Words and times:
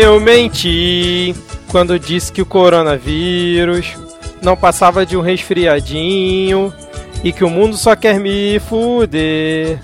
Eu 0.00 0.20
menti 0.20 1.34
quando 1.72 1.98
disse 1.98 2.30
que 2.30 2.40
o 2.40 2.46
coronavírus 2.46 3.96
não 4.40 4.56
passava 4.56 5.04
de 5.04 5.16
um 5.16 5.20
resfriadinho 5.20 6.72
e 7.24 7.32
que 7.32 7.42
o 7.42 7.50
mundo 7.50 7.76
só 7.76 7.96
quer 7.96 8.20
me 8.20 8.60
fuder. 8.60 9.80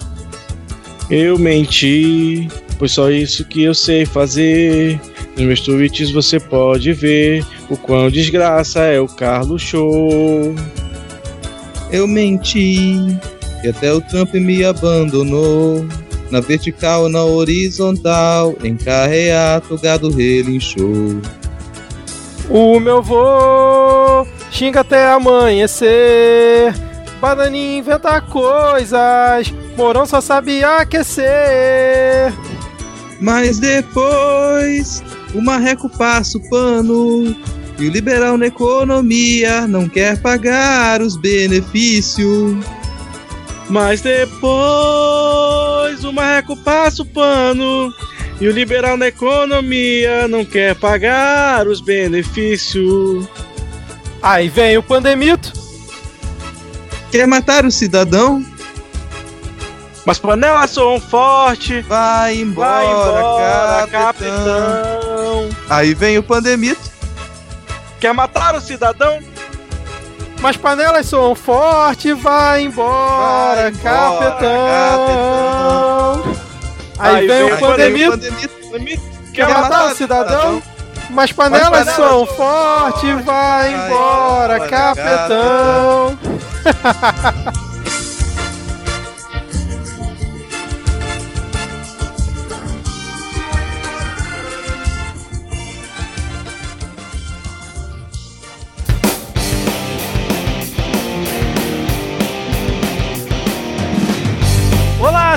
Eu 1.11 1.37
menti, 1.37 2.47
pois 2.79 2.93
só 2.93 3.11
isso 3.11 3.45
que 3.45 3.65
eu 3.65 3.75
sei 3.75 4.07
fazer. 4.07 5.01
Nos 5.37 5.47
meus 5.47 5.61
tweets 5.63 6.13
você 6.13 6.39
pode 6.39 6.93
ver 6.93 7.45
o 7.69 7.77
quão 7.77 8.09
desgraça 8.09 8.83
é 8.83 9.01
o 9.01 9.09
Carlos 9.09 9.63
Show. 9.63 10.55
Eu 11.91 12.07
menti 12.07 13.19
e 13.65 13.69
até 13.69 13.93
o 13.93 14.01
Trump 14.01 14.33
me 14.35 14.65
abandonou. 14.65 15.85
Na 16.31 16.41
vertical, 16.41 17.09
na 17.09 17.23
horizontal, 17.25 18.55
em 18.63 18.77
carreato, 18.77 19.79
gado 19.79 20.11
relinchou. 20.11 21.21
O 22.49 22.79
meu 22.79 23.03
vô 23.03 24.27
xinga 24.51 24.81
até 24.81 25.07
amanhecer. 25.09 26.75
Bananinha 27.21 27.79
inventa 27.79 28.21
coisas. 28.21 29.53
Morão 29.77 30.07
só 30.07 30.21
sabe 30.21 30.63
aquecer. 30.63 32.33
Mas 33.21 33.59
depois, 33.59 35.03
o 35.35 35.41
marreco 35.41 35.89
passa 35.89 36.37
o 36.39 36.51
pano. 36.51 37.35
E 37.79 37.89
o 37.89 37.91
liberal 37.91 38.37
na 38.37 38.47
economia 38.47 39.67
não 39.67 39.89
quer 39.89 40.21
pagar 40.21 41.01
os 41.01 41.17
benefícios. 41.17 42.57
Mas 43.69 44.03
depois 44.03 45.64
o 46.03 46.13
marreco 46.13 46.57
passa 46.57 47.03
o 47.03 47.07
pano 47.07 47.93
e 48.41 48.49
o 48.49 48.51
liberal 48.53 48.97
na 48.97 49.07
economia 49.09 50.27
não 50.27 50.45
quer 50.45 50.75
pagar 50.75 51.69
os 51.69 51.81
benefícios. 51.81 53.29
Aí 54.23 54.49
vem 54.49 54.77
o 54.79 54.83
pandemito. 54.83 55.53
Quer 57.13 57.27
matar 57.29 57.65
o 57.65 57.71
cidadão? 57.71 58.45
Mas 60.05 60.19
panelas 60.19 60.71
são 60.71 60.99
forte. 61.01 61.81
Vai 61.83 62.37
embora, 62.41 62.71
Vai 62.71 62.87
embora, 62.87 63.87
capitão. 63.87 64.35
capitão. 64.35 65.49
Aí 65.69 65.95
vem 65.95 66.19
o 66.19 66.23
pandemito. 66.23 66.81
Quer 68.01 68.13
matar 68.13 68.55
o 68.55 68.61
cidadão? 68.61 69.21
Mas 70.45 70.59
panelas 70.59 71.07
soam 71.07 71.35
forte, 71.35 72.13
vai 72.13 72.65
embora, 72.65 73.63
Vai 73.63 73.71
embora, 73.71 74.37
capitão. 74.37 75.25
Aí, 76.99 77.27
vem, 77.27 77.45
o 77.45 77.47
Aí 77.47 77.51
vem 77.51 77.61
pandemito. 77.61 78.11
Pandemito. 78.61 79.03
Quer 79.33 79.49
matar 79.49 79.87
o 79.87 79.95
cidadão? 79.95 80.63
Mas 81.09 81.33
panelas 81.33 81.71
panelas 81.71 81.97
soam 81.97 82.27
soam 82.27 82.37
forte, 82.37 83.07
vai 83.07 83.23
vai 83.23 83.73
embora, 83.73 84.57
embora, 84.57 84.69
capitão. 84.69 86.19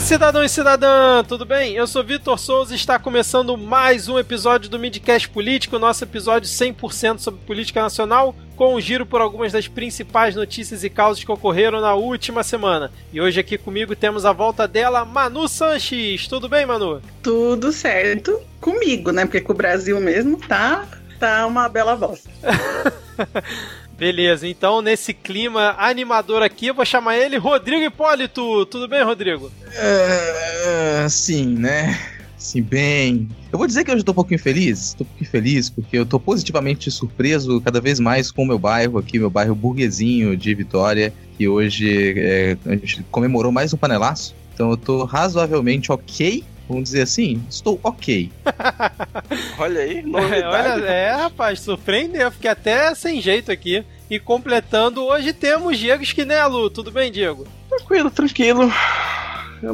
cidadão 0.07 0.41
e 0.41 0.47
cidadã, 0.47 1.22
tudo 1.22 1.45
bem? 1.45 1.73
Eu 1.73 1.85
sou 1.85 2.01
Vitor 2.01 2.40
Souza 2.40 2.72
e 2.72 2.78
está 2.78 2.97
começando 2.97 3.57
mais 3.57 4.07
um 4.07 4.18
episódio 4.18 4.69
do 4.69 4.79
Midcast 4.79 5.28
Político, 5.28 5.78
nosso 5.78 6.01
episódio 6.01 6.47
100% 6.47 7.19
sobre 7.19 7.41
política 7.45 7.81
nacional, 7.81 8.34
com 8.56 8.73
um 8.73 8.79
giro 8.79 9.06
por 9.06 9.19
algumas 9.19 9.51
das 9.51 9.68
principais 9.68 10.34
notícias 10.34 10.85
e 10.85 10.90
causas 10.90 11.25
que 11.25 11.31
ocorreram 11.31 11.81
na 11.81 11.94
última 11.94 12.41
semana. 12.41 12.90
E 13.12 13.19
hoje 13.19 13.41
aqui 13.41 13.57
comigo 13.57 13.97
temos 13.97 14.23
a 14.23 14.31
volta 14.31 14.66
dela, 14.66 15.03
Manu 15.03 15.45
Sanches. 15.45 16.25
Tudo 16.25 16.47
bem, 16.47 16.66
Manu? 16.66 17.01
Tudo 17.22 17.74
certo 17.74 18.39
comigo, 18.62 19.12
né? 19.12 19.25
Porque 19.25 19.41
com 19.41 19.51
o 19.51 19.57
Brasil 19.57 20.00
mesmo 20.00 20.38
tá, 20.38 20.88
tá 21.19 21.45
uma 21.45 21.68
bela 21.68 21.97
bosta. 21.97 22.29
Beleza, 23.97 24.47
então 24.47 24.80
nesse 24.80 25.12
clima 25.12 25.75
animador 25.78 26.44
aqui, 26.44 26.68
eu 26.68 26.74
vou 26.75 26.85
chamar 26.85 27.18
ele 27.18 27.38
Rodrigo 27.38 27.84
Hipólito. 27.84 28.66
Tudo 28.68 28.88
bem, 28.88 29.03
Rodrigo? 29.03 29.52
É, 29.74 31.08
sim, 31.09 31.47
né? 31.47 32.00
Sim, 32.38 32.62
bem. 32.62 33.28
Eu 33.52 33.57
vou 33.57 33.66
dizer 33.68 33.84
que 33.84 33.91
hoje 33.91 34.02
eu 34.02 34.06
tô 34.06 34.12
um 34.12 34.16
pouquinho 34.16 34.40
feliz. 34.40 34.94
Tô 34.94 35.03
um 35.03 35.07
pouquinho 35.07 35.30
feliz 35.30 35.69
porque 35.69 35.97
eu 35.97 36.06
tô 36.06 36.19
positivamente 36.19 36.91
surpreso 36.91 37.59
cada 37.59 37.81
vez 37.81 38.00
mais 38.00 38.31
com 38.31 38.44
o 38.44 38.46
meu 38.46 38.59
bairro 38.59 39.00
aqui, 39.00 39.18
meu 39.18 39.31
bairro 39.31 39.56
burguesinho 39.56 40.38
de 40.38 40.53
Vitória, 40.53 41.12
que 41.36 41.47
hoje 41.47 42.13
é, 42.18 42.56
a 42.68 42.75
gente 42.75 43.03
comemorou 43.09 43.52
mais 43.52 43.74
um 43.74 43.78
panelaço. 43.78 44.36
Então 44.53 44.69
eu 44.69 44.78
tô 44.78 45.06
razoavelmente 45.06 45.91
ok. 45.91 46.44
Vamos 46.67 46.85
dizer 46.85 47.03
assim, 47.03 47.41
estou 47.50 47.79
ok. 47.83 48.29
Olha 49.57 49.81
aí, 49.81 50.00
É, 50.00 50.01
novidade. 50.01 50.81
olha, 50.81 50.85
é, 50.89 51.11
rapaz, 51.16 51.61
surpreendeu. 51.61 52.29
Fiquei 52.31 52.50
até 52.51 52.94
sem 52.94 53.22
jeito 53.22 53.51
aqui. 53.51 53.83
E 54.09 54.19
completando, 54.19 55.03
hoje 55.06 55.33
temos 55.33 55.77
Diego 55.77 56.01
Esquinelo. 56.03 56.69
Tudo 56.69 56.91
bem, 56.91 57.11
Diego? 57.11 57.45
Tranquilo, 57.69 58.09
tranquilo. 58.11 58.72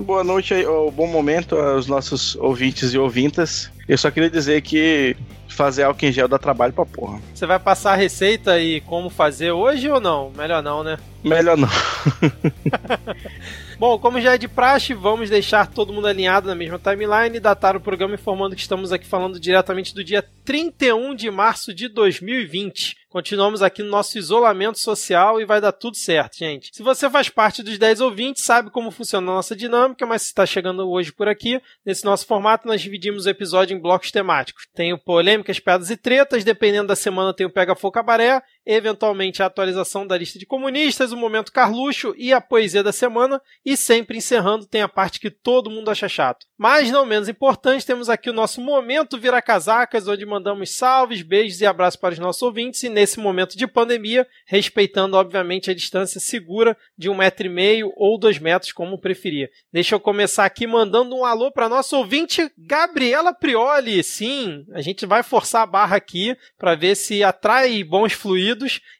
Boa 0.05 0.23
noite 0.23 0.53
ou 0.65 0.89
bom 0.89 1.07
momento 1.07 1.55
aos 1.57 1.87
nossos 1.87 2.35
ouvintes 2.37 2.93
e 2.93 2.97
ouvintas. 2.97 3.69
Eu 3.87 3.97
só 3.97 4.09
queria 4.09 4.29
dizer 4.29 4.61
que 4.61 5.15
fazer 5.47 5.83
álcool 5.83 6.05
em 6.05 6.11
gel 6.11 6.27
dá 6.27 6.39
trabalho 6.39 6.73
pra 6.73 6.85
porra. 6.85 7.21
Você 7.33 7.45
vai 7.45 7.59
passar 7.59 7.93
a 7.93 7.97
receita 7.97 8.59
e 8.59 8.81
como 8.81 9.09
fazer 9.09 9.51
hoje 9.51 9.89
ou 9.89 9.99
não? 9.99 10.31
Melhor 10.35 10.63
não, 10.63 10.83
né? 10.83 10.97
Melhor 11.23 11.57
não. 11.57 11.69
Bom, 13.79 13.97
como 13.99 14.21
já 14.21 14.35
é 14.35 14.37
de 14.37 14.47
praxe, 14.47 14.93
vamos 14.93 15.29
deixar 15.29 15.67
todo 15.67 15.91
mundo 15.91 16.07
alinhado 16.07 16.47
na 16.47 16.55
mesma 16.55 16.79
timeline 16.79 17.35
e 17.35 17.39
datar 17.39 17.75
o 17.75 17.81
programa 17.81 18.13
informando 18.13 18.55
que 18.55 18.61
estamos 18.61 18.91
aqui 18.91 19.05
falando 19.05 19.39
diretamente 19.39 19.93
do 19.93 20.03
dia 20.03 20.23
31 20.45 21.15
de 21.15 21.31
março 21.31 21.73
de 21.73 21.87
2020. 21.87 22.97
Continuamos 23.09 23.61
aqui 23.61 23.83
no 23.83 23.89
nosso 23.89 24.17
isolamento 24.17 24.79
social 24.79 25.39
e 25.39 25.45
vai 25.45 25.61
dar 25.61 25.71
tudo 25.71 25.97
certo, 25.97 26.37
gente. 26.37 26.71
Se 26.73 26.81
você 26.81 27.09
faz 27.09 27.29
parte 27.29 27.61
dos 27.61 27.77
10 27.77 28.01
ouvintes, 28.01 28.43
sabe 28.43 28.71
como 28.71 28.89
funciona 28.89 29.31
a 29.31 29.35
nossa 29.35 29.55
dinâmica, 29.55 30.05
mas 30.05 30.23
se 30.23 30.27
está 30.29 30.45
chegando 30.45 30.89
hoje 30.89 31.11
por 31.11 31.27
aqui, 31.27 31.61
nesse 31.85 32.05
nosso 32.05 32.25
formato 32.25 32.67
nós 32.67 32.81
dividimos 32.81 33.25
o 33.25 33.29
episódio 33.29 33.72
em 33.73 33.79
blocos 33.79 34.11
temáticos. 34.11 34.67
Tem 34.73 34.93
o 34.93 34.97
polêmicas, 34.97 35.59
piadas 35.59 35.89
e 35.89 35.97
tretas, 35.97 36.43
dependendo 36.43 36.87
da 36.87 36.95
semana 36.95 37.33
tem 37.33 37.45
o 37.45 37.49
Pega 37.49 37.75
Fogo 37.75 37.93
Cabaré, 37.93 38.41
eventualmente 38.65 39.43
a 39.43 39.47
atualização 39.47 40.07
da 40.07 40.17
lista 40.17 40.39
de 40.39 40.45
comunistas, 40.45 41.11
o 41.11 41.17
momento 41.17 41.51
Carluxo 41.51 42.13
e 42.17 42.31
a 42.31 42.39
poesia 42.39 42.81
da 42.81 42.91
semana, 42.91 43.41
e 43.65 43.75
sempre 43.75 44.17
encerrando 44.17 44.65
tem 44.65 44.81
a 44.81 44.87
parte 44.87 45.19
que 45.19 45.29
todo 45.29 45.69
mundo 45.69 45.91
acha 45.91 46.07
chato. 46.07 46.45
Mas 46.57 46.89
não 46.91 47.05
menos 47.05 47.27
importante, 47.27 47.85
temos 47.85 48.09
aqui 48.09 48.29
o 48.29 48.33
nosso 48.33 48.61
momento 48.61 49.17
Vira 49.17 49.41
Casacas, 49.41 50.07
onde 50.07 50.25
mandamos 50.25 50.75
salves, 50.75 51.21
beijos 51.21 51.59
e 51.59 51.65
abraços 51.65 51.99
para 51.99 52.13
os 52.13 52.19
nossos 52.19 52.41
ouvintes, 52.41 52.81
e 52.83 52.89
nesse 52.89 53.19
momento 53.19 53.57
de 53.57 53.67
pandemia, 53.67 54.25
respeitando 54.45 55.17
obviamente 55.17 55.69
a 55.69 55.75
distância 55.75 56.19
segura 56.19 56.77
de 56.97 57.09
um 57.09 57.15
metro 57.15 57.45
e 57.45 57.49
meio 57.49 57.91
ou 57.97 58.17
dois 58.17 58.39
metros, 58.39 58.71
como 58.71 58.99
preferir. 58.99 59.49
Deixa 59.71 59.95
eu 59.95 59.99
começar 59.99 60.45
aqui 60.45 60.65
mandando 60.65 61.15
um 61.15 61.25
alô 61.25 61.51
para 61.51 61.67
nosso 61.67 61.97
ouvinte 61.97 62.49
Gabriela 62.57 63.33
Prioli. 63.33 64.03
Sim, 64.03 64.65
a 64.73 64.81
gente 64.81 65.05
vai 65.05 65.21
forçar 65.21 65.63
a 65.63 65.67
barra 65.67 65.97
aqui 65.97 66.35
para 66.57 66.75
ver 66.75 66.95
se 66.95 67.23
atrai 67.23 67.83
bons 67.83 68.13
fluidos 68.13 68.52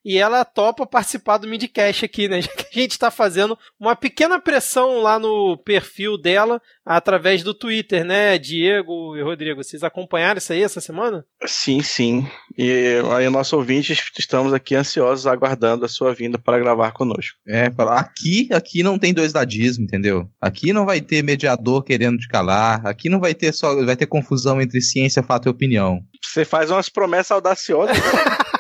e 0.04 0.18
ela 0.18 0.44
topa 0.46 0.86
participar 0.86 1.38
do 1.38 1.48
Midcast 1.48 2.06
aqui, 2.06 2.28
né? 2.28 2.42
Já 2.42 2.50
que 2.50 2.80
a 2.80 2.82
gente 2.82 2.92
está 2.92 3.10
fazendo 3.12 3.58
uma 3.80 3.96
pequena 3.96 4.40
pressão 4.40 5.02
lá 5.02 5.20
no 5.20 5.58
perfil 5.58 6.18
dela 6.18 6.62
através 6.86 7.44
do 7.44 7.54
Twitter, 7.54 8.04
né, 8.04 8.38
Diego 8.38 9.16
e 9.16 9.22
Rodrigo? 9.22 9.64
Vocês 9.64 9.84
acompanharam 9.84 10.38
isso 10.38 10.52
aí 10.52 10.62
essa 10.62 10.82
semana? 10.82 11.26
Sim, 11.46 11.82
sim. 11.82 12.28
E 12.58 13.02
aí, 13.16 13.30
nosso 13.30 13.56
ouvinte, 13.56 13.94
estamos 14.18 14.54
aqui 14.54 14.76
ansiosos 14.76 15.26
aguardando 15.26 15.86
a 15.86 15.90
sua 15.90 16.14
vinda 16.14 16.38
para 16.38 16.60
gravar 16.60 16.92
conosco. 16.92 17.38
É, 17.48 17.72
aqui, 17.90 18.50
aqui 18.52 18.84
não 18.84 19.00
tem 19.00 19.14
dois 19.14 19.34
ladismo, 19.34 19.84
entendeu? 19.84 20.30
Aqui 20.40 20.74
não 20.74 20.86
vai 20.86 21.02
ter 21.02 21.24
mediador 21.24 21.84
querendo 21.84 22.18
te 22.18 22.28
calar, 22.28 22.86
aqui 22.86 23.10
não 23.10 23.20
vai 23.20 23.34
ter 23.34 23.54
só, 23.54 23.84
vai 23.84 23.96
ter 23.96 24.06
confusão 24.06 24.62
entre 24.62 24.82
ciência, 24.82 25.24
fato 25.24 25.48
e 25.48 25.50
opinião. 25.50 26.00
Você 26.24 26.46
faz 26.46 26.70
umas 26.70 26.90
promessas 26.90 27.32
audaciosas. 27.32 27.98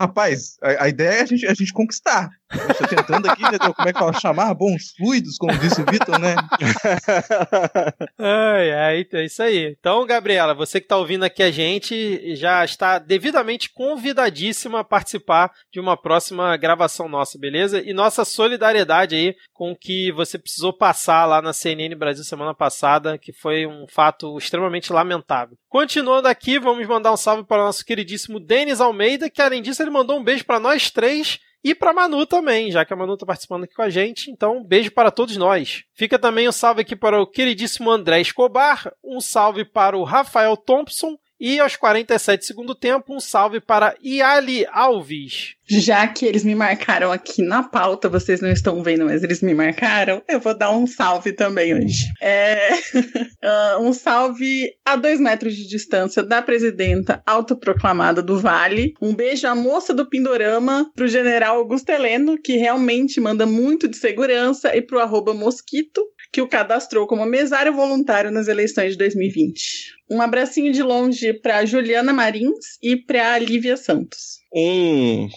Rapaz, 0.00 0.56
a, 0.62 0.84
a 0.84 0.88
ideia 0.88 1.18
é 1.18 1.22
a 1.22 1.26
gente, 1.26 1.46
a 1.46 1.54
gente 1.54 1.72
conquistar. 1.72 2.28
Estou 2.70 2.88
tentando 2.88 3.30
aqui, 3.30 3.42
entendeu? 3.42 3.74
Como 3.74 3.88
é 3.88 3.92
que 3.92 3.98
fala? 3.98 4.12
Chamar 4.12 4.54
bons 4.54 4.92
fluidos, 4.96 5.36
como 5.36 5.56
disse 5.58 5.80
o 5.80 5.84
Vitor, 5.84 6.18
né? 6.18 6.34
ai, 8.18 8.72
ai, 8.72 9.06
é 9.12 9.24
isso 9.24 9.42
aí. 9.42 9.76
Então, 9.78 10.06
Gabriela, 10.06 10.54
você 10.54 10.80
que 10.80 10.86
está 10.86 10.96
ouvindo 10.96 11.24
aqui 11.24 11.42
a 11.42 11.50
gente 11.50 12.34
já 12.36 12.64
está 12.64 12.98
devidamente 12.98 13.70
convidadíssima 13.72 14.80
a 14.80 14.84
participar 14.84 15.50
de 15.72 15.80
uma 15.80 15.96
próxima 15.96 16.56
gravação 16.56 17.08
nossa, 17.08 17.38
beleza? 17.38 17.82
E 17.84 17.92
nossa 17.92 18.24
solidariedade 18.24 19.14
aí 19.14 19.34
com 19.52 19.72
o 19.72 19.76
que 19.76 20.12
você 20.12 20.38
precisou 20.38 20.72
passar 20.72 21.24
lá 21.26 21.40
na 21.40 21.52
CNN 21.52 21.94
Brasil 21.94 22.24
semana 22.24 22.54
passada, 22.54 23.18
que 23.18 23.32
foi 23.32 23.66
um 23.66 23.86
fato 23.88 24.36
extremamente 24.38 24.92
lamentável. 24.92 25.56
Continuando 25.68 26.28
aqui, 26.28 26.58
vamos 26.58 26.86
mandar 26.86 27.12
um 27.12 27.16
salve 27.16 27.44
para 27.44 27.62
o 27.62 27.66
nosso 27.66 27.84
queridíssimo 27.84 28.40
Denis 28.40 28.80
Almeida, 28.80 29.30
que 29.30 29.42
além 29.42 29.62
disso 29.62 29.82
ele 29.82 29.90
mandou 29.90 30.18
um 30.18 30.24
beijo 30.24 30.44
para 30.44 30.60
nós 30.60 30.90
três 30.90 31.40
e 31.64 31.74
para 31.74 31.94
Manu 31.94 32.26
também, 32.26 32.70
já 32.70 32.84
que 32.84 32.92
a 32.92 32.96
Manu 32.96 33.14
está 33.14 33.24
participando 33.24 33.64
aqui 33.64 33.74
com 33.74 33.80
a 33.80 33.88
gente. 33.88 34.30
Então, 34.30 34.62
beijo 34.62 34.90
para 34.90 35.10
todos 35.10 35.34
nós. 35.38 35.84
Fica 35.94 36.18
também 36.18 36.46
um 36.46 36.52
salve 36.52 36.82
aqui 36.82 36.94
para 36.94 37.22
o 37.22 37.26
queridíssimo 37.26 37.90
André 37.90 38.20
Escobar, 38.20 38.92
um 39.02 39.18
salve 39.18 39.64
para 39.64 39.96
o 39.96 40.04
Rafael 40.04 40.58
Thompson 40.58 41.16
e 41.38 41.58
aos 41.58 41.76
47 41.76 42.44
segundo 42.44 42.74
tempo, 42.74 43.14
um 43.14 43.20
salve 43.20 43.60
para 43.60 43.94
Iali 44.02 44.66
Alves. 44.70 45.56
Já 45.66 46.06
que 46.06 46.26
eles 46.26 46.44
me 46.44 46.54
marcaram 46.54 47.10
aqui 47.10 47.42
na 47.42 47.62
pauta, 47.62 48.08
vocês 48.08 48.40
não 48.40 48.50
estão 48.50 48.82
vendo, 48.82 49.06
mas 49.06 49.22
eles 49.22 49.40
me 49.40 49.54
marcaram, 49.54 50.22
eu 50.28 50.38
vou 50.38 50.56
dar 50.56 50.70
um 50.70 50.86
salve 50.86 51.32
também 51.32 51.74
hoje. 51.74 52.04
É... 52.20 52.70
uh, 52.74 53.80
um 53.82 53.92
salve 53.92 54.74
a 54.84 54.94
dois 54.94 55.18
metros 55.18 55.56
de 55.56 55.66
distância 55.66 56.22
da 56.22 56.42
presidenta 56.42 57.22
autoproclamada 57.26 58.22
do 58.22 58.38
Vale. 58.38 58.94
Um 59.00 59.14
beijo 59.14 59.46
à 59.46 59.54
moça 59.54 59.94
do 59.94 60.08
Pindorama, 60.08 60.90
pro 60.94 61.08
general 61.08 61.56
Augusto 61.56 61.88
Heleno, 61.88 62.36
que 62.36 62.56
realmente 62.56 63.20
manda 63.20 63.46
muito 63.46 63.88
de 63.88 63.96
segurança, 63.96 64.76
e 64.76 64.82
pro 64.82 65.00
arroba 65.00 65.32
Mosquito, 65.32 66.02
que 66.34 66.42
o 66.42 66.48
cadastrou 66.48 67.06
como 67.06 67.24
mesário 67.24 67.72
voluntário 67.72 68.28
nas 68.28 68.48
eleições 68.48 68.90
de 68.90 68.98
2020. 68.98 69.94
Um 70.10 70.20
abracinho 70.20 70.72
de 70.72 70.82
longe 70.82 71.32
para 71.32 71.64
Juliana 71.64 72.12
Marins 72.12 72.76
e 72.82 72.96
para 72.96 73.38
Lívia 73.38 73.76
Santos. 73.76 74.40
Um 74.52 75.28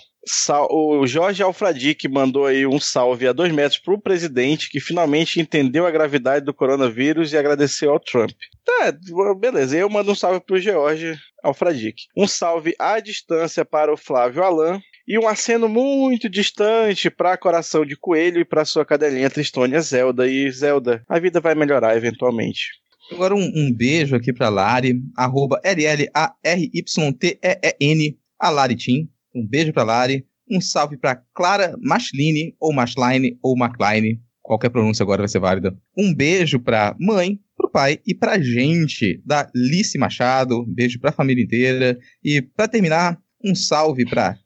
o 0.69 1.07
Jorge 1.07 1.41
Alfradique 1.41 2.09
mandou 2.09 2.47
aí 2.47 2.67
um 2.67 2.81
salve 2.81 3.27
a 3.27 3.31
dois 3.31 3.49
metros 3.53 3.79
para 3.79 3.93
o 3.93 4.01
presidente 4.01 4.69
que 4.69 4.79
finalmente 4.79 5.39
entendeu 5.39 5.85
a 5.85 5.91
gravidade 5.91 6.43
do 6.43 6.53
coronavírus 6.53 7.31
e 7.31 7.37
agradeceu 7.37 7.91
ao 7.91 7.99
Trump. 7.99 8.31
Tá, 8.65 8.93
beleza. 9.39 9.77
Eu 9.77 9.89
mando 9.89 10.11
um 10.11 10.15
salve 10.15 10.41
para 10.41 10.55
o 10.55 10.59
Jorge 10.59 11.17
Alfradique. 11.41 12.07
Um 12.17 12.27
salve 12.27 12.75
à 12.77 12.99
distância 12.99 13.63
para 13.63 13.93
o 13.93 13.95
Flávio 13.95 14.43
Alain 14.43 14.81
e 15.07 15.17
um 15.17 15.27
aceno 15.27 15.69
muito 15.69 16.29
distante 16.29 17.09
para 17.09 17.37
Coração 17.37 17.85
de 17.85 17.95
Coelho 17.95 18.41
e 18.41 18.45
para 18.45 18.65
sua 18.65 18.85
cadelinha 18.85 19.29
Tristônia 19.29 19.79
Zelda. 19.79 20.27
E 20.27 20.51
Zelda, 20.51 21.01
a 21.07 21.17
vida 21.17 21.39
vai 21.39 21.55
melhorar 21.55 21.95
eventualmente. 21.95 22.71
Agora 23.11 23.33
um, 23.33 23.51
um 23.55 23.73
beijo 23.73 24.17
aqui 24.17 24.33
para 24.33 24.49
Lari, 24.49 25.01
arroba 25.15 25.61
L-L-A-R-Y-T-E-E-N, 25.63 26.09
a 28.37 28.49
Lari 28.49 28.75
Team. 28.75 29.07
Um 29.33 29.47
beijo 29.47 29.71
para 29.71 29.83
Lari. 29.83 30.25
Um 30.49 30.59
salve 30.59 30.97
para 30.97 31.15
Clara 31.33 31.75
Machline, 31.81 32.53
ou 32.59 32.73
Machline, 32.73 33.37
ou 33.41 33.55
McLean. 33.57 34.17
Qualquer 34.41 34.69
pronúncia 34.69 35.03
agora 35.03 35.21
vai 35.21 35.29
ser 35.29 35.39
válida. 35.39 35.77
Um 35.97 36.13
beijo 36.13 36.59
para 36.59 36.95
mãe, 36.99 37.39
pro 37.55 37.69
pai 37.69 37.99
e 38.05 38.13
pra 38.15 38.39
gente 38.39 39.21
da 39.25 39.49
Lice 39.53 39.97
Machado. 39.97 40.61
Um 40.61 40.73
beijo 40.73 40.99
pra 40.99 41.11
família 41.11 41.43
inteira. 41.43 41.97
E 42.23 42.41
para 42.41 42.67
terminar, 42.67 43.17
um 43.43 43.55
salve 43.55 44.05
para 44.09 44.37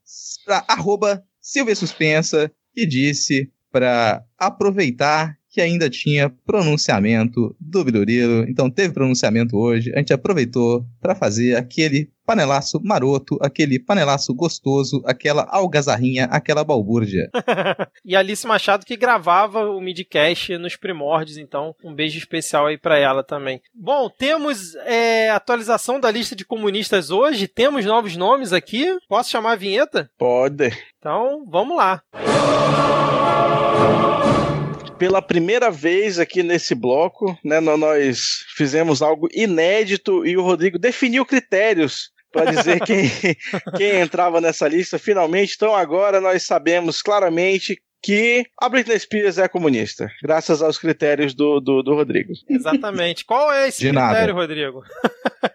arroba 0.68 1.24
Silvia 1.40 1.76
Suspensa, 1.76 2.52
que 2.74 2.86
disse 2.86 3.52
para 3.72 4.24
aproveitar 4.38 5.38
que 5.52 5.60
ainda 5.60 5.90
tinha 5.90 6.30
pronunciamento 6.46 7.54
do 7.60 7.84
Biruriro. 7.84 8.50
Então 8.50 8.70
teve 8.70 8.94
pronunciamento 8.94 9.58
hoje. 9.58 9.92
A 9.94 9.98
gente 9.98 10.14
aproveitou 10.14 10.86
para 11.02 11.14
fazer 11.14 11.58
aquele 11.58 12.10
panelaço 12.26 12.80
maroto, 12.82 13.38
aquele 13.42 13.78
panelaço 13.78 14.34
gostoso, 14.34 15.04
aquela 15.06 15.46
algazarrinha, 15.50 16.26
aquela 16.26 16.64
balbúrdia. 16.64 17.30
e 18.06 18.16
Alice 18.16 18.48
Machado 18.48 18.86
que 18.86 18.96
gravava 18.96 19.70
o 19.70 19.82
midcast 19.82 20.58
nos 20.58 20.78
primórdios, 20.78 21.38
então 21.38 21.76
um 21.84 21.94
beijo 21.94 22.18
especial 22.18 22.68
aí 22.68 22.78
para 22.78 22.98
ela 22.98 23.22
também. 23.22 23.62
Bom, 23.76 24.10
temos 24.10 24.76
é, 24.86 25.30
atualização 25.32 26.00
da 26.00 26.10
lista 26.10 26.34
de 26.34 26.46
comunistas 26.46 27.12
hoje, 27.12 27.48
temos 27.48 27.86
novos 27.86 28.16
nomes 28.16 28.54
aqui. 28.54 28.98
Posso 29.10 29.30
chamar 29.30 29.54
a 29.54 29.58
vinheta? 29.58 30.10
Pode. 30.18 30.72
Então, 30.98 31.46
vamos 31.50 31.76
lá 31.76 32.02
pela 35.02 35.20
primeira 35.20 35.72
vez 35.72 36.20
aqui 36.20 36.44
nesse 36.44 36.76
bloco, 36.76 37.36
né, 37.44 37.60
nós 37.60 38.46
fizemos 38.56 39.02
algo 39.02 39.28
inédito 39.34 40.24
e 40.28 40.38
o 40.38 40.44
Rodrigo 40.44 40.78
definiu 40.78 41.26
critérios 41.26 42.12
para 42.32 42.52
dizer 42.52 42.80
quem, 42.86 43.10
quem 43.76 44.00
entrava 44.00 44.40
nessa 44.40 44.68
lista 44.68 45.00
finalmente. 45.00 45.56
Então 45.56 45.74
agora 45.76 46.22
nós 46.22 46.44
sabemos 46.44 47.02
claramente 47.02 47.82
que 48.00 48.46
a 48.62 48.70
Britney 48.70 49.00
Spears 49.00 49.40
é 49.40 49.48
comunista, 49.48 50.08
graças 50.22 50.62
aos 50.62 50.78
critérios 50.78 51.34
do, 51.34 51.60
do, 51.60 51.82
do 51.82 51.96
Rodrigo. 51.96 52.34
Exatamente. 52.48 53.26
Qual 53.26 53.52
é 53.52 53.70
esse 53.70 53.80
De 53.80 53.90
critério, 53.90 54.20
nada. 54.20 54.34
Rodrigo? 54.34 54.84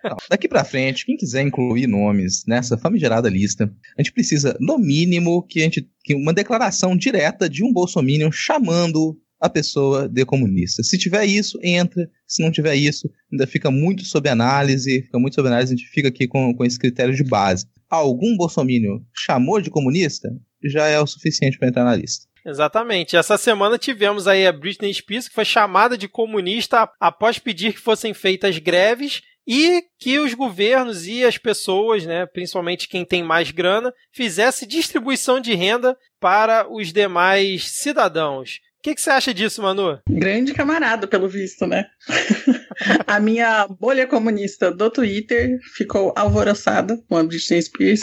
Não, 0.02 0.16
daqui 0.28 0.48
para 0.48 0.64
frente, 0.64 1.06
quem 1.06 1.16
quiser 1.16 1.42
incluir 1.42 1.86
nomes 1.86 2.42
nessa 2.48 2.76
famigerada 2.76 3.28
lista, 3.28 3.72
a 3.96 4.02
gente 4.02 4.12
precisa, 4.12 4.56
no 4.58 4.76
mínimo, 4.76 5.46
que 5.46 5.60
a 5.60 5.62
gente 5.62 5.88
que 6.02 6.16
uma 6.16 6.32
declaração 6.32 6.96
direta 6.96 7.48
de 7.48 7.64
um 7.64 7.72
bolsominion 7.72 8.30
chamando 8.32 9.16
a 9.40 9.48
pessoa 9.48 10.08
de 10.08 10.24
comunista. 10.24 10.82
Se 10.82 10.98
tiver 10.98 11.24
isso, 11.26 11.58
entra. 11.62 12.08
Se 12.26 12.42
não 12.42 12.50
tiver 12.50 12.74
isso, 12.74 13.10
ainda 13.30 13.46
fica 13.46 13.70
muito 13.70 14.04
sob 14.04 14.28
análise, 14.28 15.02
fica 15.02 15.18
muito 15.18 15.34
sob 15.34 15.48
análise, 15.48 15.74
a 15.74 15.76
gente 15.76 15.88
fica 15.88 16.08
aqui 16.08 16.26
com, 16.26 16.54
com 16.54 16.64
esse 16.64 16.78
critério 16.78 17.14
de 17.14 17.24
base. 17.24 17.66
Algum 17.88 18.36
bolsomínio 18.36 19.04
chamou 19.14 19.60
de 19.60 19.70
comunista, 19.70 20.28
já 20.64 20.86
é 20.86 20.98
o 20.98 21.06
suficiente 21.06 21.58
para 21.58 21.68
entrar 21.68 21.84
na 21.84 21.94
lista. 21.94 22.26
Exatamente. 22.44 23.16
Essa 23.16 23.36
semana 23.36 23.78
tivemos 23.78 24.28
aí 24.28 24.46
a 24.46 24.52
Britney 24.52 24.94
Spears, 24.94 25.28
que 25.28 25.34
foi 25.34 25.44
chamada 25.44 25.98
de 25.98 26.08
comunista 26.08 26.88
após 27.00 27.38
pedir 27.38 27.72
que 27.72 27.80
fossem 27.80 28.14
feitas 28.14 28.58
greves 28.58 29.22
e 29.46 29.82
que 29.98 30.18
os 30.18 30.34
governos 30.34 31.06
e 31.06 31.24
as 31.24 31.38
pessoas, 31.38 32.04
né, 32.04 32.26
principalmente 32.26 32.88
quem 32.88 33.04
tem 33.04 33.22
mais 33.22 33.50
grana, 33.50 33.92
fizesse 34.12 34.66
distribuição 34.66 35.40
de 35.40 35.54
renda 35.54 35.96
para 36.20 36.66
os 36.68 36.92
demais 36.92 37.70
cidadãos 37.70 38.60
que, 38.86 38.94
que 38.94 39.00
você 39.00 39.10
acha 39.10 39.34
disso, 39.34 39.60
Manu? 39.60 39.98
Grande 40.08 40.54
camarada, 40.54 41.08
pelo 41.08 41.28
visto, 41.28 41.66
né? 41.66 41.86
a 43.04 43.18
minha 43.18 43.66
bolha 43.66 44.06
comunista 44.06 44.70
do 44.70 44.88
Twitter 44.88 45.58
ficou 45.74 46.12
alvoroçada 46.16 46.96
com 47.08 47.16
a 47.16 47.24
Britney 47.24 47.60
Spears 47.60 48.00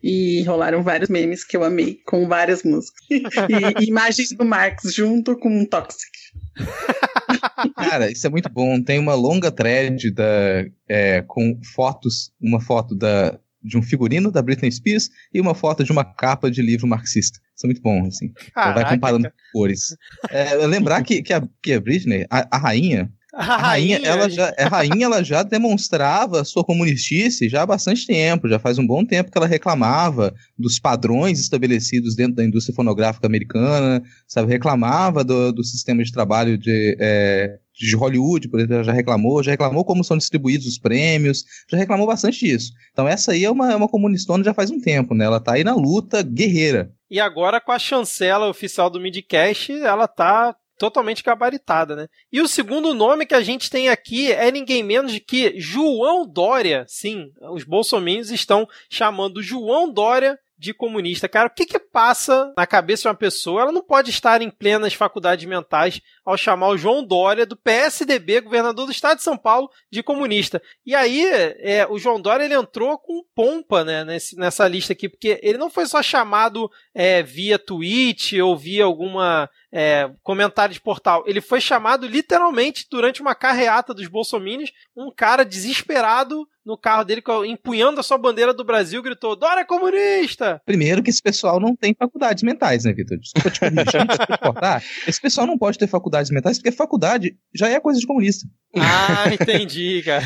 e 0.00 0.44
rolaram 0.44 0.84
vários 0.84 1.10
memes 1.10 1.44
que 1.44 1.56
eu 1.56 1.64
amei, 1.64 1.98
com 2.06 2.28
várias 2.28 2.62
músicas. 2.62 3.04
e 3.10 3.88
imagens 3.88 4.28
do 4.30 4.44
Marx 4.44 4.94
junto 4.94 5.36
com 5.36 5.48
um 5.48 5.66
Toxic. 5.66 6.12
Cara, 7.74 8.08
isso 8.08 8.24
é 8.24 8.30
muito 8.30 8.48
bom. 8.48 8.80
Tem 8.80 9.00
uma 9.00 9.14
longa 9.14 9.50
thread 9.50 10.12
da, 10.12 10.64
é, 10.88 11.22
com 11.22 11.58
fotos, 11.74 12.32
uma 12.40 12.60
foto 12.60 12.94
da, 12.94 13.36
de 13.62 13.76
um 13.76 13.82
figurino 13.82 14.30
da 14.30 14.42
Britney 14.42 14.70
Spears 14.70 15.10
e 15.32 15.40
uma 15.40 15.54
foto 15.54 15.84
de 15.84 15.92
uma 15.92 16.04
capa 16.04 16.50
de 16.50 16.62
livro 16.62 16.86
marxista. 16.86 17.38
Isso 17.54 17.66
é 17.66 17.68
muito 17.68 17.82
bom, 17.82 18.06
assim. 18.06 18.32
Caraca, 18.54 18.80
vai 18.80 18.94
comparando 18.94 19.30
cores. 19.52 19.96
É, 20.30 20.54
lembrar 20.66 21.02
que, 21.02 21.22
que, 21.22 21.32
a, 21.32 21.42
que 21.62 21.72
a 21.72 21.80
Britney, 21.80 22.26
a, 22.30 22.56
a 22.56 22.58
rainha, 22.58 23.12
a, 23.34 23.42
rainha, 23.42 23.98
rainha, 23.98 24.08
ela 24.08 24.28
já, 24.28 24.54
a 24.58 24.68
rainha, 24.68 25.04
ela 25.04 25.22
já 25.22 25.42
demonstrava 25.42 26.44
sua 26.44 26.64
comunistice 26.64 27.48
já 27.48 27.62
há 27.62 27.66
bastante 27.66 28.06
tempo, 28.06 28.48
já 28.48 28.58
faz 28.58 28.78
um 28.78 28.86
bom 28.86 29.04
tempo 29.04 29.30
que 29.30 29.38
ela 29.38 29.46
reclamava 29.46 30.34
dos 30.58 30.80
padrões 30.80 31.38
estabelecidos 31.38 32.16
dentro 32.16 32.36
da 32.36 32.44
indústria 32.44 32.74
fonográfica 32.74 33.26
americana, 33.26 34.02
sabe, 34.26 34.50
reclamava 34.50 35.22
do, 35.22 35.52
do 35.52 35.62
sistema 35.62 36.02
de 36.02 36.10
trabalho 36.10 36.58
de, 36.58 36.96
é, 36.98 37.58
de 37.86 37.96
Hollywood, 37.96 38.48
por 38.48 38.60
exemplo, 38.60 38.84
já 38.84 38.92
reclamou, 38.92 39.42
já 39.42 39.50
reclamou 39.52 39.84
como 39.84 40.04
são 40.04 40.16
distribuídos 40.16 40.66
os 40.66 40.78
prêmios, 40.78 41.44
já 41.70 41.76
reclamou 41.76 42.06
bastante 42.06 42.38
disso. 42.38 42.72
Então 42.92 43.08
essa 43.08 43.32
aí 43.32 43.44
é 43.44 43.50
uma, 43.50 43.72
é 43.72 43.76
uma 43.76 43.88
comunistona 43.88 44.44
já 44.44 44.52
faz 44.52 44.70
um 44.70 44.80
tempo, 44.80 45.14
né? 45.14 45.24
Ela 45.24 45.40
tá 45.40 45.54
aí 45.54 45.64
na 45.64 45.74
luta 45.74 46.22
guerreira. 46.22 46.92
E 47.10 47.18
agora 47.18 47.60
com 47.60 47.72
a 47.72 47.78
chancela 47.78 48.48
oficial 48.48 48.90
do 48.90 49.00
Midcast, 49.00 49.72
ela 49.72 50.06
tá 50.06 50.54
totalmente 50.78 51.22
gabaritada, 51.22 51.94
né? 51.94 52.06
E 52.32 52.40
o 52.40 52.48
segundo 52.48 52.94
nome 52.94 53.26
que 53.26 53.34
a 53.34 53.42
gente 53.42 53.68
tem 53.68 53.90
aqui 53.90 54.32
é 54.32 54.50
ninguém 54.50 54.82
menos 54.82 55.18
que 55.26 55.54
João 55.58 56.26
Dória. 56.26 56.86
Sim, 56.88 57.26
os 57.52 57.64
bolsominions 57.64 58.30
estão 58.30 58.66
chamando 58.88 59.42
João 59.42 59.92
Dória 59.92 60.38
de 60.60 60.74
comunista. 60.74 61.26
Cara, 61.26 61.48
o 61.48 61.50
que 61.50 61.64
que 61.64 61.78
passa 61.78 62.52
na 62.54 62.66
cabeça 62.66 63.04
de 63.04 63.08
uma 63.08 63.14
pessoa? 63.14 63.62
Ela 63.62 63.72
não 63.72 63.82
pode 63.82 64.10
estar 64.10 64.42
em 64.42 64.50
plenas 64.50 64.92
faculdades 64.92 65.46
mentais 65.46 66.02
ao 66.22 66.36
chamar 66.36 66.68
o 66.68 66.76
João 66.76 67.02
Dória, 67.02 67.46
do 67.46 67.56
PSDB, 67.56 68.42
governador 68.42 68.84
do 68.84 68.92
estado 68.92 69.16
de 69.16 69.24
São 69.24 69.38
Paulo, 69.38 69.70
de 69.90 70.02
comunista. 70.02 70.60
E 70.84 70.94
aí, 70.94 71.24
é, 71.24 71.86
o 71.88 71.98
João 71.98 72.20
Dória 72.20 72.44
ele 72.44 72.52
entrou 72.52 72.98
com 72.98 73.24
pompa 73.34 73.82
né, 73.84 74.04
nesse, 74.04 74.36
nessa 74.36 74.68
lista 74.68 74.92
aqui, 74.92 75.08
porque 75.08 75.40
ele 75.42 75.56
não 75.56 75.70
foi 75.70 75.86
só 75.86 76.02
chamado 76.02 76.70
é, 76.94 77.22
via 77.22 77.58
tweet 77.58 78.38
ou 78.42 78.54
via 78.54 78.84
alguma 78.84 79.48
é, 79.72 80.10
comentário 80.22 80.74
de 80.74 80.80
portal. 80.80 81.22
Ele 81.26 81.40
foi 81.40 81.60
chamado 81.60 82.06
literalmente 82.06 82.86
durante 82.90 83.20
uma 83.20 83.34
carreata 83.34 83.94
dos 83.94 84.08
bolsominions, 84.08 84.72
um 84.96 85.12
cara 85.14 85.44
desesperado 85.44 86.46
no 86.64 86.76
carro 86.76 87.04
dele, 87.04 87.22
empunhando 87.46 88.00
a 88.00 88.02
sua 88.02 88.18
bandeira 88.18 88.52
do 88.52 88.64
Brasil, 88.64 89.02
gritou: 89.02 89.34
Dória 89.34 89.62
é 89.62 89.64
comunista! 89.64 90.60
Primeiro 90.64 91.02
que 91.02 91.10
esse 91.10 91.22
pessoal 91.22 91.58
não 91.58 91.74
tem 91.74 91.94
faculdades 91.98 92.42
mentais, 92.42 92.84
né, 92.84 92.92
Vitor? 92.92 93.18
Desculpa 93.18 93.50
te 93.50 93.60
corrigir, 93.60 94.06
desculpa 94.06 94.36
te 94.36 94.42
cortar. 94.42 94.84
Esse 95.06 95.20
pessoal 95.20 95.46
não 95.46 95.58
pode 95.58 95.78
ter 95.78 95.86
faculdades 95.86 96.30
mentais, 96.30 96.58
porque 96.58 96.70
faculdade 96.70 97.34
já 97.54 97.68
é 97.68 97.80
coisa 97.80 97.98
de 97.98 98.06
comunista. 98.06 98.46
Ah, 98.76 99.32
entendi, 99.32 100.02
cara. 100.04 100.24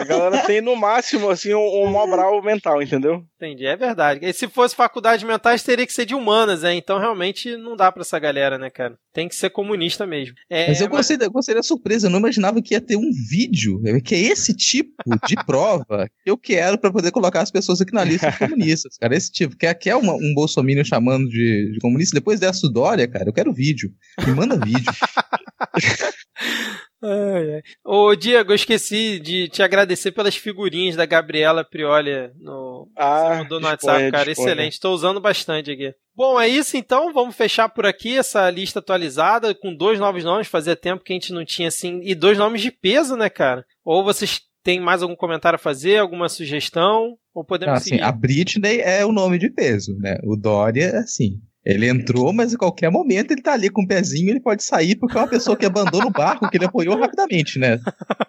A 0.00 0.04
galera 0.04 0.46
tem 0.46 0.60
no 0.60 0.74
máximo, 0.74 1.30
assim, 1.30 1.54
um, 1.54 1.84
um 1.84 1.90
mobral 1.90 2.42
mental, 2.42 2.82
entendeu? 2.82 3.22
Entendi, 3.36 3.66
é 3.66 3.76
verdade. 3.76 4.20
E 4.24 4.32
se 4.32 4.48
fosse 4.48 4.74
faculdade 4.74 5.24
mentais, 5.24 5.62
teria 5.62 5.86
que 5.86 5.92
ser 5.92 6.04
de 6.04 6.14
humanas, 6.14 6.62
né? 6.62 6.74
Então 6.74 6.98
realmente 6.98 7.56
não 7.56 7.76
dá 7.76 7.92
pra 7.92 8.02
essa 8.02 8.18
galera, 8.18 8.58
né, 8.58 8.67
cara? 8.70 8.98
Tem 9.12 9.28
que 9.28 9.34
ser 9.34 9.50
comunista 9.50 10.06
mesmo. 10.06 10.34
É, 10.48 10.68
mas 10.68 10.80
eu 10.80 10.88
mas... 10.88 10.96
gostei, 10.98 11.18
eu 11.20 11.30
gostei 11.30 11.54
da 11.54 11.62
surpresa, 11.62 12.06
eu 12.06 12.10
não 12.10 12.18
imaginava 12.18 12.62
que 12.62 12.74
ia 12.74 12.80
ter 12.80 12.96
um 12.96 13.10
vídeo, 13.28 13.80
que 14.04 14.14
é 14.14 14.18
esse 14.18 14.54
tipo 14.54 14.92
de 15.26 15.34
prova 15.46 16.08
que 16.24 16.30
eu 16.30 16.38
quero 16.38 16.78
para 16.78 16.92
poder 16.92 17.10
colocar 17.10 17.40
as 17.40 17.50
pessoas 17.50 17.80
aqui 17.80 17.92
na 17.92 18.04
lista 18.04 18.30
de 18.30 18.38
comunistas, 18.38 18.96
cara. 18.96 19.16
Esse 19.16 19.30
tipo, 19.32 19.56
que 19.56 19.90
é, 19.90 19.96
uma, 19.96 20.14
um 20.14 20.32
bolsominion 20.34 20.84
chamando 20.84 21.28
de, 21.28 21.72
de 21.72 21.78
comunista, 21.80 22.14
depois 22.14 22.40
dessa 22.40 22.68
Dória, 22.68 23.08
cara, 23.08 23.28
eu 23.28 23.32
quero 23.32 23.52
vídeo. 23.52 23.90
Me 24.26 24.34
manda 24.34 24.56
vídeo. 24.56 24.92
Ai, 27.02 27.54
ai. 27.54 27.62
Ô, 27.84 28.14
Diego, 28.16 28.50
eu 28.50 28.56
esqueci 28.56 29.20
de 29.20 29.48
te 29.48 29.62
agradecer 29.62 30.10
pelas 30.10 30.36
figurinhas 30.36 30.96
da 30.96 31.06
Gabriela 31.06 31.64
Prioli 31.64 32.30
no, 32.40 32.90
ah, 32.96 33.44
no 33.48 33.60
WhatsApp, 33.60 34.10
cara. 34.10 34.30
Excelente. 34.30 34.72
Estou 34.72 34.94
usando 34.94 35.20
bastante 35.20 35.70
aqui. 35.70 35.94
Bom, 36.14 36.40
é 36.40 36.48
isso 36.48 36.76
então. 36.76 37.12
Vamos 37.12 37.36
fechar 37.36 37.68
por 37.68 37.86
aqui 37.86 38.18
essa 38.18 38.50
lista 38.50 38.80
atualizada 38.80 39.54
com 39.54 39.74
dois 39.74 40.00
novos 40.00 40.24
nomes. 40.24 40.48
Fazia 40.48 40.74
tempo 40.74 41.04
que 41.04 41.12
a 41.12 41.16
gente 41.16 41.32
não 41.32 41.44
tinha 41.44 41.68
assim. 41.68 42.00
E 42.02 42.14
dois 42.14 42.36
nomes 42.36 42.60
de 42.60 42.72
peso, 42.72 43.16
né, 43.16 43.30
cara? 43.30 43.64
Ou 43.84 44.02
vocês 44.02 44.40
têm 44.64 44.80
mais 44.80 45.00
algum 45.00 45.14
comentário 45.14 45.54
a 45.54 45.60
fazer, 45.60 45.98
alguma 45.98 46.28
sugestão? 46.28 47.16
Ou 47.32 47.44
podemos 47.44 47.76
assim, 47.76 47.90
seguir? 47.90 48.02
A 48.02 48.10
Britney 48.10 48.80
é 48.80 49.06
o 49.06 49.12
nome 49.12 49.38
de 49.38 49.48
peso, 49.48 49.96
né? 50.00 50.18
O 50.24 50.34
Dória, 50.34 50.98
assim, 50.98 51.40
ele 51.64 51.88
entrou, 51.88 52.32
mas 52.32 52.52
em 52.52 52.56
qualquer 52.56 52.90
momento 52.90 53.32
ele 53.32 53.42
tá 53.42 53.52
ali 53.52 53.68
com 53.68 53.82
o 53.82 53.86
pezinho, 53.86 54.30
ele 54.30 54.40
pode 54.40 54.62
sair, 54.62 54.96
porque 54.96 55.16
é 55.16 55.20
uma 55.20 55.28
pessoa 55.28 55.56
que 55.56 55.66
abandona 55.66 56.06
o 56.06 56.10
barco, 56.10 56.48
que 56.48 56.56
ele 56.56 56.64
apoiou 56.64 56.98
rapidamente, 56.98 57.58
né? 57.58 57.78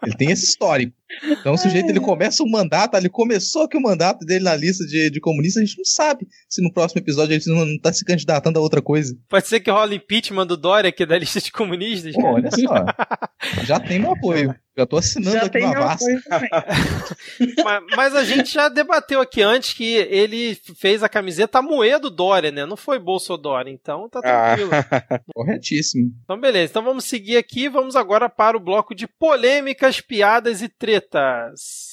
Ele 0.05 0.15
tem 0.15 0.31
esse 0.31 0.45
histórico. 0.45 0.93
Então, 1.24 1.53
o 1.53 1.57
sujeito 1.57 1.89
ele 1.89 2.00
começa 2.00 2.43
o 2.43 2.50
mandato, 2.50 2.95
ele 2.95 3.09
começou 3.09 3.63
aqui 3.63 3.77
o 3.77 3.81
mandato 3.81 4.25
dele 4.25 4.43
na 4.43 4.55
lista 4.55 4.86
de, 4.86 5.09
de 5.09 5.19
comunistas, 5.19 5.63
a 5.63 5.65
gente 5.65 5.77
não 5.77 5.86
sabe 5.86 6.27
se 6.50 6.62
no 6.62 6.71
próximo 6.71 7.01
episódio 7.01 7.33
ele 7.33 7.43
não, 7.48 7.65
não 7.65 7.79
tá 7.79 7.93
se 7.93 8.03
candidatando 8.03 8.59
a 8.59 8.62
outra 8.62 8.81
coisa. 8.81 9.15
Pode 9.27 9.48
ser 9.48 9.59
que 9.59 9.71
rola 9.71 9.95
impeachment 9.95 10.48
do 10.48 10.57
Dória 10.57 10.89
aqui 10.89 11.05
da 11.05 11.17
lista 11.17 11.39
de 11.39 11.51
comunistas. 11.51 12.13
Pô, 12.13 12.33
olha 12.33 12.50
só. 12.51 12.86
já 13.65 13.79
tem 13.79 14.00
meu 14.00 14.12
apoio. 14.12 14.53
Já 14.78 14.86
tô 14.86 14.98
assinando 14.98 15.38
já 15.38 15.46
aqui 15.46 15.60
uma 15.60 15.74
vasta. 15.74 16.06
mas, 17.64 17.84
mas, 17.96 18.16
a 18.16 18.24
gente 18.24 18.54
já 18.54 18.70
debateu 18.70 19.20
aqui 19.20 19.42
antes 19.42 19.74
que 19.74 19.96
ele 19.96 20.56
fez 20.78 21.04
a 21.04 21.10
camiseta 21.10 21.62
Moedo 21.62 22.10
Dória, 22.10 22.52
né? 22.52 22.66
Não 22.66 22.78
foi 22.78 22.98
Bolsonaro, 22.98 23.68
então 23.68 24.08
tá 24.08 24.22
tranquilo. 24.22 24.72
Ah. 24.74 25.20
Corretíssimo. 25.34 26.12
Então 26.24 26.40
beleza, 26.40 26.72
então 26.72 26.84
vamos 26.84 27.06
seguir 27.06 27.38
aqui, 27.38 27.68
vamos 27.68 27.96
agora 27.96 28.30
para 28.30 28.56
o 28.56 28.60
bloco 28.60 28.96
de 28.96 29.08
polêmicas, 29.08 30.00
piadas 30.00 30.62
e 30.62 30.70
tretas. 30.70 31.88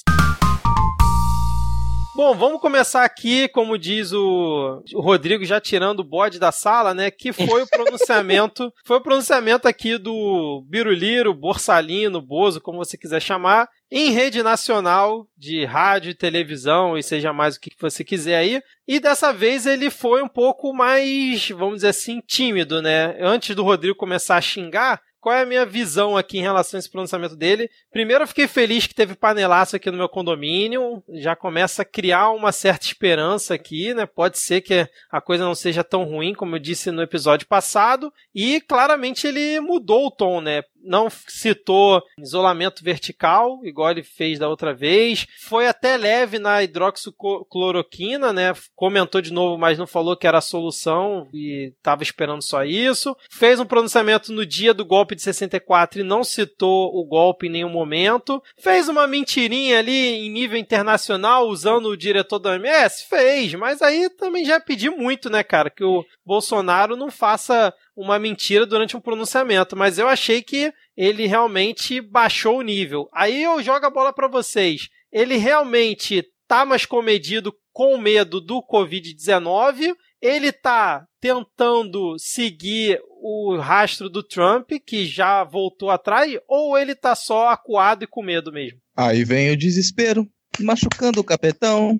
Bom, 2.17 2.33
vamos 2.33 2.59
começar 2.59 3.03
aqui, 3.05 3.47
como 3.47 3.77
diz 3.77 4.11
o, 4.11 4.83
Rodrigo, 4.95 5.45
já 5.45 5.61
tirando 5.61 5.99
o 5.99 6.03
bode 6.03 6.39
da 6.39 6.51
sala, 6.51 6.91
né? 6.91 7.11
Que 7.11 7.31
foi 7.31 7.61
o 7.61 7.67
pronunciamento, 7.67 8.73
foi 8.83 8.97
o 8.97 9.01
pronunciamento 9.01 9.67
aqui 9.67 9.99
do 9.99 10.65
Biruliro, 10.67 11.31
Borsalino, 11.31 12.19
Bozo, 12.19 12.59
como 12.59 12.79
você 12.79 12.97
quiser 12.97 13.21
chamar, 13.21 13.69
em 13.91 14.09
rede 14.09 14.41
nacional 14.41 15.27
de 15.37 15.63
rádio, 15.63 16.15
televisão 16.15 16.97
e 16.97 17.03
seja 17.03 17.31
mais 17.31 17.55
o 17.55 17.59
que 17.59 17.69
você 17.79 18.03
quiser 18.03 18.37
aí. 18.37 18.63
E 18.87 18.99
dessa 18.99 19.31
vez 19.31 19.67
ele 19.67 19.91
foi 19.91 20.23
um 20.23 20.27
pouco 20.27 20.73
mais, 20.73 21.49
vamos 21.49 21.75
dizer 21.75 21.89
assim, 21.89 22.19
tímido, 22.25 22.81
né? 22.81 23.15
Antes 23.19 23.55
do 23.55 23.63
Rodrigo 23.63 23.95
começar 23.95 24.37
a 24.37 24.41
xingar, 24.41 24.99
qual 25.19 25.35
é 25.35 25.41
a 25.41 25.45
minha 25.45 25.65
visão 25.65 26.15
aqui 26.15 26.37
em 26.37 26.41
relação 26.41 26.77
a 26.77 26.79
esse 26.79 26.89
pronunciamento 26.89 27.35
dele? 27.35 27.69
Primeiro, 27.91 28.23
eu 28.23 28.27
fiquei 28.27 28.47
feliz 28.47 28.87
que 28.87 28.95
teve 28.95 29.15
panelaço 29.15 29.75
aqui 29.75 29.89
no 29.89 29.97
meu 29.97 30.07
condomínio. 30.07 31.03
Já 31.15 31.35
começa 31.35 31.81
a 31.81 31.85
criar 31.85 32.29
uma 32.31 32.51
certa 32.51 32.85
esperança 32.85 33.53
aqui, 33.53 33.93
né? 33.93 34.05
Pode 34.05 34.37
ser 34.39 34.61
que 34.61 34.87
a 35.11 35.19
coisa 35.19 35.43
não 35.43 35.55
seja 35.55 35.83
tão 35.83 36.03
ruim, 36.03 36.33
como 36.33 36.55
eu 36.55 36.59
disse 36.59 36.91
no 36.91 37.01
episódio 37.01 37.47
passado. 37.47 38.13
E 38.33 38.61
claramente 38.61 39.27
ele 39.27 39.59
mudou 39.59 40.07
o 40.07 40.11
tom, 40.11 40.41
né? 40.41 40.63
Não 40.87 41.09
citou 41.09 42.01
isolamento 42.17 42.83
vertical, 42.83 43.59
igual 43.63 43.91
ele 43.91 44.03
fez 44.03 44.39
da 44.39 44.47
outra 44.47 44.73
vez. 44.73 45.27
Foi 45.39 45.67
até 45.67 45.97
leve 45.97 46.39
na 46.39 46.63
hidroxicloroquina, 46.63 48.31
né? 48.31 48.53
Comentou 48.75 49.21
de 49.21 49.31
novo, 49.31 49.57
mas 49.57 49.77
não 49.77 49.85
falou 49.85 50.15
que 50.15 50.25
era 50.25 50.37
a 50.37 50.41
solução 50.41 51.27
e 51.33 51.73
estava 51.77 52.03
esperando 52.03 52.41
só 52.41 52.63
isso. 52.63 53.15
Fez 53.29 53.59
um 53.59 53.65
pronunciamento 53.65 54.31
no 54.31 54.45
dia 54.45 54.73
do 54.73 54.85
golpe 54.85 55.15
de 55.15 55.21
64 55.21 55.99
e 55.99 56.03
não 56.03 56.23
citou 56.23 56.95
o 56.95 57.05
golpe 57.05 57.47
em 57.47 57.51
nenhum 57.51 57.69
momento. 57.69 58.41
Fez 58.57 58.87
uma 58.87 59.05
mentirinha 59.05 59.79
ali 59.79 60.25
em 60.25 60.29
nível 60.29 60.57
internacional 60.57 61.47
usando 61.47 61.87
o 61.87 61.97
diretor 61.97 62.39
da 62.39 62.51
OMS? 62.51 63.05
Fez, 63.09 63.53
mas 63.55 63.81
aí 63.81 64.09
também 64.09 64.45
já 64.45 64.59
pedi 64.59 64.89
muito, 64.89 65.29
né, 65.29 65.43
cara, 65.43 65.69
que 65.69 65.83
o 65.83 66.05
Bolsonaro 66.25 66.95
não 66.95 67.11
faça 67.11 67.73
uma 67.97 68.19
mentira 68.19 68.63
durante 68.63 68.95
um 68.95 69.01
pronunciamento, 69.01 69.75
mas 69.75 69.97
eu 69.97 70.07
achei 70.07 70.43
que 70.43 70.71
ele 70.95 71.25
realmente 71.25 71.99
baixou 71.99 72.59
o 72.59 72.61
nível. 72.61 73.09
Aí 73.11 73.41
eu 73.41 73.61
jogo 73.63 73.87
a 73.87 73.89
bola 73.89 74.13
para 74.13 74.27
vocês. 74.27 74.87
Ele 75.11 75.35
realmente 75.37 76.23
tá 76.47 76.63
mais 76.63 76.85
comedido 76.85 77.51
com 77.73 77.97
medo 77.97 78.39
do 78.39 78.61
Covid-19? 78.61 79.95
Ele 80.21 80.51
tá 80.51 81.05
tentando 81.19 82.15
seguir 82.19 82.99
o 83.19 83.57
rastro 83.57 84.09
do 84.09 84.21
Trump, 84.21 84.71
que 84.85 85.05
já 85.05 85.43
voltou 85.43 85.89
atrás, 85.89 86.31
ou 86.47 86.77
ele 86.77 86.93
tá 86.93 87.15
só 87.15 87.49
acuado 87.49 88.03
e 88.03 88.07
com 88.07 88.21
medo 88.21 88.51
mesmo? 88.51 88.79
Aí 88.95 89.23
vem 89.23 89.51
o 89.51 89.57
desespero, 89.57 90.27
machucando 90.59 91.19
o 91.19 91.23
capetão. 91.23 91.99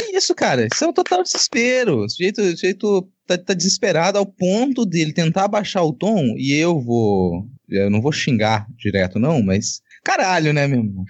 É 0.00 0.16
isso, 0.16 0.34
cara. 0.34 0.66
Isso 0.72 0.84
é 0.84 0.88
um 0.88 0.92
total 0.92 1.22
desespero. 1.22 2.04
O 2.04 2.08
sujeito, 2.08 2.40
o 2.40 2.50
sujeito 2.50 3.08
tá, 3.26 3.38
tá 3.38 3.54
desesperado 3.54 4.18
ao 4.18 4.26
ponto 4.26 4.84
dele 4.84 5.12
tentar 5.12 5.48
baixar 5.48 5.82
o 5.82 5.92
tom 5.92 6.34
e 6.36 6.52
eu 6.52 6.80
vou. 6.80 7.46
Eu 7.68 7.90
não 7.90 8.00
vou 8.00 8.12
xingar 8.12 8.66
direto, 8.76 9.18
não, 9.18 9.42
mas. 9.42 9.82
Caralho, 10.04 10.52
né, 10.52 10.66
meu 10.66 10.80
irmão? 10.80 11.04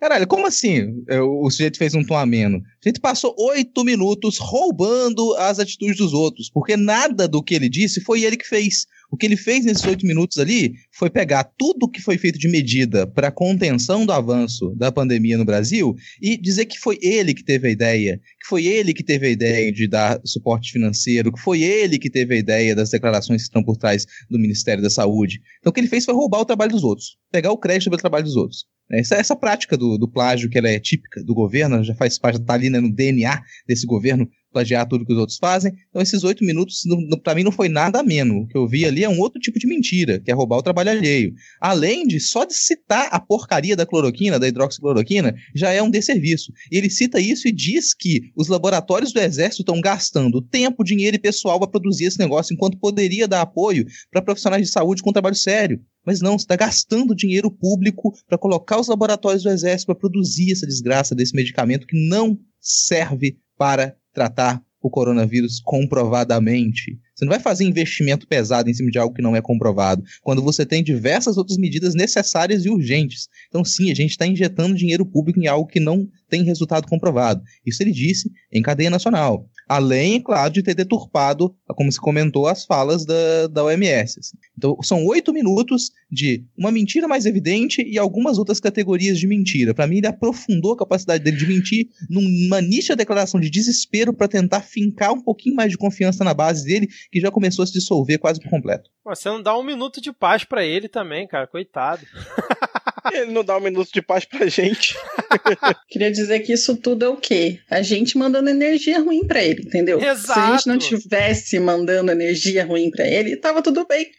Caralho, 0.00 0.26
como 0.26 0.46
assim 0.46 1.04
o 1.10 1.50
sujeito 1.50 1.76
fez 1.76 1.94
um 1.94 2.02
tom 2.02 2.16
ameno? 2.16 2.58
O 2.58 2.62
sujeito 2.82 2.98
passou 2.98 3.34
oito 3.38 3.84
minutos 3.84 4.38
roubando 4.38 5.34
as 5.34 5.58
atitudes 5.58 5.98
dos 5.98 6.14
outros, 6.14 6.48
porque 6.50 6.74
nada 6.74 7.28
do 7.28 7.42
que 7.42 7.54
ele 7.54 7.68
disse 7.68 8.00
foi 8.00 8.22
ele 8.22 8.38
que 8.38 8.48
fez. 8.48 8.86
O 9.10 9.16
que 9.16 9.24
ele 9.24 9.36
fez 9.36 9.64
nesses 9.64 9.84
oito 9.84 10.06
minutos 10.06 10.38
ali 10.38 10.74
foi 10.92 11.08
pegar 11.08 11.44
tudo 11.44 11.88
que 11.88 12.00
foi 12.00 12.18
feito 12.18 12.38
de 12.38 12.48
medida 12.48 13.06
para 13.06 13.30
contenção 13.30 14.04
do 14.04 14.12
avanço 14.12 14.74
da 14.76 14.92
pandemia 14.92 15.38
no 15.38 15.46
Brasil 15.46 15.96
e 16.20 16.36
dizer 16.36 16.66
que 16.66 16.78
foi 16.78 16.98
ele 17.00 17.32
que 17.32 17.42
teve 17.42 17.68
a 17.68 17.70
ideia, 17.70 18.20
que 18.40 18.46
foi 18.46 18.66
ele 18.66 18.92
que 18.92 19.02
teve 19.02 19.26
a 19.26 19.30
ideia 19.30 19.72
de 19.72 19.88
dar 19.88 20.20
suporte 20.24 20.72
financeiro, 20.72 21.32
que 21.32 21.40
foi 21.40 21.62
ele 21.62 21.98
que 21.98 22.10
teve 22.10 22.34
a 22.34 22.38
ideia 22.38 22.74
das 22.74 22.90
declarações 22.90 23.42
que 23.42 23.48
estão 23.48 23.64
por 23.64 23.78
trás 23.78 24.04
do 24.28 24.38
Ministério 24.38 24.82
da 24.82 24.90
Saúde. 24.90 25.40
Então 25.58 25.70
o 25.70 25.72
que 25.72 25.80
ele 25.80 25.88
fez 25.88 26.04
foi 26.04 26.14
roubar 26.14 26.40
o 26.40 26.44
trabalho 26.44 26.72
dos 26.72 26.84
outros, 26.84 27.16
pegar 27.32 27.50
o 27.50 27.58
crédito 27.58 27.88
pelo 27.88 28.00
trabalho 28.00 28.24
dos 28.24 28.36
outros. 28.36 28.66
Essa, 28.90 29.16
essa 29.16 29.36
prática 29.36 29.76
do, 29.76 29.98
do 29.98 30.08
plágio, 30.08 30.48
que 30.48 30.56
ela 30.56 30.68
é 30.68 30.80
típica 30.80 31.22
do 31.22 31.34
governo, 31.34 31.84
já 31.84 31.94
faz 31.94 32.18
parte, 32.18 32.40
está 32.40 32.54
ali 32.54 32.70
né, 32.70 32.80
no 32.80 32.90
DNA 32.90 33.42
desse 33.66 33.86
governo, 33.86 34.28
plagiar 34.52 34.86
tudo 34.86 35.04
que 35.04 35.12
os 35.12 35.18
outros 35.18 35.38
fazem. 35.38 35.72
Então, 35.88 36.00
esses 36.00 36.24
oito 36.24 36.44
minutos, 36.44 36.82
para 37.22 37.34
mim, 37.34 37.42
não 37.42 37.52
foi 37.52 37.68
nada 37.68 38.02
menos. 38.02 38.44
O 38.44 38.46
que 38.46 38.56
eu 38.56 38.66
vi 38.66 38.84
ali 38.84 39.04
é 39.04 39.08
um 39.08 39.18
outro 39.18 39.40
tipo 39.40 39.58
de 39.58 39.66
mentira, 39.66 40.18
que 40.20 40.30
é 40.30 40.34
roubar 40.34 40.58
o 40.58 40.62
trabalho 40.62 40.90
alheio. 40.90 41.32
Além 41.60 42.06
de, 42.06 42.18
só 42.20 42.44
de 42.44 42.54
citar 42.54 43.08
a 43.10 43.20
porcaria 43.20 43.76
da 43.76 43.86
cloroquina, 43.86 44.38
da 44.38 44.48
hidroxicloroquina, 44.48 45.34
já 45.54 45.70
é 45.70 45.82
um 45.82 45.90
desserviço. 45.90 46.52
Ele 46.70 46.90
cita 46.90 47.20
isso 47.20 47.48
e 47.48 47.52
diz 47.52 47.94
que 47.94 48.30
os 48.36 48.48
laboratórios 48.48 49.12
do 49.12 49.20
Exército 49.20 49.62
estão 49.62 49.80
gastando 49.80 50.40
tempo, 50.40 50.84
dinheiro 50.84 51.16
e 51.16 51.20
pessoal 51.20 51.58
para 51.58 51.68
produzir 51.68 52.06
esse 52.06 52.18
negócio, 52.18 52.54
enquanto 52.54 52.78
poderia 52.78 53.28
dar 53.28 53.42
apoio 53.42 53.86
para 54.10 54.22
profissionais 54.22 54.66
de 54.66 54.72
saúde 54.72 55.02
com 55.02 55.12
trabalho 55.12 55.34
sério. 55.34 55.80
Mas 56.04 56.20
não, 56.20 56.38
você 56.38 56.44
está 56.44 56.56
gastando 56.56 57.14
dinheiro 57.14 57.50
público 57.50 58.14
para 58.26 58.38
colocar 58.38 58.80
os 58.80 58.88
laboratórios 58.88 59.42
do 59.42 59.50
Exército 59.50 59.86
para 59.86 59.94
produzir 59.94 60.52
essa 60.52 60.66
desgraça 60.66 61.14
desse 61.14 61.36
medicamento 61.36 61.86
que 61.86 62.08
não 62.08 62.38
serve 62.60 63.36
para 63.58 63.94
tratar 64.18 64.60
o 64.80 64.90
coronavírus 64.90 65.60
comprovadamente. 65.60 66.98
Você 67.14 67.24
não 67.24 67.30
vai 67.30 67.40
fazer 67.40 67.64
investimento 67.64 68.26
pesado 68.26 68.70
em 68.70 68.74
cima 68.74 68.90
de 68.90 68.98
algo 68.98 69.14
que 69.14 69.22
não 69.22 69.34
é 69.34 69.40
comprovado, 69.40 70.02
quando 70.22 70.42
você 70.42 70.64
tem 70.64 70.82
diversas 70.82 71.36
outras 71.36 71.58
medidas 71.58 71.94
necessárias 71.94 72.64
e 72.64 72.70
urgentes. 72.70 73.28
Então, 73.48 73.64
sim, 73.64 73.90
a 73.90 73.94
gente 73.94 74.10
está 74.10 74.26
injetando 74.26 74.76
dinheiro 74.76 75.04
público 75.04 75.40
em 75.40 75.46
algo 75.46 75.68
que 75.68 75.80
não 75.80 76.08
tem 76.28 76.44
resultado 76.44 76.86
comprovado. 76.86 77.42
Isso 77.64 77.82
ele 77.82 77.92
disse 77.92 78.30
em 78.52 78.62
cadeia 78.62 78.90
nacional. 78.90 79.48
Além, 79.68 80.20
claro, 80.20 80.52
de 80.52 80.62
ter 80.62 80.74
deturpado, 80.74 81.54
como 81.68 81.92
se 81.92 82.00
comentou, 82.00 82.46
as 82.46 82.64
falas 82.64 83.04
da, 83.04 83.46
da 83.48 83.64
OMS. 83.64 84.18
Assim. 84.18 84.36
Então, 84.56 84.76
são 84.82 85.04
oito 85.04 85.32
minutos 85.32 85.90
de 86.10 86.42
uma 86.56 86.72
mentira 86.72 87.06
mais 87.06 87.26
evidente 87.26 87.82
e 87.82 87.98
algumas 87.98 88.38
outras 88.38 88.60
categorias 88.60 89.18
de 89.18 89.26
mentira. 89.26 89.74
Para 89.74 89.86
mim, 89.86 89.98
ele 89.98 90.06
aprofundou 90.06 90.72
a 90.72 90.78
capacidade 90.78 91.22
dele 91.22 91.36
de 91.36 91.46
mentir 91.46 91.88
numa 92.08 92.62
nítida 92.62 92.96
declaração 92.96 93.38
de 93.38 93.50
desespero 93.50 94.14
para 94.14 94.26
tentar 94.26 94.62
fincar 94.62 95.12
um 95.12 95.22
pouquinho 95.22 95.54
mais 95.54 95.70
de 95.70 95.76
confiança 95.76 96.24
na 96.24 96.32
base 96.32 96.64
dele, 96.64 96.88
que 97.12 97.20
já 97.20 97.30
começou 97.30 97.62
a 97.62 97.66
se 97.66 97.74
dissolver 97.74 98.18
quase 98.18 98.40
por 98.40 98.48
completo. 98.48 98.88
Você 99.04 99.28
não 99.28 99.42
dá 99.42 99.56
um 99.56 99.62
minuto 99.62 100.00
de 100.00 100.12
paz 100.12 100.44
para 100.44 100.64
ele 100.64 100.88
também, 100.88 101.26
cara, 101.26 101.46
coitado. 101.46 102.06
Ele 103.12 103.32
não 103.32 103.44
dá 103.44 103.56
um 103.56 103.60
minuto 103.60 103.90
de 103.92 104.02
paz 104.02 104.24
pra 104.24 104.46
gente. 104.46 104.96
Queria 105.88 106.10
dizer 106.10 106.40
que 106.40 106.52
isso 106.52 106.76
tudo 106.76 107.04
é 107.04 107.08
o 107.08 107.16
quê? 107.16 107.60
A 107.70 107.82
gente 107.82 108.16
mandando 108.16 108.50
energia 108.50 109.00
ruim 109.00 109.26
para 109.26 109.42
ele, 109.42 109.62
entendeu? 109.62 110.00
Exato. 110.00 110.32
Se 110.32 110.38
a 110.38 110.50
gente 110.52 110.66
não 110.66 110.78
tivesse 110.78 111.58
mandando 111.58 112.10
energia 112.10 112.64
ruim 112.64 112.90
para 112.90 113.06
ele, 113.06 113.36
tava 113.36 113.62
tudo 113.62 113.86
bem. 113.86 114.10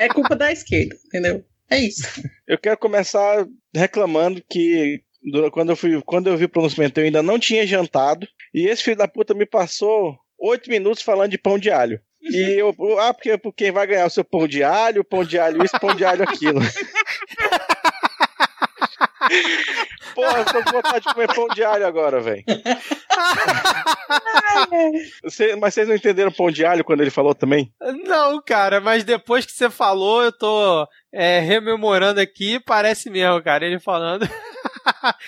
É 0.00 0.08
culpa 0.08 0.34
da 0.36 0.52
esquerda, 0.52 0.96
entendeu? 1.06 1.44
É 1.70 1.78
isso. 1.78 2.02
Eu 2.46 2.58
quero 2.58 2.78
começar 2.78 3.46
reclamando 3.74 4.42
que 4.48 5.02
quando 5.52 5.70
eu, 5.70 5.76
fui, 5.76 6.00
quando 6.02 6.28
eu 6.28 6.36
vi 6.36 6.44
o 6.44 6.48
pronunciamento 6.48 7.00
eu 7.00 7.04
ainda 7.04 7.22
não 7.22 7.38
tinha 7.38 7.66
jantado. 7.66 8.26
E 8.54 8.66
esse 8.66 8.82
filho 8.82 8.96
da 8.96 9.08
puta 9.08 9.34
me 9.34 9.44
passou 9.44 10.16
oito 10.38 10.70
minutos 10.70 11.02
falando 11.02 11.30
de 11.30 11.38
pão 11.38 11.58
de 11.58 11.70
alho. 11.70 12.00
E 12.20 12.58
eu, 12.58 12.74
ah, 12.98 13.14
porque, 13.14 13.38
porque 13.38 13.64
quem 13.64 13.72
vai 13.72 13.86
ganhar 13.86 14.06
o 14.06 14.10
seu 14.10 14.24
pão 14.24 14.46
de 14.46 14.62
alho, 14.62 15.04
pão 15.04 15.24
de 15.24 15.38
alho 15.38 15.64
isso, 15.64 15.78
pão 15.80 15.94
de 15.94 16.04
alho 16.04 16.22
aquilo. 16.24 16.60
Porra, 20.14 20.44
tô 20.44 20.62
com 20.64 20.72
vontade 20.72 21.06
de 21.06 21.14
comer 21.14 21.34
pão 21.34 21.48
de 21.48 21.62
alho 21.62 21.86
agora, 21.86 22.20
velho. 22.20 22.44
mas 25.60 25.74
vocês 25.74 25.88
não 25.88 25.94
entenderam 25.94 26.32
pão 26.32 26.50
de 26.50 26.64
alho 26.64 26.84
quando 26.84 27.00
ele 27.00 27.10
falou 27.10 27.34
também? 27.34 27.72
Não, 28.04 28.42
cara, 28.42 28.80
mas 28.80 29.04
depois 29.04 29.46
que 29.46 29.52
você 29.52 29.70
falou, 29.70 30.22
eu 30.22 30.32
tô 30.32 30.86
é, 31.12 31.40
rememorando 31.40 32.20
aqui, 32.20 32.58
parece 32.60 33.10
mesmo, 33.10 33.42
cara, 33.42 33.64
ele 33.66 33.78
falando. 33.78 34.28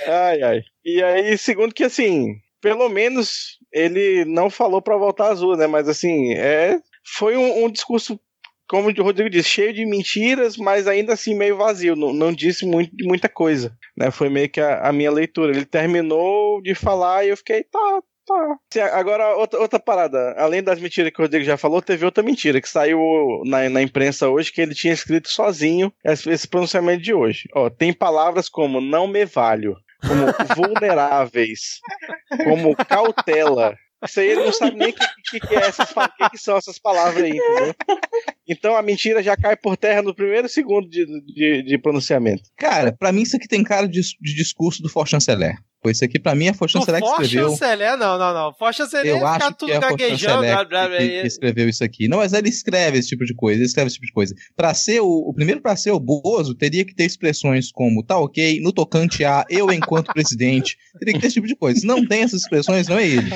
ai, 0.06 0.42
ai. 0.42 0.62
E 0.84 1.02
aí, 1.02 1.36
segundo 1.38 1.74
que 1.74 1.84
assim, 1.84 2.36
pelo 2.60 2.88
menos 2.88 3.58
ele 3.72 4.24
não 4.24 4.50
falou 4.50 4.82
para 4.82 4.96
voltar 4.96 5.28
azul, 5.28 5.56
né? 5.56 5.66
Mas 5.66 5.88
assim, 5.88 6.34
é 6.34 6.78
foi 7.04 7.36
um, 7.36 7.64
um 7.64 7.70
discurso 7.70 8.20
como 8.70 8.88
o 8.88 9.02
Rodrigo 9.02 9.28
disse, 9.28 9.48
cheio 9.48 9.74
de 9.74 9.84
mentiras, 9.84 10.56
mas 10.56 10.86
ainda 10.86 11.14
assim 11.14 11.34
meio 11.34 11.56
vazio, 11.56 11.96
não, 11.96 12.12
não 12.12 12.32
disse 12.32 12.64
muito, 12.64 12.92
muita 13.02 13.28
coisa. 13.28 13.76
Né? 13.96 14.12
Foi 14.12 14.28
meio 14.28 14.48
que 14.48 14.60
a, 14.60 14.88
a, 14.88 14.92
minha 14.92 15.10
leitura. 15.10 15.50
Ele 15.50 15.64
terminou 15.64 16.62
de 16.62 16.72
falar 16.72 17.24
e 17.24 17.30
eu 17.30 17.36
fiquei, 17.36 17.64
tá, 17.64 18.00
tá. 18.24 18.96
Agora, 18.96 19.34
outra, 19.34 19.58
outra 19.58 19.80
parada. 19.80 20.36
Além 20.38 20.62
das 20.62 20.78
mentiras 20.78 21.10
que 21.12 21.20
o 21.20 21.24
Rodrigo 21.24 21.44
já 21.44 21.56
falou, 21.56 21.82
teve 21.82 22.04
outra 22.04 22.22
mentira 22.22 22.60
que 22.60 22.68
saiu 22.68 23.00
na, 23.44 23.68
na 23.68 23.82
imprensa 23.82 24.28
hoje 24.28 24.52
que 24.52 24.60
ele 24.60 24.72
tinha 24.72 24.94
escrito 24.94 25.28
sozinho 25.28 25.92
esse, 26.04 26.30
esse 26.30 26.46
pronunciamento 26.46 27.02
de 27.02 27.12
hoje. 27.12 27.48
Ó, 27.52 27.68
tem 27.68 27.92
palavras 27.92 28.48
como 28.48 28.80
não 28.80 29.08
me 29.08 29.24
valho, 29.24 29.74
como 30.00 30.26
vulneráveis, 30.54 31.80
como 32.44 32.76
cautela, 32.76 33.74
isso 34.04 34.20
aí 34.20 34.28
ele 34.28 34.44
não 34.44 34.52
sabe 34.52 34.76
nem 34.76 34.90
o 34.90 34.92
que, 34.92 35.06
que, 35.30 35.40
que, 35.46 35.54
é 35.54 36.30
que, 36.30 36.38
são 36.38 36.56
essas 36.56 36.78
palavras 36.78 37.22
aí, 37.22 37.30
entendeu? 37.30 37.74
Então 38.48 38.76
a 38.76 38.82
mentira 38.82 39.22
já 39.22 39.36
cai 39.36 39.56
por 39.56 39.76
terra 39.76 40.02
no 40.02 40.14
primeiro 40.14 40.48
segundo 40.48 40.88
de, 40.88 41.06
de, 41.26 41.62
de 41.62 41.78
pronunciamento. 41.78 42.42
Cara, 42.56 42.92
para 42.92 43.12
mim 43.12 43.22
isso 43.22 43.36
aqui 43.36 43.46
tem 43.46 43.62
cara 43.62 43.86
de, 43.86 44.00
de 44.00 44.34
discurso 44.34 44.82
do 44.82 44.88
For 44.88 45.06
Chanceler. 45.06 45.56
Pois 45.82 45.96
isso 45.96 46.04
aqui 46.04 46.18
pra 46.18 46.34
mim 46.34 46.46
é 46.46 46.52
Forte 46.52 46.72
Chanceler 46.72 47.00
que 47.00 47.08
escreveu. 47.08 47.50
Chanceler, 47.50 47.96
não, 47.96 48.18
não, 48.18 48.34
não. 48.34 48.52
Forte 48.52 48.76
Chanceler 48.76 49.06
eu 49.06 49.26
acho 49.26 49.54
tudo 49.54 49.70
que 49.70 49.76
é 49.76 49.80
gaguejando. 49.80 50.42
Blá, 50.42 50.64
blá, 50.64 50.88
blá, 50.88 50.98
que, 50.98 51.20
que 51.22 51.26
escreveu 51.26 51.68
isso 51.68 51.82
aqui. 51.82 52.06
Não, 52.06 52.18
mas 52.18 52.34
ele 52.34 52.50
escreve 52.50 52.98
esse 52.98 53.08
tipo 53.08 53.24
de 53.24 53.34
coisa, 53.34 53.58
ele 53.58 53.66
escreve 53.66 53.86
esse 53.86 53.94
tipo 53.94 54.06
de 54.06 54.12
coisa. 54.12 54.34
Pra 54.54 54.74
ser 54.74 55.00
o, 55.00 55.08
o 55.08 55.32
primeiro 55.32 55.62
pra 55.62 55.74
ser 55.76 55.90
o 55.90 55.98
Bozo, 55.98 56.54
teria 56.54 56.84
que 56.84 56.94
ter 56.94 57.04
expressões 57.04 57.72
como 57.72 58.04
tá 58.04 58.18
ok, 58.18 58.60
no 58.60 58.72
tocante 58.72 59.24
a 59.24 59.46
eu 59.48 59.72
enquanto 59.72 60.12
presidente. 60.12 60.76
Teria 60.98 61.14
que 61.14 61.20
ter 61.20 61.28
esse 61.28 61.34
tipo 61.34 61.46
de 61.46 61.56
coisa. 61.56 61.80
Se 61.80 61.86
não 61.86 62.06
tem 62.06 62.22
essas 62.22 62.42
expressões, 62.42 62.86
não 62.86 62.98
é 62.98 63.06
ele. 63.06 63.30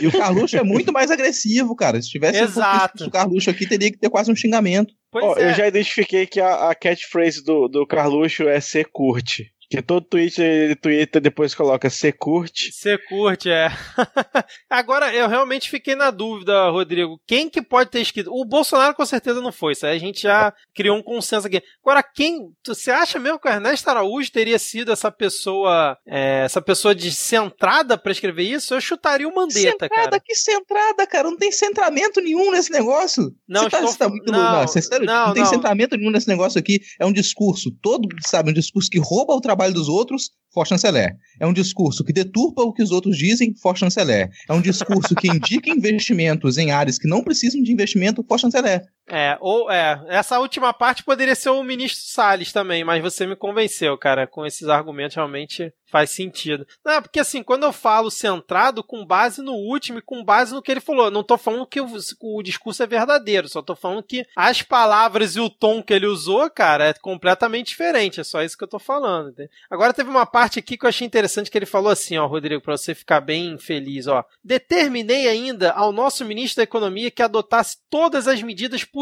E 0.00 0.06
o 0.06 0.12
Carluxo 0.12 0.56
é 0.56 0.62
muito 0.62 0.92
mais 0.92 1.10
agressivo, 1.10 1.76
cara. 1.76 2.00
Se 2.00 2.08
tivesse 2.08 2.40
Exato. 2.40 3.04
Um 3.04 3.08
o 3.08 3.10
Carluxo 3.10 3.50
aqui, 3.50 3.68
teria 3.68 3.90
que 3.90 3.98
ter 3.98 4.08
quase 4.08 4.30
um 4.30 4.36
xingamento. 4.36 4.94
Oh, 5.12 5.34
é. 5.36 5.50
Eu 5.50 5.54
já 5.54 5.66
identifiquei 5.66 6.26
que 6.26 6.40
a, 6.40 6.70
a 6.70 6.74
catchphrase 6.74 7.44
do, 7.44 7.68
do 7.68 7.86
Carluxo 7.86 8.44
é 8.44 8.60
ser 8.60 8.86
curte. 8.90 9.52
Que 9.70 9.80
todo 9.80 10.04
tweet 10.04 10.42
ele 10.42 10.74
twitta 10.74 11.20
depois 11.20 11.54
coloca 11.54 11.88
você 11.88 12.10
curte. 12.10 12.72
Você 12.72 12.98
curte, 12.98 13.48
é. 13.48 13.70
Agora, 14.68 15.14
eu 15.14 15.28
realmente 15.28 15.70
fiquei 15.70 15.94
na 15.94 16.10
dúvida, 16.10 16.68
Rodrigo. 16.70 17.20
Quem 17.24 17.48
que 17.48 17.62
pode 17.62 17.88
ter 17.88 18.00
escrito? 18.00 18.32
O 18.32 18.44
Bolsonaro 18.44 18.96
com 18.96 19.06
certeza 19.06 19.40
não 19.40 19.52
foi, 19.52 19.72
isso 19.72 19.86
aí 19.86 19.94
a 19.94 20.00
gente 20.00 20.22
já 20.22 20.52
criou 20.74 20.96
um 20.96 21.02
consenso 21.02 21.46
aqui. 21.46 21.62
Agora, 21.84 22.02
quem. 22.02 22.50
Você 22.66 22.90
acha 22.90 23.20
mesmo 23.20 23.38
que 23.38 23.48
o 23.48 23.50
Ernesto 23.50 23.88
Araújo 23.88 24.32
teria 24.32 24.58
sido 24.58 24.90
essa 24.90 25.08
pessoa. 25.08 25.96
É, 26.04 26.42
essa 26.44 26.60
pessoa 26.60 26.92
de 26.92 27.12
centrada 27.12 27.96
para 27.96 28.10
escrever 28.10 28.42
isso? 28.42 28.74
Eu 28.74 28.80
chutaria 28.80 29.28
o 29.28 29.34
Mandetta, 29.34 29.84
centrada, 29.84 29.88
cara. 29.88 30.20
Que 30.20 30.34
centrada, 30.34 31.06
cara. 31.06 31.30
Não 31.30 31.36
tem 31.36 31.52
centramento 31.52 32.20
nenhum 32.20 32.50
nesse 32.50 32.72
negócio. 32.72 33.32
Não, 33.48 33.62
você 33.62 33.70
tá, 33.70 33.84
estou... 33.84 33.96
tá 33.96 34.08
muito. 34.08 34.32
Não, 34.32 34.52
não, 34.52 34.66
você, 34.66 34.98
não, 34.98 35.26
não 35.26 35.32
tem 35.32 35.44
não. 35.44 35.50
centramento 35.50 35.96
nenhum 35.96 36.10
nesse 36.10 36.26
negócio 36.26 36.58
aqui. 36.58 36.80
É 36.98 37.06
um 37.06 37.12
discurso, 37.12 37.70
todo, 37.80 38.08
sabe, 38.26 38.50
um 38.50 38.54
discurso 38.54 38.90
que 38.90 38.98
rouba 38.98 39.32
o 39.32 39.40
trabalho 39.40 39.59
trabalho 39.60 39.74
dos 39.74 39.88
outros, 39.88 40.30
for 40.52 40.66
chanceler. 40.66 41.16
É 41.38 41.46
um 41.46 41.52
discurso 41.52 42.02
que 42.02 42.12
deturpa 42.12 42.62
o 42.62 42.72
que 42.72 42.82
os 42.82 42.90
outros 42.90 43.16
dizem, 43.16 43.54
for 43.54 43.76
chanceler. 43.76 44.30
É 44.48 44.52
um 44.52 44.60
discurso 44.60 45.14
que 45.14 45.28
indica 45.28 45.68
investimentos 45.70 46.56
em 46.56 46.70
áreas 46.70 46.98
que 46.98 47.06
não 47.06 47.22
precisam 47.22 47.62
de 47.62 47.70
investimento, 47.70 48.24
for 48.26 48.38
chanceler. 48.38 48.82
É, 49.10 49.36
ou 49.40 49.68
é, 49.68 50.00
essa 50.06 50.38
última 50.38 50.72
parte 50.72 51.02
poderia 51.02 51.34
ser 51.34 51.50
o 51.50 51.64
ministro 51.64 52.00
Salles 52.04 52.52
também, 52.52 52.84
mas 52.84 53.02
você 53.02 53.26
me 53.26 53.34
convenceu, 53.34 53.98
cara, 53.98 54.24
com 54.24 54.46
esses 54.46 54.68
argumentos 54.68 55.16
realmente 55.16 55.74
faz 55.90 56.10
sentido. 56.10 56.64
Não, 56.84 57.02
porque 57.02 57.18
assim, 57.18 57.42
quando 57.42 57.64
eu 57.64 57.72
falo 57.72 58.08
centrado, 58.08 58.84
com 58.84 59.04
base 59.04 59.42
no 59.42 59.54
último 59.54 59.98
e 59.98 60.02
com 60.02 60.24
base 60.24 60.54
no 60.54 60.62
que 60.62 60.70
ele 60.70 60.80
falou, 60.80 61.10
não 61.10 61.24
tô 61.24 61.36
falando 61.36 61.66
que 61.66 61.80
o, 61.80 61.88
o, 62.20 62.42
discurso 62.42 62.84
é 62.84 62.86
verdadeiro, 62.86 63.48
só 63.48 63.60
tô 63.60 63.74
falando 63.74 64.04
que 64.04 64.24
as 64.36 64.62
palavras 64.62 65.34
e 65.34 65.40
o 65.40 65.50
tom 65.50 65.82
que 65.82 65.92
ele 65.92 66.06
usou, 66.06 66.48
cara, 66.48 66.90
é 66.90 66.94
completamente 66.94 67.68
diferente, 67.68 68.20
é 68.20 68.24
só 68.24 68.44
isso 68.44 68.56
que 68.56 68.62
eu 68.62 68.68
tô 68.68 68.78
falando. 68.78 69.34
Agora 69.68 69.92
teve 69.92 70.08
uma 70.08 70.24
parte 70.24 70.60
aqui 70.60 70.78
que 70.78 70.84
eu 70.84 70.88
achei 70.88 71.04
interessante 71.04 71.50
que 71.50 71.58
ele 71.58 71.66
falou 71.66 71.90
assim, 71.90 72.16
ó, 72.16 72.26
Rodrigo, 72.28 72.62
para 72.62 72.76
você 72.76 72.94
ficar 72.94 73.20
bem 73.20 73.58
feliz, 73.58 74.06
ó. 74.06 74.24
Determinei 74.44 75.26
ainda 75.26 75.72
ao 75.72 75.90
nosso 75.90 76.24
ministro 76.24 76.58
da 76.58 76.62
Economia 76.62 77.10
que 77.10 77.22
adotasse 77.22 77.78
todas 77.90 78.28
as 78.28 78.40
medidas 78.40 78.84
possíveis 78.84 78.99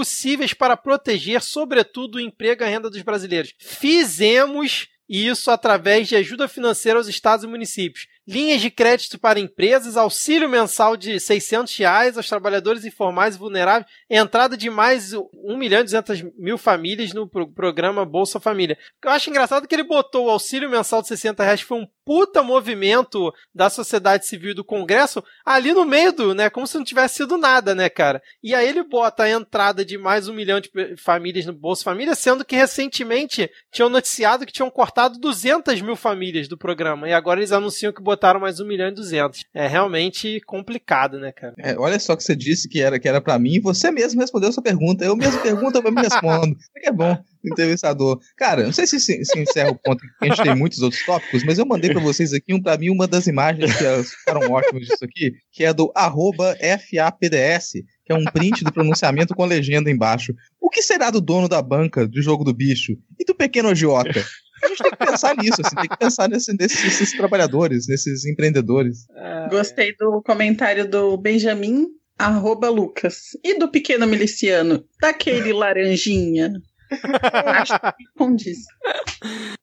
para 0.55 0.77
proteger, 0.77 1.43
sobretudo, 1.43 2.17
o 2.17 2.21
emprego 2.21 2.63
e 2.63 2.67
a 2.67 2.69
renda 2.69 2.91
dos 2.91 3.03
brasileiros. 3.03 3.55
Fizemos 3.59 4.89
isso 5.09 5.51
através 5.51 6.09
de 6.09 6.17
ajuda 6.17 6.49
financeira 6.49 6.99
aos 6.99 7.09
estados 7.09 7.45
e 7.45 7.49
municípios 7.49 8.07
linhas 8.29 8.61
de 8.61 8.71
crédito 8.71 9.19
para 9.19 9.41
empresas, 9.41 9.97
auxílio 9.97 10.51
mensal 10.51 10.99
de 10.99 11.19
600 11.19 11.75
reais 11.79 12.19
aos 12.19 12.29
trabalhadores 12.29 12.85
informais 12.85 13.35
e 13.35 13.39
vulneráveis, 13.39 13.91
entrada 14.11 14.55
de 14.55 14.69
mais 14.69 15.15
1 15.15 15.57
milhão 15.57 15.81
e 15.81 15.85
200 15.85 16.23
mil 16.37 16.59
famílias 16.59 17.15
no 17.15 17.27
programa 17.27 18.05
Bolsa 18.05 18.39
Família. 18.39 18.77
Eu 19.03 19.11
acho 19.13 19.31
engraçado 19.31 19.67
que 19.67 19.75
ele 19.75 19.83
botou 19.83 20.27
o 20.27 20.31
auxílio 20.31 20.69
mensal 20.69 21.01
de 21.01 21.09
60 21.09 21.43
reais, 21.43 21.63
que 21.63 21.67
foi 21.67 21.79
um 21.79 21.89
puta 22.05 22.43
movimento 22.43 23.33
da 23.55 23.71
sociedade 23.71 24.27
civil 24.27 24.51
e 24.51 24.55
do 24.55 24.65
Congresso, 24.65 25.25
ali 25.45 25.73
no 25.73 25.85
meio 25.85 26.13
do, 26.13 26.35
né, 26.35 26.49
como 26.49 26.67
se 26.67 26.77
não 26.77 26.85
tivesse 26.85 27.17
sido 27.17 27.37
nada, 27.37 27.75
né, 27.75 27.89
cara. 27.89 28.23
E 28.43 28.55
aí 28.55 28.67
ele 28.67 28.83
bota 28.83 29.25
a 29.25 29.31
entrada 29.31 29.85
de 29.85 29.97
mais 29.97 30.27
um 30.29 30.33
milhão 30.35 30.61
de 30.61 30.71
famílias 30.97 31.45
no 31.47 31.53
Bolsa 31.53 31.85
Família, 31.85 32.15
sendo 32.15 32.45
que 32.45 32.57
recentemente 32.57 33.51
tinham 33.71 33.91
noticiado 33.91 34.47
que 34.47 34.53
tinham 34.53 34.71
cortado 34.71 34.98
200 35.07 35.81
mil 35.83 35.95
famílias 35.95 36.49
do 36.49 36.59
programa, 36.59 37.09
e 37.09 37.13
agora 37.13 37.39
eles 37.39 37.53
anunciam 37.53 37.93
que 37.93 38.03
botaram 38.03 38.41
mais 38.41 38.59
1 38.59 38.67
milhão 38.67 38.89
e 38.89 38.95
200. 38.95 39.45
É 39.55 39.69
realmente 39.69 40.41
complicado, 40.47 41.21
né, 41.21 41.31
cara? 41.31 41.55
É, 41.59 41.79
olha 41.79 41.99
só 42.01 42.17
que 42.17 42.25
você 42.25 42.35
disse 42.35 42.69
que 42.69 42.81
era, 42.81 42.99
que 42.99 43.09
era 43.09 43.21
para 43.21 43.39
mim 43.39 43.55
e 43.55 43.61
você 43.61 43.91
mesmo 43.91 44.21
respondeu 44.21 44.49
essa 44.49 44.63
pergunta. 44.63 45.05
Eu 45.05 45.15
mesmo 45.15 45.41
pergunto, 45.41 45.79
eu 45.79 45.93
me 45.93 46.03
respondo. 46.03 46.57
É 46.81 46.93
bom, 46.93 47.19
entrevistador. 47.45 48.19
Cara, 48.37 48.63
não 48.63 48.73
sei 48.73 48.87
se, 48.87 48.99
se, 48.99 49.23
se 49.23 49.39
encerra 49.39 49.73
o 49.73 49.75
ponto, 49.75 50.03
a 50.23 50.27
gente 50.27 50.43
tem 50.43 50.55
muitos 50.55 50.81
outros 50.81 51.05
tópicos, 51.05 51.45
mas 51.45 51.59
eu 51.59 51.67
mandei 51.67 51.91
para 51.91 52.01
vocês 52.01 52.33
aqui, 52.33 52.55
um, 52.55 52.63
para 52.63 52.79
mim, 52.79 52.89
uma 52.89 53.07
das 53.07 53.27
imagens 53.27 53.77
que 53.77 54.17
ficaram 54.17 54.51
ótimas 54.51 54.87
disso 54.87 55.05
aqui, 55.05 55.33
que 55.53 55.65
é 55.65 55.73
do 55.75 55.93
arroba 55.95 56.57
FAPDS, 56.57 57.73
que 58.07 58.13
é 58.13 58.15
um 58.15 58.25
print 58.25 58.65
do 58.65 58.73
pronunciamento 58.73 59.35
com 59.35 59.43
a 59.43 59.47
legenda 59.47 59.91
embaixo. 59.91 60.33
O 60.61 60.71
que 60.71 60.81
será 60.81 61.11
do 61.11 61.21
dono 61.21 61.49
da 61.49 61.61
banca 61.61 62.07
do 62.07 62.23
jogo 62.23 62.45
do 62.45 62.55
bicho 62.55 62.97
e 63.19 63.25
do 63.25 63.35
pequeno 63.35 63.69
agiota? 63.69 64.25
A 64.63 64.69
gente 64.69 64.83
tem 64.83 64.91
que 64.91 64.97
pensar 64.97 65.37
nisso, 65.37 65.61
assim, 65.65 65.77
tem 65.77 65.89
que 65.89 65.97
pensar 65.97 66.29
nesse, 66.29 66.57
nesses, 66.57 66.85
nesses 66.85 67.13
trabalhadores, 67.13 67.87
nesses 67.89 68.25
empreendedores. 68.25 69.09
É... 69.15 69.49
Gostei 69.49 69.95
do 69.97 70.23
comentário 70.23 70.89
do 70.89 71.17
Benjamin 71.17 71.87
arroba 72.19 72.69
Lucas. 72.69 73.37
E 73.45 73.59
do 73.59 73.71
pequeno 73.71 74.07
miliciano? 74.07 74.85
Daquele 75.01 75.53
laranjinha. 75.53 76.53
Acho 77.33 77.79
que 77.79 78.05
condiz. 78.17 78.59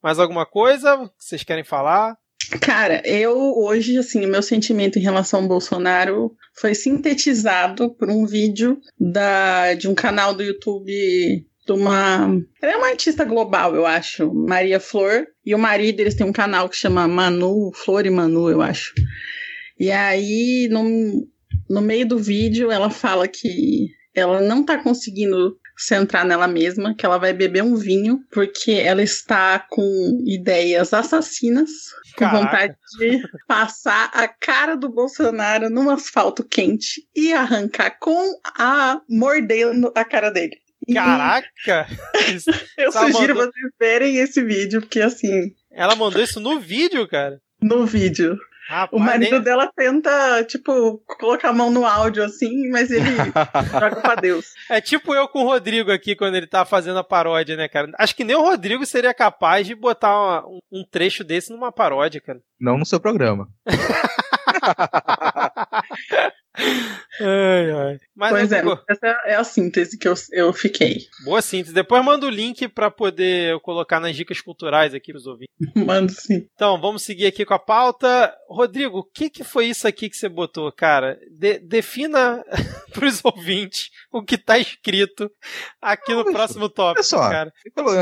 Mais 0.01 0.19
alguma 0.19 0.45
coisa 0.45 0.97
que 0.97 1.25
vocês 1.25 1.43
querem 1.43 1.63
falar? 1.63 2.17
Cara, 2.61 3.01
eu 3.05 3.35
hoje, 3.57 3.97
assim, 3.97 4.25
o 4.25 4.29
meu 4.29 4.41
sentimento 4.41 4.99
em 4.99 5.01
relação 5.01 5.41
ao 5.41 5.47
Bolsonaro 5.47 6.31
foi 6.53 6.75
sintetizado 6.75 7.93
por 7.95 8.09
um 8.09 8.25
vídeo 8.25 8.79
da, 8.99 9.73
de 9.73 9.87
um 9.87 9.95
canal 9.95 10.33
do 10.33 10.43
YouTube 10.43 11.45
de 11.65 11.71
uma. 11.71 12.41
Ela 12.61 12.73
é 12.73 12.77
uma 12.77 12.87
artista 12.87 13.23
global, 13.23 13.75
eu 13.75 13.85
acho. 13.85 14.33
Maria 14.33 14.79
Flor. 14.79 15.25
E 15.45 15.53
o 15.53 15.59
marido, 15.59 15.99
eles 15.99 16.15
têm 16.15 16.25
um 16.25 16.33
canal 16.33 16.69
que 16.69 16.75
chama 16.75 17.07
Manu, 17.07 17.71
Flor 17.73 18.05
e 18.05 18.09
Manu, 18.09 18.49
eu 18.49 18.61
acho. 18.61 18.93
E 19.79 19.91
aí, 19.91 20.67
no, 20.71 21.27
no 21.69 21.81
meio 21.81 22.07
do 22.07 22.17
vídeo, 22.17 22.71
ela 22.71 22.89
fala 22.89 23.27
que 23.27 23.89
ela 24.13 24.41
não 24.41 24.63
tá 24.63 24.81
conseguindo 24.81 25.57
centrar 25.77 26.25
nela 26.25 26.47
mesma, 26.47 26.95
que 26.95 27.05
ela 27.05 27.17
vai 27.17 27.33
beber 27.33 27.61
um 27.61 27.75
vinho, 27.75 28.21
porque 28.31 28.71
ela 28.71 29.03
está 29.03 29.59
com 29.59 30.23
ideias 30.25 30.93
assassinas, 30.93 31.69
com 32.13 32.19
Caraca. 32.19 32.37
vontade 32.37 32.75
de 32.97 33.21
passar 33.45 34.09
a 34.13 34.27
cara 34.27 34.75
do 34.75 34.89
Bolsonaro 34.89 35.69
num 35.69 35.89
asfalto 35.89 36.43
quente 36.43 37.05
e 37.13 37.33
arrancar 37.33 37.97
com 37.99 38.39
a 38.57 39.01
mordendo 39.09 39.91
a 39.93 40.05
cara 40.05 40.29
dele. 40.29 40.55
Caraca! 40.93 41.87
Eu 42.77 42.91
sugiro 42.91 43.35
mandou... 43.35 43.51
vocês 43.51 43.71
verem 43.79 44.17
esse 44.17 44.43
vídeo, 44.43 44.81
porque 44.81 45.01
assim. 45.01 45.53
Ela 45.71 45.95
mandou 45.95 46.21
isso 46.21 46.39
no 46.39 46.59
vídeo, 46.59 47.07
cara? 47.07 47.39
No 47.61 47.85
vídeo. 47.85 48.37
Rapaz, 48.67 48.99
o 48.99 49.03
marido 49.03 49.33
nem... 49.33 49.41
dela 49.41 49.71
tenta, 49.75 50.43
tipo, 50.43 50.97
colocar 51.19 51.49
a 51.49 51.53
mão 51.53 51.69
no 51.69 51.85
áudio 51.85 52.23
assim, 52.23 52.67
mas 52.69 52.89
ele 52.89 53.05
joga 53.71 54.01
pra 54.01 54.15
Deus. 54.15 54.53
É 54.69 54.81
tipo 54.81 55.13
eu 55.13 55.27
com 55.27 55.43
o 55.43 55.45
Rodrigo 55.45 55.91
aqui, 55.91 56.15
quando 56.15 56.33
ele 56.33 56.47
tá 56.47 56.65
fazendo 56.65 56.97
a 56.97 57.03
paródia, 57.03 57.55
né, 57.55 57.67
cara? 57.67 57.91
Acho 57.99 58.15
que 58.15 58.23
nem 58.23 58.35
o 58.35 58.41
Rodrigo 58.41 58.83
seria 58.85 59.13
capaz 59.13 59.67
de 59.67 59.75
botar 59.75 60.09
uma, 60.09 60.43
um 60.71 60.83
trecho 60.83 61.23
desse 61.23 61.51
numa 61.51 61.71
paródia, 61.71 62.19
cara. 62.19 62.39
Não 62.59 62.75
no 62.75 62.85
seu 62.85 62.99
programa. 62.99 63.47
ai, 67.21 67.71
ai. 67.71 67.97
Mas 68.15 68.31
pois 68.31 68.51
é, 68.51 68.63
essa 68.89 69.07
é 69.25 69.35
a 69.35 69.43
síntese 69.43 69.97
que 69.97 70.07
eu, 70.07 70.13
eu 70.31 70.53
fiquei. 70.53 71.07
Boa 71.23 71.41
síntese. 71.41 71.73
Depois 71.73 72.03
manda 72.03 72.25
o 72.25 72.29
link 72.29 72.67
para 72.67 72.89
poder 72.89 73.51
eu 73.51 73.59
colocar 73.59 73.99
nas 73.99 74.15
dicas 74.15 74.41
culturais 74.41 74.93
aqui 74.93 75.11
pros 75.11 75.27
ouvintes. 75.27 75.53
Mando 75.75 76.11
sim. 76.11 76.47
Então, 76.53 76.79
vamos 76.79 77.03
seguir 77.03 77.27
aqui 77.27 77.45
com 77.45 77.53
a 77.53 77.59
pauta. 77.59 78.33
Rodrigo, 78.49 78.99
o 78.99 79.03
que, 79.03 79.29
que 79.29 79.43
foi 79.43 79.67
isso 79.67 79.87
aqui 79.87 80.09
que 80.09 80.17
você 80.17 80.29
botou, 80.29 80.71
cara? 80.71 81.19
De, 81.31 81.59
defina 81.59 82.43
pros 82.93 83.23
ouvintes 83.23 83.89
o 84.11 84.23
que 84.23 84.37
tá 84.37 84.57
escrito 84.57 85.29
aqui 85.81 86.13
Não, 86.13 86.23
no 86.23 86.31
próximo 86.31 86.69
tópico, 86.69 86.99
olha 86.99 87.03
só, 87.03 87.29
cara. 87.29 87.53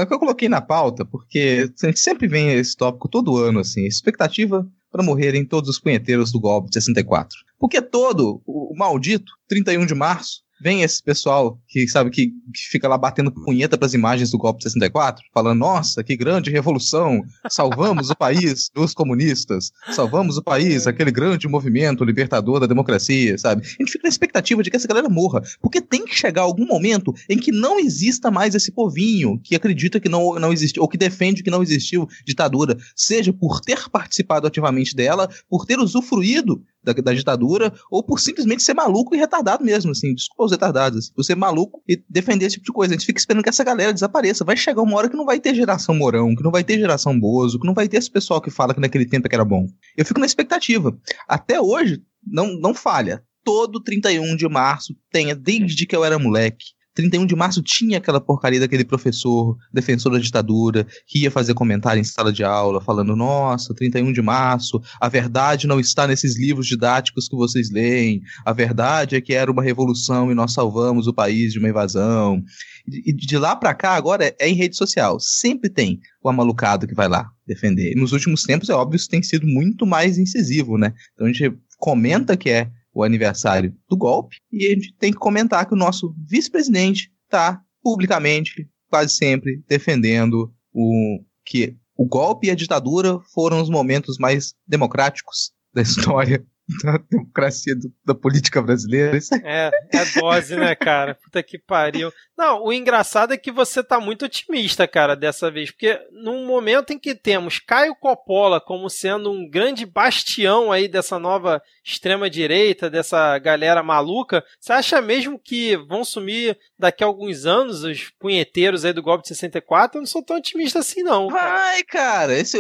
Eu 0.10 0.20
coloquei 0.20 0.48
na 0.48 0.62
pauta 0.62 1.06
porque 1.06 1.70
a 1.82 1.86
gente 1.88 2.00
sempre 2.00 2.28
vem 2.28 2.54
esse 2.54 2.76
tópico 2.76 3.10
todo 3.10 3.38
ano, 3.38 3.60
assim, 3.60 3.86
expectativa 3.86 4.68
para 4.94 5.04
morrerem 5.04 5.44
todos 5.44 5.72
os 5.72 5.80
punheteiros 5.80 6.32
do 6.32 6.40
golpe 6.40 6.70
de 6.70 6.76
64. 6.76 7.36
Porque 7.58 7.82
todo 7.82 8.44
o 8.46 8.76
maldito 8.78 9.34
31 9.48 9.88
de 9.88 9.96
março 9.96 10.43
vem 10.64 10.82
esse 10.82 11.04
pessoal 11.04 11.60
que 11.68 11.86
sabe 11.90 12.10
que, 12.10 12.28
que 12.28 12.70
fica 12.72 12.88
lá 12.88 12.98
batendo 12.98 13.32
punheta 13.32 13.78
para 13.78 13.86
as 13.86 13.94
imagens 13.94 14.32
do 14.32 14.38
golpe 14.38 14.60
de 14.60 14.64
64, 14.64 15.22
falando: 15.34 15.60
"Nossa, 15.60 16.02
que 16.02 16.16
grande 16.16 16.50
revolução! 16.50 17.22
Salvamos 17.50 18.10
o 18.10 18.16
país 18.16 18.70
dos 18.74 18.94
comunistas, 18.94 19.72
salvamos 19.92 20.38
o 20.38 20.42
país, 20.42 20.88
aquele 20.88 21.12
grande 21.12 21.50
movimento 21.50 22.06
libertador 22.06 22.62
da 22.62 22.66
democracia", 22.66 23.38
sabe? 23.38 23.64
A 23.64 23.84
gente 23.84 23.92
fica 23.92 24.04
na 24.04 24.10
expectativa 24.10 24.64
de 24.64 24.72
que 24.72 24.78
essa 24.78 24.88
galera 24.88 25.10
morra, 25.10 25.42
porque 25.62 25.82
tem 25.82 26.06
que 26.06 26.16
chegar 26.16 26.44
algum 26.44 26.66
momento 26.66 27.14
em 27.30 27.38
que 27.38 27.52
não 27.52 27.78
exista 27.78 28.32
mais 28.32 28.56
esse 28.56 28.72
povinho 28.72 29.38
que 29.44 29.56
acredita 29.56 30.00
que 30.00 30.08
não 30.08 30.36
não 30.40 30.54
existe 30.54 30.80
ou 30.80 30.88
que 30.88 30.98
defende 30.98 31.44
que 31.44 31.52
não 31.52 31.62
existiu 31.62 32.08
ditadura, 32.26 32.78
seja 32.96 33.34
por 33.34 33.60
ter 33.60 33.90
participado 33.90 34.48
ativamente 34.48 34.96
dela, 34.96 35.30
por 35.50 35.66
ter 35.66 35.78
usufruído 35.78 36.64
da, 36.84 36.94
da, 36.94 37.14
ditadura, 37.14 37.74
ou 37.90 38.04
por 38.04 38.20
simplesmente 38.20 38.64
ser 38.64 38.74
maluco 38.74 39.16
e 39.16 39.18
retardado 39.18 39.64
mesmo, 39.64 39.92
assim, 39.92 40.14
desculpa 40.14 40.46
os 40.46 40.52
retardados, 40.52 41.00
assim, 41.00 41.14
por 41.14 41.24
ser 41.24 41.36
maluco 41.36 41.82
e 41.88 42.04
defender 42.10 42.46
esse 42.46 42.56
tipo 42.56 42.66
de 42.66 42.74
coisa. 42.74 42.94
A 42.94 42.98
gente 42.98 43.06
fica 43.06 43.20
esperando 43.20 43.44
que 43.44 43.50
essa 43.50 43.64
galera 43.64 43.94
desapareça. 43.94 44.44
Vai 44.44 44.58
chegar 44.58 44.82
uma 44.82 44.98
hora 44.98 45.10
que 45.10 45.16
não 45.16 45.26
vai 45.26 45.40
ter 45.40 45.56
geração 45.56 45.96
Mourão, 45.96 46.36
que 46.36 46.44
não 46.44 46.52
vai 46.52 46.64
ter 46.64 46.78
geração 46.78 47.18
Bozo, 47.20 47.60
que 47.60 47.68
não 47.68 47.74
vai 47.74 47.88
ter 47.88 47.98
esse 47.98 48.12
pessoal 48.12 48.42
que 48.42 48.52
fala 48.52 48.74
que 48.74 48.80
naquele 48.80 49.06
tempo 49.06 49.28
é 49.28 49.30
que 49.30 49.36
era 49.36 49.46
bom. 49.46 49.66
Eu 49.96 50.06
fico 50.06 50.20
na 50.20 50.26
expectativa. 50.26 50.98
Até 51.28 51.60
hoje, 51.60 52.02
não, 52.26 52.60
não 52.60 52.74
falha. 52.74 53.24
Todo 53.44 53.82
31 53.82 54.36
de 54.36 54.48
março 54.48 54.96
tenha, 55.12 55.36
desde 55.36 55.86
que 55.86 55.96
eu 55.96 56.04
era 56.04 56.18
moleque, 56.18 56.66
31 56.94 57.26
de 57.26 57.36
março 57.36 57.62
tinha 57.62 57.98
aquela 57.98 58.22
porcaria 58.22 58.60
daquele 58.60 58.86
professor 58.86 59.58
defensor 59.72 60.12
da 60.12 60.20
ditadura 60.20 60.86
que 61.08 61.24
ia 61.24 61.32
fazer 61.32 61.54
comentário 61.54 62.00
em 62.00 62.04
sala 62.04 62.32
de 62.32 62.44
aula 62.44 62.82
falando: 62.82 63.16
nossa, 63.16 63.74
31 63.74 64.12
de 64.12 64.22
março, 64.22 64.82
a 65.00 65.10
verdade 65.10 65.68
não 65.68 65.80
está 65.80 66.08
nesses 66.08 66.38
livros 66.38 66.68
didáticos 66.68 67.28
que 67.28 67.36
vocês 67.36 67.70
leem, 67.72 68.22
a 68.46 68.54
verdade 68.54 69.16
é 69.16 69.22
que 69.22 69.34
era 69.34 69.52
uma 69.52 69.64
revolução 69.64 70.32
e 70.32 70.36
nós 70.36 70.54
salvamos 70.54 71.08
o 71.08 71.14
país 71.14 71.54
de 71.54 71.60
uma 71.60 71.70
invasão. 71.70 72.44
E 72.88 73.14
de 73.14 73.38
lá 73.38 73.56
para 73.56 73.74
cá, 73.74 73.92
agora 73.92 74.36
é 74.38 74.50
em 74.50 74.56
rede 74.56 74.76
social. 74.76 75.18
Sempre 75.20 75.70
tem 75.70 76.00
o 76.22 76.30
amalucado 76.30 76.86
que 76.86 76.94
vai 76.94 77.08
lá 77.08 77.30
defender. 77.48 77.96
nos 77.96 78.12
últimos 78.12 78.44
tempos, 78.44 78.70
é 78.70 78.74
óbvio, 78.74 78.98
isso 78.98 79.10
tem 79.10 79.22
sido 79.24 79.48
muito 79.48 79.86
mais 79.86 80.18
incisivo, 80.18 80.78
né? 80.78 80.94
Então 81.14 81.28
a 81.28 81.32
gente 81.32 81.58
comenta 81.78 82.38
que 82.38 82.50
é 82.50 82.70
o 82.94 83.04
aniversário 83.04 83.76
do 83.90 83.98
golpe, 83.98 84.38
e 84.52 84.68
a 84.68 84.70
gente 84.70 84.94
tem 84.98 85.12
que 85.12 85.18
comentar 85.18 85.66
que 85.66 85.74
o 85.74 85.78
nosso 85.78 86.14
vice-presidente 86.28 87.12
está 87.26 87.62
publicamente, 87.82 88.70
quase 88.90 89.16
sempre, 89.16 89.64
defendendo 89.68 90.54
o 90.72 91.24
que 91.46 91.76
o 91.96 92.06
golpe 92.06 92.48
e 92.48 92.52
a 92.52 92.56
ditadura 92.56 93.20
foram 93.34 93.62
os 93.62 93.70
momentos 93.70 94.18
mais 94.18 94.54
democráticos 94.68 95.52
da 95.74 95.82
história 95.84 96.46
da 96.84 96.98
democracia 97.10 97.76
do, 97.76 97.92
da 98.06 98.16
política 98.16 98.62
brasileira. 98.62 99.18
É, 99.44 99.72
é 99.92 100.20
dose, 100.20 100.56
né, 100.56 100.76
cara? 100.76 101.16
Puta 101.16 101.44
que 101.44 101.58
pariu. 101.58 102.12
Não, 102.38 102.64
o 102.64 102.74
engraçado 102.74 103.34
é 103.34 103.38
que 103.38 103.52
você 103.52 103.84
tá 103.84 104.00
muito 104.00 104.26
otimista, 104.26 104.88
cara, 104.88 105.16
dessa 105.16 105.52
vez, 105.52 105.70
porque 105.70 106.00
num 106.12 106.46
momento 106.46 106.92
em 106.92 107.00
que 107.00 107.14
temos 107.14 107.60
Caio 107.60 107.96
Coppola 107.96 108.60
como 108.60 108.90
sendo 108.90 109.32
um 109.32 109.48
grande 109.48 109.86
bastião 109.86 110.72
aí 110.72 110.88
dessa 110.88 111.20
nova 111.20 111.62
extrema 111.86 112.30
direita, 112.30 112.90
dessa 112.90 113.38
galera 113.38 113.84
maluca, 113.84 114.44
você 114.60 114.74
acha 114.74 115.02
mesmo 115.02 115.40
que 115.40 115.76
vão 115.88 116.04
sumir 116.04 116.58
daqui 116.80 117.04
a 117.04 117.08
alguns 117.08 117.46
anos 117.46 117.84
os 117.84 118.10
punheteiros 118.20 118.84
aí 118.84 118.94
do 118.94 119.04
golpe 119.04 119.24
de 119.24 119.30
64? 119.30 119.98
Eu 119.98 120.02
não 120.02 120.08
sou 120.08 120.24
tão 120.24 120.38
otimista 120.38 120.80
assim 120.80 121.04
não. 121.04 121.28
Cara. 121.28 121.54
Vai, 121.54 121.84
cara, 121.84 122.34
esse 122.34 122.58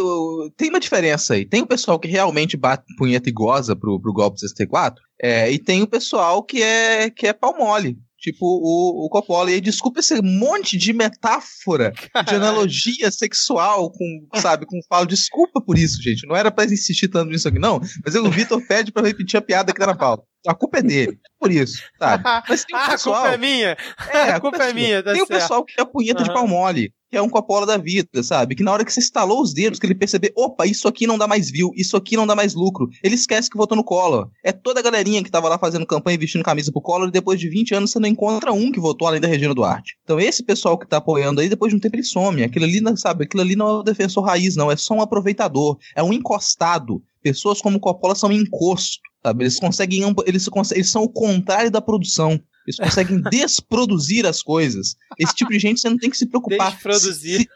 tem 0.55 0.69
uma 0.69 0.79
diferença 0.79 1.33
aí. 1.33 1.45
Tem 1.45 1.61
o 1.61 1.67
pessoal 1.67 1.99
que 1.99 2.07
realmente 2.07 2.55
bate 2.55 2.83
punheta 2.97 3.29
e 3.29 3.33
goza 3.33 3.75
pro, 3.75 3.92
pro 3.99 4.13
golpe 4.13 4.35
de 4.35 4.41
64, 4.41 5.01
é, 5.21 5.51
e 5.51 5.59
tem 5.59 5.81
o 5.81 5.87
pessoal 5.87 6.43
que 6.43 6.61
é 6.61 7.09
que 7.09 7.27
é 7.27 7.33
pau 7.33 7.57
mole 7.57 7.97
tipo 8.23 8.45
o, 8.45 9.05
o 9.05 9.09
Coppola. 9.09 9.51
E 9.51 9.55
aí, 9.55 9.61
desculpa 9.61 9.99
esse 9.99 10.21
monte 10.21 10.77
de 10.77 10.93
metáfora, 10.93 11.91
Caralho. 11.91 12.29
de 12.29 12.35
analogia 12.35 13.11
sexual 13.11 13.91
com, 13.91 14.27
sabe, 14.39 14.65
com 14.65 14.79
falo. 14.87 15.05
Desculpa 15.05 15.61
por 15.61 15.77
isso, 15.77 16.01
gente. 16.01 16.25
Não 16.25 16.35
era 16.35 16.49
pra 16.49 16.63
insistir 16.63 17.09
tanto 17.09 17.29
nisso 17.29 17.49
aqui, 17.49 17.59
não. 17.59 17.81
Mas 18.03 18.15
o 18.15 18.31
Vitor 18.31 18.65
pede 18.65 18.91
pra 18.91 19.05
repetir 19.05 19.37
a 19.37 19.41
piada 19.41 19.73
que 19.73 19.79
tá 19.79 19.87
na 19.87 19.95
pauta. 19.95 20.23
A 20.45 20.53
culpa 20.53 20.79
é 20.79 20.81
dele, 20.81 21.19
por 21.39 21.51
isso, 21.51 21.81
sabe? 21.97 22.23
Mas 22.49 22.65
tem 22.65 22.75
um 22.75 22.85
pessoal... 22.85 23.15
a 23.15 23.21
culpa 23.21 23.33
é 23.33 23.37
minha. 23.37 23.77
É, 24.09 24.21
a 24.31 24.39
culpa, 24.39 24.63
é, 24.63 24.69
é 24.69 24.73
minha. 24.73 25.03
Tá 25.03 25.13
tem 25.13 25.21
o 25.21 25.25
um 25.25 25.27
pessoal 25.27 25.63
que 25.63 25.79
é 25.79 25.85
punheta 25.85 26.21
uhum. 26.21 26.27
de 26.27 26.33
pau 26.33 26.47
mole 26.47 26.93
que 27.13 27.17
é 27.17 27.21
um 27.21 27.29
Coppola 27.29 27.63
da 27.63 27.77
vida, 27.77 28.23
sabe? 28.23 28.55
Que 28.55 28.63
na 28.63 28.71
hora 28.71 28.83
que 28.83 28.91
você 28.91 28.99
instalou 28.99 29.39
os 29.39 29.53
dedos, 29.53 29.77
que 29.77 29.85
ele 29.85 29.93
perceber, 29.93 30.33
opa, 30.35 30.65
isso 30.65 30.87
aqui 30.87 31.05
não 31.05 31.15
dá 31.15 31.27
mais 31.27 31.51
view, 31.51 31.69
isso 31.75 31.95
aqui 31.95 32.17
não 32.17 32.25
dá 32.25 32.35
mais 32.35 32.55
lucro, 32.55 32.89
ele 33.03 33.13
esquece 33.13 33.51
que 33.51 33.55
votou 33.55 33.75
no 33.77 33.83
Collor. 33.83 34.31
É 34.43 34.51
toda 34.51 34.79
a 34.79 34.83
galerinha 34.83 35.23
que 35.23 35.29
tava 35.29 35.47
lá 35.47 35.59
fazendo 35.59 35.85
campanha 35.85 36.15
e 36.15 36.17
vestindo 36.17 36.43
camisa 36.43 36.71
pro 36.71 36.81
Collor, 36.81 37.09
e 37.09 37.11
depois 37.11 37.39
de 37.39 37.47
20 37.47 37.75
anos 37.75 37.91
você 37.91 37.99
não 37.99 38.09
encontra 38.09 38.51
um 38.51 38.71
que 38.71 38.79
votou 38.79 39.07
além 39.07 39.21
da 39.21 39.27
Regina 39.27 39.53
Duarte. 39.53 39.95
Então 40.03 40.19
esse 40.19 40.41
pessoal 40.41 40.75
que 40.75 40.87
tá 40.87 40.97
apoiando 40.97 41.39
aí, 41.39 41.47
depois 41.47 41.69
de 41.69 41.75
um 41.75 41.79
tempo 41.79 41.95
ele 41.95 42.03
some. 42.03 42.43
Aquilo 42.43 42.65
ali, 42.65 42.81
sabe? 42.97 43.25
Aquilo 43.25 43.43
ali 43.43 43.55
não 43.55 43.67
é 43.67 43.73
o 43.73 43.83
defensor 43.83 44.23
raiz, 44.23 44.55
não. 44.55 44.71
É 44.71 44.75
só 44.75 44.95
um 44.95 45.01
aproveitador. 45.01 45.77
É 45.95 46.01
um 46.01 46.11
encostado. 46.11 46.99
Pessoas 47.21 47.61
como 47.61 47.79
Coppola 47.79 48.15
são 48.15 48.31
encosto, 48.31 48.99
sabe? 49.23 49.43
Eles 49.43 49.59
conseguem, 49.59 50.01
eles, 50.25 50.47
eles 50.71 50.91
são 50.91 51.03
o 51.03 51.09
contrário 51.09 51.71
da 51.71 51.81
produção. 51.81 52.39
Eles 52.65 52.77
conseguem 52.77 53.21
desproduzir 53.29 54.25
as 54.25 54.41
coisas. 54.41 54.95
Esse 55.19 55.35
tipo 55.35 55.51
de 55.51 55.59
gente 55.59 55.79
você 55.79 55.89
não 55.89 55.97
tem 55.97 56.09
que 56.09 56.17
se 56.17 56.25
preocupar. 56.25 56.71
Desproduzir. 56.71 57.41
Se, 57.41 57.47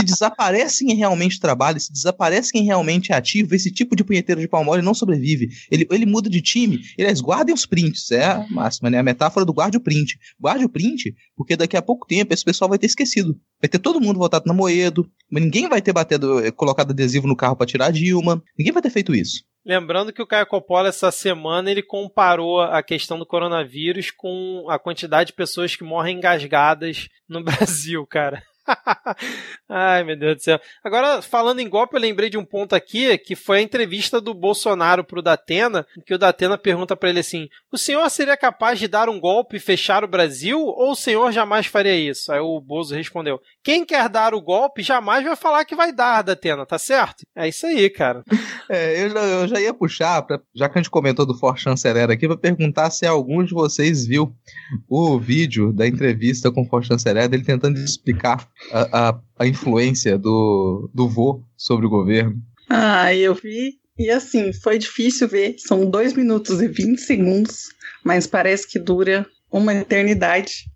se 0.00 0.04
desaparece 0.04 0.84
quem 0.84 0.96
realmente 0.96 1.40
trabalha, 1.40 1.78
se 1.78 1.92
desaparece 1.92 2.52
quem 2.52 2.64
realmente 2.64 3.12
é 3.12 3.16
ativo, 3.16 3.54
esse 3.54 3.70
tipo 3.70 3.94
de 3.94 4.04
punheteiro 4.04 4.40
de 4.40 4.48
pau 4.48 4.64
mole 4.64 4.82
não 4.82 4.94
sobrevive. 4.94 5.48
Ele, 5.70 5.86
ele 5.90 6.06
muda 6.06 6.28
de 6.28 6.42
time. 6.42 6.80
Eles 6.96 7.20
guardem 7.20 7.54
os 7.54 7.66
prints. 7.66 8.10
É 8.10 8.24
a 8.24 8.46
máxima, 8.50 8.90
né? 8.90 8.98
A 8.98 9.02
metáfora 9.02 9.46
do 9.46 9.52
guarde 9.52 9.76
o 9.76 9.80
print. 9.80 10.18
Guarde 10.40 10.64
o 10.64 10.68
print, 10.68 11.14
porque 11.36 11.56
daqui 11.56 11.76
a 11.76 11.82
pouco 11.82 12.06
tempo 12.06 12.34
esse 12.34 12.44
pessoal 12.44 12.68
vai 12.68 12.78
ter 12.78 12.86
esquecido. 12.86 13.38
Vai 13.62 13.68
ter 13.68 13.78
todo 13.78 14.00
mundo 14.00 14.18
votado 14.18 14.44
na 14.46 14.54
Moedo, 14.54 15.08
ninguém 15.30 15.68
vai 15.68 15.80
ter 15.80 15.92
batendo, 15.92 16.40
eh, 16.40 16.50
colocado 16.50 16.90
adesivo 16.90 17.26
no 17.26 17.36
carro 17.36 17.54
para 17.54 17.66
tirar 17.66 17.86
a 17.86 17.90
Dilma. 17.90 18.42
Ninguém 18.58 18.72
vai 18.72 18.82
ter 18.82 18.90
feito 18.90 19.14
isso. 19.14 19.44
Lembrando 19.68 20.14
que 20.14 20.22
o 20.22 20.26
Caio 20.26 20.46
Coppola, 20.46 20.88
essa 20.88 21.10
semana, 21.10 21.70
ele 21.70 21.82
comparou 21.82 22.62
a 22.62 22.82
questão 22.82 23.18
do 23.18 23.26
coronavírus 23.26 24.10
com 24.10 24.64
a 24.66 24.78
quantidade 24.78 25.26
de 25.26 25.34
pessoas 25.34 25.76
que 25.76 25.84
morrem 25.84 26.16
engasgadas 26.16 27.10
no 27.28 27.44
Brasil, 27.44 28.06
cara. 28.06 28.42
Ai, 29.68 30.04
meu 30.04 30.16
Deus 30.16 30.36
do 30.36 30.42
céu. 30.42 30.60
Agora, 30.82 31.22
falando 31.22 31.60
em 31.60 31.68
golpe, 31.68 31.96
eu 31.96 32.00
lembrei 32.00 32.30
de 32.30 32.38
um 32.38 32.44
ponto 32.44 32.74
aqui, 32.74 33.16
que 33.18 33.34
foi 33.34 33.58
a 33.58 33.62
entrevista 33.62 34.20
do 34.20 34.34
Bolsonaro 34.34 35.04
pro 35.04 35.22
Datena, 35.22 35.86
que 36.06 36.14
o 36.14 36.18
Datena 36.18 36.58
pergunta 36.58 36.96
para 36.96 37.10
ele 37.10 37.20
assim: 37.20 37.48
"O 37.72 37.78
senhor 37.78 38.08
seria 38.10 38.36
capaz 38.36 38.78
de 38.78 38.88
dar 38.88 39.08
um 39.08 39.20
golpe 39.20 39.56
e 39.56 39.60
fechar 39.60 40.04
o 40.04 40.08
Brasil 40.08 40.60
ou 40.60 40.92
o 40.92 40.96
senhor 40.96 41.32
jamais 41.32 41.66
faria 41.66 41.96
isso?" 41.96 42.32
Aí 42.32 42.40
o 42.40 42.60
Bozo 42.60 42.94
respondeu: 42.94 43.40
"Quem 43.62 43.84
quer 43.84 44.08
dar 44.08 44.34
o 44.34 44.40
golpe 44.40 44.82
jamais 44.82 45.24
vai 45.24 45.36
falar 45.36 45.64
que 45.64 45.76
vai 45.76 45.92
dar, 45.92 46.22
Datena, 46.22 46.66
tá 46.66 46.78
certo?" 46.78 47.24
É 47.36 47.48
isso 47.48 47.66
aí, 47.66 47.88
cara. 47.90 48.22
É, 48.70 49.02
eu 49.02 49.08
já, 49.08 49.20
eu 49.20 49.48
já 49.48 49.60
ia 49.62 49.72
puxar, 49.72 50.20
pra, 50.20 50.38
já 50.54 50.68
que 50.68 50.78
a 50.78 50.82
gente 50.82 50.90
comentou 50.90 51.24
do 51.24 51.32
For 51.32 51.56
Chanceler 51.56 52.10
aqui, 52.10 52.28
para 52.28 52.36
perguntar 52.36 52.90
se 52.90 53.06
algum 53.06 53.42
de 53.42 53.54
vocês 53.54 54.06
viu 54.06 54.30
o 54.86 55.18
vídeo 55.18 55.72
da 55.72 55.86
entrevista 55.86 56.52
com 56.52 56.60
o 56.60 56.64
For 56.66 56.84
Chanceler, 56.84 57.30
dele 57.30 57.44
tentando 57.44 57.78
explicar 57.78 58.46
a, 58.72 59.20
a, 59.38 59.46
influência 59.46 60.18
do, 60.18 60.90
do 60.92 61.08
vô 61.08 61.44
sobre 61.56 61.86
o 61.86 61.90
governo. 61.90 62.36
Ah, 62.68 63.14
eu 63.14 63.34
vi. 63.34 63.78
E 63.98 64.10
assim, 64.10 64.52
foi 64.52 64.78
difícil 64.78 65.28
ver. 65.28 65.56
São 65.58 65.88
2 65.88 66.12
minutos 66.12 66.60
e 66.60 66.68
20 66.68 66.98
segundos, 66.98 67.68
mas 68.04 68.26
parece 68.26 68.68
que 68.68 68.78
dura 68.78 69.26
uma 69.50 69.74
eternidade. 69.74 70.66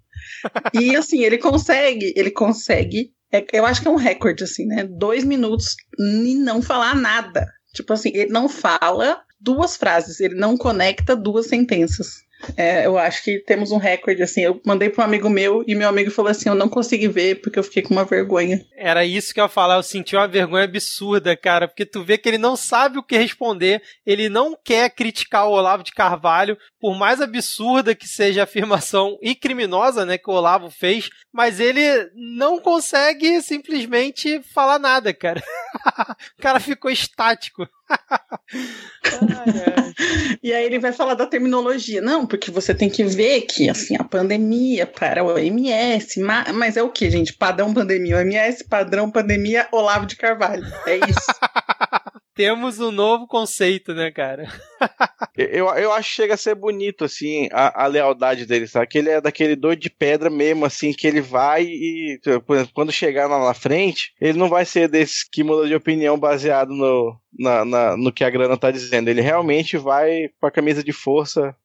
E 0.73 0.97
assim, 0.97 1.23
ele 1.23 1.38
consegue, 1.38 2.12
ele 2.16 2.31
consegue. 2.31 3.12
é- 3.33 3.47
eu 3.53 3.64
acho 3.64 3.81
que 3.81 3.88
é 3.88 3.90
um 3.90 3.97
recorde, 3.97 4.45
assim, 4.45 4.66
né? 4.66 4.85
Dois 4.85 5.25
minutos 5.25 5.77
e 5.99 6.35
não 6.35 6.61
falar 6.61 6.95
nada. 6.95 7.47
Tipo 7.75 7.92
assim, 7.92 8.11
ele 8.14 8.31
não 8.31 8.49
fala 8.49 9.23
duas 9.40 9.77
frases, 9.77 10.21
ele 10.21 10.35
não 10.35 10.57
conecta 10.57 11.16
duas 11.16 11.47
sentenças. 11.47 12.23
É, 12.57 12.87
eu 12.87 12.98
acho 12.98 13.22
que 13.22 13.38
temos 13.38 13.70
um 13.70 13.78
recorde, 13.78 14.22
assim. 14.22 14.42
Eu 14.42 14.61
mandei 14.64 14.90
para 14.90 15.02
um 15.02 15.07
amigo 15.07 15.31
meu 15.31 15.64
e 15.66 15.74
meu 15.74 15.88
amigo 15.88 16.11
falou 16.11 16.31
assim: 16.31 16.48
eu 16.48 16.55
não 16.55 16.68
consegui 16.68 17.09
ver 17.09 17.40
porque 17.40 17.59
eu 17.59 17.64
fiquei 17.64 17.83
com 17.83 17.94
uma 17.94 18.05
vergonha. 18.05 18.64
Era 18.76 19.05
isso 19.05 19.33
que 19.33 19.40
eu 19.40 19.44
ia 19.44 19.48
falar, 19.48 19.76
eu 19.76 19.83
senti 19.83 20.16
uma 20.16 20.28
vergonha 20.28 20.64
absurda, 20.64 21.37
cara, 21.37 21.68
porque 21.68 21.87
tu 21.87 22.02
vê 22.02 22.18
que 22.18 22.28
ele 22.28 22.38
não 22.38 22.57
sabe 22.57 22.98
o 22.98 23.02
que 23.02 23.16
responder, 23.16 23.83
ele 24.05 24.28
não 24.28 24.57
quer 24.62 24.90
criticar 24.90 25.46
o 25.46 25.52
Olavo 25.52 25.83
de 25.83 25.92
Carvalho, 25.92 26.57
por 26.81 26.96
mais 26.96 27.20
absurda 27.20 27.94
que 27.94 28.09
seja 28.09 28.40
a 28.40 28.44
afirmação 28.44 29.18
e 29.22 29.35
criminosa, 29.35 30.05
né, 30.05 30.18
que 30.18 30.28
o 30.28 30.35
Olavo 30.35 30.70
fez, 30.70 31.09
mas 31.33 31.61
ele 31.61 31.83
não 32.14 32.61
consegue 32.61 33.40
simplesmente 33.40 34.42
falar 34.52 34.78
nada, 34.78 35.14
cara. 35.14 35.42
o 36.38 36.42
cara 36.42 36.61
ficou 36.61 36.90
estático. 36.90 37.68
E 40.42 40.52
aí 40.52 40.64
ele 40.64 40.78
vai 40.78 40.92
falar 40.92 41.14
da 41.14 41.26
terminologia. 41.26 42.00
Não, 42.00 42.26
porque 42.26 42.50
você 42.50 42.74
tem 42.74 42.90
que 42.90 43.05
ver 43.05 43.42
que, 43.42 43.68
assim, 43.68 43.96
a 43.96 44.05
pandemia 44.05 44.87
para 44.87 45.22
o 45.22 45.35
OMS, 45.35 46.20
ma- 46.20 46.52
mas 46.52 46.76
é 46.76 46.83
o 46.83 46.90
que, 46.90 47.11
gente? 47.11 47.35
Padrão 47.35 47.72
pandemia, 47.72 48.16
OMS, 48.16 48.64
padrão 48.64 49.11
pandemia, 49.11 49.68
Olavo 49.70 50.07
de 50.07 50.16
Carvalho. 50.16 50.64
É 50.87 50.96
isso. 50.96 51.31
Temos 52.35 52.81
um 52.81 52.90
novo 52.90 53.27
conceito, 53.27 53.92
né, 53.95 54.11
cara? 54.11 54.47
Eu, 55.35 55.66
eu 55.77 55.92
acho 55.92 56.11
que 56.11 56.16
chega 56.16 56.35
a 56.35 56.37
ser 56.37 56.55
bonito, 56.55 57.05
assim, 57.05 57.49
a, 57.53 57.85
a 57.85 57.87
lealdade 57.87 58.45
dele, 58.45 58.66
sabe? 58.66 58.87
Que 58.87 58.99
ele 58.99 59.09
é 59.09 59.21
daquele 59.21 59.57
doido 59.57 59.81
de 59.81 59.88
pedra 59.88 60.29
mesmo, 60.29 60.66
assim, 60.66 60.92
que 60.92 61.07
ele 61.07 61.23
vai 61.23 61.62
e, 61.64 62.21
por 62.47 62.57
exemplo, 62.57 62.73
quando 62.75 62.92
chegar 62.92 63.29
lá 63.29 63.42
na 63.42 63.55
frente, 63.55 64.12
ele 64.21 64.38
não 64.38 64.49
vai 64.49 64.64
ser 64.66 64.88
desse 64.88 65.29
que 65.31 65.42
muda 65.42 65.66
de 65.66 65.75
opinião 65.75 66.18
baseado 66.18 66.75
no, 66.75 67.16
na, 67.38 67.64
na- 67.64 67.97
no 67.97 68.12
que 68.12 68.25
a 68.25 68.31
grana 68.31 68.59
tá 68.59 68.71
dizendo. 68.71 69.09
Ele 69.09 69.23
realmente 69.23 69.79
vai 69.79 70.29
com 70.38 70.47
a 70.47 70.51
camisa 70.51 70.85
de 70.85 70.92
força 70.92 71.57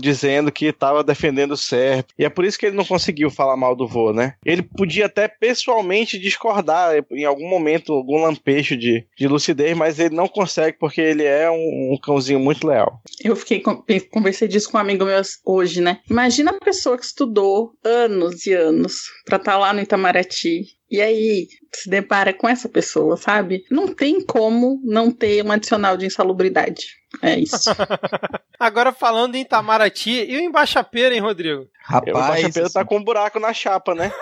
dizendo 0.00 0.52
que 0.52 0.66
estava 0.66 1.02
defendendo 1.04 1.56
certo. 1.56 2.14
E 2.18 2.24
é 2.24 2.28
por 2.28 2.44
isso 2.44 2.58
que 2.58 2.66
ele 2.66 2.76
não 2.76 2.84
conseguiu 2.84 3.30
falar 3.30 3.56
mal 3.56 3.74
do 3.74 3.86
vô, 3.88 4.12
né? 4.12 4.34
Ele 4.44 4.62
podia 4.62 5.06
até 5.06 5.28
pessoalmente 5.28 6.18
discordar 6.18 6.92
em 7.10 7.24
algum 7.24 7.48
momento, 7.48 7.92
algum 7.92 8.22
lampejo 8.22 8.76
de, 8.76 9.06
de 9.16 9.28
lucidez, 9.28 9.76
mas 9.76 9.98
ele 9.98 10.14
não 10.14 10.28
consegue 10.28 10.78
porque 10.78 11.00
ele 11.00 11.24
é 11.24 11.50
um, 11.50 11.92
um 11.94 11.98
cãozinho 12.02 12.38
muito 12.40 12.66
leal. 12.66 13.00
Eu 13.22 13.36
fiquei 13.36 13.60
con- 13.60 13.82
conversei 14.10 14.48
disso 14.48 14.70
com 14.70 14.76
um 14.78 14.80
amigo 14.80 15.04
meu 15.04 15.20
hoje, 15.44 15.80
né? 15.80 16.00
Imagina 16.10 16.50
a 16.50 16.64
pessoa 16.64 16.98
que 16.98 17.04
estudou 17.04 17.72
anos 17.84 18.46
e 18.46 18.52
anos 18.52 18.94
pra 19.24 19.36
estar 19.36 19.56
lá 19.56 19.72
no 19.72 19.80
Itamaraty. 19.80 20.66
E 20.90 21.00
aí 21.00 21.48
se 21.74 21.88
depara 21.90 22.32
com 22.32 22.48
essa 22.48 22.68
pessoa, 22.68 23.16
sabe? 23.16 23.64
Não 23.70 23.88
tem 23.92 24.20
como 24.24 24.80
não 24.84 25.10
ter 25.10 25.44
um 25.44 25.50
adicional 25.50 25.96
de 25.96 26.06
insalubridade. 26.06 26.84
É 27.24 27.38
isso. 27.38 27.70
Agora 28.58 28.92
falando 28.92 29.34
em 29.34 29.42
Itamaraty, 29.42 30.10
e 30.10 30.36
o 30.36 30.40
Embaixapeira, 30.40 31.14
hein, 31.14 31.20
Rodrigo? 31.20 31.62
o 31.62 31.68
Rapaz. 31.82 32.12
Baixa 32.14 32.50
Pedro 32.52 32.72
tá 32.72 32.84
com 32.84 32.98
um 32.98 33.04
buraco 33.04 33.40
na 33.40 33.52
chapa, 33.52 33.94
né? 33.94 34.12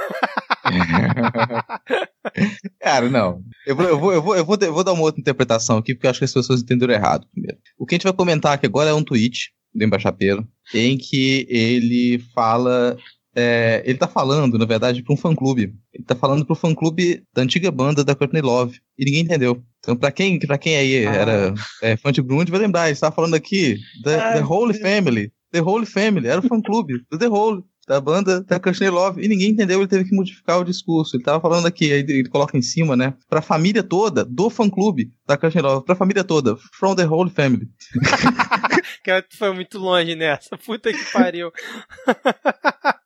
Cara, 2.80 3.08
não. 3.08 3.42
Eu 3.66 3.76
vou, 3.76 3.86
eu, 3.86 3.98
vou, 3.98 4.12
eu, 4.12 4.22
vou, 4.22 4.36
eu, 4.36 4.44
vou, 4.44 4.58
eu 4.60 4.72
vou 4.72 4.84
dar 4.84 4.92
uma 4.92 5.02
outra 5.02 5.20
interpretação 5.20 5.78
aqui, 5.78 5.94
porque 5.94 6.06
eu 6.06 6.10
acho 6.10 6.18
que 6.20 6.24
as 6.24 6.32
pessoas 6.32 6.62
entenderam 6.62 6.94
errado 6.94 7.26
primeiro. 7.32 7.58
O 7.78 7.86
que 7.86 7.94
a 7.94 7.96
gente 7.96 8.04
vai 8.04 8.12
comentar 8.12 8.52
aqui 8.54 8.66
agora 8.66 8.90
é 8.90 8.94
um 8.94 9.04
tweet 9.04 9.52
do 9.74 9.84
Embaixapeiro, 9.84 10.46
em 10.74 10.98
que 10.98 11.46
ele 11.48 12.22
fala. 12.34 12.96
é, 13.34 13.82
ele 13.84 13.98
tá 13.98 14.06
falando, 14.06 14.58
na 14.58 14.64
verdade, 14.64 15.02
pra 15.02 15.14
um 15.14 15.16
fã-clube. 15.16 15.74
Ele 15.92 16.04
tá 16.04 16.14
falando 16.14 16.44
pro 16.44 16.54
fã-clube 16.54 17.22
da 17.34 17.42
antiga 17.42 17.70
banda 17.70 18.04
da 18.04 18.14
Courtney 18.14 18.42
Love. 18.42 18.78
E 18.98 19.04
ninguém 19.04 19.22
entendeu. 19.22 19.62
Então, 19.82 19.96
pra 19.96 20.12
quem, 20.12 20.38
pra 20.38 20.56
quem 20.56 20.76
aí 20.76 21.06
Ah. 21.06 21.12
era 21.12 21.54
é, 21.82 21.96
fã 21.96 22.12
de 22.12 22.22
vai 22.22 22.60
lembrar. 22.60 22.84
Ele 22.84 22.92
estava 22.92 23.14
falando 23.14 23.34
aqui 23.34 23.78
da 24.04 24.28
Ai, 24.28 24.38
The 24.38 24.44
Holy 24.44 24.72
Deus. 24.74 24.82
Family. 24.82 25.32
The 25.50 25.60
Holy 25.60 25.86
Family. 25.86 26.28
Era 26.28 26.40
o 26.40 26.48
fã-clube 26.48 27.04
do 27.10 27.18
The 27.18 27.28
Holy. 27.28 27.64
Da 27.88 28.00
banda 28.00 28.40
da 28.44 28.60
Courtney 28.60 28.88
Love. 28.90 29.20
E 29.20 29.26
ninguém 29.26 29.50
entendeu, 29.50 29.80
ele 29.80 29.88
teve 29.88 30.04
que 30.08 30.14
modificar 30.14 30.60
o 30.60 30.64
discurso. 30.64 31.16
Ele 31.16 31.24
tava 31.24 31.40
falando 31.40 31.66
aqui, 31.66 31.92
aí 31.92 31.98
ele 31.98 32.28
coloca 32.28 32.56
em 32.56 32.62
cima, 32.62 32.96
né? 32.96 33.12
Pra 33.28 33.42
família 33.42 33.82
toda 33.82 34.24
do 34.24 34.48
fã-clube 34.48 35.10
da 35.26 35.36
Courtney 35.36 35.62
Love. 35.64 35.84
Pra 35.84 35.96
família 35.96 36.22
toda. 36.22 36.56
From 36.78 36.94
the 36.94 37.04
Holy 37.04 37.30
Family. 37.30 37.66
Cara, 39.04 39.20
tu 39.22 39.36
foi 39.36 39.52
muito 39.52 39.80
longe 39.80 40.14
nessa. 40.14 40.56
Puta 40.56 40.92
que 40.92 41.04
pariu. 41.12 41.50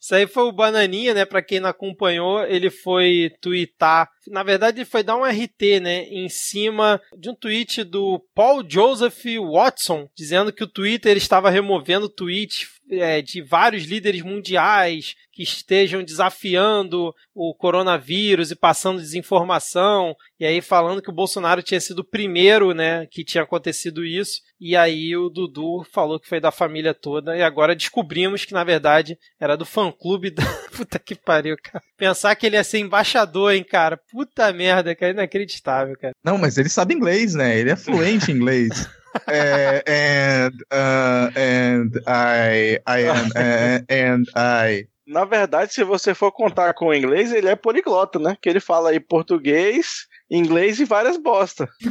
Isso 0.00 0.14
aí 0.14 0.26
foi 0.26 0.44
o 0.44 0.52
Bananinha, 0.52 1.12
né? 1.12 1.24
Pra 1.24 1.42
quem 1.42 1.60
não 1.60 1.68
acompanhou, 1.68 2.44
ele 2.44 2.70
foi 2.70 3.32
twittar. 3.40 4.08
Na 4.28 4.42
verdade, 4.42 4.78
ele 4.78 4.84
foi 4.84 5.02
dar 5.02 5.16
um 5.16 5.24
RT, 5.24 5.80
né? 5.80 6.04
Em 6.04 6.28
cima 6.28 7.00
de 7.16 7.28
um 7.28 7.34
tweet 7.34 7.82
do 7.82 8.24
Paul 8.34 8.64
Joseph 8.68 9.24
Watson, 9.52 10.08
dizendo 10.16 10.52
que 10.52 10.62
o 10.62 10.68
Twitter 10.68 11.16
estava 11.16 11.50
removendo 11.50 12.08
tweets 12.08 12.78
é, 12.90 13.20
de 13.20 13.42
vários 13.42 13.84
líderes 13.84 14.22
mundiais 14.22 15.14
que 15.32 15.42
estejam 15.42 16.02
desafiando 16.02 17.14
o 17.34 17.54
coronavírus 17.54 18.50
e 18.50 18.56
passando 18.56 19.00
desinformação. 19.00 20.16
E 20.40 20.44
aí 20.44 20.60
falando 20.60 21.02
que 21.02 21.10
o 21.10 21.14
Bolsonaro 21.14 21.62
tinha 21.62 21.80
sido 21.80 22.00
o 22.00 22.04
primeiro, 22.04 22.72
né? 22.72 23.06
Que 23.06 23.24
tinha 23.24 23.44
acontecido 23.44 24.04
isso. 24.04 24.40
E 24.60 24.74
aí 24.74 25.16
o 25.16 25.28
Dudu 25.28 25.84
falou 25.92 26.18
que 26.18 26.28
foi 26.28 26.40
da 26.40 26.50
família 26.50 26.92
toda. 26.92 27.36
E 27.36 27.42
agora 27.42 27.76
descobrimos 27.76 28.44
que, 28.44 28.52
na 28.52 28.64
verdade, 28.64 29.16
era 29.38 29.47
do 29.56 29.64
fã-clube 29.64 30.30
da. 30.30 30.42
Puta 30.76 30.98
que 30.98 31.14
pariu, 31.14 31.56
cara. 31.62 31.82
Pensar 31.96 32.34
que 32.36 32.46
ele 32.46 32.56
ia 32.56 32.64
ser 32.64 32.78
embaixador, 32.78 33.52
hein, 33.52 33.64
cara. 33.64 33.98
Puta 34.10 34.52
merda, 34.52 34.94
cara. 34.94 35.12
Inacreditável, 35.12 35.96
cara. 35.98 36.14
Não, 36.22 36.38
mas 36.38 36.58
ele 36.58 36.68
sabe 36.68 36.94
inglês, 36.94 37.34
né? 37.34 37.58
Ele 37.58 37.70
é 37.70 37.76
fluente 37.76 38.30
em 38.30 38.34
inglês. 38.34 38.88
É, 39.26 39.82
and, 39.88 40.52
uh, 40.70 41.32
and 41.34 41.90
I, 42.06 42.78
I 42.86 43.08
am, 43.08 43.26
uh, 43.34 43.84
and 43.88 44.24
I. 44.36 44.86
Na 45.06 45.24
verdade, 45.24 45.72
se 45.72 45.82
você 45.82 46.14
for 46.14 46.30
contar 46.30 46.74
com 46.74 46.88
o 46.88 46.94
inglês, 46.94 47.32
ele 47.32 47.48
é 47.48 47.56
poliglota, 47.56 48.18
né? 48.18 48.36
Que 48.40 48.48
ele 48.48 48.60
fala 48.60 48.90
aí 48.90 49.00
português, 49.00 50.06
inglês 50.30 50.78
e 50.80 50.84
várias 50.84 51.16
bosta. 51.16 51.68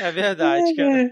É 0.00 0.10
verdade, 0.10 0.74
cara. 0.74 1.10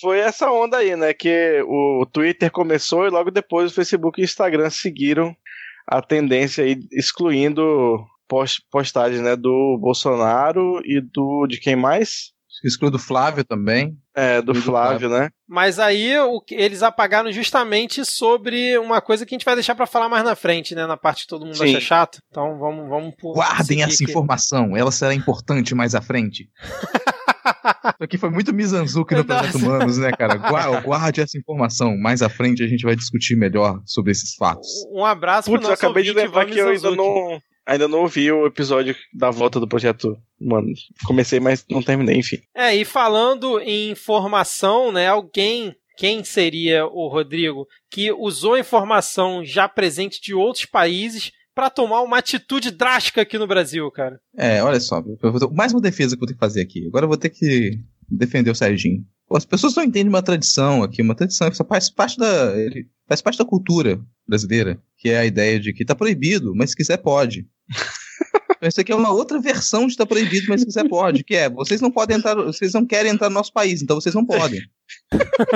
Foi 0.00 0.18
essa 0.18 0.50
onda 0.50 0.78
aí, 0.78 0.96
né? 0.96 1.12
Que 1.12 1.62
o 1.66 2.06
Twitter 2.10 2.50
começou 2.50 3.06
e 3.06 3.10
logo 3.10 3.30
depois 3.30 3.70
o 3.70 3.74
Facebook 3.74 4.20
e 4.20 4.24
o 4.24 4.26
Instagram 4.26 4.70
seguiram 4.70 5.34
a 5.86 6.00
tendência 6.02 6.64
aí, 6.64 6.78
excluindo 6.92 7.98
post- 8.28 8.62
postagens, 8.70 9.20
né? 9.20 9.36
Do 9.36 9.78
Bolsonaro 9.80 10.80
e 10.84 11.00
do. 11.00 11.46
de 11.46 11.58
quem 11.58 11.76
mais? 11.76 12.32
Exclui 12.62 12.90
do 12.90 12.98
Flávio 12.98 13.44
também. 13.44 13.96
É, 14.14 14.40
do, 14.40 14.52
Do 14.52 14.62
Flávio, 14.62 15.08
né? 15.08 15.28
Mas 15.48 15.78
aí 15.78 16.16
o 16.20 16.40
que- 16.40 16.54
eles 16.54 16.82
apagaram 16.82 17.32
justamente 17.32 18.04
sobre 18.04 18.78
uma 18.78 19.00
coisa 19.00 19.26
que 19.26 19.34
a 19.34 19.36
gente 19.36 19.44
vai 19.44 19.54
deixar 19.54 19.74
pra 19.74 19.86
falar 19.86 20.08
mais 20.08 20.24
na 20.24 20.36
frente, 20.36 20.74
né? 20.74 20.86
Na 20.86 20.96
parte 20.96 21.22
que 21.22 21.28
todo 21.28 21.44
mundo 21.44 21.56
Sim. 21.56 21.70
acha 21.70 21.80
chato. 21.80 22.18
Então 22.30 22.58
vamos, 22.58 22.88
vamos 22.88 23.14
por- 23.18 23.34
Guardem 23.34 23.82
essa 23.82 23.94
aqui. 23.94 24.04
informação, 24.04 24.76
ela 24.76 24.92
será 24.92 25.12
importante 25.14 25.74
mais 25.74 25.94
à 25.94 26.00
frente. 26.00 26.48
Isso 27.86 28.02
aqui 28.04 28.16
foi 28.18 28.30
muito 28.30 28.52
Mizanzuki 28.54 29.14
no 29.14 29.24
Nossa. 29.24 29.42
Projeto 29.50 29.58
Humanos, 29.58 29.98
né, 29.98 30.10
cara? 30.12 30.36
Gua- 30.36 30.80
Guarde 30.80 31.20
essa 31.20 31.36
informação. 31.38 31.96
Mais 31.98 32.22
à 32.22 32.28
frente 32.28 32.62
a 32.62 32.66
gente 32.66 32.82
vai 32.84 32.96
discutir 32.96 33.36
melhor 33.36 33.80
sobre 33.84 34.12
esses 34.12 34.34
fatos. 34.34 34.68
Um 34.92 35.04
abraço 35.04 35.50
Putz, 35.50 35.60
pro 35.60 35.66
eu 35.66 35.70
nosso 35.70 35.84
acabei 35.84 36.02
de 36.02 36.12
lembrar 36.12 36.46
que 36.46 36.58
eu 36.58 36.68
ainda 36.68 36.90
não, 36.90 37.38
ainda 37.66 37.88
não 37.88 38.00
ouvi 38.00 38.30
o 38.30 38.46
episódio 38.46 38.94
da 39.12 39.30
volta 39.30 39.58
do 39.58 39.68
projeto. 39.68 40.16
Mano, 40.40 40.68
comecei, 41.06 41.40
mas 41.40 41.64
não 41.70 41.82
terminei, 41.82 42.16
enfim. 42.16 42.38
É, 42.54 42.74
e 42.74 42.84
falando 42.84 43.60
em 43.60 43.90
informação, 43.90 44.92
né? 44.92 45.08
Alguém, 45.08 45.74
quem 45.96 46.22
seria 46.22 46.86
o 46.86 47.08
Rodrigo, 47.08 47.66
que 47.90 48.12
usou 48.12 48.58
informação 48.58 49.44
já 49.44 49.68
presente 49.68 50.20
de 50.20 50.34
outros 50.34 50.66
países 50.66 51.32
pra 51.54 51.70
tomar 51.70 52.02
uma 52.02 52.18
atitude 52.18 52.70
drástica 52.70 53.22
aqui 53.22 53.38
no 53.38 53.46
Brasil, 53.46 53.88
cara. 53.90 54.20
É, 54.36 54.62
olha 54.62 54.80
só, 54.80 55.02
mais 55.52 55.72
uma 55.72 55.80
defesa 55.80 56.16
que 56.16 56.16
eu 56.16 56.20
vou 56.20 56.26
ter 56.26 56.34
que 56.34 56.40
fazer 56.40 56.60
aqui. 56.60 56.86
Agora 56.88 57.04
eu 57.04 57.08
vou 57.08 57.16
ter 57.16 57.30
que 57.30 57.78
defender 58.08 58.50
o 58.50 58.54
Serginho. 58.54 59.04
Pô, 59.26 59.36
as 59.36 59.46
pessoas 59.46 59.74
não 59.74 59.84
entendem 59.84 60.08
uma 60.08 60.22
tradição 60.22 60.82
aqui, 60.82 61.00
uma 61.00 61.14
tradição 61.14 61.48
que 61.48 61.56
só 61.56 61.64
faz 61.64 61.88
parte 61.88 62.18
da, 62.18 62.52
faz 63.08 63.22
parte 63.22 63.38
da 63.38 63.44
cultura 63.44 63.98
brasileira, 64.26 64.78
que 64.98 65.08
é 65.08 65.18
a 65.18 65.26
ideia 65.26 65.58
de 65.58 65.72
que 65.72 65.84
tá 65.84 65.94
proibido, 65.94 66.54
mas 66.54 66.70
se 66.70 66.76
quiser 66.76 66.98
pode. 66.98 67.46
Então, 68.64 68.68
isso 68.70 68.80
aqui 68.80 68.92
é 68.92 68.96
uma 68.96 69.10
outra 69.10 69.38
versão 69.38 69.86
de 69.86 69.94
tá 69.94 70.06
proibido, 70.06 70.46
mas 70.48 70.64
quiser 70.64 70.88
pode, 70.88 71.22
que 71.22 71.34
é, 71.34 71.50
vocês 71.50 71.82
não 71.82 71.90
podem 71.90 72.16
entrar, 72.16 72.34
vocês 72.34 72.72
não 72.72 72.86
querem 72.86 73.12
entrar 73.12 73.28
no 73.28 73.34
nosso 73.34 73.52
país, 73.52 73.82
então 73.82 74.00
vocês 74.00 74.14
não 74.14 74.24
podem. 74.24 74.62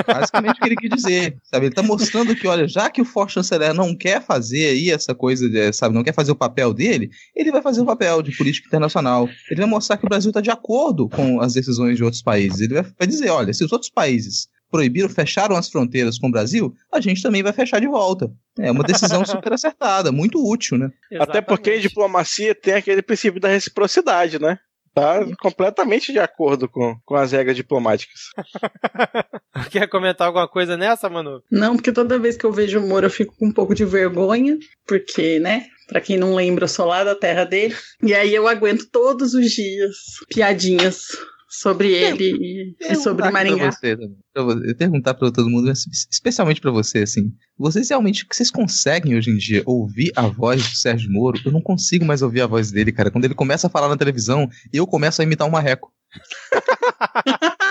Basicamente 0.05 0.57
o 0.57 0.61
que 0.61 0.67
ele 0.67 0.75
quis 0.75 0.89
dizer, 0.91 1.37
sabe? 1.43 1.65
Ele 1.67 1.73
tá 1.73 1.81
mostrando 1.81 2.35
que, 2.35 2.47
olha, 2.47 2.67
já 2.67 2.87
que 2.87 3.01
o 3.01 3.05
for 3.05 3.27
chanceler 3.27 3.73
não 3.73 3.95
quer 3.95 4.21
fazer 4.21 4.67
aí 4.67 4.91
essa 4.91 5.15
coisa, 5.15 5.49
de, 5.49 5.73
sabe, 5.73 5.95
não 5.95 6.03
quer 6.03 6.13
fazer 6.13 6.31
o 6.31 6.35
papel 6.35 6.71
dele, 6.71 7.09
ele 7.35 7.51
vai 7.51 7.63
fazer 7.63 7.81
o 7.81 7.85
papel 7.85 8.21
de 8.21 8.35
política 8.37 8.67
internacional. 8.67 9.27
Ele 9.49 9.61
vai 9.61 9.69
mostrar 9.69 9.97
que 9.97 10.05
o 10.05 10.09
Brasil 10.09 10.29
está 10.29 10.41
de 10.41 10.51
acordo 10.51 11.09
com 11.09 11.41
as 11.41 11.53
decisões 11.53 11.97
de 11.97 12.03
outros 12.03 12.21
países. 12.21 12.61
Ele 12.61 12.75
vai, 12.75 12.91
vai 12.99 13.07
dizer, 13.07 13.29
olha, 13.29 13.53
se 13.53 13.63
os 13.63 13.71
outros 13.71 13.89
países 13.89 14.47
proibiram, 14.69 15.09
fecharam 15.09 15.55
as 15.55 15.69
fronteiras 15.69 16.17
com 16.17 16.27
o 16.27 16.31
Brasil, 16.31 16.73
a 16.91 16.99
gente 16.99 17.21
também 17.21 17.43
vai 17.43 17.53
fechar 17.53 17.79
de 17.79 17.87
volta. 17.87 18.31
É 18.57 18.71
uma 18.71 18.83
decisão 18.83 19.23
super 19.25 19.53
acertada, 19.53 20.11
muito 20.11 20.43
útil, 20.45 20.77
né? 20.77 20.91
Até 21.19 21.41
porque 21.41 21.69
em 21.69 21.73
Exatamente. 21.73 21.89
diplomacia 21.89 22.55
tem 22.55 22.73
aquele 22.75 23.01
princípio 23.01 23.39
da 23.39 23.47
reciprocidade, 23.47 24.39
né? 24.39 24.59
Tá 24.93 25.19
completamente 25.39 26.11
de 26.11 26.19
acordo 26.19 26.67
com, 26.67 26.95
com 27.05 27.15
as 27.15 27.31
regras 27.31 27.55
diplomáticas. 27.55 28.31
Quer 29.71 29.87
comentar 29.87 30.27
alguma 30.27 30.47
coisa 30.47 30.75
nessa, 30.75 31.09
Manu? 31.09 31.41
Não, 31.51 31.75
porque 31.75 31.91
toda 31.91 32.19
vez 32.19 32.35
que 32.35 32.45
eu 32.45 32.51
vejo 32.51 32.79
o 32.79 32.87
Moro 32.87 33.05
eu 33.05 33.11
fico 33.11 33.35
com 33.37 33.47
um 33.47 33.53
pouco 33.53 33.75
de 33.75 33.85
vergonha, 33.85 34.57
porque, 34.87 35.39
né? 35.39 35.65
Pra 35.87 36.01
quem 36.01 36.17
não 36.17 36.35
lembra, 36.35 36.65
eu 36.65 36.67
sou 36.67 36.85
lá 36.85 37.03
da 37.03 37.15
terra 37.15 37.45
dele. 37.45 37.75
E 38.03 38.13
aí 38.13 38.33
eu 38.33 38.47
aguento 38.47 38.89
todos 38.91 39.33
os 39.33 39.51
dias 39.51 39.95
piadinhas 40.33 41.07
sobre 41.49 41.91
ele 41.91 42.75
e, 42.79 42.95
sobre 42.95 43.29
Maringá. 43.31 43.57
Pra 43.57 43.71
você, 43.71 43.95
também, 43.97 44.15
pra 44.33 44.43
você- 44.43 44.69
eu 44.71 44.75
perguntar 44.77 45.13
pra 45.15 45.31
todo 45.31 45.49
mundo, 45.49 45.71
especialmente 46.11 46.61
pra 46.61 46.69
você, 46.71 46.99
assim, 46.99 47.33
vocês 47.57 47.89
realmente, 47.89 48.25
vocês 48.31 48.51
conseguem 48.51 49.17
hoje 49.17 49.31
em 49.31 49.37
dia 49.37 49.63
ouvir 49.65 50.11
a 50.15 50.27
voz 50.27 50.61
do 50.61 50.75
Sérgio 50.75 51.11
Moro? 51.11 51.39
Eu 51.43 51.51
não 51.51 51.61
consigo 51.61 52.05
mais 52.05 52.21
ouvir 52.21 52.41
a 52.41 52.47
voz 52.47 52.71
dele, 52.71 52.91
cara. 52.91 53.09
Quando 53.11 53.25
ele 53.25 53.33
começa 53.33 53.67
a 53.67 53.69
falar 53.69 53.89
na 53.89 53.97
televisão, 53.97 54.47
eu 54.71 54.85
começo 54.85 55.21
a 55.21 55.25
imitar 55.25 55.47
um 55.47 55.51
marreco. 55.51 55.91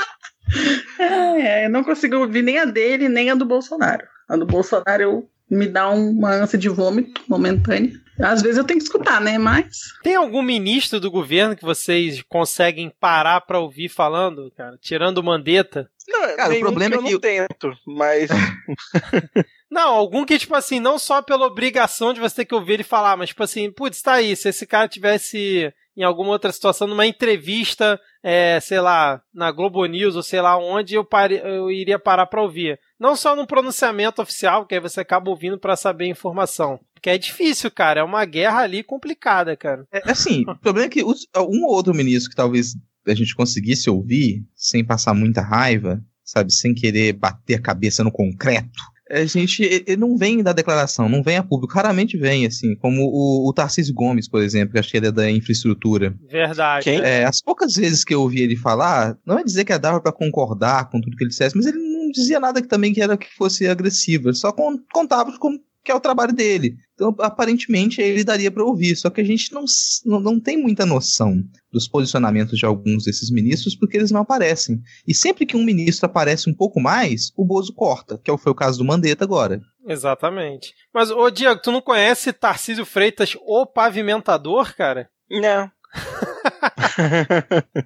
É, 0.99 1.67
eu 1.67 1.71
não 1.71 1.85
consigo 1.85 2.17
ouvir 2.17 2.43
nem 2.43 2.59
a 2.59 2.65
dele, 2.65 3.09
nem 3.09 3.31
a 3.31 3.35
do 3.35 3.45
Bolsonaro. 3.45 4.07
A 4.29 4.37
do 4.37 4.47
Bolsonaro 4.47 5.03
eu, 5.03 5.31
me 5.51 5.67
dá 5.69 5.89
uma 5.91 6.33
ânsia 6.33 6.59
de 6.59 6.69
vômito 6.69 7.21
momentânea. 7.29 7.93
Às 8.21 8.43
vezes 8.43 8.59
eu 8.59 8.65
tenho 8.65 8.79
que 8.79 8.85
escutar, 8.85 9.21
né? 9.21 9.39
Mas. 9.39 9.79
Tem 10.03 10.15
algum 10.15 10.43
ministro 10.43 10.99
do 11.01 11.11
governo 11.11 11.57
que 11.57 11.65
vocês 11.65 12.23
conseguem 12.23 12.93
parar 13.01 13.41
pra 13.43 13.61
ouvir 13.61 13.89
falando, 13.89 14.53
cara? 14.57 14.77
Tirando 14.81 15.19
o 15.19 15.25
Mandetta? 15.25 15.91
Não, 16.07 16.37
Cara, 16.37 16.55
o 16.55 16.61
problema 16.61 16.97
que 16.97 17.09
é 17.09 17.15
eu 17.15 17.21
que 17.21 17.29
não 17.29 17.47
tento, 17.47 17.73
mas 17.87 18.31
Não, 19.71 19.95
algum 19.95 20.25
que, 20.25 20.39
tipo 20.39 20.55
assim, 20.55 20.81
não 20.81 20.99
só 20.99 21.21
pela 21.21 21.47
obrigação 21.47 22.15
de 22.15 22.21
você 22.21 22.37
ter 22.37 22.45
que 22.47 22.55
ouvir 22.55 22.75
ele 22.75 22.83
falar, 22.83 23.17
mas, 23.17 23.29
tipo 23.29 23.43
assim, 23.43 23.71
putz, 23.71 24.01
tá 24.01 24.15
aí, 24.15 24.35
se 24.35 24.49
esse 24.49 24.67
cara 24.67 24.89
tivesse 24.89 25.73
em 25.95 26.03
alguma 26.03 26.31
outra 26.31 26.51
situação, 26.53 26.87
numa 26.87 27.07
entrevista, 27.07 28.01
é, 28.23 28.61
sei 28.61 28.81
lá, 28.81 29.21
na 29.35 29.51
Globo 29.51 29.85
News 29.85 30.15
ou 30.17 30.23
sei 30.23 30.41
lá 30.41 30.57
onde, 30.57 30.95
eu, 30.95 31.05
pare, 31.05 31.41
eu 31.45 31.71
iria 31.71 31.99
parar 31.99 32.27
pra 32.27 32.41
ouvir. 32.41 32.79
Não 32.99 33.17
só 33.17 33.35
num 33.35 33.45
pronunciamento 33.45 34.23
oficial, 34.23 34.65
que 34.65 34.75
aí 34.77 34.81
você 34.81 35.01
acaba 35.01 35.29
ouvindo 35.29 35.59
pra 35.59 35.77
saber 35.77 36.05
a 36.05 36.09
informação. 36.09 36.81
Porque 36.99 37.11
é 37.11 37.19
difícil, 37.19 37.71
cara, 37.71 38.01
é 38.01 38.05
uma 38.05 38.25
guerra 38.25 38.59
ali 38.61 38.83
complicada, 38.83 39.57
cara. 39.57 39.85
É, 39.93 40.11
assim, 40.11 40.43
o 40.49 40.57
problema 40.59 40.87
é 40.87 40.91
que 40.91 41.03
os- 41.05 41.27
um 41.37 41.65
ou 41.65 41.73
outro 41.73 41.95
ministro 41.95 42.31
que 42.31 42.37
talvez 42.37 42.75
a 43.07 43.15
gente 43.15 43.35
conseguisse 43.35 43.89
ouvir 43.89 44.45
sem 44.55 44.85
passar 44.85 45.15
muita 45.15 45.41
raiva, 45.41 46.03
sabe, 46.25 46.53
sem 46.53 46.75
querer 46.75 47.13
bater 47.15 47.55
a 47.55 47.63
cabeça 47.63 48.05
no 48.05 48.11
concreto, 48.13 48.69
a 49.11 49.25
gente 49.25 49.63
ele 49.63 49.97
não 49.97 50.19
vem 50.19 50.43
da 50.43 50.53
declaração, 50.53 51.09
não 51.09 51.23
vem 51.23 51.39
a 51.39 51.43
público, 51.43 51.73
raramente 51.73 52.19
vem, 52.19 52.45
assim, 52.45 52.77
como 52.77 53.01
o, 53.05 53.49
o 53.49 53.53
Tarcísio 53.55 53.95
Gomes, 53.95 54.29
por 54.29 54.43
exemplo, 54.43 54.75
que 54.75 54.79
acho 54.79 54.91
que 54.91 54.99
ele 54.99 55.07
é 55.07 55.13
da 55.13 55.31
infraestrutura. 55.31 56.15
Verdade. 56.31 56.85
Quem? 56.85 57.01
É, 57.01 57.25
as 57.25 57.41
poucas 57.41 57.73
vezes 57.73 58.05
que 58.05 58.13
eu 58.15 58.21
ouvi 58.21 58.43
ele 58.43 58.55
falar, 58.57 59.17
não 59.25 59.39
é 59.39 59.43
dizer 59.45 59.65
que 59.65 59.79
dava 59.79 59.99
pra 60.03 60.13
concordar 60.13 60.91
com 60.91 61.01
tudo 61.01 61.17
que 61.17 61.25
ele 61.25 61.31
dissesse, 61.31 61.57
mas 61.57 61.65
ele 61.65 61.79
não 61.79 62.11
dizia 62.11 62.39
nada 62.39 62.61
que 62.61 62.69
também 62.69 62.93
que 62.93 63.01
era 63.01 63.17
que 63.17 63.29
fosse 63.35 63.67
agressivo, 63.67 64.29
ele 64.29 64.37
só 64.37 64.53
con- 64.53 64.79
contava 64.93 65.35
como 65.39 65.59
que 65.89 65.93
é 65.93 65.95
o 65.95 66.01
trabalho 66.01 66.35
dele. 66.35 66.77
Então, 66.93 67.17
aparentemente, 67.21 68.03
ele 68.03 68.23
daria 68.23 68.51
pra 68.51 68.63
ouvir, 68.63 68.95
só 68.95 69.09
que 69.09 69.23
a 69.23 69.25
gente 69.25 69.55
não, 69.55 69.65
não, 70.05 70.21
não 70.21 70.39
tem 70.39 70.59
muita 70.61 70.85
noção 70.85 71.43
dos 71.73 71.89
posicionamentos 71.89 72.59
de 72.59 72.67
alguns 72.67 73.05
desses 73.05 73.31
ministros 73.31 73.75
porque 73.75 73.97
eles 73.97 74.11
não 74.11 74.21
aparecem. 74.21 74.83
E 75.07 75.15
sempre 75.15 75.47
que 75.47 75.57
um 75.57 75.65
ministro 75.65 76.05
aparece 76.05 76.51
um 76.51 76.53
pouco 76.55 76.79
mais, 76.79 77.33
o 77.35 77.43
Bozo 77.43 77.73
corta, 77.73 78.21
que 78.23 78.31
é 78.31 78.35
o- 78.35 78.37
foi 78.37 78.53
o 78.53 78.55
caso 78.55 78.77
do 78.77 78.85
Mandetta 78.85 79.25
agora. 79.25 79.63
Exatamente. 79.87 80.75
Mas, 80.93 81.11
ô 81.11 81.31
Diego, 81.31 81.59
tu 81.63 81.73
não 81.73 81.81
conhece 81.81 82.35
Tarcísio 82.35 82.85
Freitas, 82.85 83.35
o 83.47 83.65
pavimentador, 83.65 84.75
cara? 84.77 85.09
não. 85.31 85.71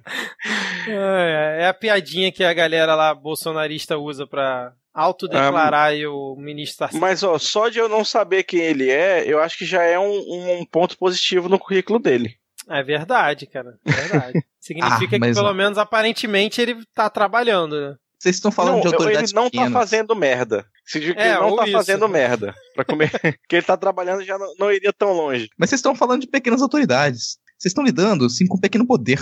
É, 0.87 1.59
é 1.61 1.67
a 1.67 1.73
piadinha 1.73 2.31
que 2.33 2.43
a 2.43 2.53
galera 2.53 2.95
lá 2.95 3.13
bolsonarista 3.15 3.97
usa 3.97 4.27
pra 4.27 4.73
autodeclarar 4.93 5.87
aí 5.89 6.05
o 6.05 6.35
ministro 6.37 6.79
Tarcísio. 6.79 7.01
Mas 7.01 7.23
ó, 7.23 7.37
só 7.39 7.69
de 7.69 7.79
eu 7.79 7.89
não 7.89 8.05
saber 8.05 8.43
quem 8.43 8.59
ele 8.61 8.89
é, 8.89 9.23
eu 9.25 9.39
acho 9.41 9.57
que 9.57 9.65
já 9.65 9.83
é 9.83 9.97
um, 9.97 10.59
um 10.59 10.65
ponto 10.65 10.97
positivo 10.97 11.49
no 11.49 11.57
currículo 11.59 11.99
dele. 11.99 12.35
É 12.69 12.81
verdade, 12.83 13.45
cara. 13.45 13.77
É 13.85 13.91
verdade. 13.91 14.45
Significa 14.59 15.17
Ah, 15.17 15.19
que 15.19 15.33
pelo 15.33 15.49
ó. 15.49 15.53
menos 15.53 15.77
aparentemente 15.77 16.61
ele 16.61 16.77
tá 16.93 17.09
trabalhando, 17.09 17.79
né? 17.79 17.95
Vocês 18.17 18.35
estão 18.35 18.51
falando 18.53 18.75
não, 18.75 18.81
de 18.81 18.87
autoridades 18.87 19.31
ele 19.31 19.35
não 19.35 19.45
tá 19.45 19.51
pequenas. 19.51 19.73
fazendo 19.73 20.15
merda. 20.15 20.65
Significa 20.85 21.21
que 21.21 21.27
É, 21.27 21.31
ele 21.33 21.41
não 21.41 21.55
tá 21.57 21.63
isso. 21.63 21.73
fazendo 21.73 22.07
merda. 22.07 22.55
Pra 22.73 22.85
comer. 22.85 23.11
que 23.49 23.55
ele 23.57 23.65
tá 23.65 23.75
trabalhando 23.75 24.23
já 24.23 24.37
não, 24.37 24.53
não 24.57 24.71
iria 24.71 24.93
tão 24.93 25.11
longe. 25.11 25.49
Mas 25.57 25.69
vocês 25.69 25.79
estão 25.79 25.93
falando 25.93 26.21
de 26.21 26.27
pequenas 26.27 26.61
autoridades. 26.61 27.37
Vocês 27.57 27.71
estão 27.71 27.83
lidando, 27.83 28.23
assim, 28.25 28.47
com 28.47 28.57
pequeno 28.57 28.87
poder. 28.87 29.19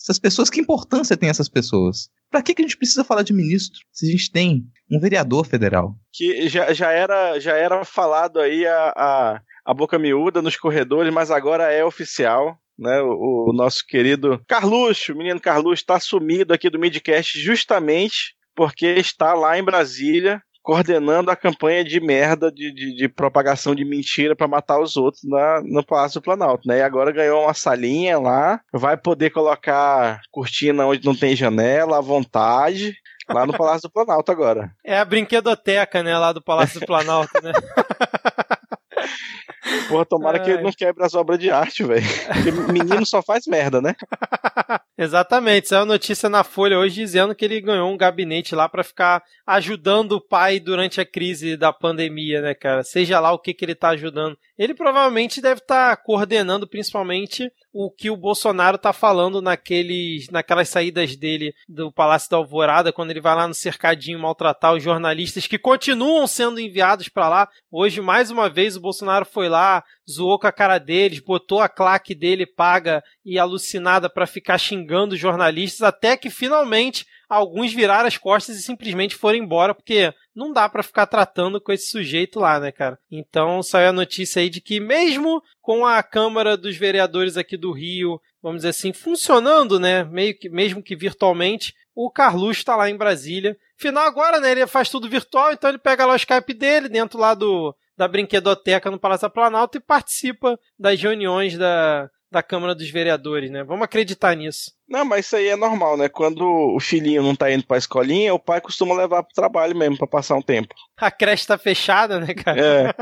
Essas 0.00 0.18
pessoas, 0.18 0.50
que 0.50 0.60
importância 0.60 1.16
tem 1.16 1.28
essas 1.28 1.48
pessoas? 1.48 2.08
Pra 2.30 2.42
que, 2.42 2.54
que 2.54 2.62
a 2.62 2.64
gente 2.64 2.76
precisa 2.76 3.02
falar 3.02 3.22
de 3.22 3.32
ministro 3.32 3.80
se 3.92 4.06
a 4.06 4.10
gente 4.10 4.30
tem 4.30 4.64
um 4.90 5.00
vereador 5.00 5.44
federal? 5.44 5.96
Que 6.12 6.48
já, 6.48 6.72
já, 6.72 6.92
era, 6.92 7.38
já 7.40 7.56
era 7.56 7.84
falado 7.84 8.38
aí 8.38 8.66
a, 8.66 8.92
a, 8.96 9.42
a 9.64 9.74
boca 9.74 9.98
miúda 9.98 10.40
nos 10.40 10.56
corredores, 10.56 11.12
mas 11.12 11.30
agora 11.30 11.72
é 11.72 11.84
oficial. 11.84 12.56
Né, 12.78 12.98
o, 13.02 13.50
o 13.50 13.52
nosso 13.52 13.84
querido 13.86 14.42
Carluxo, 14.48 15.12
o 15.12 15.16
menino 15.16 15.38
Carluxo, 15.38 15.82
está 15.82 16.00
sumido 16.00 16.54
aqui 16.54 16.70
do 16.70 16.78
Midcast 16.78 17.38
justamente 17.38 18.34
porque 18.54 18.86
está 18.86 19.34
lá 19.34 19.58
em 19.58 19.62
Brasília 19.62 20.42
coordenando 20.62 21.30
a 21.30 21.36
campanha 21.36 21.84
de 21.84 22.00
merda 22.00 22.50
de, 22.50 22.72
de, 22.72 22.94
de 22.94 23.08
propagação 23.08 23.74
de 23.74 23.84
mentira 23.84 24.36
para 24.36 24.48
matar 24.48 24.80
os 24.80 24.96
outros 24.96 25.22
na, 25.24 25.60
no 25.62 25.84
Palácio 25.84 26.20
do 26.20 26.24
Planalto, 26.24 26.68
né? 26.68 26.78
E 26.78 26.82
agora 26.82 27.12
ganhou 27.12 27.44
uma 27.44 27.54
salinha 27.54 28.18
lá, 28.18 28.60
vai 28.72 28.96
poder 28.96 29.30
colocar 29.30 30.20
cortina 30.30 30.86
onde 30.86 31.04
não 31.04 31.14
tem 31.14 31.34
janela 31.34 31.98
à 31.98 32.00
vontade, 32.00 32.94
lá 33.28 33.46
no 33.46 33.56
Palácio 33.56 33.88
do 33.88 33.92
Planalto 33.92 34.30
agora. 34.30 34.70
É 34.84 34.98
a 34.98 35.04
brinquedoteca, 35.04 36.02
né, 36.02 36.16
lá 36.18 36.32
do 36.32 36.42
Palácio 36.42 36.80
do 36.80 36.86
Planalto, 36.86 37.32
né? 37.42 37.52
Porra, 39.88 40.04
tomara 40.04 40.38
que 40.38 40.50
ele 40.50 40.58
Ai. 40.58 40.64
não 40.64 40.72
quebre 40.72 41.04
as 41.04 41.14
obras 41.14 41.38
de 41.38 41.50
arte, 41.50 41.84
velho. 41.84 42.06
Porque 42.26 42.72
menino 42.72 43.04
só 43.06 43.22
faz 43.22 43.46
merda, 43.46 43.80
né? 43.80 43.94
Exatamente, 44.96 45.68
saiu 45.68 45.86
notícia 45.86 46.28
na 46.28 46.44
Folha 46.44 46.78
hoje 46.78 46.96
dizendo 46.96 47.34
que 47.34 47.44
ele 47.44 47.60
ganhou 47.60 47.90
um 47.90 47.96
gabinete 47.96 48.54
lá 48.54 48.68
para 48.68 48.84
ficar 48.84 49.22
ajudando 49.46 50.12
o 50.12 50.20
pai 50.20 50.60
durante 50.60 51.00
a 51.00 51.06
crise 51.06 51.56
da 51.56 51.72
pandemia, 51.72 52.42
né, 52.42 52.54
cara? 52.54 52.82
Seja 52.82 53.18
lá 53.18 53.32
o 53.32 53.38
que, 53.38 53.54
que 53.54 53.64
ele 53.64 53.74
tá 53.74 53.90
ajudando. 53.90 54.36
Ele 54.58 54.74
provavelmente 54.74 55.40
deve 55.40 55.60
estar 55.60 55.96
tá 55.96 56.02
coordenando 56.02 56.68
principalmente 56.68 57.50
o 57.72 57.90
que 57.90 58.10
o 58.10 58.16
Bolsonaro 58.16 58.76
tá 58.76 58.92
falando 58.92 59.40
naqueles, 59.40 60.28
naquelas 60.30 60.68
saídas 60.68 61.16
dele 61.16 61.54
do 61.68 61.92
Palácio 61.92 62.30
da 62.30 62.36
Alvorada, 62.36 62.92
quando 62.92 63.10
ele 63.10 63.20
vai 63.20 63.34
lá 63.34 63.46
no 63.46 63.54
cercadinho 63.54 64.18
maltratar 64.18 64.74
os 64.74 64.82
jornalistas 64.82 65.46
que 65.46 65.58
continuam 65.58 66.26
sendo 66.26 66.60
enviados 66.60 67.08
para 67.08 67.28
lá. 67.28 67.48
Hoje, 67.70 68.00
mais 68.00 68.30
uma 68.30 68.48
vez, 68.48 68.76
o 68.76 68.80
Bolsonaro 68.80 69.24
foi 69.24 69.48
lá, 69.48 69.84
zoou 70.10 70.38
com 70.38 70.46
a 70.46 70.52
cara 70.52 70.78
deles, 70.78 71.20
botou 71.20 71.60
a 71.60 71.68
claque 71.68 72.14
dele 72.14 72.46
paga 72.46 73.02
e 73.24 73.38
alucinada 73.38 74.10
para 74.10 74.26
ficar 74.26 74.58
xingando 74.58 75.14
os 75.14 75.20
jornalistas, 75.20 75.82
até 75.82 76.16
que 76.16 76.30
finalmente 76.30 77.06
alguns 77.28 77.72
viraram 77.72 78.08
as 78.08 78.18
costas 78.18 78.56
e 78.56 78.62
simplesmente 78.62 79.14
foram 79.14 79.38
embora, 79.38 79.72
porque 79.72 80.12
não 80.40 80.52
dá 80.52 80.68
para 80.68 80.82
ficar 80.82 81.06
tratando 81.06 81.60
com 81.60 81.70
esse 81.70 81.90
sujeito 81.90 82.40
lá, 82.40 82.58
né, 82.58 82.72
cara? 82.72 82.98
Então 83.10 83.62
saiu 83.62 83.90
a 83.90 83.92
notícia 83.92 84.40
aí 84.40 84.48
de 84.48 84.60
que 84.60 84.80
mesmo 84.80 85.42
com 85.60 85.84
a 85.84 86.02
Câmara 86.02 86.56
dos 86.56 86.76
Vereadores 86.76 87.36
aqui 87.36 87.58
do 87.58 87.72
Rio, 87.72 88.18
vamos 88.42 88.58
dizer 88.58 88.70
assim, 88.70 88.92
funcionando, 88.92 89.78
né, 89.78 90.02
meio 90.04 90.36
que 90.36 90.48
mesmo 90.48 90.82
que 90.82 90.96
virtualmente, 90.96 91.74
o 91.94 92.10
Carluxo 92.10 92.60
está 92.60 92.74
lá 92.74 92.88
em 92.88 92.96
Brasília. 92.96 93.54
Final 93.76 94.06
agora, 94.06 94.40
né, 94.40 94.50
ele 94.50 94.66
faz 94.66 94.88
tudo 94.88 95.10
virtual, 95.10 95.52
então 95.52 95.68
ele 95.68 95.78
pega 95.78 96.06
lá 96.06 96.14
o 96.14 96.16
Skype 96.16 96.54
dele 96.54 96.88
dentro 96.88 97.18
lá 97.18 97.34
do 97.34 97.74
da 97.96 98.08
brinquedoteca 98.08 98.90
no 98.90 98.98
Palácio 98.98 99.26
da 99.26 99.30
Planalto 99.30 99.76
e 99.76 99.80
participa 99.80 100.58
das 100.78 100.98
reuniões 100.98 101.58
da, 101.58 102.08
da 102.30 102.42
Câmara 102.42 102.74
dos 102.74 102.88
Vereadores, 102.90 103.50
né? 103.50 103.64
Vamos 103.64 103.84
acreditar 103.84 104.36
nisso. 104.36 104.72
Não, 104.88 105.04
mas 105.04 105.26
isso 105.26 105.36
aí 105.36 105.48
é 105.48 105.56
normal, 105.56 105.96
né? 105.96 106.08
Quando 106.08 106.42
o 106.42 106.80
filhinho 106.80 107.22
não 107.22 107.34
tá 107.34 107.50
indo 107.50 107.64
pra 107.64 107.78
escolinha, 107.78 108.34
o 108.34 108.38
pai 108.38 108.60
costuma 108.60 108.94
levar 108.94 109.22
pro 109.22 109.34
trabalho 109.34 109.76
mesmo, 109.76 109.96
pra 109.96 110.06
passar 110.06 110.36
um 110.36 110.42
tempo. 110.42 110.74
A 110.96 111.10
creche 111.10 111.46
tá 111.46 111.56
fechada, 111.56 112.18
né, 112.18 112.34
cara? 112.34 112.60
É. 112.60 112.94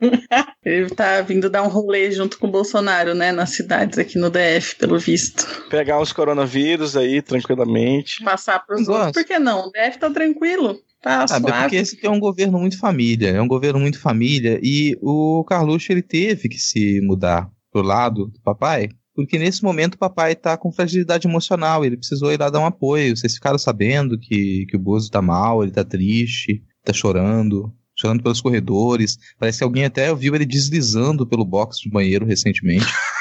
Ele 0.64 0.90
tá 0.90 1.20
vindo 1.20 1.48
dar 1.48 1.62
um 1.62 1.68
rolê 1.68 2.10
junto 2.10 2.38
com 2.38 2.48
o 2.48 2.50
Bolsonaro, 2.50 3.14
né? 3.14 3.32
Nas 3.32 3.50
cidades 3.50 3.98
aqui 3.98 4.18
no 4.18 4.30
DF, 4.30 4.76
pelo 4.76 4.98
visto. 4.98 5.46
Pegar 5.68 6.00
uns 6.00 6.12
coronavírus 6.12 6.96
aí, 6.96 7.22
tranquilamente. 7.22 8.24
Passar 8.24 8.64
pros 8.66 8.88
outros, 8.88 9.12
por 9.12 9.24
que 9.24 9.38
não? 9.38 9.68
O 9.68 9.70
DF 9.70 9.98
tá 9.98 10.10
tranquilo. 10.10 10.80
Tá 11.00 11.22
ah, 11.22 11.28
suave. 11.28 11.52
porque 11.52 11.76
esse 11.76 11.96
aqui 11.96 12.06
é 12.06 12.10
um 12.10 12.18
governo 12.18 12.58
muito 12.58 12.78
família, 12.78 13.28
é 13.28 13.40
um 13.40 13.46
governo 13.46 13.78
muito 13.78 14.00
família, 14.00 14.58
e 14.60 14.98
o 15.00 15.44
Carluxo, 15.44 15.92
ele 15.92 16.02
teve 16.02 16.48
que 16.48 16.58
se 16.58 17.00
mudar 17.00 17.48
pro 17.76 17.82
lado 17.82 18.26
do 18.28 18.40
papai, 18.40 18.88
porque 19.14 19.38
nesse 19.38 19.62
momento 19.62 19.94
o 19.94 19.98
papai 19.98 20.34
tá 20.34 20.56
com 20.56 20.72
fragilidade 20.72 21.28
emocional, 21.28 21.84
ele 21.84 21.96
precisou 21.96 22.32
ir 22.32 22.40
lá 22.40 22.48
dar 22.48 22.60
um 22.60 22.66
apoio. 22.66 23.16
Vocês 23.16 23.34
ficaram 23.34 23.58
sabendo 23.58 24.18
que, 24.18 24.66
que 24.68 24.76
o 24.76 24.78
Bozo 24.78 25.10
tá 25.10 25.20
mal, 25.20 25.62
ele 25.62 25.72
tá 25.72 25.84
triste, 25.84 26.62
tá 26.84 26.92
chorando, 26.92 27.72
chorando 27.98 28.22
pelos 28.22 28.40
corredores. 28.40 29.18
Parece 29.38 29.58
que 29.58 29.64
alguém 29.64 29.84
até 29.84 30.14
viu 30.14 30.34
ele 30.34 30.46
deslizando 30.46 31.26
pelo 31.26 31.44
box 31.44 31.78
do 31.84 31.90
banheiro 31.90 32.26
recentemente. 32.26 32.86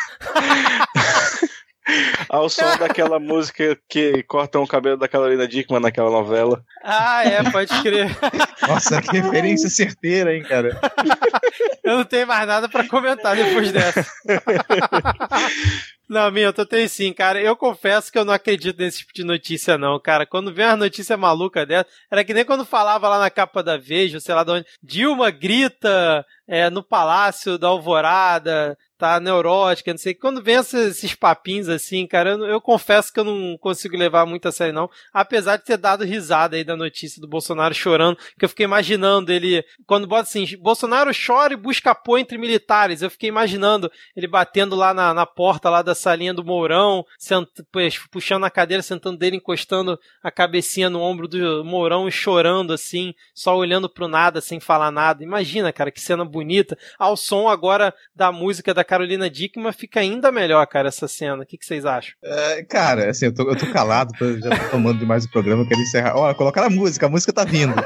ao 2.36 2.50
som 2.50 2.66
daquela 2.78 3.20
música 3.20 3.78
que 3.90 4.24
cortam 4.24 4.64
o 4.64 4.68
cabelo 4.68 4.98
da 4.98 5.08
Carolina 5.08 5.48
Dickman 5.48 5.82
naquela 5.82 6.10
novela. 6.10 6.64
Ah, 6.84 7.24
é, 7.24 7.44
pode 7.50 7.82
crer. 7.82 8.10
Nossa, 8.68 9.02
que 9.02 9.20
referência 9.20 9.70
certeira, 9.70 10.36
hein, 10.36 10.44
cara. 10.44 10.80
Eu 11.84 11.98
não 11.98 12.04
tenho 12.04 12.26
mais 12.26 12.48
nada 12.48 12.68
para 12.68 12.88
comentar 12.88 13.36
depois 13.36 13.72
dessa. 13.72 14.04
Não, 16.08 16.32
minha, 16.32 16.48
eu 16.56 16.66
tenho 16.66 16.88
sim, 16.88 17.12
cara. 17.14 17.40
Eu 17.40 17.56
confesso 17.56 18.12
que 18.12 18.18
eu 18.18 18.26
não 18.26 18.34
acredito 18.34 18.78
nesse 18.78 19.00
tipo 19.00 19.14
de 19.14 19.24
notícia, 19.24 19.78
não, 19.78 20.00
cara. 20.00 20.26
Quando 20.26 20.54
vem 20.54 20.66
uma 20.66 20.76
notícia 20.76 21.18
maluca 21.18 21.66
dessa, 21.66 21.88
era 22.12 22.24
que 22.24 22.34
nem 22.34 22.46
quando 22.46 22.66
falava 22.66 23.10
lá 23.10 23.20
na 23.20 23.30
capa 23.30 23.62
da 23.62 23.78
Veja, 23.78 24.20
sei 24.20 24.34
lá 24.34 24.44
de 24.44 24.52
onde, 24.52 24.66
Dilma 24.82 25.30
grita 25.30 26.26
é, 26.48 26.70
no 26.70 26.84
Palácio 26.84 27.58
da 27.58 27.68
Alvorada, 27.68 28.78
tá 28.98 29.20
neurótica, 29.20 29.92
não 29.92 29.98
sei. 29.98 30.14
Quando 30.14 30.42
vem 30.42 30.56
esses, 30.56 30.98
esses 30.98 31.14
papinhos 31.14 31.70
assim, 31.70 32.08
cara, 32.08 32.32
eu, 32.32 32.46
eu, 32.46 32.62
confesso 32.62 33.12
que 33.12 33.20
eu 33.20 33.24
não 33.24 33.58
consigo 33.58 33.98
levar 33.98 34.26
muito 34.26 34.48
a 34.48 34.52
sério, 34.52 34.74
não. 34.74 34.90
Apesar 35.14 35.58
de 35.58 35.66
ter 35.66 35.78
dado 35.78 36.04
risada 36.04 36.56
aí 36.56 36.64
da 36.64 36.76
notícia 36.76 37.22
do 37.22 37.28
Bolsonaro 37.28 37.74
chorando, 37.74 38.18
que 38.38 38.46
eu 38.46 38.50
fiquei 38.50 38.64
imaginando 38.64 39.32
ele, 39.32 39.64
quando 39.86 40.08
bota 40.08 40.24
assim, 40.24 40.46
Bolsonaro 40.58 41.12
chora 41.16 41.54
e 41.54 41.58
busca 41.58 41.92
apoio 41.92 42.22
entre 42.22 42.38
militares, 42.38 43.02
eu 43.02 43.10
fiquei 43.10 43.30
imaginando 43.30 43.92
ele 44.16 44.28
batendo 44.28 44.76
lá 44.76 44.94
na, 44.94 45.14
na 45.14 45.26
porta 45.26 45.70
lá 45.70 45.82
da 45.82 45.94
salinha 45.94 46.34
do 46.34 46.44
Mourão, 46.44 47.06
sent, 47.18 47.48
puxando 48.12 48.46
a 48.46 48.50
cadeira, 48.50 48.82
sentando 48.82 49.18
dele, 49.18 49.38
encostando 49.38 50.00
a 50.24 50.32
cabecinha 50.32 50.90
no 50.90 51.02
ombro 51.02 51.28
do 51.28 51.64
Mourão 51.66 52.08
e 52.08 52.12
chorando 52.12 52.74
assim, 52.74 53.14
só 53.34 53.56
olhando 53.56 53.90
pro 53.90 54.08
nada, 54.08 54.40
sem 54.40 54.60
falar 54.60 54.92
nada. 54.92 55.24
Imagina, 55.24 55.74
cara, 55.74 55.92
que 55.92 56.02
cena 56.02 56.24
bonita. 56.24 56.78
Ao 56.98 57.18
som 57.18 57.50
agora 57.50 57.94
da 58.16 58.32
música 58.32 58.74
da 58.74 58.84
Carolina 58.96 59.30
Dickman 59.30 59.74
fica 59.74 60.00
ainda 60.00 60.32
melhor, 60.32 60.66
cara, 60.68 60.88
essa 60.88 61.06
cena. 61.06 61.44
O 61.44 61.46
que, 61.46 61.58
que 61.58 61.66
vocês 61.66 61.86
acham? 61.86 62.14
É, 62.24 62.64
cara, 62.64 63.10
assim, 63.10 63.26
eu 63.26 63.34
tô, 63.34 63.44
eu 63.44 63.58
tô 63.58 63.70
calado, 63.74 64.14
já 64.42 64.58
tô 64.58 64.70
tomando 64.72 65.00
demais 65.00 65.26
o 65.26 65.32
programa, 65.32 65.64
eu 65.64 65.68
quero 65.68 65.82
encerrar. 65.82 66.16
Ó, 66.16 66.34
colocar 66.34 66.64
a 66.64 66.70
música, 66.70 67.06
a 67.06 67.10
música 67.10 67.34
tá 67.34 67.44
vindo. 67.44 67.76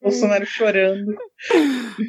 Bolsonaro 0.00 0.46
chorando. 0.46 1.12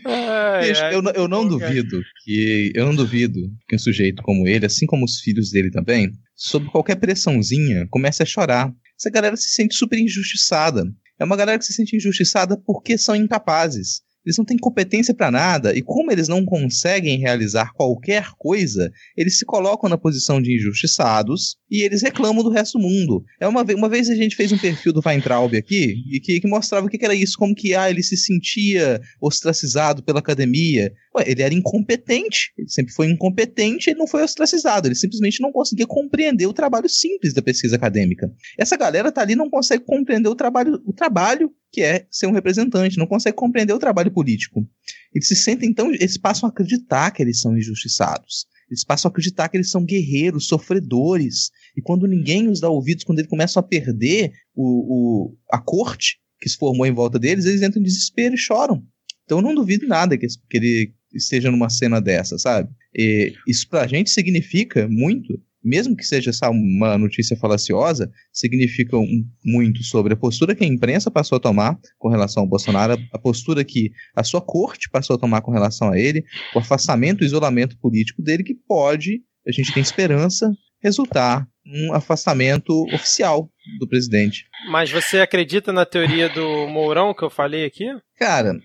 Ai, 0.06 0.74
ai, 0.74 0.94
eu, 0.94 1.02
eu 1.16 1.28
não 1.28 1.48
duvido 1.48 2.04
que 2.24 2.72
eu 2.76 2.86
não 2.86 2.94
duvido 2.94 3.40
que 3.68 3.76
um 3.76 3.80
sujeito 3.80 4.22
como 4.22 4.48
ele, 4.48 4.68
assim 4.68 4.86
como 4.86 5.06
os 5.06 5.22
filhos 5.22 5.50
dele 5.50 5.72
também, 5.72 6.12
sob 6.38 6.70
qualquer 6.72 6.96
pressãozinha, 6.96 7.88
comece 7.90 8.24
a 8.24 8.26
chorar. 8.26 8.72
Essa 8.98 9.10
galera 9.10 9.36
se 9.36 9.50
sente 9.50 9.76
super 9.76 10.00
injustiçada. 10.00 10.86
É 11.20 11.26
uma 11.26 11.36
galera 11.36 11.58
que 11.58 11.66
se 11.66 11.74
sente 11.74 11.96
injustiçada 11.96 12.56
porque 12.66 12.98
são 12.98 13.16
incapazes 13.16 14.02
eles 14.28 14.38
não 14.38 14.44
têm 14.44 14.58
competência 14.58 15.14
para 15.14 15.32
nada, 15.32 15.74
e 15.74 15.82
como 15.82 16.12
eles 16.12 16.28
não 16.28 16.44
conseguem 16.44 17.18
realizar 17.18 17.72
qualquer 17.74 18.32
coisa, 18.38 18.92
eles 19.16 19.38
se 19.38 19.46
colocam 19.46 19.90
na 19.90 19.98
posição 19.98 20.42
de 20.42 20.54
injustiçados 20.54 21.56
e 21.70 21.84
eles 21.84 22.02
reclamam 22.02 22.44
do 22.44 22.50
resto 22.50 22.78
do 22.78 22.84
mundo. 22.84 23.24
É 23.40 23.48
uma, 23.48 23.64
vez, 23.64 23.78
uma 23.78 23.90
vez 23.90 24.10
a 24.10 24.16
gente 24.16 24.36
fez 24.36 24.52
um 24.52 24.58
perfil 24.58 24.94
do 24.94 25.02
Weintraub 25.06 25.56
aqui, 25.56 25.96
e 26.12 26.20
que, 26.20 26.40
que 26.40 26.48
mostrava 26.48 26.88
o 26.88 26.90
que, 26.90 26.98
que 26.98 27.06
era 27.06 27.16
isso, 27.16 27.38
como 27.38 27.54
que 27.54 27.76
ah, 27.76 27.90
ele 27.90 28.02
se 28.02 28.16
sentia 28.16 29.02
ostracizado 29.22 30.04
pela 30.04 30.20
academia. 30.20 30.94
Ué, 31.16 31.24
ele 31.28 31.42
era 31.42 31.54
incompetente, 31.54 32.52
ele 32.58 32.70
sempre 32.70 32.94
foi 32.94 33.08
incompetente, 33.08 33.90
ele 33.90 34.00
não 34.00 34.08
foi 34.08 34.24
ostracizado, 34.24 34.88
ele 34.88 34.96
simplesmente 34.96 35.42
não 35.42 35.52
conseguia 35.52 35.88
compreender 35.88 36.46
o 36.46 36.54
trabalho 36.54 36.88
simples 36.88 37.34
da 37.34 37.42
pesquisa 37.42 37.76
acadêmica. 37.76 38.32
Essa 38.58 38.78
galera 38.78 39.12
tá 39.12 39.22
ali 39.22 39.36
não 39.36 39.50
consegue 39.50 39.84
compreender 39.84 40.30
o 40.30 40.36
trabalho, 40.36 40.82
o 40.86 40.94
trabalho 40.94 41.52
que 41.72 41.82
é 41.82 42.08
ser 42.10 42.28
um 42.28 42.32
representante, 42.32 42.98
não 42.98 43.06
consegue 43.06 43.36
compreender 43.36 43.74
o 43.74 43.80
trabalho 43.80 44.12
político. 44.12 44.66
Eles 45.14 45.28
se 45.28 45.36
sentem 45.36 45.70
então, 45.70 45.92
eles 45.92 46.18
passam 46.18 46.48
a 46.48 46.52
acreditar 46.52 47.12
que 47.12 47.22
eles 47.22 47.40
são 47.40 47.58
injustiçados. 47.58 48.48
Eles 48.70 48.84
passam 48.84 49.10
a 49.10 49.12
acreditar 49.12 49.50
que 49.50 49.58
eles 49.58 49.72
são 49.72 49.86
guerreiros, 49.86 50.48
sofredores. 50.48 51.52
E 51.76 51.82
quando 51.82 52.08
ninguém 52.08 52.50
os 52.50 52.60
dá 52.60 52.70
ouvidos, 52.70 53.04
quando 53.04 53.20
eles 53.20 53.30
começam 53.30 53.60
a 53.60 53.64
perder 53.64 54.32
o, 54.54 54.64
o, 54.64 55.38
a 55.52 55.60
corte 55.60 56.20
que 56.40 56.50
se 56.50 56.58
formou 56.58 56.86
em 56.86 56.94
volta 56.94 57.18
deles, 57.18 57.46
eles 57.46 57.62
entram 57.62 57.82
em 57.82 57.86
desespero 57.86 58.36
e 58.36 58.38
choram. 58.38 58.84
Então 59.24 59.40
eu 59.40 59.44
não 59.44 59.56
duvido 59.56 59.88
nada 59.88 60.18
que, 60.18 60.28
ele 60.54 60.94
esteja 61.14 61.50
numa 61.50 61.70
cena 61.70 62.02
dessa, 62.02 62.38
sabe? 62.38 62.70
E 62.96 63.34
isso 63.48 63.68
pra 63.70 63.88
gente 63.88 64.10
significa 64.10 64.88
muito 64.88 65.42
mesmo 65.68 65.96
que 65.96 66.04
seja 66.04 66.30
essa 66.30 66.50
uma 66.50 66.98
notícia 66.98 67.36
falaciosa, 67.38 68.10
significa 68.32 68.98
um, 68.98 69.26
muito 69.44 69.84
sobre 69.84 70.14
a 70.14 70.18
postura 70.18 70.56
que 70.56 70.64
a 70.64 70.68
imprensa 70.68 71.12
passou 71.12 71.36
a 71.36 71.42
tomar 71.42 71.78
com 71.98 72.10
relação 72.10 72.44
ao 72.44 72.50
Bolsonaro, 72.50 72.98
a 73.12 73.20
postura 73.20 73.64
que 73.64 73.92
a 74.16 74.24
sua 74.24 74.42
corte 74.42 74.90
passou 74.90 75.16
a 75.16 75.20
tomar 75.20 75.42
com 75.42 75.52
relação 75.52 75.92
a 75.92 76.00
ele, 76.00 76.24
o 76.56 76.60
afastamento, 76.60 77.22
o 77.22 77.26
isolamento 77.26 77.78
político 77.80 78.22
dele, 78.22 78.44
que 78.44 78.56
pode, 78.56 79.22
a 79.48 79.52
gente 79.52 79.74
tem 79.74 79.84
esperança, 79.84 80.52
resultar 80.82 81.48
um 81.66 81.94
afastamento 81.94 82.86
oficial 82.94 83.50
do 83.80 83.88
presidente. 83.88 84.46
Mas 84.70 84.90
você 84.90 85.20
acredita 85.20 85.74
na 85.74 85.86
teoria 85.86 86.30
do 86.30 86.68
Mourão 86.68 87.14
que 87.14 87.24
eu 87.24 87.30
falei 87.30 87.66
aqui? 87.66 87.86
Cara, 88.18 88.58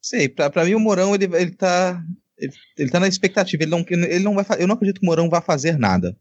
sei, 0.00 0.28
pra, 0.28 0.48
pra 0.50 0.64
mim 0.64 0.74
o 0.74 0.80
Mourão 0.80 1.14
ele, 1.14 1.24
ele 1.24 1.50
tá. 1.50 2.00
Ele, 2.36 2.52
ele 2.76 2.90
tá 2.90 2.98
na 2.98 3.06
expectativa, 3.06 3.62
ele 3.62 3.70
não, 3.70 3.84
ele 3.88 4.24
não 4.24 4.34
vai, 4.34 4.44
eu 4.58 4.66
não 4.66 4.74
acredito 4.74 5.00
que 5.00 5.06
o 5.06 5.08
Mourão 5.08 5.30
vá 5.30 5.40
fazer 5.40 5.78
nada. 5.78 6.16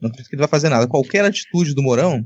Não 0.00 0.08
acredito 0.08 0.28
que 0.28 0.34
ele 0.34 0.40
vai 0.40 0.48
fazer 0.48 0.68
nada. 0.68 0.86
Qualquer 0.86 1.24
atitude 1.24 1.74
do 1.74 1.82
Morão, 1.82 2.24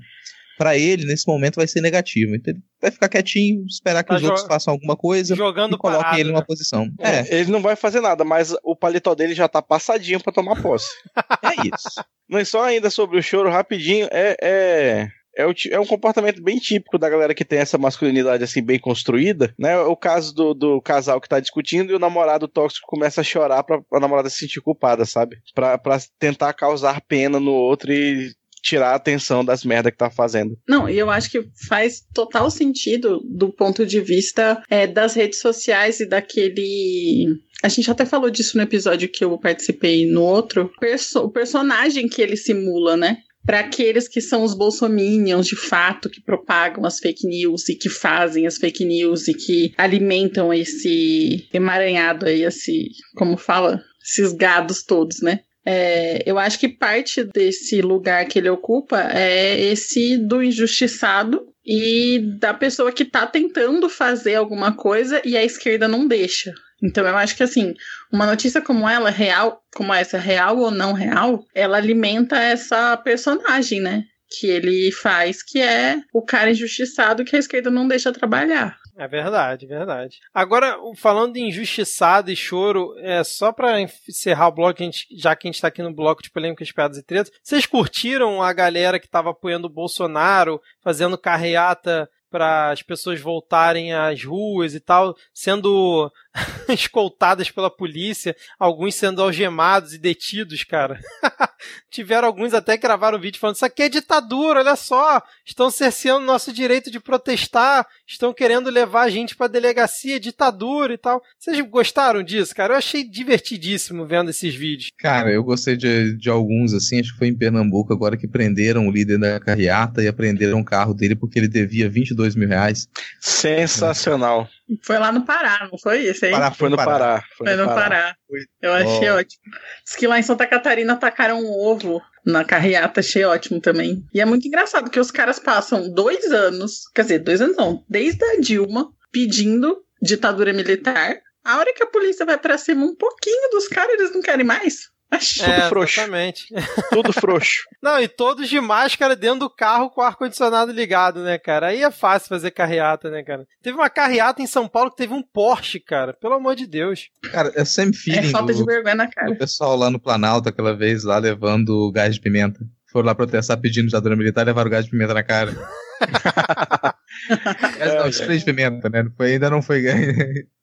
para 0.58 0.76
ele, 0.76 1.04
nesse 1.04 1.26
momento, 1.26 1.56
vai 1.56 1.66
ser 1.66 1.80
negativa. 1.80 2.36
Então 2.36 2.54
ele 2.54 2.62
vai 2.80 2.90
ficar 2.90 3.08
quietinho, 3.08 3.64
esperar 3.66 4.02
que 4.02 4.10
tá 4.10 4.16
os 4.16 4.22
outros 4.22 4.46
façam 4.46 4.72
alguma 4.72 4.96
coisa 4.96 5.34
jogando 5.34 5.74
e 5.74 5.78
coloquem 5.78 6.02
parado, 6.02 6.20
ele 6.20 6.30
numa 6.30 6.40
né? 6.40 6.46
posição. 6.46 6.88
É. 7.00 7.18
é. 7.18 7.40
Ele 7.40 7.50
não 7.50 7.60
vai 7.60 7.74
fazer 7.74 8.00
nada, 8.00 8.24
mas 8.24 8.54
o 8.62 8.76
paletó 8.76 9.14
dele 9.14 9.34
já 9.34 9.48
tá 9.48 9.60
passadinho 9.60 10.20
para 10.20 10.32
tomar 10.32 10.60
posse. 10.62 10.88
é 11.42 11.66
isso. 11.74 12.04
Mas 12.28 12.48
só 12.48 12.64
ainda 12.64 12.90
sobre 12.90 13.18
o 13.18 13.22
choro, 13.22 13.50
rapidinho, 13.50 14.08
é, 14.10 14.36
é 14.40 15.08
é, 15.36 15.46
o, 15.46 15.54
é 15.70 15.80
um 15.80 15.86
comportamento 15.86 16.42
bem 16.42 16.58
típico 16.58 16.98
da 16.98 17.08
galera 17.08 17.34
que 17.34 17.44
tem 17.44 17.58
essa 17.58 17.78
masculinidade 17.78 18.44
assim 18.44 18.62
bem 18.62 18.78
construída, 18.78 19.54
né? 19.58 19.78
O 19.78 19.96
caso 19.96 20.34
do, 20.34 20.54
do 20.54 20.80
casal 20.80 21.20
que 21.20 21.28
tá 21.28 21.40
discutindo 21.40 21.92
e 21.92 21.94
o 21.94 21.98
namorado 21.98 22.48
tóxico 22.48 22.86
começa 22.86 23.20
a 23.20 23.24
chorar 23.24 23.62
pra 23.62 23.80
a 23.92 24.00
namorada 24.00 24.28
se 24.28 24.38
sentir 24.38 24.60
culpada, 24.60 25.04
sabe? 25.04 25.36
Pra, 25.54 25.78
pra 25.78 25.98
tentar 26.18 26.52
causar 26.52 27.00
pena 27.00 27.40
no 27.40 27.52
outro 27.52 27.92
e 27.92 28.30
tirar 28.62 28.90
a 28.90 28.94
atenção 28.94 29.44
das 29.44 29.64
merdas 29.64 29.90
que 29.90 29.98
tá 29.98 30.08
fazendo. 30.08 30.56
Não, 30.68 30.88
e 30.88 30.96
eu 30.96 31.10
acho 31.10 31.30
que 31.30 31.44
faz 31.68 32.02
total 32.14 32.48
sentido 32.50 33.20
do 33.24 33.52
ponto 33.52 33.84
de 33.84 34.00
vista 34.00 34.62
é, 34.70 34.86
das 34.86 35.14
redes 35.14 35.40
sociais 35.40 35.98
e 35.98 36.06
daquele. 36.06 37.26
A 37.62 37.68
gente 37.68 37.90
até 37.90 38.04
falou 38.04 38.30
disso 38.30 38.56
no 38.56 38.62
episódio 38.62 39.08
que 39.08 39.24
eu 39.24 39.36
participei 39.38 40.06
no 40.06 40.22
outro. 40.22 40.70
Perso 40.80 41.20
o 41.20 41.30
personagem 41.30 42.08
que 42.08 42.22
ele 42.22 42.36
simula, 42.36 42.96
né? 42.96 43.18
Para 43.44 43.60
aqueles 43.60 44.06
que 44.06 44.20
são 44.20 44.42
os 44.42 44.54
bolsominions 44.54 45.46
de 45.46 45.56
fato, 45.56 46.08
que 46.08 46.20
propagam 46.20 46.84
as 46.84 46.98
fake 46.98 47.26
news 47.26 47.68
e 47.68 47.74
que 47.74 47.88
fazem 47.88 48.46
as 48.46 48.56
fake 48.56 48.84
news 48.84 49.26
e 49.28 49.34
que 49.34 49.74
alimentam 49.76 50.52
esse 50.54 51.48
emaranhado 51.52 52.26
aí, 52.26 52.44
esse. 52.44 52.90
Como 53.16 53.36
fala? 53.36 53.82
Esses 54.02 54.32
gados 54.32 54.82
todos, 54.82 55.20
né? 55.20 55.40
É, 55.64 56.22
eu 56.26 56.38
acho 56.38 56.58
que 56.58 56.68
parte 56.68 57.22
desse 57.24 57.80
lugar 57.80 58.26
que 58.26 58.38
ele 58.38 58.48
ocupa 58.48 59.00
é 59.12 59.60
esse 59.60 60.16
do 60.16 60.42
injustiçado 60.42 61.46
e 61.64 62.18
da 62.40 62.52
pessoa 62.52 62.90
que 62.90 63.04
tá 63.04 63.26
tentando 63.26 63.88
fazer 63.88 64.34
alguma 64.34 64.74
coisa 64.74 65.22
e 65.24 65.36
a 65.36 65.44
esquerda 65.44 65.86
não 65.86 66.06
deixa. 66.06 66.52
Então 66.82 67.06
eu 67.06 67.16
acho 67.16 67.36
que 67.36 67.42
assim, 67.42 67.74
uma 68.12 68.26
notícia 68.26 68.60
como 68.60 68.88
ela, 68.88 69.10
real, 69.10 69.62
como 69.74 69.94
essa, 69.94 70.18
real 70.18 70.58
ou 70.58 70.70
não 70.70 70.92
real, 70.92 71.44
ela 71.54 71.76
alimenta 71.76 72.36
essa 72.36 72.96
personagem, 72.96 73.80
né? 73.80 74.04
Que 74.38 74.46
ele 74.46 74.90
faz, 74.90 75.42
que 75.42 75.60
é 75.60 76.00
o 76.12 76.22
cara 76.22 76.50
injustiçado 76.50 77.24
que 77.24 77.36
a 77.36 77.38
esquerda 77.38 77.70
não 77.70 77.86
deixa 77.86 78.12
trabalhar. 78.12 78.76
É 78.96 79.08
verdade, 79.08 79.66
verdade. 79.66 80.18
Agora, 80.34 80.76
falando 80.96 81.34
de 81.34 81.40
injustiçado 81.40 82.30
e 82.30 82.36
choro, 82.36 82.94
é 82.98 83.24
só 83.24 83.50
para 83.50 83.80
encerrar 83.80 84.48
o 84.48 84.52
bloco, 84.52 84.82
gente, 84.82 85.06
já 85.16 85.34
que 85.34 85.48
a 85.48 85.50
gente 85.50 85.60
tá 85.60 85.68
aqui 85.68 85.82
no 85.82 85.94
bloco 85.94 86.22
de 86.22 86.30
polêmicas, 86.30 86.70
piadas 86.70 86.98
e 86.98 87.02
tretas, 87.02 87.32
vocês 87.42 87.64
curtiram 87.64 88.42
a 88.42 88.52
galera 88.52 89.00
que 89.00 89.08
tava 89.08 89.30
apoiando 89.30 89.66
o 89.66 89.72
Bolsonaro, 89.72 90.60
fazendo 90.82 91.16
carreata 91.16 92.08
para 92.30 92.70
as 92.70 92.82
pessoas 92.82 93.20
voltarem 93.20 93.92
às 93.92 94.24
ruas 94.24 94.74
e 94.74 94.80
tal, 94.80 95.14
sendo 95.34 96.10
escoltadas 96.68 97.50
pela 97.50 97.70
polícia, 97.70 98.34
alguns 98.58 98.94
sendo 98.94 99.22
algemados 99.22 99.94
e 99.94 99.98
detidos, 99.98 100.64
cara. 100.64 101.00
Tiveram 101.90 102.26
alguns 102.26 102.54
até 102.54 102.76
que 102.76 102.82
gravaram 102.82 103.18
um 103.18 103.20
vídeo 103.20 103.38
falando: 103.38 103.56
Isso 103.56 103.64
aqui 103.64 103.82
é 103.82 103.88
ditadura, 103.88 104.60
olha 104.60 104.74
só, 104.74 105.22
estão 105.44 105.70
cerceando 105.70 106.26
nosso 106.26 106.52
direito 106.52 106.90
de 106.90 106.98
protestar, 106.98 107.86
estão 108.06 108.32
querendo 108.32 108.70
levar 108.70 109.02
a 109.02 109.10
gente 109.10 109.36
pra 109.36 109.46
delegacia, 109.46 110.18
ditadura 110.18 110.94
e 110.94 110.98
tal. 110.98 111.22
Vocês 111.38 111.60
gostaram 111.68 112.22
disso, 112.22 112.54
cara? 112.54 112.74
Eu 112.74 112.78
achei 112.78 113.04
divertidíssimo 113.04 114.06
vendo 114.06 114.30
esses 114.30 114.54
vídeos. 114.54 114.90
Cara, 114.98 115.30
eu 115.30 115.44
gostei 115.44 115.76
de, 115.76 116.16
de 116.16 116.30
alguns, 116.30 116.72
assim, 116.72 117.00
acho 117.00 117.12
que 117.12 117.18
foi 117.18 117.28
em 117.28 117.36
Pernambuco 117.36 117.92
agora 117.92 118.16
que 118.16 118.26
prenderam 118.26 118.88
o 118.88 118.90
líder 118.90 119.18
da 119.18 119.38
carreata 119.38 120.02
e 120.02 120.08
apreenderam 120.08 120.60
o 120.60 120.64
carro 120.64 120.94
dele 120.94 121.14
porque 121.14 121.38
ele 121.38 121.48
devia 121.48 121.88
22 121.88 122.34
mil 122.34 122.48
reais. 122.48 122.88
Sensacional. 123.20 124.48
Foi 124.82 124.98
lá 124.98 125.12
no 125.12 125.24
Pará, 125.24 125.68
não 125.70 125.78
foi 125.78 126.00
isso 126.02 126.24
aí? 126.24 126.30
Pará, 126.30 126.50
foi 126.50 126.68
no 126.68 126.76
Pará. 126.76 127.22
Foi, 127.36 127.46
foi 127.46 127.56
no 127.56 127.66
Pará. 127.66 127.76
Pará. 127.76 128.16
Eu 128.60 128.72
achei 128.72 129.10
oh. 129.10 129.16
ótimo. 129.16 129.42
Diz 129.84 129.96
que 129.96 130.06
lá 130.06 130.18
em 130.18 130.22
Santa 130.22 130.46
Catarina 130.46 130.96
tacaram 130.96 131.40
um 131.40 131.50
ovo 131.50 132.00
na 132.24 132.44
carreata, 132.44 133.00
achei 133.00 133.24
ótimo 133.24 133.60
também. 133.60 134.04
E 134.14 134.20
é 134.20 134.24
muito 134.24 134.46
engraçado 134.46 134.90
que 134.90 135.00
os 135.00 135.10
caras 135.10 135.38
passam 135.38 135.92
dois 135.92 136.24
anos, 136.32 136.88
quer 136.94 137.02
dizer, 137.02 137.18
dois 137.18 137.40
anos 137.40 137.56
não, 137.56 137.84
desde 137.88 138.24
a 138.24 138.40
Dilma 138.40 138.88
pedindo 139.10 139.82
ditadura 140.00 140.52
militar. 140.52 141.16
A 141.44 141.58
hora 141.58 141.74
que 141.74 141.82
a 141.82 141.86
polícia 141.86 142.24
vai 142.24 142.38
pra 142.38 142.56
cima 142.56 142.84
um 142.84 142.94
pouquinho 142.94 143.50
dos 143.50 143.68
caras, 143.68 143.94
eles 143.94 144.14
não 144.14 144.22
querem 144.22 144.46
mais. 144.46 144.90
Tudo 145.18 145.50
é, 145.50 145.68
frouxo. 145.68 146.00
Exatamente. 146.00 146.46
Tudo 146.90 147.12
frouxo. 147.12 147.62
Não, 147.82 148.00
e 148.00 148.08
todos 148.08 148.48
de 148.48 148.60
máscara 148.60 149.14
dentro 149.14 149.40
do 149.40 149.50
carro 149.50 149.90
com 149.90 150.00
o 150.00 150.04
ar-condicionado 150.04 150.72
ligado, 150.72 151.22
né, 151.22 151.38
cara? 151.38 151.68
Aí 151.68 151.82
é 151.82 151.90
fácil 151.90 152.28
fazer 152.28 152.50
carreata, 152.50 153.10
né, 153.10 153.22
cara? 153.22 153.46
Teve 153.62 153.76
uma 153.76 153.90
carreata 153.90 154.40
em 154.40 154.46
São 154.46 154.66
Paulo 154.66 154.90
que 154.90 154.96
teve 154.96 155.12
um 155.12 155.22
Porsche, 155.22 155.80
cara. 155.80 156.12
Pelo 156.14 156.34
amor 156.34 156.56
de 156.56 156.66
Deus. 156.66 157.08
Cara, 157.30 157.52
é 157.54 157.64
sempre 157.64 157.98
feeling. 157.98 158.28
É 158.28 158.30
falta 158.30 158.52
do, 158.52 158.58
de 158.58 158.64
vergonha 158.64 158.94
na 158.94 159.08
cara. 159.08 159.30
O 159.30 159.36
pessoal 159.36 159.76
lá 159.76 159.90
no 159.90 160.00
Planalto, 160.00 160.48
aquela 160.48 160.74
vez, 160.74 161.04
lá 161.04 161.18
levando 161.18 161.90
gás 161.92 162.14
de 162.14 162.20
pimenta. 162.20 162.60
Foram 162.90 163.06
lá 163.06 163.14
protestar 163.14 163.58
pedindo 163.58 163.86
ditadura 163.86 164.16
militar 164.16 164.42
e 164.42 164.46
levaram 164.46 164.70
gás 164.70 164.84
de 164.84 164.90
pimenta 164.90 165.14
na 165.14 165.22
cara. 165.22 165.52
é, 167.78 167.98
não, 167.98 168.08
spray 168.08 168.38
de 168.38 168.44
pimenta, 168.44 168.88
né? 168.88 169.04
Foi, 169.16 169.32
ainda 169.32 169.50
não 169.50 169.62
foi. 169.62 169.84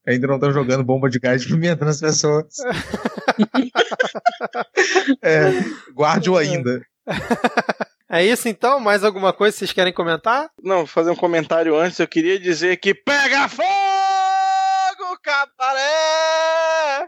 Ainda 0.09 0.27
não 0.27 0.35
estão 0.35 0.51
jogando 0.51 0.83
bomba 0.83 1.09
de 1.09 1.19
gás 1.19 1.41
de 1.41 1.47
pimenta 1.47 1.85
nas 1.85 1.99
pessoas. 1.99 2.55
é, 5.21 5.51
guarde-o 5.93 6.37
ainda. 6.37 6.81
É 8.11 8.25
isso 8.25 8.49
então? 8.49 8.79
Mais 8.79 9.03
alguma 9.03 9.31
coisa 9.31 9.53
que 9.53 9.59
vocês 9.59 9.71
querem 9.71 9.93
comentar? 9.93 10.49
Não, 10.63 10.77
vou 10.77 10.87
fazer 10.87 11.11
um 11.11 11.15
comentário 11.15 11.77
antes. 11.77 11.99
Eu 11.99 12.07
queria 12.07 12.39
dizer 12.39 12.77
que 12.77 12.91
pega 12.91 13.47
fogo, 13.47 13.63
cabaré! 15.21 17.07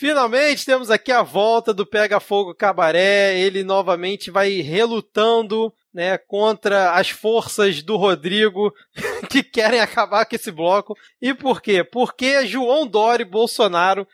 Finalmente 0.00 0.64
temos 0.64 0.90
aqui 0.90 1.12
a 1.12 1.22
volta 1.22 1.74
do 1.74 1.86
Pega 1.86 2.18
Fogo 2.18 2.54
Cabaré. 2.54 3.38
Ele 3.38 3.62
novamente 3.62 4.30
vai 4.30 4.62
relutando 4.62 5.70
né, 5.92 6.16
contra 6.16 6.92
as 6.92 7.10
forças 7.10 7.82
do 7.82 7.96
Rodrigo 7.96 8.72
que 9.28 9.42
querem 9.42 9.80
acabar 9.80 10.24
com 10.24 10.36
esse 10.36 10.50
bloco. 10.50 10.96
E 11.20 11.34
por 11.34 11.60
quê? 11.60 11.82
Porque 11.82 12.46
João 12.46 12.86
Dória 12.86 13.22
e 13.22 13.28
Bolsonaro 13.28 14.06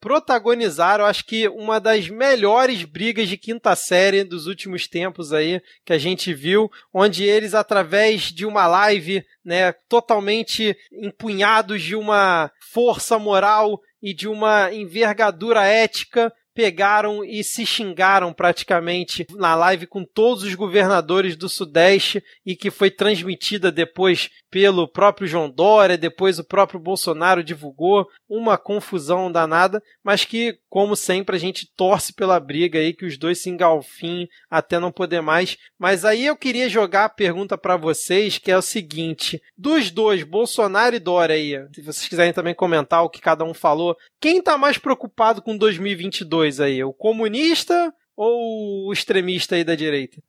protagonizaram, 0.00 1.04
acho 1.04 1.24
que 1.24 1.48
uma 1.48 1.80
das 1.80 2.08
melhores 2.08 2.84
brigas 2.84 3.28
de 3.28 3.36
quinta 3.36 3.74
série 3.74 4.24
dos 4.24 4.46
últimos 4.46 4.86
tempos 4.86 5.32
aí 5.32 5.60
que 5.84 5.92
a 5.92 5.98
gente 5.98 6.32
viu, 6.32 6.70
onde 6.92 7.24
eles 7.24 7.54
através 7.54 8.22
de 8.32 8.46
uma 8.46 8.66
live, 8.66 9.24
né, 9.44 9.72
totalmente 9.88 10.76
empunhados 10.92 11.82
de 11.82 11.96
uma 11.96 12.50
força 12.72 13.18
moral 13.18 13.80
e 14.00 14.14
de 14.14 14.28
uma 14.28 14.72
envergadura 14.72 15.64
ética 15.64 16.32
pegaram 16.58 17.24
e 17.24 17.44
se 17.44 17.64
xingaram 17.64 18.32
praticamente 18.32 19.24
na 19.36 19.54
live 19.54 19.86
com 19.86 20.04
todos 20.04 20.42
os 20.42 20.56
governadores 20.56 21.36
do 21.36 21.48
Sudeste 21.48 22.20
e 22.44 22.56
que 22.56 22.68
foi 22.68 22.90
transmitida 22.90 23.70
depois 23.70 24.28
pelo 24.50 24.88
próprio 24.88 25.26
João 25.26 25.50
Dória, 25.50 25.98
depois 25.98 26.38
o 26.38 26.44
próprio 26.44 26.80
Bolsonaro 26.80 27.44
divulgou, 27.44 28.06
uma 28.28 28.56
confusão 28.56 29.30
danada, 29.30 29.82
mas 30.02 30.24
que, 30.24 30.58
como 30.68 30.96
sempre, 30.96 31.36
a 31.36 31.38
gente 31.38 31.70
torce 31.76 32.12
pela 32.12 32.40
briga 32.40 32.78
aí, 32.78 32.92
que 32.92 33.06
os 33.06 33.16
dois 33.16 33.42
se 33.42 33.50
engalfim 33.50 34.28
até 34.50 34.78
não 34.78 34.92
poder 34.92 35.20
mais. 35.20 35.56
Mas 35.78 36.04
aí 36.04 36.26
eu 36.26 36.36
queria 36.36 36.68
jogar 36.68 37.04
a 37.04 37.10
pergunta 37.10 37.56
para 37.56 37.76
vocês, 37.76 38.38
que 38.38 38.50
é 38.50 38.56
o 38.56 38.62
seguinte: 38.62 39.40
dos 39.56 39.90
dois, 39.90 40.22
Bolsonaro 40.22 40.96
e 40.96 41.00
Dória 41.00 41.34
aí, 41.34 41.52
se 41.74 41.82
vocês 41.82 42.08
quiserem 42.08 42.32
também 42.32 42.54
comentar 42.54 43.02
o 43.02 43.10
que 43.10 43.20
cada 43.20 43.44
um 43.44 43.54
falou, 43.54 43.96
quem 44.20 44.42
tá 44.42 44.56
mais 44.58 44.78
preocupado 44.78 45.42
com 45.42 45.56
2022 45.56 46.60
aí? 46.60 46.82
O 46.82 46.92
comunista 46.92 47.92
ou 48.16 48.88
o 48.88 48.92
extremista 48.92 49.54
aí 49.54 49.62
da 49.62 49.76
direita? 49.76 50.20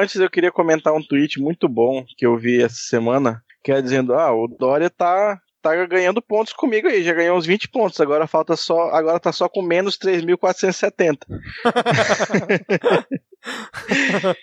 Antes 0.00 0.16
eu 0.16 0.28
queria 0.28 0.50
comentar 0.50 0.92
um 0.92 1.02
tweet 1.02 1.40
muito 1.40 1.68
bom 1.68 2.04
que 2.16 2.26
eu 2.26 2.36
vi 2.36 2.60
essa 2.60 2.74
semana 2.74 3.40
que 3.66 3.72
é 3.72 3.82
dizendo, 3.82 4.14
ah, 4.14 4.32
o 4.32 4.46
Dória 4.46 4.88
tá, 4.88 5.40
tá 5.60 5.74
ganhando 5.86 6.22
pontos 6.22 6.52
comigo 6.52 6.86
aí, 6.86 7.02
já 7.02 7.12
ganhou 7.12 7.36
uns 7.36 7.46
20 7.46 7.68
pontos, 7.70 8.00
agora 8.00 8.28
falta 8.28 8.54
só, 8.54 8.90
agora 8.90 9.18
tá 9.18 9.32
só 9.32 9.48
com 9.48 9.60
menos 9.60 9.98
3.470. 9.98 11.18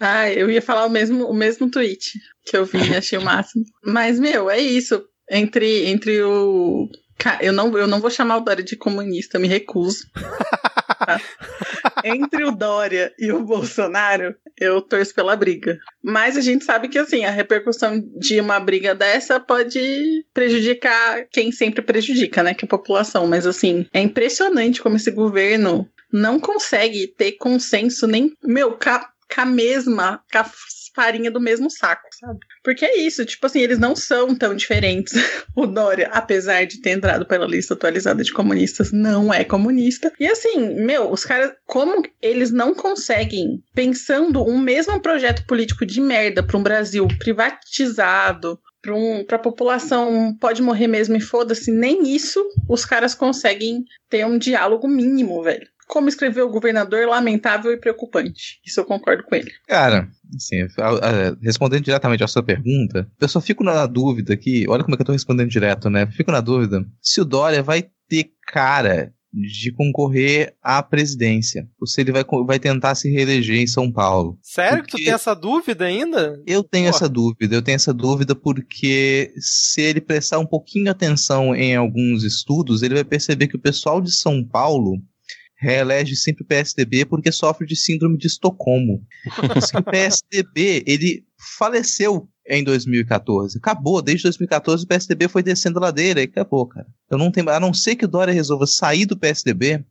ah, 0.00 0.32
eu 0.32 0.50
ia 0.50 0.62
falar 0.62 0.86
o 0.86 0.90
mesmo, 0.90 1.26
o 1.26 1.34
mesmo 1.34 1.70
tweet 1.70 2.12
que 2.46 2.56
eu 2.56 2.64
vi, 2.64 2.96
achei 2.96 3.18
o 3.18 3.22
máximo. 3.22 3.62
Mas, 3.84 4.18
meu, 4.18 4.48
é 4.48 4.58
isso. 4.58 5.04
Entre, 5.30 5.90
entre 5.90 6.22
o. 6.22 6.88
Eu 7.42 7.52
não, 7.52 7.76
eu 7.76 7.86
não 7.86 8.00
vou 8.00 8.10
chamar 8.10 8.38
o 8.38 8.40
Dória 8.40 8.64
de 8.64 8.74
comunista, 8.74 9.38
me 9.38 9.48
recuso. 9.48 10.06
Entre 12.04 12.44
o 12.44 12.52
Dória 12.52 13.12
e 13.18 13.30
o 13.32 13.42
Bolsonaro, 13.44 14.34
eu 14.58 14.80
torço 14.80 15.14
pela 15.14 15.36
briga. 15.36 15.78
Mas 16.02 16.36
a 16.36 16.40
gente 16.40 16.64
sabe 16.64 16.88
que 16.88 16.98
assim, 16.98 17.24
a 17.24 17.30
repercussão 17.30 18.02
de 18.16 18.40
uma 18.40 18.58
briga 18.60 18.94
dessa 18.94 19.40
pode 19.40 20.24
prejudicar 20.32 21.26
quem 21.30 21.52
sempre 21.52 21.82
prejudica, 21.82 22.42
né? 22.42 22.54
Que 22.54 22.64
é 22.64 22.66
a 22.66 22.68
população. 22.68 23.26
Mas 23.26 23.46
assim, 23.46 23.86
é 23.92 24.00
impressionante 24.00 24.82
como 24.82 24.96
esse 24.96 25.10
governo 25.10 25.88
não 26.12 26.38
consegue 26.38 27.06
ter 27.06 27.32
consenso 27.32 28.06
nem, 28.06 28.36
meu, 28.42 28.72
com 28.72 29.40
a 29.40 29.46
mesma, 29.46 30.22
com 30.30 30.38
a 30.38 30.44
farinha 30.94 31.30
do 31.30 31.40
mesmo 31.40 31.70
saco, 31.70 32.08
sabe? 32.18 32.40
Porque 32.62 32.84
é 32.84 32.98
isso, 32.98 33.24
tipo 33.24 33.46
assim, 33.46 33.60
eles 33.60 33.78
não 33.78 33.96
são 33.96 34.34
tão 34.34 34.54
diferentes. 34.54 35.12
o 35.56 35.66
Dória, 35.66 36.08
apesar 36.12 36.64
de 36.66 36.80
ter 36.80 36.90
entrado 36.90 37.26
pela 37.26 37.46
lista 37.46 37.74
atualizada 37.74 38.22
de 38.22 38.32
comunistas, 38.32 38.92
não 38.92 39.32
é 39.32 39.44
comunista. 39.44 40.12
E 40.18 40.26
assim, 40.26 40.74
meu, 40.84 41.10
os 41.10 41.24
caras, 41.24 41.52
como 41.66 42.02
eles 42.20 42.50
não 42.50 42.74
conseguem, 42.74 43.62
pensando 43.74 44.42
um 44.42 44.58
mesmo 44.58 45.00
projeto 45.00 45.46
político 45.46 45.86
de 45.86 46.00
merda 46.00 46.42
para 46.42 46.58
um 46.58 46.62
Brasil 46.62 47.06
privatizado, 47.18 48.58
para 48.82 48.94
um, 48.94 49.24
a 49.30 49.38
população 49.38 50.36
pode 50.40 50.60
morrer 50.60 50.88
mesmo 50.88 51.16
e 51.16 51.20
foda-se, 51.20 51.70
nem 51.70 52.14
isso 52.14 52.44
os 52.68 52.84
caras 52.84 53.14
conseguem 53.14 53.84
ter 54.10 54.26
um 54.26 54.36
diálogo 54.36 54.88
mínimo, 54.88 55.40
velho. 55.42 55.66
Como 55.92 56.08
escreveu 56.08 56.46
o 56.46 56.50
governador, 56.50 57.06
lamentável 57.06 57.70
e 57.70 57.76
preocupante. 57.76 58.58
Isso 58.64 58.80
eu 58.80 58.84
concordo 58.86 59.24
com 59.24 59.34
ele. 59.34 59.50
Cara, 59.68 60.08
assim, 60.34 60.66
respondendo 61.42 61.84
diretamente 61.84 62.24
à 62.24 62.26
sua 62.26 62.42
pergunta, 62.42 63.06
eu 63.20 63.28
só 63.28 63.42
fico 63.42 63.62
na 63.62 63.84
dúvida 63.84 64.32
aqui, 64.32 64.64
olha 64.66 64.82
como 64.82 64.94
é 64.94 64.96
que 64.96 65.02
eu 65.02 65.06
tô 65.06 65.12
respondendo 65.12 65.50
direto, 65.50 65.90
né? 65.90 66.06
Fico 66.06 66.32
na 66.32 66.40
dúvida 66.40 66.82
se 67.02 67.20
o 67.20 67.26
Dória 67.26 67.62
vai 67.62 67.90
ter 68.08 68.30
cara 68.46 69.12
de 69.34 69.72
concorrer 69.72 70.54
à 70.62 70.82
presidência. 70.82 71.68
Ou 71.80 71.86
se 71.86 72.00
ele 72.00 72.12
vai, 72.12 72.24
vai 72.46 72.58
tentar 72.58 72.94
se 72.94 73.10
reeleger 73.10 73.56
em 73.56 73.66
São 73.66 73.90
Paulo. 73.90 74.38
Sério 74.42 74.78
porque 74.78 74.96
que 74.96 75.02
tu 75.02 75.04
tem 75.04 75.14
essa 75.14 75.34
dúvida 75.34 75.84
ainda? 75.84 76.42
Eu 76.46 76.62
tenho 76.62 76.90
Pô. 76.90 76.96
essa 76.96 77.08
dúvida. 77.08 77.54
Eu 77.54 77.62
tenho 77.62 77.76
essa 77.76 77.94
dúvida 77.94 78.34
porque 78.34 79.32
se 79.38 79.80
ele 79.80 80.00
prestar 80.00 80.38
um 80.38 80.46
pouquinho 80.46 80.90
atenção 80.90 81.54
em 81.54 81.76
alguns 81.76 82.24
estudos, 82.24 82.82
ele 82.82 82.94
vai 82.94 83.04
perceber 83.04 83.48
que 83.48 83.56
o 83.56 83.60
pessoal 83.60 84.00
de 84.00 84.12
São 84.12 84.44
Paulo 84.44 84.98
reelege 85.62 86.16
sempre 86.16 86.42
o 86.42 86.46
PSDB 86.46 87.04
porque 87.04 87.30
sofre 87.30 87.64
de 87.64 87.76
síndrome 87.76 88.18
de 88.18 88.26
Estocolmo. 88.26 89.06
o 89.78 89.82
PSDB, 89.82 90.82
ele 90.84 91.24
faleceu 91.56 92.28
em 92.46 92.64
2014. 92.64 93.58
Acabou, 93.58 94.02
desde 94.02 94.24
2014 94.24 94.84
o 94.84 94.88
PSDB 94.88 95.28
foi 95.28 95.42
descendo 95.42 95.78
a 95.78 95.82
ladeira 95.82 96.20
e 96.20 96.24
acabou, 96.24 96.66
cara. 96.66 96.86
Eu 97.08 97.16
não 97.16 97.30
tenho, 97.30 97.48
a 97.48 97.60
não 97.60 97.72
ser 97.72 97.94
que 97.94 98.04
o 98.04 98.08
Dória 98.08 98.34
resolva 98.34 98.66
sair 98.66 99.06
do 99.06 99.16
PSDB, 99.16 99.84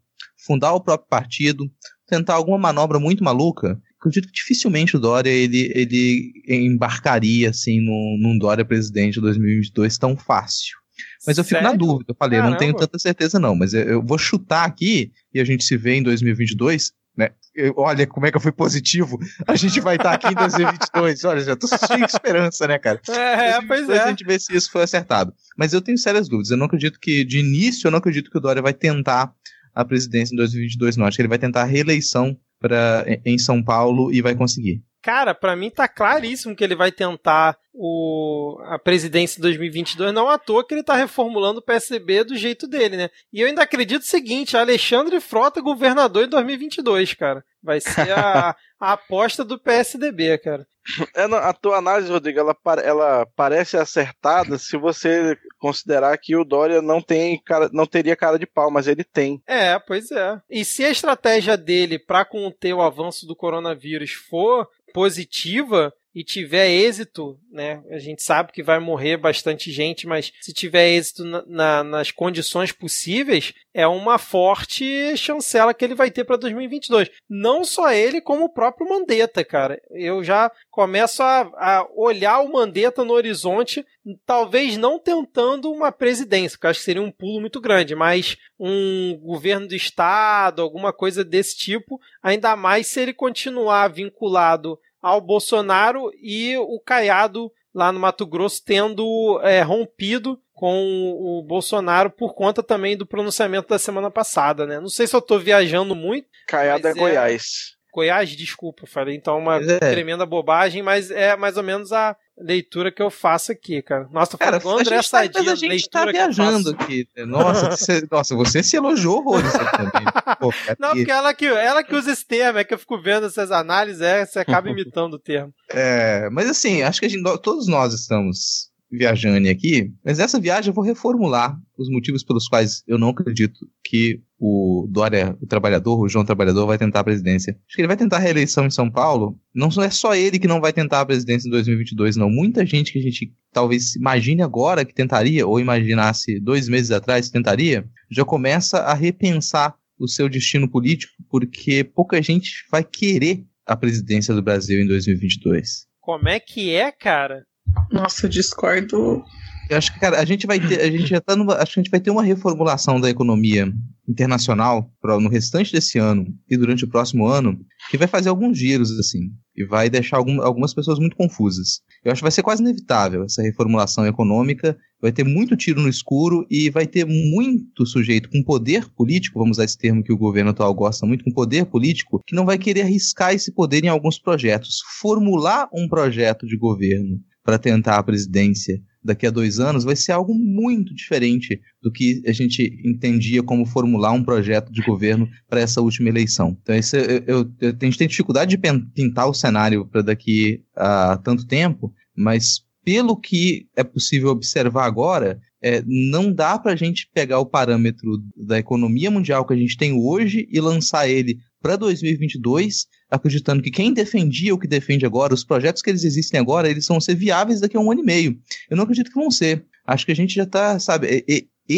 fundar 0.45 0.73
o 0.73 0.81
próprio 0.81 1.07
partido, 1.07 1.71
tentar 2.05 2.33
alguma 2.33 2.57
manobra 2.57 2.99
muito 2.99 3.23
maluca, 3.23 3.79
acredito 3.97 4.27
que 4.27 4.33
dificilmente 4.33 4.97
o 4.97 4.99
Dória 4.99 5.29
ele, 5.29 5.71
ele 5.73 6.33
embarcaria 6.49 7.51
assim 7.51 7.79
num, 7.79 8.17
num 8.19 8.37
Dória 8.37 8.65
presidente 8.65 9.13
de 9.13 9.21
2022 9.21 9.97
tão 9.97 10.17
fácil. 10.17 10.80
Mas 11.25 11.37
eu 11.37 11.43
fico 11.43 11.61
Sério? 11.61 11.69
na 11.69 11.75
dúvida, 11.75 12.11
eu 12.11 12.15
falei, 12.15 12.39
Caramba. 12.39 12.51
não 12.51 12.57
tenho 12.57 12.75
tanta 12.75 12.97
certeza 12.99 13.39
não, 13.39 13.55
mas 13.55 13.73
eu, 13.73 13.81
eu, 13.83 14.03
vou 14.03 14.17
chutar 14.17 14.65
aqui 14.65 15.11
e 15.33 15.39
a 15.39 15.43
gente 15.43 15.63
se 15.63 15.77
vê 15.77 15.95
em 15.95 16.03
2022, 16.03 16.91
né? 17.17 17.29
Eu, 17.53 17.73
olha 17.77 18.07
como 18.07 18.25
é 18.25 18.31
que 18.31 18.37
eu 18.37 18.41
fui 18.41 18.51
positivo, 18.51 19.19
a 19.47 19.55
gente 19.55 19.79
vai 19.79 19.95
estar 19.95 20.13
aqui 20.13 20.27
em 20.27 20.35
2022, 20.35 21.23
olha, 21.25 21.41
já 21.41 21.55
tô 21.55 21.67
de 21.67 22.05
esperança, 22.05 22.67
né, 22.67 22.79
cara? 22.79 22.99
É, 23.11 23.49
é 23.51 23.61
pois 23.61 23.89
é. 23.89 23.99
A 23.99 24.07
gente 24.07 24.23
vê 24.23 24.39
se 24.39 24.55
isso 24.55 24.71
foi 24.71 24.83
acertado. 24.83 25.33
Mas 25.57 25.73
eu 25.73 25.81
tenho 25.81 25.97
sérias 25.97 26.29
dúvidas, 26.29 26.51
eu 26.51 26.57
não 26.57 26.65
acredito 26.65 26.99
que, 26.99 27.23
de 27.25 27.39
início, 27.39 27.87
eu 27.87 27.91
não 27.91 27.99
acredito 27.99 28.31
que 28.31 28.37
o 28.37 28.41
Dória 28.41 28.61
vai 28.61 28.73
tentar 28.73 29.33
a 29.73 29.85
presidência 29.85 30.33
em 30.33 30.37
2022, 30.37 30.97
não. 30.97 31.05
Acho 31.05 31.17
que 31.17 31.21
ele 31.21 31.29
vai 31.29 31.39
tentar 31.39 31.61
a 31.61 31.65
reeleição 31.65 32.37
pra, 32.59 33.05
em 33.25 33.37
São 33.37 33.63
Paulo 33.63 34.13
e 34.13 34.21
vai 34.21 34.35
conseguir. 34.35 34.83
Cara, 35.01 35.33
para 35.33 35.55
mim 35.55 35.69
tá 35.69 35.87
claríssimo 35.87 36.55
que 36.55 36.63
ele 36.63 36.75
vai 36.75 36.91
tentar 36.91 37.57
o, 37.73 38.59
a 38.65 38.77
presidência 38.77 39.39
em 39.39 39.41
2022, 39.41 40.13
não 40.13 40.29
à 40.29 40.37
toa 40.37 40.65
que 40.65 40.73
ele 40.73 40.83
tá 40.83 40.95
reformulando 40.95 41.59
o 41.59 41.63
PSB 41.63 42.23
do 42.23 42.35
jeito 42.35 42.67
dele, 42.67 42.97
né? 42.97 43.09
E 43.31 43.41
eu 43.41 43.47
ainda 43.47 43.63
acredito 43.63 44.01
o 44.01 44.07
seguinte, 44.07 44.57
Alexandre 44.57 45.19
Frota 45.19 45.61
governador 45.61 46.25
em 46.25 46.29
2022, 46.29 47.13
cara. 47.13 47.43
Vai 47.63 47.79
ser 47.79 48.11
a, 48.11 48.55
a 48.79 48.93
aposta 48.93 49.43
do 49.43 49.59
PSDB, 49.59 50.37
cara. 50.37 50.67
É, 51.15 51.23
a 51.23 51.53
tua 51.53 51.77
análise, 51.77 52.11
Rodrigo, 52.11 52.39
ela, 52.39 52.55
ela 52.83 53.27
parece 53.35 53.77
acertada 53.77 54.57
se 54.57 54.75
você 54.77 55.37
considerar 55.59 56.17
que 56.17 56.35
o 56.35 56.43
Dória 56.43 56.81
não 56.81 56.99
tem 56.99 57.39
cara, 57.43 57.69
não 57.71 57.85
teria 57.85 58.15
cara 58.15 58.39
de 58.39 58.47
pau, 58.47 58.71
mas 58.71 58.87
ele 58.87 59.03
tem. 59.03 59.41
É, 59.45 59.77
pois 59.77 60.09
é. 60.11 60.41
E 60.49 60.65
se 60.65 60.83
a 60.83 60.89
estratégia 60.89 61.55
dele 61.55 61.99
para 61.99 62.25
conter 62.25 62.73
o 62.73 62.81
avanço 62.81 63.27
do 63.27 63.35
coronavírus 63.35 64.11
for 64.11 64.67
positiva, 64.93 65.93
e 66.13 66.23
tiver 66.23 66.69
êxito, 66.69 67.39
né? 67.49 67.81
A 67.89 67.97
gente 67.97 68.21
sabe 68.21 68.51
que 68.51 68.61
vai 68.61 68.79
morrer 68.79 69.15
bastante 69.15 69.71
gente, 69.71 70.05
mas 70.05 70.31
se 70.41 70.53
tiver 70.53 70.89
êxito 70.89 71.23
na, 71.23 71.43
na, 71.47 71.83
nas 71.83 72.11
condições 72.11 72.71
possíveis, 72.71 73.53
é 73.73 73.87
uma 73.87 74.17
forte 74.17 75.15
chancela 75.15 75.73
que 75.73 75.85
ele 75.85 75.95
vai 75.95 76.11
ter 76.11 76.25
para 76.25 76.35
2022. 76.35 77.09
Não 77.29 77.63
só 77.63 77.91
ele, 77.91 78.19
como 78.19 78.45
o 78.45 78.53
próprio 78.53 78.89
Mandetta, 78.89 79.43
cara. 79.45 79.81
Eu 79.91 80.21
já 80.23 80.51
começo 80.69 81.23
a, 81.23 81.41
a 81.55 81.87
olhar 81.95 82.41
o 82.41 82.51
Mandetta 82.51 83.05
no 83.05 83.13
horizonte, 83.13 83.85
talvez 84.25 84.75
não 84.77 84.99
tentando 84.99 85.71
uma 85.71 85.91
presidência, 85.91 86.57
que 86.59 86.65
eu 86.65 86.69
acho 86.69 86.79
que 86.79 86.85
seria 86.85 87.01
um 87.01 87.11
pulo 87.11 87.39
muito 87.39 87.61
grande, 87.61 87.95
mas 87.95 88.35
um 88.59 89.17
governo 89.21 89.67
do 89.67 89.75
estado, 89.75 90.61
alguma 90.61 90.91
coisa 90.91 91.23
desse 91.23 91.55
tipo, 91.55 91.99
ainda 92.21 92.55
mais 92.55 92.87
se 92.87 92.99
ele 92.99 93.13
continuar 93.13 93.87
vinculado 93.87 94.77
ao 95.01 95.19
Bolsonaro 95.19 96.11
e 96.21 96.55
o 96.57 96.79
Caiado 96.79 97.51
lá 97.73 97.91
no 97.91 97.99
Mato 97.99 98.25
Grosso 98.25 98.61
tendo 98.63 99.39
é, 99.43 99.61
rompido 99.61 100.39
com 100.53 101.15
o 101.17 101.43
Bolsonaro 101.43 102.11
por 102.11 102.35
conta 102.35 102.61
também 102.61 102.95
do 102.95 103.05
pronunciamento 103.05 103.69
da 103.69 103.79
semana 103.79 104.11
passada, 104.11 104.67
né? 104.67 104.79
Não 104.79 104.89
sei 104.89 105.07
se 105.07 105.15
eu 105.15 105.21
tô 105.21 105.39
viajando 105.39 105.95
muito. 105.95 106.27
Caiado 106.47 106.87
é, 106.87 106.91
é 106.91 106.93
Goiás. 106.93 107.75
Goiás, 107.93 108.29
desculpa, 108.29 108.87
falei 108.87 109.15
então 109.15 109.37
uma 109.37 109.57
é. 109.57 109.79
tremenda 109.79 110.25
bobagem, 110.25 110.81
mas 110.81 111.11
é 111.11 111.35
mais 111.35 111.57
ou 111.57 111.63
menos 111.63 111.91
a 111.91 112.15
leitura 112.37 112.91
que 112.91 113.01
eu 113.01 113.09
faço 113.09 113.51
aqui, 113.51 113.81
cara. 113.81 114.07
Nossa, 114.11 114.31
tô 114.31 114.37
falando 114.37 114.61
cara, 114.61 114.79
André 114.79 114.95
tá, 114.97 115.03
Sadia, 115.03 115.51
a 115.51 115.55
gente 115.55 115.89
tá 115.89 116.05
viajando 116.05 116.71
aqui. 116.71 117.07
Né? 117.15 117.25
Nossa, 117.25 117.71
você, 117.71 118.07
nossa, 118.09 118.35
você 118.35 118.63
se 118.63 118.77
elogiou 118.77 119.17
horrores 119.17 119.51
também. 119.51 120.05
Pô, 120.39 120.53
Não, 120.79 120.95
porque 120.95 121.11
ela 121.11 121.33
que, 121.33 121.45
ela 121.45 121.83
que 121.83 121.93
usa 121.93 122.11
esse 122.11 122.25
termo, 122.25 122.59
é 122.59 122.63
que 122.63 122.73
eu 122.73 122.79
fico 122.79 122.99
vendo 123.01 123.25
essas 123.25 123.51
análises, 123.51 124.01
é, 124.01 124.25
você 124.25 124.39
acaba 124.39 124.69
imitando 124.71 125.15
o 125.15 125.19
termo. 125.19 125.53
É, 125.69 126.29
mas 126.31 126.49
assim, 126.49 126.81
acho 126.81 126.99
que 126.99 127.09
gente, 127.09 127.23
todos 127.41 127.67
nós 127.67 127.93
estamos 127.93 128.71
viajando 128.91 129.47
aqui, 129.47 129.91
mas 130.03 130.19
essa 130.19 130.39
viagem 130.39 130.69
eu 130.69 130.73
vou 130.73 130.83
reformular 130.83 131.57
os 131.77 131.89
motivos 131.89 132.23
pelos 132.23 132.47
quais 132.47 132.83
eu 132.85 132.97
não 132.97 133.09
acredito 133.09 133.65
que 133.83 134.21
o 134.43 134.87
Dória, 134.89 135.37
o 135.39 135.45
trabalhador, 135.45 135.99
o 135.99 136.09
João 136.09 136.25
Trabalhador, 136.25 136.65
vai 136.65 136.75
tentar 136.75 137.01
a 137.01 137.03
presidência. 137.03 137.55
Acho 137.67 137.75
que 137.75 137.81
ele 137.81 137.87
vai 137.87 137.95
tentar 137.95 138.17
a 138.17 138.19
reeleição 138.19 138.65
em 138.65 138.71
São 138.71 138.89
Paulo. 138.89 139.39
Não 139.53 139.67
é 139.83 139.89
só 139.91 140.15
ele 140.15 140.39
que 140.39 140.47
não 140.47 140.59
vai 140.59 140.73
tentar 140.73 141.01
a 141.01 141.05
presidência 141.05 141.47
em 141.47 141.51
2022, 141.51 142.15
não. 142.15 142.27
Muita 142.27 142.65
gente 142.65 142.91
que 142.91 142.97
a 142.97 143.01
gente 143.03 143.31
talvez 143.53 143.95
imagine 143.95 144.41
agora 144.41 144.83
que 144.83 144.95
tentaria, 144.95 145.45
ou 145.45 145.59
imaginasse 145.59 146.39
dois 146.39 146.67
meses 146.67 146.89
atrás 146.89 147.27
que 147.27 147.33
tentaria, 147.33 147.87
já 148.09 148.25
começa 148.25 148.79
a 148.79 148.95
repensar 148.95 149.75
o 149.99 150.07
seu 150.07 150.27
destino 150.27 150.67
político, 150.67 151.13
porque 151.29 151.83
pouca 151.83 152.19
gente 152.19 152.65
vai 152.71 152.83
querer 152.83 153.45
a 153.63 153.75
presidência 153.75 154.33
do 154.33 154.41
Brasil 154.41 154.81
em 154.81 154.87
2022. 154.87 155.85
Como 155.99 156.27
é 156.27 156.39
que 156.39 156.73
é, 156.73 156.91
cara? 156.91 157.45
Nossa, 157.91 158.25
eu 158.25 158.29
discordo. 158.31 159.23
Eu 159.71 159.77
acho 159.77 159.93
que, 159.93 160.01
cara, 160.01 160.19
a 160.19 160.25
gente 160.25 160.45
vai 160.45 160.59
ter, 160.59 160.81
a 160.81 160.91
gente 160.91 161.05
já 161.05 161.21
tá 161.21 161.33
numa, 161.33 161.55
acho 161.55 161.75
que 161.75 161.79
a 161.79 161.83
gente 161.83 161.91
vai 161.91 162.01
ter 162.01 162.11
uma 162.11 162.21
reformulação 162.21 162.99
da 162.99 163.09
economia 163.09 163.71
internacional 164.05 164.91
pra, 165.01 165.17
no 165.17 165.29
restante 165.29 165.71
desse 165.71 165.97
ano 165.97 166.27
e 166.49 166.57
durante 166.57 166.83
o 166.83 166.89
próximo 166.89 167.25
ano 167.25 167.57
que 167.89 167.97
vai 167.97 168.05
fazer 168.05 168.27
alguns 168.27 168.57
giros, 168.57 168.91
assim, 168.99 169.29
e 169.55 169.65
vai 169.65 169.89
deixar 169.89 170.17
algum, 170.17 170.41
algumas 170.41 170.73
pessoas 170.73 170.99
muito 170.99 171.15
confusas. 171.15 171.79
Eu 172.03 172.11
acho 172.11 172.19
que 172.19 172.25
vai 172.25 172.33
ser 172.33 172.43
quase 172.43 172.61
inevitável 172.61 173.23
essa 173.23 173.41
reformulação 173.41 174.05
econômica, 174.05 174.77
vai 175.01 175.13
ter 175.13 175.23
muito 175.23 175.55
tiro 175.55 175.81
no 175.81 175.87
escuro 175.87 176.45
e 176.51 176.69
vai 176.69 176.85
ter 176.85 177.05
muito 177.05 177.85
sujeito 177.85 178.29
com 178.29 178.43
poder 178.43 178.89
político, 178.89 179.39
vamos 179.39 179.55
usar 179.55 179.63
esse 179.63 179.77
termo 179.77 180.03
que 180.03 180.11
o 180.11 180.17
governo 180.17 180.49
atual 180.49 180.73
gosta 180.73 181.05
muito, 181.05 181.23
com 181.23 181.31
poder 181.31 181.65
político, 181.67 182.21
que 182.27 182.35
não 182.35 182.45
vai 182.45 182.57
querer 182.57 182.81
arriscar 182.81 183.33
esse 183.33 183.53
poder 183.53 183.85
em 183.85 183.87
alguns 183.87 184.19
projetos. 184.19 184.81
Formular 184.99 185.69
um 185.73 185.87
projeto 185.87 186.45
de 186.45 186.57
governo 186.57 187.21
para 187.41 187.57
tentar 187.57 187.97
a 187.99 188.03
presidência 188.03 188.81
daqui 189.03 189.25
a 189.25 189.31
dois 189.31 189.59
anos 189.59 189.83
vai 189.83 189.95
ser 189.95 190.11
algo 190.11 190.33
muito 190.33 190.93
diferente 190.93 191.59
do 191.81 191.91
que 191.91 192.21
a 192.25 192.31
gente 192.31 192.79
entendia 192.85 193.41
como 193.41 193.65
formular 193.65 194.11
um 194.11 194.23
projeto 194.23 194.71
de 194.71 194.81
governo 194.81 195.27
para 195.49 195.59
essa 195.59 195.81
última 195.81 196.09
eleição. 196.09 196.57
Então, 196.61 196.75
esse, 196.75 196.97
eu, 196.97 197.23
eu, 197.27 197.51
eu, 197.59 197.75
a 197.81 197.85
gente 197.85 197.97
tem 197.97 198.07
dificuldade 198.07 198.55
de 198.55 198.83
pintar 198.93 199.27
o 199.27 199.33
cenário 199.33 199.85
para 199.85 200.01
daqui 200.01 200.63
a 200.75 201.17
tanto 201.17 201.47
tempo, 201.47 201.93
mas 202.15 202.61
pelo 202.83 203.15
que 203.15 203.67
é 203.75 203.83
possível 203.83 204.29
observar 204.29 204.85
agora, 204.85 205.39
é, 205.63 205.83
não 205.85 206.33
dá 206.33 206.57
para 206.57 206.73
a 206.73 206.75
gente 206.75 207.07
pegar 207.13 207.39
o 207.39 207.45
parâmetro 207.45 208.19
da 208.35 208.57
economia 208.57 209.11
mundial 209.11 209.45
que 209.45 209.53
a 209.53 209.57
gente 209.57 209.77
tem 209.77 209.93
hoje 209.93 210.47
e 210.51 210.59
lançar 210.59 211.07
ele 211.07 211.37
para 211.61 211.75
2022, 211.75 212.87
acreditando 213.09 213.61
que 213.61 213.71
quem 213.71 213.93
defendia 213.93 214.53
o 214.53 214.59
que 214.59 214.67
defende 214.67 215.05
agora, 215.05 215.33
os 215.33 215.43
projetos 215.43 215.81
que 215.81 215.89
eles 215.89 216.03
existem 216.03 216.39
agora, 216.39 216.69
eles 216.69 216.87
vão 216.87 216.99
ser 216.99 217.15
viáveis 217.15 217.61
daqui 217.61 217.77
a 217.77 217.79
um 217.79 217.91
ano 217.91 218.01
e 218.01 218.05
meio. 218.05 218.39
Eu 218.69 218.75
não 218.75 218.83
acredito 218.83 219.11
que 219.11 219.19
vão 219.19 219.29
ser. 219.29 219.65
Acho 219.85 220.05
que 220.05 220.11
a 220.11 220.15
gente 220.15 220.33
já 220.33 220.43
está, 220.43 220.79
sabe, 220.79 221.25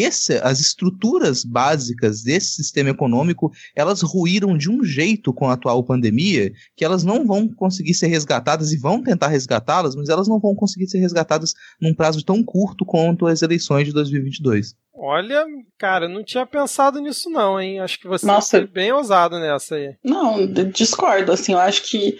esse, 0.02 0.34
as 0.38 0.60
estruturas 0.60 1.44
básicas 1.44 2.22
desse 2.22 2.54
sistema 2.54 2.90
econômico, 2.90 3.52
elas 3.74 4.02
ruíram 4.02 4.56
de 4.56 4.70
um 4.70 4.82
jeito 4.84 5.32
com 5.32 5.48
a 5.48 5.54
atual 5.54 5.82
pandemia 5.84 6.52
que 6.76 6.84
elas 6.84 7.04
não 7.04 7.26
vão 7.26 7.48
conseguir 7.48 7.94
ser 7.94 8.06
resgatadas 8.08 8.72
e 8.72 8.78
vão 8.78 9.02
tentar 9.02 9.28
resgatá-las, 9.28 9.94
mas 9.94 10.08
elas 10.08 10.28
não 10.28 10.38
vão 10.38 10.54
conseguir 10.54 10.86
ser 10.86 10.98
resgatadas 10.98 11.54
num 11.80 11.94
prazo 11.94 12.24
tão 12.24 12.42
curto 12.42 12.84
quanto 12.84 13.26
as 13.26 13.42
eleições 13.42 13.86
de 13.86 13.92
2022. 13.92 14.74
Olha, 14.96 15.44
cara, 15.76 16.08
não 16.08 16.22
tinha 16.22 16.46
pensado 16.46 17.00
nisso 17.00 17.28
não, 17.28 17.60
hein? 17.60 17.80
Acho 17.80 17.98
que 17.98 18.06
você 18.06 18.24
Nossa. 18.24 18.58
foi 18.58 18.66
bem 18.66 18.92
ousado 18.92 19.38
nessa 19.40 19.74
aí. 19.74 19.96
Não, 20.04 20.46
discordo, 20.46 21.32
assim, 21.32 21.52
eu 21.52 21.58
acho 21.58 21.82
que 21.82 22.16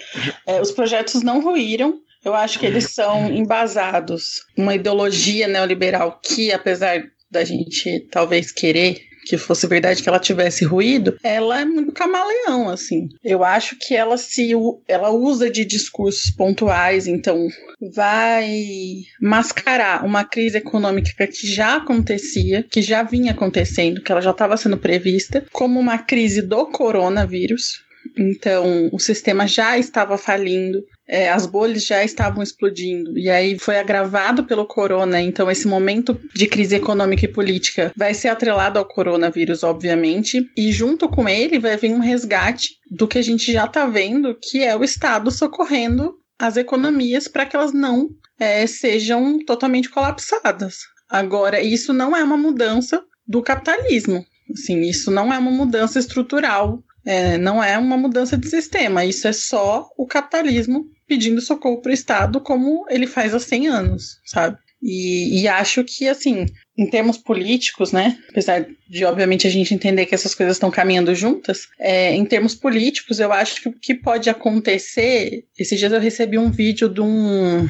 é, 0.47 0.61
os 0.61 0.73
projetos 0.73 1.23
não 1.23 1.41
ruíram, 1.41 2.01
eu 2.25 2.35
acho 2.35 2.59
que 2.59 2.67
eles 2.67 2.91
são 2.91 3.31
embasados 3.31 4.45
numa 4.57 4.75
ideologia 4.75 5.47
neoliberal 5.47 6.19
que, 6.23 6.53
apesar 6.53 7.05
da 7.31 7.45
gente 7.45 8.01
talvez 8.11 8.53
querer 8.53 9.01
que 9.25 9.39
fosse 9.39 9.67
verdade 9.67 10.03
que 10.03 10.09
ela 10.09 10.19
tivesse 10.19 10.65
ruído, 10.65 11.17
ela 11.23 11.61
é 11.61 11.65
muito 11.65 11.93
camaleão, 11.93 12.69
assim. 12.69 13.09
Eu 13.23 13.43
acho 13.43 13.77
que 13.79 13.95
ela 13.95 14.17
se 14.17 14.53
ela 14.87 15.11
usa 15.11 15.51
de 15.51 15.65
discursos 15.65 16.31
pontuais, 16.31 17.07
então 17.07 17.49
vai 17.95 19.03
mascarar 19.21 20.05
uma 20.05 20.25
crise 20.25 20.59
econômica 20.59 21.27
que 21.27 21.47
já 21.47 21.77
acontecia, 21.77 22.65
que 22.71 22.83
já 22.83 23.03
vinha 23.03 23.33
acontecendo, 23.33 24.03
que 24.03 24.13
ela 24.13 24.21
já 24.21 24.31
estava 24.31 24.57
sendo 24.57 24.77
prevista, 24.77 25.45
como 25.53 25.81
uma 25.81 25.99
crise 25.99 26.43
do 26.43 26.67
coronavírus. 26.67 27.83
Então, 28.17 28.91
o 28.93 28.99
sistema 28.99 29.47
já 29.47 29.79
estava 29.79 30.19
falindo, 30.19 30.85
é, 31.07 31.31
as 31.31 31.47
bolhas 31.47 31.85
já 31.85 32.03
estavam 32.03 32.43
explodindo 32.43 33.19
e 33.19 33.29
aí 33.29 33.59
foi 33.59 33.79
agravado 33.79 34.45
pelo 34.45 34.67
corona. 34.67 35.21
Então, 35.21 35.51
esse 35.51 35.67
momento 35.67 36.19
de 36.35 36.47
crise 36.47 36.77
econômica 36.77 37.25
e 37.25 37.33
política 37.33 37.93
vai 37.97 38.15
ser 38.15 38.29
atrelado 38.29 38.79
ao 38.79 38.87
coronavírus, 38.87 39.63
obviamente, 39.63 40.49
e 40.57 40.73
junto 40.73 41.09
com 41.09 41.29
ele 41.29 41.59
vai 41.59 41.77
vir 41.77 41.93
um 41.93 42.01
resgate 42.01 42.79
do 42.91 43.07
que 43.07 43.19
a 43.19 43.23
gente 43.23 43.53
já 43.53 43.65
está 43.65 43.87
vendo, 43.87 44.37
que 44.41 44.63
é 44.63 44.77
o 44.77 44.85
Estado 44.85 45.31
socorrendo 45.31 46.15
as 46.39 46.57
economias 46.57 47.29
para 47.29 47.47
que 47.47 47.55
elas 47.55 47.73
não 47.73 48.09
é, 48.39 48.67
sejam 48.67 49.39
totalmente 49.45 49.91
colapsadas. 49.91 50.79
Agora, 51.09 51.61
isso 51.61 51.93
não 51.93 52.17
é 52.17 52.25
uma 52.25 52.37
mudança 52.37 53.03
do 53.27 53.43
capitalismo. 53.43 54.25
Assim, 54.53 54.83
isso 54.83 55.11
não 55.11 55.33
é 55.33 55.39
uma 55.39 55.51
mudança 55.51 55.99
estrutural 55.99 56.83
é, 57.05 57.37
não 57.37 57.63
é 57.63 57.77
uma 57.77 57.97
mudança 57.97 58.37
de 58.37 58.49
sistema, 58.49 59.05
isso 59.05 59.29
é 59.29 59.33
só 59.33 59.89
o 59.97 60.07
capitalismo 60.07 60.87
pedindo 61.07 61.41
socorro 61.41 61.81
para 61.81 61.91
o 61.91 61.95
Estado, 61.95 62.41
como 62.41 62.87
ele 62.89 63.07
faz 63.07 63.35
há 63.35 63.41
100 63.41 63.69
anos, 63.69 64.21
sabe? 64.25 64.59
E, 64.87 65.41
e, 65.41 65.49
acho 65.49 65.83
que, 65.83 66.07
assim, 66.07 66.45
em 66.77 66.87
termos 66.87 67.17
políticos, 67.17 67.91
né? 67.91 68.19
Apesar 68.29 68.67
de, 68.87 69.03
obviamente, 69.07 69.47
a 69.47 69.51
gente 69.51 69.73
entender 69.73 70.05
que 70.05 70.15
essas 70.15 70.35
coisas 70.35 70.57
estão 70.57 70.71
caminhando 70.71 71.15
juntas, 71.15 71.69
é, 71.81 72.15
em 72.15 72.25
termos 72.27 72.55
políticos, 72.55 73.19
eu 73.19 73.33
acho 73.33 73.63
que 73.63 73.69
o 73.71 73.73
que 73.73 73.95
pode 73.95 74.29
acontecer. 74.29 75.45
Esses 75.59 75.79
dias 75.79 75.91
eu 75.91 76.01
recebi 76.01 76.37
um 76.37 76.51
vídeo 76.51 76.91
de 76.91 77.01
um 77.01 77.67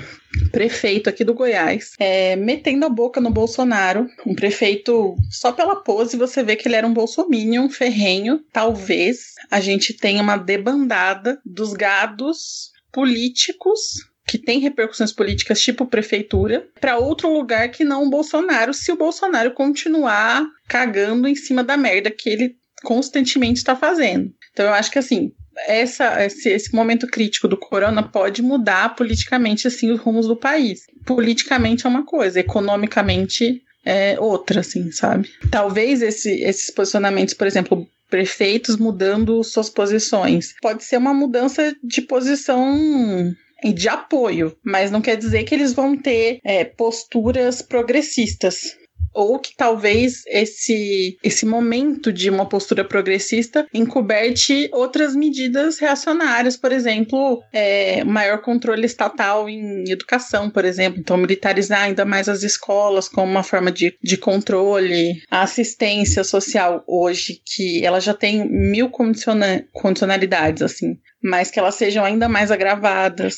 prefeito 0.51 1.09
aqui 1.09 1.23
do 1.23 1.35
Goiás 1.35 1.93
é, 2.01 2.35
metendo 2.35 2.85
a 2.85 2.89
boca 2.89 3.21
no 3.21 3.31
Bolsonaro. 3.31 4.09
Um 4.27 4.35
prefeito, 4.35 5.15
só 5.31 5.53
pela 5.53 5.77
pose, 5.77 6.17
você 6.17 6.43
vê 6.43 6.57
que 6.57 6.67
ele 6.67 6.75
era 6.75 6.87
um 6.87 6.93
bolsominion 6.93 7.69
ferrenho. 7.69 8.41
Talvez 8.53 9.35
a 9.49 9.61
gente 9.61 9.93
tenha 9.93 10.21
uma 10.21 10.37
debandada 10.37 11.39
dos 11.47 11.75
gados 11.75 12.74
políticos 12.95 13.81
que 14.27 14.39
tem 14.39 14.61
repercussões 14.61 15.13
políticas 15.13 15.61
tipo 15.61 15.85
prefeitura 15.85 16.67
para 16.81 16.97
outro 16.97 17.31
lugar 17.31 17.69
que 17.69 17.85
não 17.85 18.05
o 18.05 18.11
Bolsonaro, 18.11 18.73
se 18.73 18.91
o 18.91 18.97
Bolsonaro 18.97 19.53
continuar 19.53 20.47
cagando 20.67 21.29
em 21.29 21.35
cima 21.35 21.63
da 21.63 21.77
merda 21.77 22.11
que 22.11 22.31
ele 22.31 22.57
constantemente 22.83 23.59
está 23.59 23.75
fazendo. 23.75 24.33
Então 24.53 24.67
eu 24.67 24.73
acho 24.73 24.91
que 24.91 24.99
assim, 24.99 25.33
essa, 25.67 26.25
esse, 26.25 26.49
esse, 26.49 26.75
momento 26.75 27.07
crítico 27.07 27.49
do 27.49 27.57
corona 27.57 28.03
pode 28.03 28.41
mudar 28.41 28.95
politicamente 28.95 29.67
assim 29.67 29.91
os 29.91 30.01
rumos 30.01 30.27
do 30.27 30.37
país. 30.37 30.87
Politicamente 31.05 31.85
é 31.85 31.89
uma 31.89 32.05
coisa, 32.05 32.41
economicamente 32.41 33.63
é 33.85 34.17
outra, 34.19 34.61
assim, 34.61 34.91
sabe? 34.91 35.29
Talvez 35.51 36.01
esse, 36.01 36.31
esses 36.43 36.71
posicionamentos, 36.71 37.35
por 37.35 37.47
exemplo, 37.47 37.87
prefeitos 38.15 38.77
mudando 38.77 39.43
suas 39.43 39.69
posições. 39.69 40.55
Pode 40.63 40.85
ser 40.85 40.99
uma 40.99 41.13
mudança 41.13 41.75
de 41.83 42.01
posição 42.01 43.35
de 43.75 43.89
apoio, 43.89 44.57
mas 44.63 44.93
não 44.93 45.01
quer 45.01 45.17
dizer 45.17 45.43
que 45.43 45.53
eles 45.53 45.73
vão 45.73 45.97
ter 45.97 46.39
é, 46.45 46.65
posturas 46.65 47.61
progressistas 47.61 48.77
ou 49.15 49.39
que 49.39 49.57
talvez 49.57 50.23
esse, 50.27 51.17
esse 51.23 51.47
momento 51.47 52.13
de 52.13 52.29
uma 52.29 52.49
postura 52.49 52.85
progressista 52.85 53.67
encoberte 53.73 54.69
outras 54.73 55.15
medidas 55.15 55.79
reacionárias, 55.79 56.57
por 56.57 56.73
exemplo, 56.73 57.43
é, 57.53 58.03
maior 58.05 58.43
controle 58.43 58.85
estatal 58.85 59.49
em 59.49 59.85
educação, 59.89 60.51
por 60.51 60.65
exemplo, 60.65 60.99
então 60.99 61.17
militarizar 61.17 61.83
ainda 61.83 62.05
mais 62.05 62.29
as 62.29 62.43
escolas 62.43 63.09
como 63.09 63.31
uma 63.31 63.43
forma 63.43 63.71
de, 63.71 63.97
de 64.03 64.17
controle, 64.17 65.23
a 65.31 65.43
assistência 65.43 66.25
social 66.25 66.83
hoje, 66.87 67.41
que 67.45 67.85
ela 67.85 68.01
já 68.01 68.13
tem 68.13 68.49
mil 68.49 68.91
condiciona 68.91 69.65
condicionalidades, 69.73 70.63
assim, 70.63 70.99
mas 71.23 71.51
que 71.51 71.59
elas 71.59 71.77
sejam 71.77 72.05
ainda 72.05 72.29
mais 72.29 72.51
agravadas. 72.51 73.37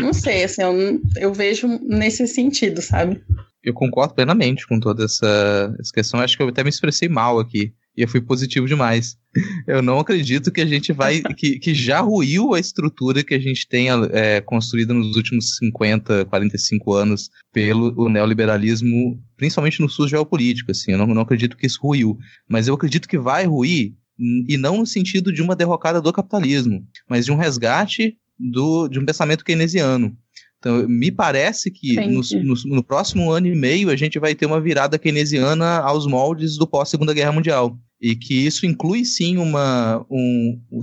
Não 0.00 0.12
sei, 0.12 0.44
assim, 0.44 0.62
eu, 0.62 1.00
eu 1.16 1.32
vejo 1.34 1.68
nesse 1.82 2.26
sentido, 2.26 2.80
sabe? 2.80 3.20
Eu 3.62 3.72
concordo 3.72 4.14
plenamente 4.14 4.66
com 4.66 4.80
toda 4.80 5.04
essa, 5.04 5.74
questão. 5.94 6.20
Acho 6.20 6.36
que 6.36 6.42
eu 6.42 6.48
até 6.48 6.62
me 6.62 6.70
expressei 6.70 7.08
mal 7.08 7.38
aqui. 7.38 7.72
E 7.96 8.02
eu 8.02 8.08
fui 8.08 8.22
positivo 8.22 8.66
demais. 8.66 9.18
Eu 9.66 9.82
não 9.82 9.98
acredito 9.98 10.50
que 10.50 10.62
a 10.62 10.66
gente 10.66 10.94
vai. 10.94 11.20
que, 11.36 11.58
que 11.58 11.74
já 11.74 12.00
ruiu 12.00 12.54
a 12.54 12.60
estrutura 12.60 13.22
que 13.22 13.34
a 13.34 13.38
gente 13.38 13.68
tem 13.68 13.88
é, 14.12 14.40
construída 14.40 14.94
nos 14.94 15.14
últimos 15.14 15.56
50, 15.56 16.24
45 16.24 16.94
anos 16.94 17.30
pelo 17.52 17.94
o 17.96 18.08
neoliberalismo, 18.08 19.22
principalmente 19.36 19.80
no 19.80 19.90
sul 19.90 20.08
geopolítico. 20.08 20.70
Assim, 20.70 20.92
eu 20.92 20.98
não, 20.98 21.06
não 21.06 21.20
acredito 21.20 21.56
que 21.56 21.66
isso 21.66 21.80
ruiu. 21.82 22.16
Mas 22.48 22.66
eu 22.66 22.74
acredito 22.74 23.06
que 23.06 23.18
vai 23.18 23.44
ruir, 23.44 23.94
e 24.18 24.56
não 24.56 24.78
no 24.78 24.86
sentido 24.86 25.32
de 25.32 25.42
uma 25.42 25.56
derrocada 25.56 26.00
do 26.00 26.12
capitalismo, 26.12 26.86
mas 27.08 27.26
de 27.26 27.32
um 27.32 27.36
resgate 27.36 28.16
do, 28.38 28.88
de 28.88 28.98
um 28.98 29.04
pensamento 29.04 29.44
keynesiano. 29.44 30.16
Então, 30.62 30.86
me 30.86 31.10
parece 31.10 31.72
que 31.72 31.96
no, 32.06 32.20
no, 32.44 32.54
no, 32.76 32.84
próximo 32.84 33.32
ano 33.32 33.48
e 33.48 33.54
meio 33.54 33.90
a 33.90 33.96
gente 33.96 34.16
vai 34.20 34.32
ter 34.32 34.46
uma 34.46 34.60
virada 34.60 34.96
keynesiana 34.96 35.80
aos 35.80 36.06
moldes 36.06 36.56
do 36.56 36.68
pós-Segunda 36.68 37.12
Guerra 37.12 37.32
Mundial. 37.32 37.76
E 38.00 38.14
que 38.14 38.46
isso 38.46 38.64
inclui 38.64 39.04
sim 39.04 39.38
uma, 39.38 40.06
um, 40.08 40.60
um, 40.70 40.80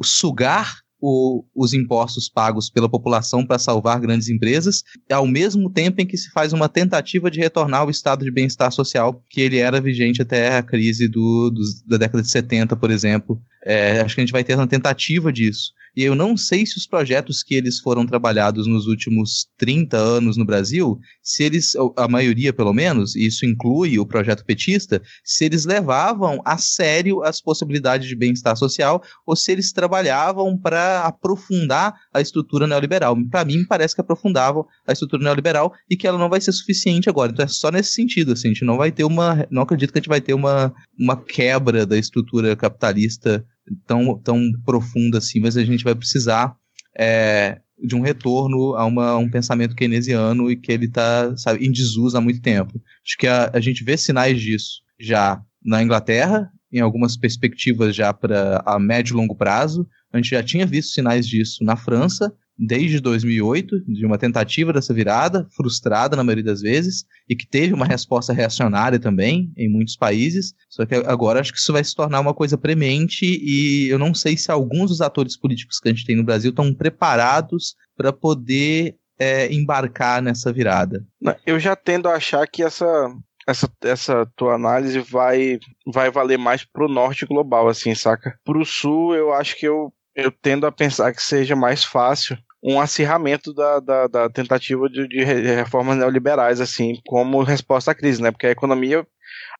um 0.00 0.02
sugar 0.02 0.78
o, 0.98 1.44
os 1.54 1.74
impostos 1.74 2.28
pagos 2.28 2.70
pela 2.70 2.88
população 2.88 3.44
para 3.44 3.58
salvar 3.58 4.00
grandes 4.00 4.30
empresas, 4.30 4.82
ao 5.12 5.26
mesmo 5.26 5.70
tempo 5.70 6.00
em 6.00 6.06
que 6.06 6.16
se 6.16 6.30
faz 6.30 6.54
uma 6.54 6.68
tentativa 6.68 7.30
de 7.30 7.38
retornar 7.38 7.82
ao 7.82 7.90
estado 7.90 8.24
de 8.24 8.30
bem-estar 8.30 8.72
social 8.72 9.22
que 9.28 9.42
ele 9.42 9.58
era 9.58 9.80
vigente 9.80 10.22
até 10.22 10.56
a 10.56 10.62
crise 10.62 11.06
do, 11.06 11.50
do 11.50 11.62
da 11.86 11.98
década 11.98 12.22
de 12.22 12.30
70, 12.30 12.74
por 12.76 12.90
exemplo. 12.90 13.40
É, 13.62 14.00
acho 14.00 14.14
que 14.14 14.22
a 14.22 14.24
gente 14.24 14.32
vai 14.32 14.42
ter 14.42 14.54
uma 14.54 14.66
tentativa 14.66 15.30
disso. 15.30 15.72
E 15.96 16.02
eu 16.02 16.14
não 16.14 16.36
sei 16.36 16.64
se 16.64 16.76
os 16.76 16.86
projetos 16.86 17.42
que 17.42 17.54
eles 17.54 17.78
foram 17.80 18.06
trabalhados 18.06 18.66
nos 18.66 18.86
últimos 18.86 19.48
30 19.56 19.96
anos 19.96 20.36
no 20.36 20.44
Brasil, 20.44 20.98
se 21.22 21.42
eles, 21.44 21.74
a 21.96 22.08
maioria 22.08 22.52
pelo 22.52 22.72
menos, 22.72 23.16
isso 23.16 23.44
inclui 23.44 23.98
o 23.98 24.06
projeto 24.06 24.44
petista, 24.44 25.02
se 25.24 25.44
eles 25.44 25.64
levavam 25.64 26.40
a 26.44 26.56
sério 26.58 27.22
as 27.22 27.40
possibilidades 27.40 28.08
de 28.08 28.16
bem-estar 28.16 28.56
social 28.56 29.02
ou 29.26 29.34
se 29.34 29.52
eles 29.52 29.72
trabalhavam 29.72 30.56
para 30.56 31.02
aprofundar 31.02 31.94
a 32.12 32.20
estrutura 32.20 32.66
neoliberal. 32.66 33.16
Para 33.30 33.44
mim, 33.44 33.64
parece 33.66 33.94
que 33.94 34.00
aprofundavam 34.00 34.66
a 34.86 34.92
estrutura 34.92 35.22
neoliberal 35.22 35.72
e 35.88 35.96
que 35.96 36.06
ela 36.06 36.18
não 36.18 36.28
vai 36.28 36.40
ser 36.40 36.52
suficiente 36.52 37.08
agora. 37.08 37.32
Então 37.32 37.44
é 37.44 37.48
só 37.48 37.70
nesse 37.70 37.92
sentido, 37.92 38.32
assim, 38.32 38.48
a 38.48 38.52
gente 38.52 38.64
não 38.64 38.76
vai 38.76 38.90
ter 38.90 39.04
uma. 39.04 39.46
Não 39.50 39.62
acredito 39.62 39.92
que 39.92 39.98
a 39.98 40.00
gente 40.00 40.08
vai 40.08 40.20
ter 40.20 40.34
uma, 40.34 40.72
uma 40.98 41.16
quebra 41.16 41.84
da 41.86 41.96
estrutura 41.96 42.54
capitalista 42.56 43.44
tão, 43.86 44.18
tão 44.18 44.42
profunda 44.64 45.18
assim, 45.18 45.40
mas 45.40 45.56
a 45.56 45.64
gente 45.64 45.84
vai 45.84 45.94
precisar 45.94 46.54
é, 46.98 47.60
de 47.78 47.94
um 47.94 48.00
retorno 48.00 48.74
a, 48.74 48.84
uma, 48.84 49.16
um 49.16 49.30
pensamento 49.30 49.74
keynesiano 49.74 50.50
e 50.50 50.56
que 50.56 50.72
ele 50.72 50.86
está 50.86 51.34
em 51.60 51.70
desuso 51.70 52.16
há 52.16 52.20
muito 52.20 52.40
tempo. 52.40 52.80
Acho 53.06 53.16
que 53.18 53.26
a, 53.26 53.50
a 53.52 53.60
gente 53.60 53.84
vê 53.84 53.96
sinais 53.96 54.40
disso 54.40 54.82
já 54.98 55.40
na 55.64 55.82
Inglaterra, 55.82 56.50
em 56.72 56.80
algumas 56.80 57.16
perspectivas 57.16 57.94
já 57.94 58.12
para 58.12 58.62
a 58.66 58.78
médio 58.78 59.14
e 59.14 59.16
longo 59.16 59.36
prazo. 59.36 59.86
A 60.12 60.16
gente 60.16 60.30
já 60.30 60.42
tinha 60.42 60.66
visto 60.66 60.92
sinais 60.92 61.26
disso 61.26 61.62
na 61.62 61.76
França, 61.76 62.32
desde 62.58 63.00
2008, 63.00 63.84
de 63.86 64.04
uma 64.04 64.18
tentativa 64.18 64.72
dessa 64.72 64.92
virada, 64.92 65.46
frustrada 65.54 66.16
na 66.16 66.24
maioria 66.24 66.44
das 66.44 66.60
vezes, 66.60 67.04
e 67.28 67.36
que 67.36 67.46
teve 67.46 67.72
uma 67.72 67.86
resposta 67.86 68.32
reacionária 68.32 68.98
também 68.98 69.52
em 69.56 69.68
muitos 69.68 69.96
países. 69.96 70.54
Só 70.68 70.84
que 70.84 70.94
agora 70.94 71.40
acho 71.40 71.52
que 71.52 71.58
isso 71.58 71.72
vai 71.72 71.84
se 71.84 71.94
tornar 71.94 72.20
uma 72.20 72.34
coisa 72.34 72.58
premente 72.58 73.24
e 73.24 73.88
eu 73.88 73.98
não 73.98 74.12
sei 74.12 74.36
se 74.36 74.50
alguns 74.50 74.90
dos 74.90 75.00
atores 75.00 75.36
políticos 75.36 75.78
que 75.78 75.88
a 75.88 75.92
gente 75.92 76.04
tem 76.04 76.16
no 76.16 76.24
Brasil 76.24 76.50
estão 76.50 76.74
preparados 76.74 77.76
para 77.96 78.12
poder 78.12 78.96
é, 79.18 79.52
embarcar 79.52 80.20
nessa 80.20 80.52
virada. 80.52 81.04
Eu 81.46 81.60
já 81.60 81.76
tendo 81.76 82.08
a 82.08 82.14
achar 82.14 82.46
que 82.46 82.62
essa 82.62 82.86
essa, 83.46 83.66
essa 83.82 84.26
tua 84.36 84.54
análise 84.56 85.00
vai, 85.00 85.58
vai 85.86 86.10
valer 86.10 86.36
mais 86.36 86.64
pro 86.64 86.86
norte 86.86 87.24
global, 87.24 87.66
assim, 87.66 87.94
saca? 87.94 88.38
Pro 88.44 88.62
sul, 88.62 89.14
eu 89.14 89.32
acho 89.32 89.56
que 89.56 89.66
eu, 89.66 89.90
eu 90.14 90.30
tendo 90.30 90.66
a 90.66 90.72
pensar 90.72 91.14
que 91.14 91.22
seja 91.22 91.56
mais 91.56 91.82
fácil 91.82 92.36
um 92.62 92.80
acirramento 92.80 93.52
da, 93.54 93.80
da, 93.80 94.06
da 94.06 94.30
tentativa 94.30 94.88
de, 94.88 95.06
de, 95.06 95.24
reformas 95.24 95.96
neoliberais, 95.96 96.60
assim, 96.60 97.00
como 97.06 97.42
resposta 97.42 97.92
à 97.92 97.94
crise, 97.94 98.22
né? 98.22 98.30
Porque 98.30 98.46
a 98.46 98.50
economia, 98.50 99.06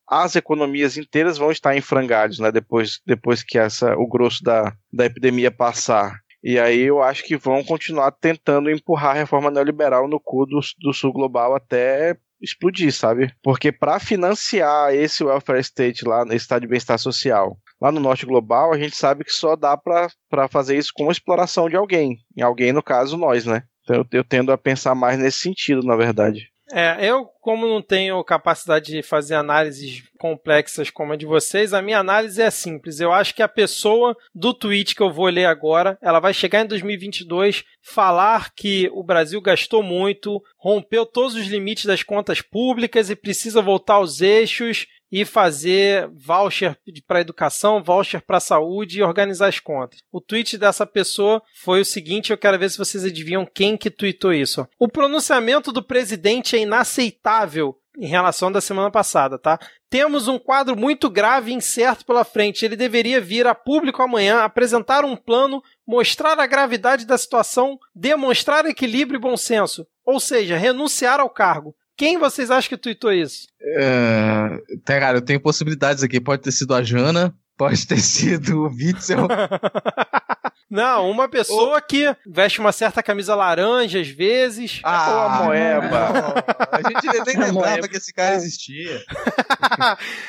as 0.08 0.36
economias 0.36 0.96
inteiras 0.96 1.38
vão 1.38 1.50
estar 1.50 1.76
em 1.76 1.80
frangalhos, 1.80 2.38
né? 2.38 2.50
Depois, 2.50 3.00
depois 3.06 3.42
que 3.42 3.58
essa, 3.58 3.94
o 3.96 4.06
grosso 4.06 4.42
da, 4.42 4.74
da 4.92 5.06
epidemia 5.06 5.50
passar. 5.50 6.18
E 6.42 6.58
aí 6.58 6.82
eu 6.82 7.02
acho 7.02 7.24
que 7.24 7.36
vão 7.36 7.64
continuar 7.64 8.12
tentando 8.12 8.70
empurrar 8.70 9.10
a 9.10 9.18
reforma 9.18 9.50
neoliberal 9.50 10.08
no 10.08 10.20
cu 10.20 10.46
do, 10.46 10.60
do 10.78 10.92
sul 10.92 11.12
global 11.12 11.54
até 11.54 12.16
explodir, 12.40 12.92
sabe? 12.92 13.32
Porque 13.42 13.72
para 13.72 13.98
financiar 13.98 14.94
esse 14.94 15.24
welfare 15.24 15.60
state 15.60 16.04
lá, 16.04 16.22
esse 16.26 16.36
estado 16.36 16.62
de 16.62 16.68
bem-estar 16.68 16.98
social, 16.98 17.58
lá 17.80 17.92
no 17.92 18.00
norte 18.00 18.26
global, 18.26 18.72
a 18.72 18.78
gente 18.78 18.96
sabe 18.96 19.24
que 19.24 19.32
só 19.32 19.56
dá 19.56 19.76
para 19.76 20.48
fazer 20.48 20.76
isso 20.76 20.92
com 20.94 21.10
exploração 21.10 21.68
de 21.68 21.76
alguém. 21.76 22.18
E 22.36 22.42
alguém, 22.42 22.72
no 22.72 22.82
caso, 22.82 23.16
nós, 23.16 23.46
né? 23.46 23.62
Então 23.82 23.96
eu, 23.96 24.06
eu 24.12 24.24
tendo 24.24 24.52
a 24.52 24.58
pensar 24.58 24.94
mais 24.94 25.18
nesse 25.18 25.38
sentido, 25.38 25.82
na 25.82 25.96
verdade. 25.96 26.50
É, 26.70 26.98
eu, 27.00 27.24
como 27.40 27.66
não 27.66 27.80
tenho 27.80 28.22
capacidade 28.22 28.92
de 28.92 29.02
fazer 29.02 29.34
análises 29.34 30.02
complexas 30.18 30.90
como 30.90 31.12
a 31.12 31.16
de 31.16 31.24
vocês, 31.24 31.72
a 31.72 31.80
minha 31.80 31.98
análise 31.98 32.42
é 32.42 32.50
simples. 32.50 33.00
Eu 33.00 33.10
acho 33.10 33.34
que 33.34 33.42
a 33.42 33.48
pessoa 33.48 34.14
do 34.34 34.52
tweet 34.52 34.94
que 34.94 35.02
eu 35.02 35.10
vou 35.10 35.26
ler 35.26 35.46
agora, 35.46 35.96
ela 36.02 36.20
vai 36.20 36.34
chegar 36.34 36.62
em 36.62 36.68
2022 36.68 37.64
falar 37.80 38.52
que 38.54 38.90
o 38.92 39.02
Brasil 39.02 39.40
gastou 39.40 39.82
muito, 39.82 40.42
rompeu 40.58 41.06
todos 41.06 41.34
os 41.34 41.46
limites 41.46 41.86
das 41.86 42.02
contas 42.02 42.42
públicas 42.42 43.08
e 43.08 43.16
precisa 43.16 43.62
voltar 43.62 43.94
aos 43.94 44.20
eixos 44.20 44.86
e 45.10 45.24
fazer 45.24 46.08
voucher 46.14 46.78
para 47.06 47.20
educação, 47.20 47.82
voucher 47.82 48.20
para 48.20 48.40
saúde 48.40 48.98
e 48.98 49.02
organizar 49.02 49.48
as 49.48 49.58
contas. 49.58 50.00
O 50.12 50.20
tweet 50.20 50.58
dessa 50.58 50.86
pessoa 50.86 51.42
foi 51.62 51.80
o 51.80 51.84
seguinte, 51.84 52.30
eu 52.30 52.38
quero 52.38 52.58
ver 52.58 52.70
se 52.70 52.78
vocês 52.78 53.04
adivinham 53.04 53.46
quem 53.46 53.76
que 53.76 53.90
tweetou 53.90 54.32
isso. 54.32 54.66
O 54.78 54.88
pronunciamento 54.88 55.72
do 55.72 55.82
presidente 55.82 56.56
é 56.56 56.60
inaceitável 56.60 57.76
em 57.98 58.06
relação 58.06 58.52
da 58.52 58.60
semana 58.60 58.90
passada, 58.90 59.38
tá? 59.38 59.58
Temos 59.90 60.28
um 60.28 60.38
quadro 60.38 60.76
muito 60.76 61.10
grave 61.10 61.50
e 61.50 61.54
incerto 61.54 62.06
pela 62.06 62.24
frente. 62.24 62.64
Ele 62.64 62.76
deveria 62.76 63.20
vir 63.20 63.46
a 63.46 63.54
público 63.54 64.00
amanhã, 64.00 64.42
apresentar 64.42 65.04
um 65.04 65.16
plano, 65.16 65.60
mostrar 65.86 66.38
a 66.38 66.46
gravidade 66.46 67.04
da 67.04 67.18
situação, 67.18 67.76
demonstrar 67.94 68.66
equilíbrio 68.66 69.18
e 69.18 69.20
bom 69.20 69.36
senso. 69.36 69.84
Ou 70.04 70.20
seja, 70.20 70.56
renunciar 70.56 71.18
ao 71.18 71.28
cargo. 71.28 71.74
Quem 71.98 72.16
vocês 72.16 72.48
acham 72.48 72.68
que 72.68 72.76
tweetou 72.76 73.12
isso? 73.12 73.48
É, 73.60 74.50
cara, 74.86 75.18
eu 75.18 75.20
tenho 75.20 75.40
possibilidades 75.40 76.04
aqui. 76.04 76.20
Pode 76.20 76.42
ter 76.42 76.52
sido 76.52 76.72
a 76.72 76.80
Jana, 76.80 77.34
pode 77.56 77.84
ter 77.88 77.98
sido 78.00 78.62
o 78.62 78.68
Witzel. 78.68 79.26
Não, 80.70 81.10
uma 81.10 81.28
pessoa 81.28 81.80
que 81.80 82.14
veste 82.26 82.60
uma 82.60 82.72
certa 82.72 83.02
camisa 83.02 83.34
laranja 83.34 84.00
às 84.00 84.08
vezes. 84.08 84.80
Ah, 84.84 85.10
ou 85.10 85.18
a 85.18 85.44
moeba. 85.44 86.44
A 86.70 86.88
gente 86.88 87.24
nem 87.26 87.38
lembrava 87.46 87.88
que 87.88 87.96
esse 87.96 88.12
cara 88.12 88.36
existia. 88.36 89.02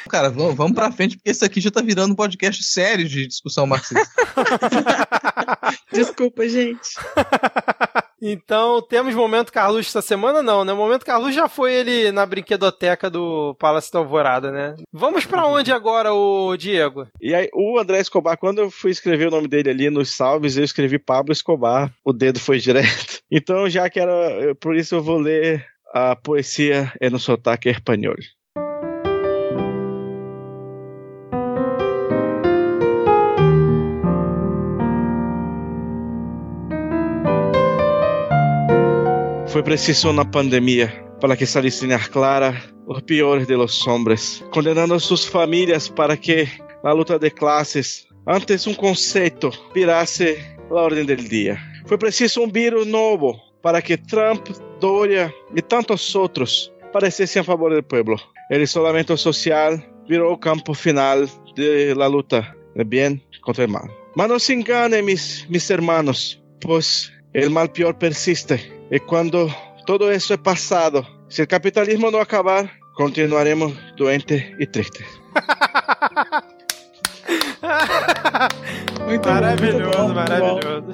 cara, 0.10 0.30
vamos, 0.30 0.56
vamos 0.56 0.74
pra 0.74 0.92
frente, 0.94 1.18
porque 1.18 1.30
esse 1.30 1.44
aqui 1.44 1.60
já 1.60 1.70
tá 1.70 1.82
virando 1.82 2.14
um 2.14 2.16
podcast 2.16 2.64
sério 2.64 3.08
de 3.08 3.28
discussão 3.28 3.68
marxista. 3.68 4.10
Desculpa, 5.92 6.48
gente. 6.48 6.96
Então, 8.22 8.82
temos 8.82 9.16
Momento 9.16 9.52
Carluxo 9.52 9.90
essa 9.90 10.02
semana? 10.02 10.42
Não, 10.42 10.66
né? 10.66 10.74
O 10.74 10.78
Momento 10.78 11.06
Carluxo 11.06 11.34
já 11.34 11.48
foi 11.48 11.74
ele 11.74 12.12
na 12.12 12.26
brinquedoteca 12.26 13.10
do 13.10 13.56
Palácio 13.56 13.92
da 13.92 14.00
Alvorada, 14.00 14.52
né? 14.52 14.76
Vamos 14.92 15.26
para 15.26 15.46
onde 15.46 15.72
agora, 15.72 16.14
o 16.14 16.56
Diego? 16.58 17.08
E 17.22 17.34
aí, 17.34 17.50
o 17.54 17.80
André 17.80 18.00
Escobar, 18.00 18.38
quando 18.38 18.60
eu 18.60 18.72
fui 18.72 18.92
escrever 18.92 19.28
o 19.28 19.32
nome 19.32 19.48
dele 19.48 19.70
ali 19.70 19.90
nos 19.90 20.16
salves, 20.16 20.58
eu 20.58 20.64
escrevi 20.64 21.00
Pablo 21.00 21.32
Escobar. 21.32 21.92
O 22.04 22.14
dedo 22.14 22.40
foi 22.40 22.60
direto. 22.60 23.20
Então, 23.32 23.70
já 23.70 23.90
que 23.90 24.00
era. 24.00 24.56
Por 24.56 24.76
isso, 24.76 24.96
eu 24.96 25.04
vou 25.04 25.18
ler 25.18 25.66
a 25.94 26.16
poesia 26.16 26.92
no 27.12 27.20
sotaque 27.20 27.70
espanhol. 27.70 28.16
Fue 39.50 39.64
preciso 39.64 40.12
una 40.12 40.30
pandemia 40.30 40.94
para 41.20 41.36
que 41.36 41.48
saliesen 41.48 41.92
a 41.92 41.98
clara 41.98 42.54
los 42.88 43.02
peores 43.02 43.48
de 43.48 43.58
los 43.58 43.88
hombres, 43.88 44.46
condenando 44.52 44.94
a 44.94 45.00
sus 45.00 45.28
familias 45.28 45.90
para 45.90 46.16
que 46.16 46.48
la 46.84 46.94
lucha 46.94 47.18
de 47.18 47.32
clases, 47.32 48.08
antes 48.28 48.68
un 48.68 48.76
concepto, 48.76 49.52
virase 49.74 50.56
la 50.70 50.84
orden 50.84 51.08
del 51.08 51.28
día. 51.28 51.60
Fue 51.88 51.98
preciso 51.98 52.44
un 52.44 52.52
virus 52.52 52.86
nuevo 52.86 53.42
para 53.64 53.82
que 53.82 53.98
Trump, 53.98 54.48
Doria 54.80 55.34
y 55.56 55.64
tantos 55.64 56.16
otros 56.16 56.72
pareciesen 56.94 57.42
a 57.42 57.46
favor 57.46 57.74
del 57.74 57.84
pueblo. 57.84 58.18
El 58.52 58.62
isolamiento 58.62 59.18
social 59.18 59.84
viró 60.08 60.32
el 60.32 60.40
campo 60.40 60.76
final 60.76 61.28
de 61.56 61.96
la 61.96 62.08
lucha 62.08 62.56
del 62.76 62.86
bien 62.86 63.24
contra 63.42 63.64
el 63.64 63.72
mal. 63.72 63.90
Mas 64.14 64.30
no 64.30 64.38
se 64.38 64.54
enganen, 64.54 65.06
mis, 65.06 65.48
mis 65.50 65.68
hermanos, 65.72 66.40
pues 66.62 67.12
el 67.34 67.50
mal 67.50 67.72
peor 67.72 67.98
persiste 67.98 68.79
y 68.92 69.00
cuando 69.00 69.54
todo 69.86 70.12
eso 70.12 70.34
es 70.34 70.40
pasado, 70.40 71.06
si 71.28 71.42
el 71.42 71.48
capitalismo 71.48 72.10
no 72.10 72.20
acabar, 72.20 72.72
continuaremos 72.96 73.74
doentes 73.96 74.44
y 74.60 74.68
tristes. 74.68 75.06
muito 79.08 79.30
maravilhoso, 79.30 79.92
bom, 79.92 80.14
maravilhoso. 80.14 80.94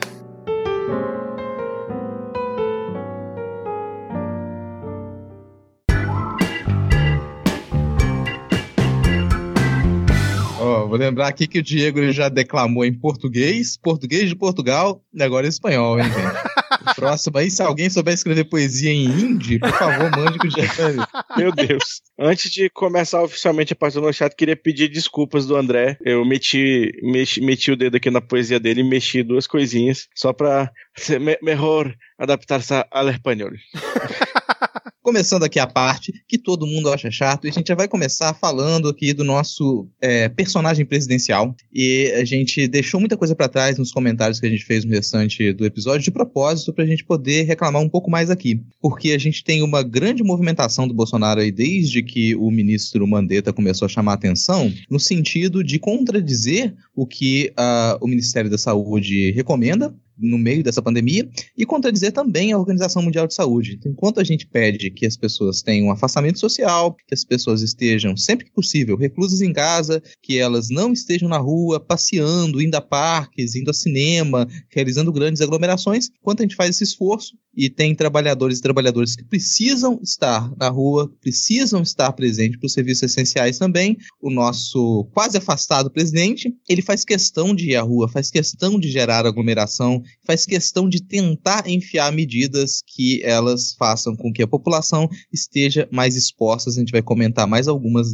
Oh, 10.60 10.88
vou 10.88 10.98
lembrar 10.98 11.28
aqui 11.28 11.48
que 11.48 11.60
o 11.60 11.64
Diego 11.64 12.12
já 12.12 12.28
declamou 12.28 12.84
em 12.84 12.94
português, 12.94 13.78
português 13.78 14.28
de 14.28 14.36
Portugal 14.36 15.02
e 15.14 15.24
agora 15.24 15.46
em 15.46 15.50
espanhol, 15.50 16.00
hein, 16.00 16.06
gente? 16.06 16.56
Próximo 16.96 17.38
aí, 17.38 17.50
se 17.50 17.62
alguém 17.62 17.90
souber 17.90 18.14
escrever 18.14 18.46
poesia 18.46 18.92
em 18.92 19.06
hindi, 19.06 19.60
por 19.60 19.72
favor, 19.72 20.12
mande 20.12 20.38
com 20.38 20.48
o 20.48 21.38
Meu 21.38 21.52
Deus. 21.52 22.02
Antes 22.20 22.52
de 22.52 22.70
começar 22.70 23.22
oficialmente 23.24 23.74
a 23.74 23.76
parte 23.76 24.00
do 24.00 24.14
chat, 24.14 24.36
queria 24.36 24.56
pedir 24.56 24.88
desculpas 24.90 25.46
do 25.46 25.56
André. 25.56 25.98
Eu 26.04 26.24
meti, 26.26 26.92
meti, 27.04 27.42
meti 27.42 27.72
o 27.72 27.76
dedo 27.76 27.98
aqui 27.98 28.10
na 28.10 28.22
poesia 28.22 28.60
dele 28.60 28.82
e 28.82 28.84
mexi 28.84 29.24
duas 29.24 29.48
coisinhas, 29.48 30.08
só 30.16 30.32
pra 30.32 30.72
ser 30.96 31.20
me 31.20 31.38
melhor 31.42 31.94
adaptar-se 32.18 32.74
ao 32.92 33.10
espanhol. 33.10 33.52
Começando 35.06 35.44
aqui 35.44 35.60
a 35.60 35.68
parte 35.68 36.12
que 36.28 36.36
todo 36.36 36.66
mundo 36.66 36.92
acha 36.92 37.12
chato, 37.12 37.46
e 37.46 37.50
a 37.52 37.54
gente 37.54 37.68
já 37.68 37.76
vai 37.76 37.88
começar 37.88 38.34
falando 38.34 38.90
aqui 38.90 39.14
do 39.14 39.24
nosso 39.24 39.88
é, 40.02 40.28
personagem 40.30 40.84
presidencial. 40.84 41.56
E 41.72 42.12
a 42.20 42.26
gente 42.26 42.68
deixou 42.68 43.00
muita 43.00 43.16
coisa 43.16 43.36
para 43.36 43.48
trás 43.48 43.78
nos 43.78 43.92
comentários 43.92 44.40
que 44.40 44.48
a 44.48 44.50
gente 44.50 44.66
fez 44.66 44.84
no 44.84 44.90
restante 44.90 45.54
do 45.54 45.64
episódio, 45.64 46.04
de 46.04 46.10
propósito, 46.10 46.74
para 46.74 46.84
a 46.84 46.88
gente 46.88 47.06
poder 47.06 47.44
reclamar 47.44 47.84
um 47.84 47.88
pouco 47.88 48.10
mais 48.10 48.32
aqui. 48.32 48.60
Porque 48.82 49.12
a 49.12 49.20
gente 49.20 49.44
tem 49.44 49.62
uma 49.62 49.84
grande 49.84 50.24
movimentação 50.24 50.88
do 50.88 50.94
Bolsonaro 50.96 51.40
aí 51.40 51.52
desde 51.52 52.02
que 52.02 52.36
o 52.36 52.50
ministro 52.50 53.06
Mandetta 53.06 53.54
começou 53.54 53.86
a 53.86 53.90
chamar 53.90 54.14
a 54.14 54.16
atenção, 54.16 54.74
no 54.90 55.00
sentido 55.00 55.64
de 55.64 55.78
contradizer 55.78 56.74
o 56.96 57.06
que 57.06 57.54
uh, 57.60 58.04
o 58.04 58.08
Ministério 58.08 58.50
da 58.50 58.58
Saúde 58.58 59.30
recomenda, 59.34 59.94
no 60.18 60.38
meio 60.38 60.64
dessa 60.64 60.82
pandemia 60.82 61.30
e 61.58 61.66
contradizer 61.66 62.12
também 62.12 62.52
a 62.52 62.58
Organização 62.58 63.02
Mundial 63.02 63.28
de 63.28 63.34
Saúde. 63.34 63.80
Enquanto 63.86 64.20
a 64.20 64.24
gente 64.24 64.48
pede 64.48 64.92
que 64.92 65.06
as 65.06 65.18
pessoas 65.18 65.62
tenham 65.62 65.88
um 65.88 65.92
afastamento 65.92 66.40
social, 66.40 66.96
que 67.08 67.14
as 67.14 67.24
pessoas 67.24 67.62
estejam 67.62 68.16
sempre 68.16 68.46
que 68.46 68.52
possível 68.52 68.98
reclusas 68.98 69.42
em 69.42 69.54
casa, 69.54 70.02
que 70.22 70.38
elas 70.38 70.70
não 70.70 70.94
estejam 70.94 71.30
na 71.30 71.38
rua 71.38 71.80
passeando, 71.80 72.62
indo 72.62 72.76
a 72.76 72.82
parques, 72.82 73.56
indo 73.56 73.72
a 73.72 73.74
cinema, 73.74 74.48
realizando 74.70 75.12
grandes 75.12 75.42
aglomerações, 75.42 76.10
enquanto 76.20 76.40
a 76.40 76.44
gente 76.44 76.56
faz 76.56 76.72
esse 76.72 76.84
esforço 76.84 77.36
e 77.56 77.70
tem 77.70 77.96
trabalhadores 77.96 78.60
e 78.60 78.62
trabalhadoras 78.62 79.16
que 79.16 79.24
precisam 79.24 80.00
estar 80.04 80.52
na 80.58 80.68
rua, 80.68 81.10
precisam 81.22 81.82
estar 81.82 82.12
presentes 82.12 82.60
para 82.60 82.68
os 82.68 82.74
serviços 82.74 83.04
essenciais 83.04 83.58
também. 83.58 83.98
O 84.22 84.30
nosso 84.30 85.08
quase 85.14 85.38
afastado 85.38 85.90
presidente, 85.90 86.54
ele 86.68 86.82
faz 86.82 87.06
questão 87.06 87.56
de 87.56 87.72
ir 87.72 87.76
à 87.76 87.82
rua, 87.82 88.10
faz 88.10 88.30
questão 88.30 88.78
de 88.78 88.92
gerar 88.92 89.26
aglomeração, 89.26 90.04
faz 90.26 90.46
questão 90.46 90.90
de 90.90 91.02
tentar 91.02 91.68
enfiar 91.68 92.12
medidas 92.12 92.82
que 92.86 93.22
elas 93.24 93.74
façam 93.78 94.16
com 94.16 94.32
que 94.32 94.44
a 94.44 94.48
população 94.48 95.10
esteja 95.32 95.88
mais 95.92 96.16
exposta. 96.16 96.70
A 96.70 96.74
gente 96.74 96.92
vai 96.92 97.02
comentar 97.02 97.48
mais 97.48 97.68
algumas, 97.68 98.08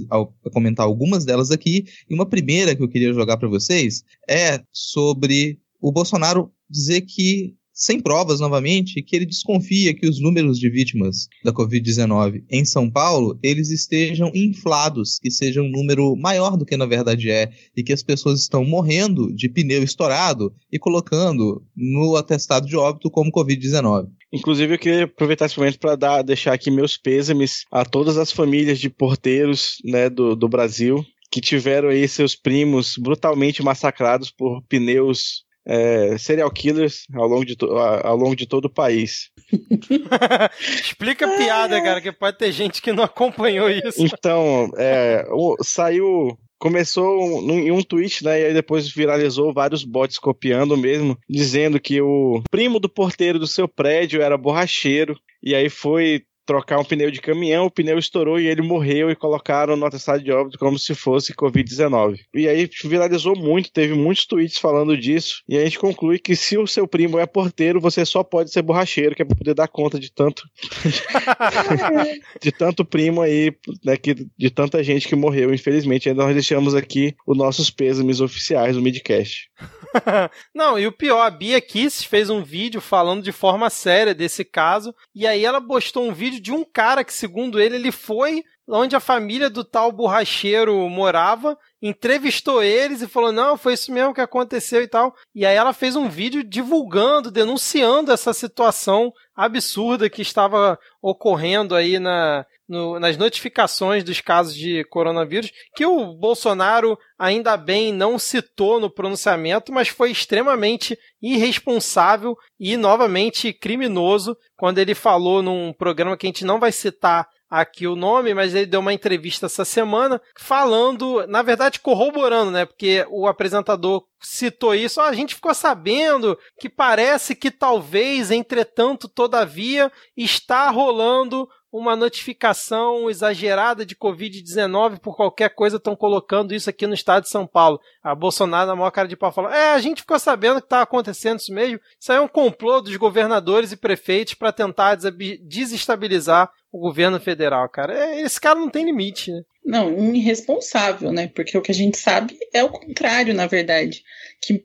comentar 0.52 0.86
algumas 0.86 1.26
delas 1.26 1.52
aqui. 1.52 1.86
E 2.10 2.14
uma 2.14 2.26
primeira 2.26 2.76
que 2.76 2.84
eu 2.84 2.90
queria 2.90 3.14
jogar 3.14 3.38
para 3.38 3.50
vocês 3.50 4.04
é 4.30 4.62
sobre 4.72 5.60
o 5.82 5.92
Bolsonaro 5.92 6.52
dizer 6.70 7.02
que 7.02 7.56
sem 7.74 8.00
provas 8.00 8.40
novamente, 8.40 9.02
que 9.02 9.16
ele 9.16 9.26
desconfia 9.26 9.94
que 9.94 10.08
os 10.08 10.20
números 10.22 10.60
de 10.60 10.70
vítimas 10.70 11.28
da 11.44 11.54
Covid-19 11.54 12.44
em 12.50 12.66
São 12.66 12.90
Paulo, 12.90 13.40
eles 13.42 13.70
estejam 13.70 14.32
inflados, 14.34 15.20
que 15.20 15.32
seja 15.32 15.62
um 15.62 15.70
número 15.70 16.16
maior 16.16 16.58
do 16.58 16.66
que 16.66 16.78
na 16.78 16.86
verdade 16.86 17.32
é, 17.32 17.52
e 17.76 17.84
que 17.84 17.94
as 17.94 18.04
pessoas 18.04 18.42
estão 18.42 18.66
morrendo 18.66 19.34
de 19.34 19.50
pneu 19.50 19.84
estourado 19.84 20.54
e 20.72 20.78
colocando 20.78 21.64
no 21.76 22.16
atestado 22.16 22.68
de 22.68 22.76
óbito 22.76 23.10
como 23.10 23.32
Covid-19. 23.32 24.08
Inclusive, 24.34 24.76
eu 24.76 24.80
queria 24.80 25.04
aproveitar 25.04 25.46
esse 25.46 25.58
momento 25.58 25.80
para 25.80 26.22
deixar 26.22 26.54
aqui 26.54 26.72
meus 26.72 26.98
pêsames 26.98 27.66
a 27.72 27.84
todas 27.84 28.18
as 28.18 28.32
famílias 28.32 28.80
de 28.80 28.90
porteiros 28.90 29.78
né, 29.84 30.10
do, 30.10 30.36
do 30.36 30.48
Brasil 30.48 31.06
que 31.32 31.40
tiveram 31.40 31.88
aí 31.88 32.06
seus 32.08 32.36
primos 32.36 32.98
brutalmente 32.98 33.64
massacrados 33.64 34.30
por 34.30 34.62
pneus 34.64 35.46
é, 35.66 36.18
serial 36.18 36.52
killers 36.52 37.06
ao 37.14 37.28
longo 37.28 37.46
de, 37.46 37.56
ao 38.04 38.16
longo 38.16 38.36
de 38.36 38.46
todo 38.46 38.66
o 38.66 38.70
país. 38.70 39.30
Explica 40.60 41.26
a 41.26 41.38
piada, 41.38 41.82
cara, 41.82 42.02
que 42.02 42.12
pode 42.12 42.38
ter 42.38 42.52
gente 42.52 42.82
que 42.82 42.92
não 42.92 43.04
acompanhou 43.04 43.70
isso. 43.70 44.04
Então, 44.04 44.72
é, 44.78 45.26
saiu 45.62 46.38
começou 46.62 47.42
em 47.50 47.72
um 47.72 47.82
tweet, 47.82 48.24
né? 48.24 48.40
E 48.40 48.46
aí 48.46 48.54
depois 48.54 48.88
viralizou 48.88 49.52
vários 49.52 49.84
bots 49.84 50.20
copiando 50.20 50.78
mesmo, 50.78 51.18
dizendo 51.28 51.80
que 51.80 52.00
o 52.00 52.44
primo 52.52 52.80
do 52.80 52.88
porteiro 52.88 53.40
do 53.40 53.48
seu 53.48 53.68
prédio 53.68 54.22
era 54.22 54.38
borracheiro. 54.38 55.20
E 55.42 55.56
aí 55.56 55.70
foi 55.70 56.22
trocar 56.46 56.80
um 56.80 56.84
pneu 56.84 57.12
de 57.12 57.22
caminhão, 57.22 57.66
o 57.66 57.72
pneu 57.72 57.98
estourou 57.98 58.40
e 58.40 58.48
ele 58.48 58.62
morreu 58.62 59.10
e 59.10 59.16
colocaram 59.16 59.76
no 59.76 59.86
atestado 59.86 60.24
de 60.24 60.32
óbito 60.32 60.58
como 60.58 60.78
se 60.78 60.94
fosse 60.96 61.34
Covid-19. 61.34 62.20
E 62.34 62.48
aí 62.48 62.70
viralizou 62.84 63.36
muito, 63.36 63.72
teve 63.72 63.94
muitos 63.94 64.26
tweets 64.26 64.58
falando 64.58 64.98
disso, 64.98 65.44
e 65.48 65.58
a 65.58 65.64
gente 65.64 65.80
conclui 65.80 66.20
que 66.20 66.36
se 66.36 66.58
o 66.58 66.68
seu 66.68 66.88
primo 66.88 67.20
é 67.20 67.26
porteiro, 67.26 67.80
você 67.80 68.06
só 68.06 68.24
pode 68.24 68.52
ser 68.52 68.62
borracheiro, 68.62 69.16
que 69.16 69.22
é 69.22 69.26
pra 69.26 69.36
poder 69.36 69.54
dar 69.54 69.68
conta 69.68 70.00
de 70.00 70.12
tanto 70.12 70.44
de 72.42 72.52
tanto 72.52 72.84
primo 72.84 73.22
aí, 73.22 73.54
né, 73.84 73.98
que, 73.98 74.28
de 74.38 74.50
tanta 74.50 74.84
gente 74.84 75.08
que 75.08 75.16
morreu, 75.16 75.54
infelizmente. 75.54 76.10
Ainda 76.10 76.24
nós 76.24 76.34
deixamos 76.34 76.76
aqui 76.76 77.16
os 77.26 77.38
nossos 77.38 77.70
pêsames 77.70 78.20
oficiais 78.20 78.76
do 78.76 78.82
Midcast. 78.82 79.50
Não, 80.54 80.80
e 80.80 80.88
o 80.88 80.92
pior, 80.92 81.22
a 81.22 81.30
Bia 81.30 81.60
Kiss 81.62 82.06
fez 82.06 82.30
um 82.30 82.44
vídeo 82.44 82.82
falando 82.82 83.24
de 83.24 83.32
forma 83.32 83.70
séria 83.70 84.14
desse 84.14 84.44
caso, 84.44 84.94
e 85.14 85.28
aí 85.28 85.46
ela 85.46 85.62
postou 85.62 86.08
um 86.08 86.14
vídeo 86.14 86.31
de 86.40 86.52
um 86.52 86.64
cara 86.64 87.04
que, 87.04 87.14
segundo 87.14 87.60
ele, 87.60 87.76
ele 87.76 87.92
foi 87.92 88.44
onde 88.68 88.96
a 88.96 89.00
família 89.00 89.50
do 89.50 89.64
tal 89.64 89.92
borracheiro 89.92 90.88
morava, 90.90 91.58
entrevistou 91.82 92.64
eles 92.64 93.02
e 93.02 93.08
falou: 93.08 93.32
não, 93.32 93.58
foi 93.58 93.74
isso 93.74 93.92
mesmo 93.92 94.14
que 94.14 94.22
aconteceu 94.22 94.82
e 94.82 94.88
tal. 94.88 95.16
E 95.34 95.46
aí 95.46 95.56
ela 95.56 95.74
fez 95.74 95.96
um 95.96 96.08
vídeo 96.08 96.44
divulgando, 96.44 97.32
denunciando 97.32 98.12
essa 98.12 98.34
situação 98.34 99.12
absurda 99.36 100.10
que 100.10 100.22
estava 100.22 100.78
ocorrendo 101.02 101.76
aí 101.76 101.98
na, 101.98 102.46
no, 102.72 103.00
nas 103.00 103.18
notificações 103.18 104.04
dos 104.04 104.22
casos 104.22 104.56
de 104.56 104.84
coronavírus, 104.86 105.52
que 105.76 105.86
o 105.86 106.14
Bolsonaro 106.14 106.98
ainda 107.20 107.58
bem 107.58 107.92
não 107.92 108.18
citou 108.18 108.80
no 108.80 108.90
pronunciamento, 108.90 109.74
mas 109.74 109.90
foi 109.90 110.12
extremamente 110.12 110.98
irresponsável 111.22 112.36
e 112.60 112.78
novamente 112.78 113.52
criminoso 113.52 114.38
quando 114.56 114.78
ele 114.78 114.96
falou 114.96 115.42
num 115.42 115.74
programa 115.74 116.16
que 116.16 116.26
a 116.26 116.30
gente 116.30 116.46
não 116.46 116.60
vai 116.60 116.72
citar 116.72 117.28
aqui 117.52 117.86
o 117.86 117.98
nome, 117.98 118.34
mas 118.34 118.56
ele 118.56 118.66
deu 118.66 118.80
uma 118.80 118.94
entrevista 118.94 119.48
essa 119.48 119.66
semana 119.66 120.22
falando, 120.38 121.28
na 121.28 121.42
verdade 121.42 121.82
corroborando, 121.82 122.50
né? 122.50 122.66
Porque 122.66 123.06
o 123.10 123.28
apresentador 123.28 124.06
citou 124.22 124.74
isso, 124.74 125.02
ah, 125.02 125.08
a 125.08 125.14
gente 125.14 125.36
ficou 125.36 125.54
sabendo 125.54 126.38
que 126.58 126.70
parece 126.70 127.36
que 127.36 127.52
talvez, 127.52 128.32
entretanto, 128.32 129.10
todavia, 129.10 129.92
está 130.16 130.70
rolando 130.70 131.50
uma 131.72 131.96
notificação 131.96 133.10
exagerada 133.10 133.86
de 133.86 133.96
Covid-19 133.96 135.00
por 135.00 135.16
qualquer 135.16 135.50
coisa, 135.50 135.78
estão 135.78 135.96
colocando 135.96 136.54
isso 136.54 136.70
aqui 136.70 136.86
no 136.86 136.94
estado 136.94 137.24
de 137.24 137.30
São 137.30 137.48
Paulo. 137.48 137.80
A 138.04 138.14
Bolsonaro, 138.14 138.68
na 138.68 138.76
maior 138.76 138.92
cara 138.92 139.08
de 139.08 139.16
pau, 139.16 139.32
falou: 139.32 139.52
É, 139.52 139.74
a 139.74 139.80
gente 139.80 140.02
ficou 140.02 140.20
sabendo 140.20 140.60
que 140.60 140.66
está 140.66 140.82
acontecendo 140.82 141.40
isso 141.40 141.54
mesmo. 141.54 141.80
Isso 142.00 142.12
aí 142.12 142.18
é 142.18 142.22
um 142.22 142.28
complô 142.28 142.82
dos 142.82 142.96
governadores 142.98 143.72
e 143.72 143.78
prefeitos 143.78 144.34
para 144.34 144.52
tentar 144.52 144.98
desestabilizar 145.42 146.52
o 146.72 146.80
governo 146.80 147.20
federal, 147.20 147.68
cara. 147.70 147.94
É, 147.94 148.22
esse 148.22 148.40
cara 148.40 148.60
não 148.60 148.70
tem 148.70 148.86
limite, 148.86 149.32
né? 149.32 149.44
Não, 149.66 149.96
um 149.96 150.14
irresponsável, 150.16 151.12
né? 151.12 151.28
Porque 151.28 151.58
o 151.58 151.62
que 151.62 151.72
a 151.72 151.76
gente 151.76 151.98
sabe 151.98 152.38
é 152.54 152.64
o 152.64 152.70
contrário, 152.70 153.34
na 153.34 153.46
verdade. 153.46 154.04
Que 154.42 154.64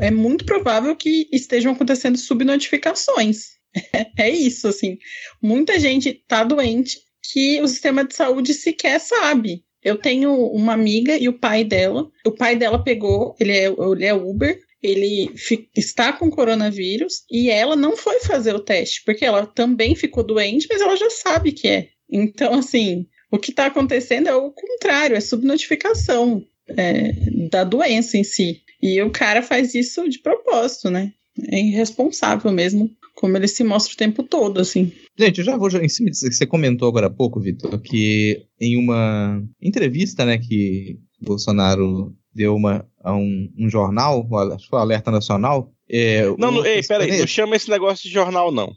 é 0.00 0.10
muito 0.10 0.44
provável 0.44 0.96
que 0.96 1.28
estejam 1.32 1.72
acontecendo 1.72 2.18
subnotificações. 2.18 3.58
É, 4.18 4.28
isso, 4.28 4.66
assim. 4.66 4.98
Muita 5.40 5.78
gente 5.78 6.24
tá 6.26 6.42
doente 6.42 6.98
que 7.32 7.60
o 7.60 7.68
sistema 7.68 8.04
de 8.04 8.14
saúde 8.14 8.54
sequer 8.54 8.98
sabe. 8.98 9.62
Eu 9.84 9.96
tenho 9.96 10.34
uma 10.48 10.72
amiga 10.72 11.16
e 11.16 11.28
o 11.28 11.38
pai 11.38 11.62
dela. 11.62 12.10
O 12.26 12.32
pai 12.32 12.56
dela 12.56 12.82
pegou, 12.82 13.36
ele 13.38 13.52
é, 13.52 13.66
ele 13.66 14.04
é 14.04 14.14
Uber, 14.14 14.58
ele 14.82 15.30
está 15.76 16.12
com 16.12 16.30
coronavírus 16.30 17.24
e 17.30 17.50
ela 17.50 17.74
não 17.74 17.96
foi 17.96 18.20
fazer 18.20 18.54
o 18.54 18.60
teste, 18.60 19.02
porque 19.04 19.24
ela 19.24 19.46
também 19.46 19.94
ficou 19.94 20.24
doente, 20.24 20.66
mas 20.70 20.80
ela 20.80 20.96
já 20.96 21.10
sabe 21.10 21.52
que 21.52 21.68
é. 21.68 21.88
Então, 22.10 22.54
assim, 22.54 23.06
o 23.30 23.38
que 23.38 23.50
está 23.50 23.66
acontecendo 23.66 24.28
é 24.28 24.34
o 24.34 24.50
contrário, 24.50 25.16
é 25.16 25.20
subnotificação 25.20 26.42
é, 26.68 27.12
da 27.50 27.64
doença 27.64 28.16
em 28.16 28.24
si. 28.24 28.62
E 28.80 29.02
o 29.02 29.10
cara 29.10 29.42
faz 29.42 29.74
isso 29.74 30.08
de 30.08 30.20
propósito, 30.20 30.90
né? 30.90 31.12
É 31.50 31.60
irresponsável 31.60 32.50
mesmo, 32.52 32.90
como 33.14 33.36
ele 33.36 33.48
se 33.48 33.62
mostra 33.64 33.94
o 33.94 33.96
tempo 33.96 34.22
todo, 34.22 34.60
assim. 34.60 34.92
Gente, 35.18 35.38
eu 35.38 35.44
já 35.44 35.56
vou 35.56 35.68
em 35.68 35.88
cima 35.88 36.10
disso 36.10 36.26
você 36.30 36.46
comentou 36.46 36.88
agora 36.88 37.08
há 37.08 37.10
pouco, 37.10 37.40
Vitor, 37.40 37.80
que 37.80 38.44
em 38.60 38.76
uma 38.76 39.42
entrevista, 39.60 40.24
né, 40.24 40.38
que 40.38 40.98
Bolsonaro 41.20 42.14
deu 42.38 42.54
uma, 42.54 42.86
a 43.02 43.12
um, 43.12 43.52
um 43.58 43.68
jornal, 43.68 44.26
acho 44.54 44.64
que 44.64 44.70
foi 44.70 44.78
Alerta 44.80 45.10
Nacional. 45.10 45.72
É, 45.90 46.24
não, 46.38 46.52
não 46.52 46.66
ei, 46.66 46.82
peraí, 46.82 47.18
não 47.18 47.26
chama 47.26 47.56
esse 47.56 47.70
negócio 47.70 48.02
de 48.02 48.10
jornal, 48.10 48.52
não. 48.52 48.74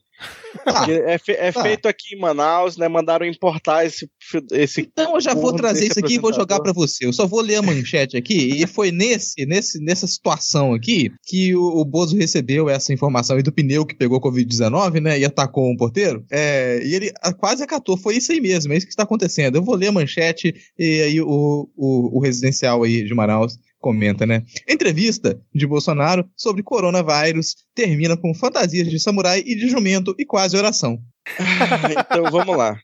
Ah, 0.66 0.86
é, 0.89 1.18
fe 1.18 1.32
é 1.32 1.51
tá. 1.51 1.62
feito 1.64 1.88
aqui 1.88 2.16
em 2.16 2.20
Manaus, 2.20 2.78
né? 2.78 2.88
Mandaram 2.88 3.26
importar 3.26 3.86
esse. 3.86 4.09
esse 4.51 4.82
então 4.82 5.16
eu 5.16 5.22
já 5.22 5.34
vou 5.34 5.53
trazer 5.53 5.88
isso 5.88 5.99
aqui 5.99 6.16
e 6.16 6.20
vou 6.20 6.34
jogar 6.34 6.59
para 6.59 6.74
você. 6.74 7.05
Eu 7.05 7.14
só 7.14 7.26
vou 7.26 7.41
ler 7.41 7.55
a 7.55 7.62
manchete 7.62 8.18
aqui. 8.18 8.62
e 8.62 8.68
foi 8.68 8.91
nesse, 8.91 9.45
nesse, 9.45 9.84
nessa 9.84 10.05
situação 10.05 10.74
aqui 10.74 11.12
que 11.24 11.55
o, 11.55 11.80
o 11.80 11.86
Bozo 11.86 12.18
recebeu 12.18 12.70
essa 12.70 12.93
informação 12.93 13.38
aí 13.38 13.43
do 13.43 13.51
pneu 13.51 13.86
que 13.86 13.95
pegou 13.95 14.22
Covid-19, 14.22 15.01
né? 15.01 15.20
E 15.20 15.26
atacou 15.26 15.70
um 15.70 15.78
porteiro. 15.78 16.24
É, 16.32 16.82
e 16.84 16.93
ele 16.93 17.12
quase 17.39 17.64
acatou. 17.64 17.97
Foi 17.97 18.18
isso 18.18 18.32
aí 18.32 18.41
mesmo, 18.41 18.74
é 18.74 18.78
isso 18.78 18.86
que 18.86 18.91
está 18.93 19.03
acontecendo. 19.03 19.55
Eu 19.55 19.64
vou 19.64 19.76
ler 19.76 19.88
a 19.88 19.91
manchete 19.91 20.53
e 20.78 21.01
aí 21.01 21.22
o, 21.22 21.70
o, 21.76 22.18
o 22.18 22.20
residencial 22.20 22.84
aí 22.84 23.03
de 23.03 23.14
Manaus 23.14 23.57
comenta, 23.82 24.26
né? 24.26 24.44
Entrevista 24.70 25.42
de 25.54 25.68
Bolsonaro 25.68 26.30
sobre 26.38 26.64
coronavírus 26.64 27.56
termina 27.76 28.16
com 28.16 28.34
fantasias 28.34 28.90
de 28.90 29.00
samurai 29.00 29.44
e 29.46 29.56
de 29.56 29.68
jumento 29.68 30.16
e 30.18 30.26
quase 30.26 30.56
oração. 30.56 31.00
então 31.92 32.32
vamos 32.32 32.56
lá. 32.56 32.80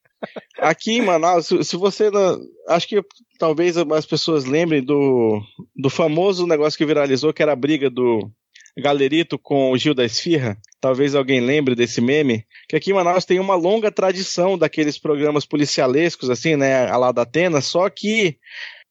Aqui 0.58 0.94
em 0.94 1.02
Manaus, 1.02 1.48
se 1.48 1.78
você 1.78 2.10
não, 2.10 2.40
acho 2.68 2.88
que 2.88 3.02
talvez 3.38 3.78
as 3.78 4.06
pessoas 4.06 4.46
lembrem 4.46 4.84
do, 4.84 5.40
do 5.76 5.90
famoso 5.90 6.48
negócio 6.48 6.78
que 6.78 6.86
viralizou, 6.86 7.32
que 7.32 7.44
era 7.44 7.54
a 7.54 7.56
briga 7.56 7.90
do 7.90 8.30
Galerito 8.78 9.38
com 9.40 9.72
o 9.72 9.78
Gil 9.78 9.94
da 9.94 10.06
Esfirra. 10.06 10.58
Talvez 10.80 11.16
alguém 11.16 11.40
lembre 11.40 11.76
desse 11.76 12.00
meme. 12.00 12.46
Que 12.70 12.76
aqui 12.76 12.92
em 12.92 12.94
Manaus 12.94 13.26
tem 13.26 13.40
uma 13.40 13.56
longa 13.56 13.92
tradição 13.92 14.58
daqueles 14.58 14.98
programas 14.98 15.46
policialescos, 15.46 16.30
assim, 16.30 16.56
né? 16.56 16.88
A 16.88 16.98
lá 16.98 17.12
da 17.12 17.24
Atena, 17.24 17.62
só 17.62 17.90
que 17.90 18.38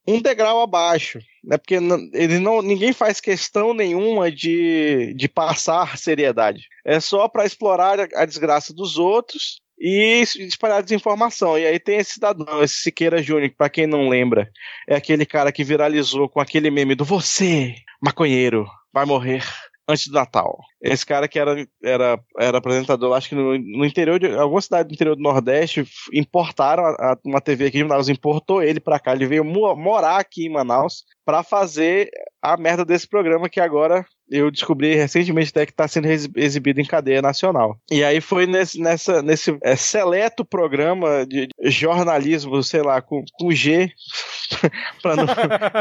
um 0.07 0.21
degrau 0.21 0.61
abaixo, 0.61 1.19
né? 1.43 1.57
Porque 1.57 1.75
ele 2.13 2.39
não, 2.39 2.61
ninguém 2.61 2.93
faz 2.93 3.19
questão 3.19 3.73
nenhuma 3.73 4.31
de, 4.31 5.13
de 5.15 5.27
passar 5.27 5.97
seriedade. 5.97 6.67
É 6.85 6.99
só 6.99 7.27
para 7.27 7.45
explorar 7.45 7.99
a, 7.99 8.07
a, 8.15 8.25
desgraça 8.25 8.73
dos 8.73 8.97
outros 8.97 9.61
e 9.77 10.23
espalhar 10.39 10.81
desinformação. 10.81 11.59
E 11.59 11.65
aí 11.65 11.79
tem 11.79 11.97
esse 11.97 12.13
cidadão, 12.13 12.63
esse 12.63 12.75
Siqueira 12.75 13.21
Júnior, 13.21 13.51
para 13.57 13.69
quem 13.69 13.85
não 13.85 14.07
lembra, 14.07 14.49
é 14.87 14.95
aquele 14.95 15.25
cara 15.25 15.51
que 15.51 15.63
viralizou 15.63 16.29
com 16.29 16.39
aquele 16.39 16.71
meme 16.71 16.95
do 16.95 17.05
você, 17.05 17.75
maconheiro, 18.01 18.65
vai 18.93 19.05
morrer 19.05 19.43
antes 19.87 20.07
do 20.07 20.13
Natal. 20.13 20.59
Esse 20.81 21.05
cara 21.05 21.27
que 21.27 21.39
era, 21.39 21.67
era, 21.83 22.19
era 22.37 22.57
apresentador, 22.57 23.15
acho 23.15 23.29
que 23.29 23.35
no, 23.35 23.57
no 23.57 23.85
interior 23.85 24.19
de 24.19 24.27
alguma 24.35 24.61
cidade 24.61 24.89
do 24.89 24.93
interior 24.93 25.15
do 25.15 25.21
Nordeste, 25.21 25.85
importaram 26.13 26.83
a, 26.83 27.13
a, 27.13 27.17
uma 27.25 27.41
TV 27.41 27.67
aqui 27.67 27.79
em 27.79 27.83
Manaus, 27.83 28.09
importou 28.09 28.61
ele 28.61 28.79
para 28.79 28.99
cá. 28.99 29.13
Ele 29.13 29.25
veio 29.25 29.45
morar 29.45 30.17
aqui 30.17 30.45
em 30.45 30.51
Manaus 30.51 31.03
para 31.25 31.43
fazer 31.43 32.09
a 32.41 32.55
merda 32.55 32.85
desse 32.85 33.07
programa 33.07 33.49
que 33.49 33.59
agora 33.59 34.05
eu 34.29 34.51
descobri 34.51 34.95
recentemente 34.95 35.49
até 35.49 35.65
que 35.65 35.71
está 35.71 35.87
sendo 35.87 36.07
exibido 36.07 36.81
em 36.81 36.85
cadeia 36.85 37.21
nacional. 37.21 37.77
E 37.89 38.03
aí 38.03 38.19
foi 38.19 38.45
nesse, 38.45 38.79
nessa, 38.79 39.21
nesse 39.21 39.57
é, 39.63 39.75
seleto 39.75 40.45
programa 40.45 41.25
de 41.25 41.47
jornalismo, 41.63 42.61
sei 42.61 42.81
lá, 42.81 43.01
com, 43.01 43.23
com 43.39 43.51
G, 43.51 43.91
para 45.01 45.15
não, 45.15 45.25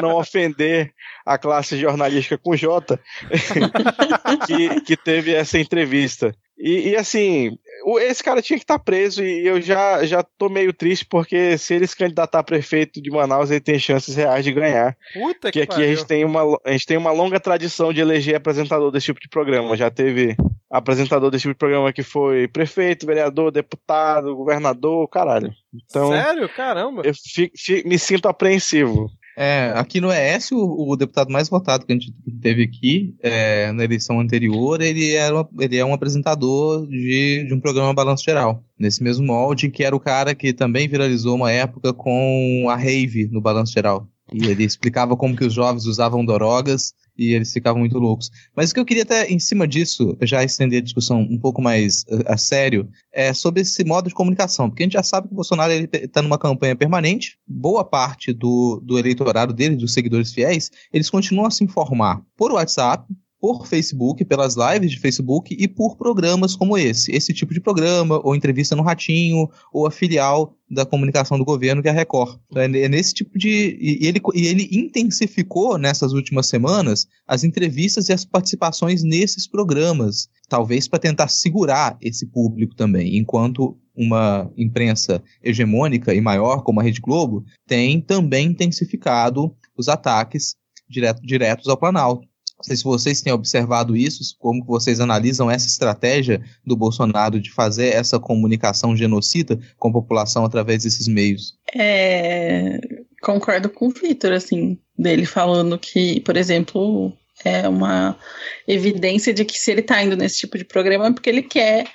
não, 0.02 0.16
ofender 0.16 0.92
a 1.24 1.38
classe 1.38 1.78
jornalística 1.78 2.38
com 2.38 2.56
J, 2.56 2.98
que, 4.46 4.80
que 4.80 4.96
teve 4.96 5.34
essa 5.34 5.58
entrevista. 5.58 6.34
E, 6.66 6.88
e, 6.88 6.96
assim, 6.96 7.56
esse 8.00 8.24
cara 8.24 8.42
tinha 8.42 8.58
que 8.58 8.64
estar 8.64 8.76
tá 8.76 8.84
preso 8.84 9.22
e 9.22 9.46
eu 9.46 9.60
já, 9.60 10.04
já 10.04 10.24
tô 10.24 10.48
meio 10.48 10.72
triste 10.72 11.06
porque 11.06 11.56
se 11.56 11.74
ele 11.74 11.86
se 11.86 11.96
candidatar 11.96 12.40
a 12.40 12.42
prefeito 12.42 13.00
de 13.00 13.08
Manaus, 13.08 13.52
ele 13.52 13.60
tem 13.60 13.78
chances 13.78 14.16
reais 14.16 14.44
de 14.44 14.50
ganhar. 14.50 14.96
Puta 15.14 15.52
que, 15.52 15.64
que 15.64 15.72
aqui 15.72 15.84
a 15.84 15.86
gente, 15.86 16.04
tem 16.04 16.24
uma, 16.24 16.58
a 16.64 16.72
gente 16.72 16.84
tem 16.84 16.96
uma 16.96 17.12
longa 17.12 17.38
tradição 17.38 17.92
de 17.92 18.00
eleger 18.00 18.34
apresentador 18.34 18.90
desse 18.90 19.06
tipo 19.06 19.20
de 19.20 19.28
programa. 19.28 19.76
Já 19.76 19.92
teve 19.92 20.34
apresentador 20.68 21.30
desse 21.30 21.42
tipo 21.42 21.54
de 21.54 21.58
programa 21.58 21.92
que 21.92 22.02
foi 22.02 22.48
prefeito, 22.48 23.06
vereador, 23.06 23.52
deputado, 23.52 24.34
governador, 24.34 25.06
caralho. 25.06 25.52
Então, 25.72 26.10
Sério? 26.10 26.48
Caramba. 26.48 27.02
Eu 27.04 27.14
fico, 27.14 27.56
fico, 27.56 27.88
me 27.88 27.96
sinto 27.96 28.26
apreensivo. 28.26 29.08
É, 29.38 29.72
aqui 29.76 30.00
no 30.00 30.10
ES, 30.10 30.50
o, 30.52 30.92
o, 30.92 30.96
deputado 30.96 31.30
mais 31.30 31.50
votado 31.50 31.84
que 31.84 31.92
a 31.92 31.94
gente 31.94 32.10
teve 32.40 32.62
aqui, 32.62 33.14
é, 33.22 33.70
na 33.70 33.84
eleição 33.84 34.18
anterior, 34.18 34.80
ele, 34.80 35.12
era, 35.12 35.46
ele 35.60 35.76
é 35.76 35.84
um 35.84 35.92
apresentador 35.92 36.86
de, 36.86 37.44
de 37.46 37.52
um 37.52 37.60
programa 37.60 37.92
Balanço 37.92 38.24
Geral. 38.24 38.64
Nesse 38.78 39.02
mesmo 39.02 39.26
molde, 39.26 39.68
que 39.68 39.84
era 39.84 39.94
o 39.94 40.00
cara 40.00 40.34
que 40.34 40.54
também 40.54 40.88
viralizou 40.88 41.36
uma 41.36 41.52
época 41.52 41.92
com 41.92 42.66
a 42.70 42.76
Rave 42.76 43.28
no 43.30 43.42
Balanço 43.42 43.74
Geral. 43.74 44.08
E 44.32 44.46
ele 44.46 44.64
explicava 44.64 45.14
como 45.16 45.36
que 45.36 45.44
os 45.44 45.52
jovens 45.52 45.84
usavam 45.84 46.24
drogas 46.24 46.94
e 47.18 47.32
eles 47.32 47.52
ficavam 47.52 47.80
muito 47.80 47.98
loucos. 47.98 48.30
Mas 48.54 48.70
o 48.70 48.74
que 48.74 48.80
eu 48.80 48.84
queria 48.84 49.02
até, 49.02 49.26
em 49.30 49.38
cima 49.38 49.66
disso, 49.66 50.16
já 50.22 50.42
estender 50.44 50.80
a 50.80 50.84
discussão 50.84 51.20
um 51.20 51.38
pouco 51.38 51.62
mais 51.62 52.02
uh, 52.08 52.22
a 52.26 52.36
sério, 52.36 52.88
é 53.12 53.32
sobre 53.32 53.62
esse 53.62 53.84
modo 53.84 54.08
de 54.08 54.14
comunicação. 54.14 54.68
Porque 54.68 54.82
a 54.82 54.86
gente 54.86 54.94
já 54.94 55.02
sabe 55.02 55.28
que 55.28 55.34
o 55.34 55.36
Bolsonaro 55.36 55.72
está 55.72 56.22
numa 56.22 56.38
campanha 56.38 56.76
permanente, 56.76 57.38
boa 57.46 57.84
parte 57.84 58.32
do, 58.32 58.80
do 58.84 58.98
eleitorado 58.98 59.52
dele, 59.52 59.76
dos 59.76 59.92
seguidores 59.92 60.32
fiéis, 60.32 60.70
eles 60.92 61.10
continuam 61.10 61.46
a 61.46 61.50
se 61.50 61.64
informar 61.64 62.22
por 62.36 62.52
WhatsApp, 62.52 63.06
por 63.46 63.64
Facebook, 63.64 64.24
pelas 64.24 64.56
lives 64.56 64.90
de 64.90 64.98
Facebook 64.98 65.56
e 65.56 65.68
por 65.68 65.96
programas 65.96 66.56
como 66.56 66.76
esse. 66.76 67.12
Esse 67.12 67.32
tipo 67.32 67.54
de 67.54 67.60
programa, 67.60 68.20
ou 68.24 68.34
entrevista 68.34 68.74
no 68.74 68.82
Ratinho, 68.82 69.48
ou 69.72 69.86
a 69.86 69.90
filial 69.92 70.52
da 70.68 70.84
comunicação 70.84 71.38
do 71.38 71.44
governo, 71.44 71.80
que 71.80 71.86
é 71.86 71.92
a 71.92 71.94
Record. 71.94 72.40
É, 72.56 72.64
é 72.64 72.88
nesse 72.88 73.14
tipo 73.14 73.38
de. 73.38 73.78
E 73.80 74.04
ele, 74.04 74.20
e 74.34 74.46
ele 74.48 74.68
intensificou 74.72 75.78
nessas 75.78 76.12
últimas 76.12 76.48
semanas 76.48 77.06
as 77.24 77.44
entrevistas 77.44 78.08
e 78.08 78.12
as 78.12 78.24
participações 78.24 79.04
nesses 79.04 79.46
programas, 79.46 80.28
talvez 80.48 80.88
para 80.88 80.98
tentar 80.98 81.28
segurar 81.28 81.96
esse 82.00 82.26
público 82.26 82.74
também, 82.74 83.16
enquanto 83.16 83.78
uma 83.94 84.50
imprensa 84.56 85.22
hegemônica 85.40 86.12
e 86.12 86.20
maior, 86.20 86.64
como 86.64 86.80
a 86.80 86.82
Rede 86.82 87.00
Globo, 87.00 87.44
tem 87.64 88.00
também 88.00 88.48
intensificado 88.48 89.54
os 89.78 89.88
ataques 89.88 90.56
direto, 90.88 91.22
diretos 91.22 91.68
ao 91.68 91.76
Planalto. 91.76 92.26
Não 92.58 92.64
sei 92.64 92.76
se 92.76 92.84
vocês 92.84 93.20
têm 93.20 93.32
observado 93.32 93.94
isso, 93.94 94.34
como 94.38 94.64
vocês 94.64 94.98
analisam 94.98 95.50
essa 95.50 95.66
estratégia 95.66 96.42
do 96.64 96.74
Bolsonaro 96.74 97.38
de 97.38 97.52
fazer 97.52 97.88
essa 97.88 98.18
comunicação 98.18 98.96
genocida 98.96 99.58
com 99.78 99.88
a 99.88 99.92
população 99.92 100.44
através 100.44 100.84
desses 100.84 101.06
meios. 101.06 101.54
É, 101.74 102.80
concordo 103.20 103.68
com 103.68 103.88
o 103.88 103.90
Vitor, 103.90 104.32
assim, 104.32 104.78
dele 104.98 105.26
falando 105.26 105.78
que, 105.78 106.20
por 106.20 106.34
exemplo, 106.34 107.12
é 107.44 107.68
uma 107.68 108.18
evidência 108.66 109.34
de 109.34 109.44
que 109.44 109.58
se 109.58 109.70
ele 109.70 109.80
está 109.80 110.02
indo 110.02 110.16
nesse 110.16 110.38
tipo 110.38 110.56
de 110.56 110.64
programa 110.64 111.08
é 111.08 111.12
porque 111.12 111.28
ele 111.28 111.42
quer 111.42 111.86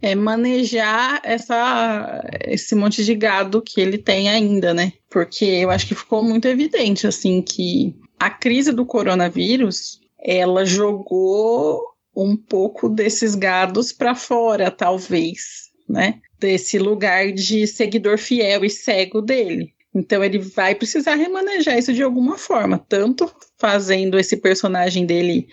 é, 0.00 0.14
manejar 0.14 1.20
essa, 1.24 2.22
esse 2.46 2.74
monte 2.74 3.04
de 3.04 3.14
gado 3.14 3.62
que 3.62 3.80
ele 3.80 3.98
tem 3.98 4.28
ainda, 4.28 4.72
né? 4.72 4.92
Porque 5.10 5.44
eu 5.44 5.70
acho 5.70 5.86
que 5.86 5.94
ficou 5.94 6.22
muito 6.22 6.46
evidente, 6.46 7.06
assim, 7.06 7.42
que 7.42 7.96
a 8.18 8.30
crise 8.30 8.72
do 8.72 8.86
coronavírus 8.86 10.03
ela 10.24 10.64
jogou 10.64 11.84
um 12.16 12.34
pouco 12.34 12.88
desses 12.88 13.34
gados 13.34 13.92
para 13.92 14.14
fora, 14.14 14.70
talvez, 14.70 15.70
né? 15.86 16.20
Desse 16.38 16.78
lugar 16.78 17.32
de 17.32 17.66
seguidor 17.66 18.16
fiel 18.16 18.64
e 18.64 18.70
cego 18.70 19.20
dele. 19.20 19.74
Então 19.94 20.24
ele 20.24 20.38
vai 20.38 20.74
precisar 20.74 21.14
remanejar 21.14 21.78
isso 21.78 21.92
de 21.92 22.02
alguma 22.02 22.38
forma, 22.38 22.78
tanto 22.88 23.30
fazendo 23.58 24.18
esse 24.18 24.36
personagem 24.38 25.04
dele 25.04 25.48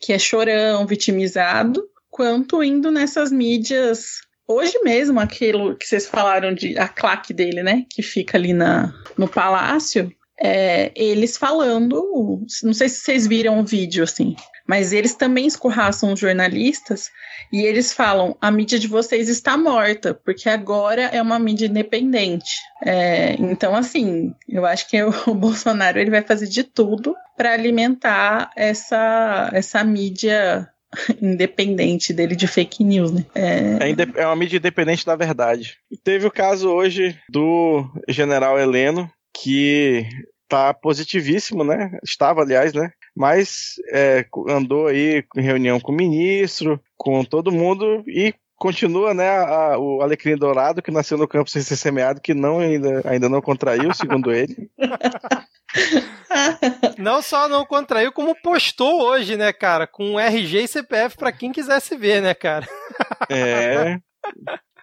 que 0.00 0.12
é 0.12 0.18
chorão, 0.18 0.86
vitimizado, 0.86 1.84
quanto 2.10 2.62
indo 2.62 2.90
nessas 2.90 3.32
mídias. 3.32 4.20
Hoje 4.46 4.78
mesmo, 4.82 5.20
aquilo 5.20 5.76
que 5.76 5.86
vocês 5.86 6.06
falaram 6.06 6.54
de 6.54 6.78
a 6.78 6.88
claque 6.88 7.32
dele, 7.32 7.62
né? 7.62 7.84
Que 7.90 8.02
fica 8.02 8.36
ali 8.36 8.52
na, 8.52 8.92
no 9.16 9.28
palácio 9.28 10.12
é, 10.40 10.92
eles 10.94 11.36
falando, 11.36 12.44
não 12.62 12.72
sei 12.72 12.88
se 12.88 13.00
vocês 13.00 13.26
viram 13.26 13.60
o 13.60 13.64
vídeo 13.64 14.04
assim, 14.04 14.34
mas 14.66 14.92
eles 14.92 15.14
também 15.14 15.46
escorraçam 15.46 16.12
os 16.12 16.20
jornalistas 16.20 17.10
e 17.52 17.62
eles 17.62 17.92
falam: 17.92 18.36
a 18.40 18.50
mídia 18.50 18.78
de 18.78 18.88
vocês 18.88 19.28
está 19.28 19.56
morta, 19.56 20.14
porque 20.14 20.48
agora 20.48 21.02
é 21.02 21.20
uma 21.20 21.38
mídia 21.38 21.66
independente. 21.66 22.56
É, 22.84 23.34
então, 23.34 23.74
assim, 23.74 24.34
eu 24.48 24.64
acho 24.64 24.88
que 24.88 25.02
o, 25.26 25.34
Bolsonaro 25.34 25.98
ele 25.98 26.10
vai 26.10 26.22
fazer 26.22 26.46
de 26.46 26.64
tudo 26.64 27.14
para 27.36 27.52
alimentar 27.52 28.50
essa, 28.56 29.50
essa 29.52 29.84
mídia 29.84 30.68
independente 31.20 32.12
dele 32.12 32.36
de 32.36 32.46
fake 32.46 32.84
news, 32.84 33.12
né? 33.12 33.24
É... 33.34 33.90
É, 33.90 34.22
é 34.22 34.26
uma 34.26 34.36
mídia 34.36 34.58
independente 34.58 35.04
da 35.04 35.16
verdade. 35.16 35.76
Teve 36.02 36.26
o 36.26 36.32
caso 36.32 36.70
hoje 36.70 37.18
do 37.28 37.84
general 38.08 38.58
Heleno, 38.58 39.10
que 39.34 40.06
tá 40.48 40.72
positivíssimo, 40.74 41.64
né? 41.64 41.98
Estava, 42.04 42.42
aliás, 42.42 42.72
né? 42.72 42.92
Mas 43.16 43.74
é, 43.90 44.24
andou 44.48 44.86
aí 44.86 45.24
em 45.36 45.42
reunião 45.42 45.80
com 45.80 45.92
o 45.92 45.96
ministro, 45.96 46.80
com 46.96 47.24
todo 47.24 47.52
mundo 47.52 48.02
e 48.06 48.34
continua, 48.62 49.12
né, 49.12 49.28
a, 49.28 49.76
o 49.76 50.00
alecrim 50.02 50.36
dourado 50.36 50.80
que 50.80 50.92
nasceu 50.92 51.18
no 51.18 51.26
campo 51.26 51.50
sem 51.50 51.60
ser 51.60 51.74
semeado, 51.74 52.20
que 52.20 52.32
não 52.32 52.60
ainda, 52.60 53.02
ainda 53.04 53.28
não 53.28 53.42
contraiu, 53.42 53.92
segundo 53.92 54.32
ele. 54.32 54.70
Não 56.98 57.22
só 57.22 57.48
não 57.48 57.64
contraiu, 57.64 58.12
como 58.12 58.36
postou 58.42 59.02
hoje, 59.02 59.36
né, 59.36 59.52
cara, 59.52 59.86
com 59.86 60.20
RG 60.20 60.64
e 60.64 60.68
CPF 60.68 61.16
para 61.16 61.32
quem 61.32 61.50
quisesse 61.50 61.96
ver, 61.96 62.20
né, 62.20 62.34
cara. 62.34 62.68
É. 63.30 63.98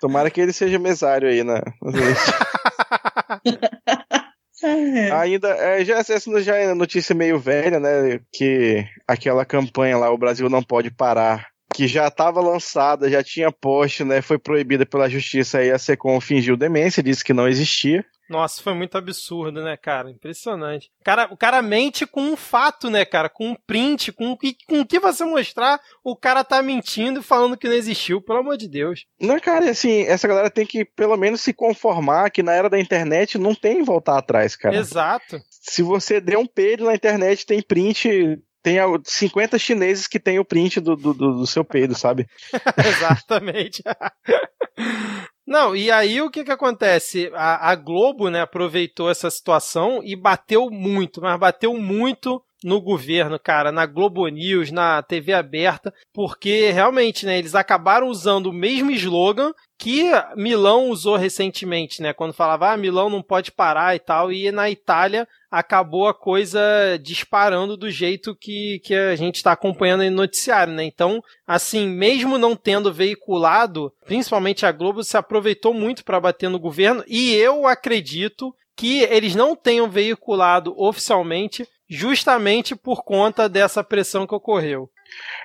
Tomara 0.01 0.29
que 0.29 0.41
ele 0.41 0.51
seja 0.51 0.79
mesário 0.79 1.29
aí 1.29 1.43
na. 1.43 1.61
É. 4.63 5.11
Ainda, 5.11 5.49
é, 5.49 5.85
já, 5.85 5.99
essa 5.99 6.41
já 6.41 6.55
é 6.55 6.73
notícia 6.73 7.15
meio 7.15 7.39
velha, 7.39 7.79
né? 7.79 8.19
Que 8.31 8.85
aquela 9.07 9.45
campanha 9.45 9.97
lá, 9.97 10.11
o 10.11 10.17
Brasil 10.17 10.49
não 10.49 10.61
pode 10.61 10.91
parar, 10.91 11.47
que 11.73 11.87
já 11.87 12.07
estava 12.07 12.41
lançada, 12.41 13.09
já 13.09 13.23
tinha 13.23 13.51
post, 13.51 14.03
né? 14.03 14.21
Foi 14.21 14.37
proibida 14.37 14.85
pela 14.85 15.09
justiça 15.09 15.59
aí 15.59 15.71
a 15.71 15.77
Secom 15.77 16.19
fingiu 16.19 16.57
demência, 16.57 17.03
disse 17.03 17.23
que 17.23 17.33
não 17.33 17.47
existia. 17.47 18.03
Nossa, 18.29 18.61
foi 18.61 18.75
muito 18.75 18.97
absurdo, 18.97 19.63
né, 19.63 19.75
cara? 19.75 20.11
Impressionante. 20.11 20.91
O 21.01 21.03
cara, 21.03 21.27
o 21.31 21.37
cara 21.37 21.61
mente 21.61 22.05
com 22.05 22.21
um 22.21 22.37
fato, 22.37 22.89
né, 22.89 23.03
cara? 23.03 23.27
Com 23.27 23.49
um 23.49 23.55
print, 23.55 24.11
com, 24.11 24.37
com 24.67 24.79
o 24.79 24.85
que 24.85 24.99
você 24.99 25.25
mostrar, 25.25 25.79
o 26.03 26.15
cara 26.15 26.43
tá 26.43 26.61
mentindo 26.61 27.19
e 27.19 27.23
falando 27.23 27.57
que 27.57 27.67
não 27.67 27.75
existiu, 27.75 28.21
pelo 28.21 28.39
amor 28.39 28.55
de 28.55 28.67
Deus. 28.67 29.05
Não, 29.19 29.39
cara, 29.39 29.71
assim, 29.71 30.03
essa 30.03 30.27
galera 30.27 30.49
tem 30.51 30.65
que 30.65 30.85
pelo 30.85 31.17
menos 31.17 31.41
se 31.41 31.53
conformar 31.53 32.29
que 32.29 32.43
na 32.43 32.53
era 32.53 32.69
da 32.69 32.79
internet 32.79 33.37
não 33.37 33.55
tem 33.55 33.81
voltar 33.81 34.17
atrás, 34.17 34.55
cara. 34.55 34.75
Exato. 34.75 35.41
Se 35.49 35.81
você 35.81 36.21
der 36.21 36.37
um 36.37 36.45
peido 36.45 36.85
na 36.85 36.93
internet, 36.93 37.45
tem 37.45 37.61
print 37.61 38.39
tem 38.61 38.77
50 39.05 39.57
chineses 39.57 40.07
que 40.07 40.19
tem 40.19 40.37
o 40.37 40.45
print 40.45 40.81
do, 40.81 40.95
do, 40.95 41.13
do 41.13 41.47
seu 41.47 41.63
peido, 41.63 41.95
sabe? 41.95 42.27
Exatamente. 42.85 43.81
Não, 45.49 45.75
e 45.75 45.89
aí 45.89 46.21
o 46.21 46.29
que 46.29 46.43
que 46.43 46.51
acontece? 46.51 47.31
A, 47.33 47.71
a, 47.71 47.75
Globo, 47.75 48.29
né, 48.29 48.39
aproveitou 48.41 49.09
essa 49.09 49.31
situação 49.31 49.99
e 50.03 50.15
bateu 50.15 50.69
muito, 50.69 51.19
mas 51.21 51.39
bateu 51.39 51.73
muito 51.73 52.39
no 52.63 52.81
governo, 52.81 53.39
cara, 53.39 53.71
na 53.71 53.85
Globo 53.85 54.27
News, 54.27 54.71
na 54.71 55.01
TV 55.01 55.33
aberta, 55.33 55.93
porque 56.13 56.71
realmente, 56.71 57.25
né, 57.25 57.37
eles 57.37 57.55
acabaram 57.55 58.07
usando 58.07 58.47
o 58.47 58.53
mesmo 58.53 58.91
slogan 58.91 59.53
que 59.77 60.11
Milão 60.35 60.89
usou 60.89 61.15
recentemente, 61.15 62.01
né, 62.01 62.11
quando 62.11 62.33
falava, 62.33 62.71
ah, 62.71 62.77
Milão 62.77 63.09
não 63.09 63.21
pode 63.21 63.51
parar 63.51 63.95
e 63.95 63.99
tal, 63.99 64.31
e 64.31 64.51
na 64.51 64.69
Itália 64.69 65.25
acabou 65.49 66.07
a 66.07 66.13
coisa 66.13 66.59
disparando 67.01 67.77
do 67.77 67.89
jeito 67.89 68.35
que, 68.35 68.79
que 68.83 68.93
a 68.93 69.15
gente 69.15 69.37
está 69.37 69.53
acompanhando 69.53 70.03
no 70.03 70.11
noticiário, 70.11 70.73
né? 70.73 70.83
Então, 70.83 71.23
assim, 71.47 71.87
mesmo 71.87 72.37
não 72.37 72.55
tendo 72.55 72.93
veiculado, 72.93 73.91
principalmente 74.05 74.65
a 74.65 74.71
Globo 74.71 75.03
se 75.03 75.17
aproveitou 75.17 75.73
muito 75.73 76.03
para 76.03 76.19
bater 76.19 76.49
no 76.49 76.59
governo, 76.59 77.03
e 77.07 77.33
eu 77.33 77.65
acredito 77.65 78.53
que 78.77 79.01
eles 79.03 79.35
não 79.35 79.55
tenham 79.55 79.89
veiculado 79.89 80.73
oficialmente 80.77 81.67
justamente 81.89 82.75
por 82.75 83.03
conta 83.03 83.49
dessa 83.49 83.83
pressão 83.83 84.27
que 84.27 84.35
ocorreu. 84.35 84.89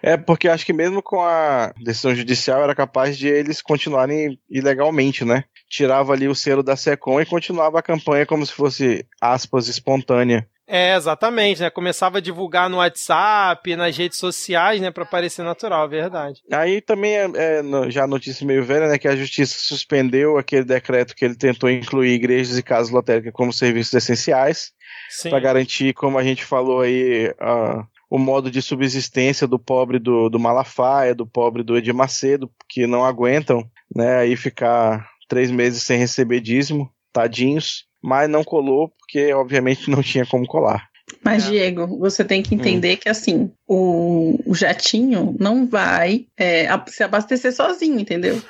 É, 0.03 0.17
porque 0.17 0.49
acho 0.49 0.67
que 0.67 0.73
mesmo 0.73 1.03
com 1.03 1.23
a 1.23 1.73
decisão 1.83 2.15
judicial 2.15 2.63
era 2.63 2.75
capaz 2.75 3.17
de 3.17 3.29
eles 3.29 3.63
continuarem 3.63 4.39
ilegalmente, 4.51 5.25
né? 5.25 5.45
Tirava 5.69 6.13
ali 6.13 6.29
o 6.29 6.35
selo 6.35 6.63
da 6.63 6.77
SECOM 6.77 7.21
e 7.21 7.27
continuava 7.27 7.79
a 7.79 7.83
campanha 7.83 8.27
como 8.27 8.45
se 8.45 8.53
fosse, 8.53 9.07
aspas, 9.21 9.69
espontânea. 9.69 10.47
É, 10.67 10.97
exatamente, 10.97 11.61
né? 11.61 11.69
Começava 11.69 12.19
a 12.19 12.21
divulgar 12.21 12.71
no 12.71 12.79
WhatsApp, 12.79 13.77
nas 13.77 13.97
redes 13.97 14.19
sociais, 14.19 14.81
né? 14.81 14.91
Pra 14.91 15.05
parecer 15.05 15.43
natural, 15.43 15.89
verdade. 15.89 16.41
Aí 16.51 16.81
também 16.81 17.17
é, 17.17 17.31
é 17.35 17.91
já 17.91 18.07
notícia 18.07 18.47
meio 18.47 18.65
velha, 18.65 18.89
né? 18.89 18.99
Que 18.99 19.09
a 19.09 19.17
justiça 19.17 19.59
suspendeu 19.59 20.39
aquele 20.39 20.65
decreto 20.65 21.15
que 21.15 21.25
ele 21.25 21.37
tentou 21.37 21.69
incluir 21.69 22.15
igrejas 22.15 22.57
e 22.57 22.63
casas 22.63 22.91
lotéricas 22.91 23.33
como 23.33 23.53
serviços 23.53 23.93
essenciais. 23.93 24.73
para 25.29 25.41
garantir, 25.41 25.93
como 25.93 26.19
a 26.19 26.25
gente 26.25 26.45
falou 26.45 26.81
aí, 26.81 27.29
uh, 27.29 27.87
o 28.09 28.19
modo 28.19 28.51
de 28.51 28.63
subsistência 28.63 29.47
do 29.47 29.59
pobre 29.59 29.99
do, 29.99 30.31
do 30.31 30.41
Malafaia, 30.41 31.15
do 31.15 31.27
pobre 31.27 31.63
do 31.63 31.77
Edir 31.77 31.95
Macedo, 31.95 32.51
que 32.69 32.87
não 32.87 33.05
aguentam, 33.05 33.69
né? 33.95 34.17
Aí 34.17 34.35
ficar 34.35 35.07
três 35.29 35.51
meses 35.51 35.83
sem 35.83 35.99
receber 35.99 36.41
dízimo, 36.41 36.91
tadinhos 37.13 37.85
mas 38.05 38.29
não 38.29 38.45
colou 38.45 38.91
porque, 38.91 39.33
obviamente, 39.33 39.91
não 39.91 40.03
tinha 40.03 40.27
como 40.27 40.47
colar. 40.47 40.91
Mas, 41.23 41.47
é. 41.47 41.51
Diego, 41.51 41.99
você 41.99 42.23
tem 42.23 42.43
que 42.43 42.55
entender 42.55 42.95
hum. 42.95 42.99
que, 43.01 43.09
assim, 43.09 43.51
o, 43.67 44.39
o 44.45 44.55
jatinho 44.55 45.35
não 45.41 45.67
vai 45.67 46.27
é, 46.37 46.67
se 46.87 47.03
abastecer 47.03 47.53
sozinho, 47.53 47.99
entendeu? 47.99 48.43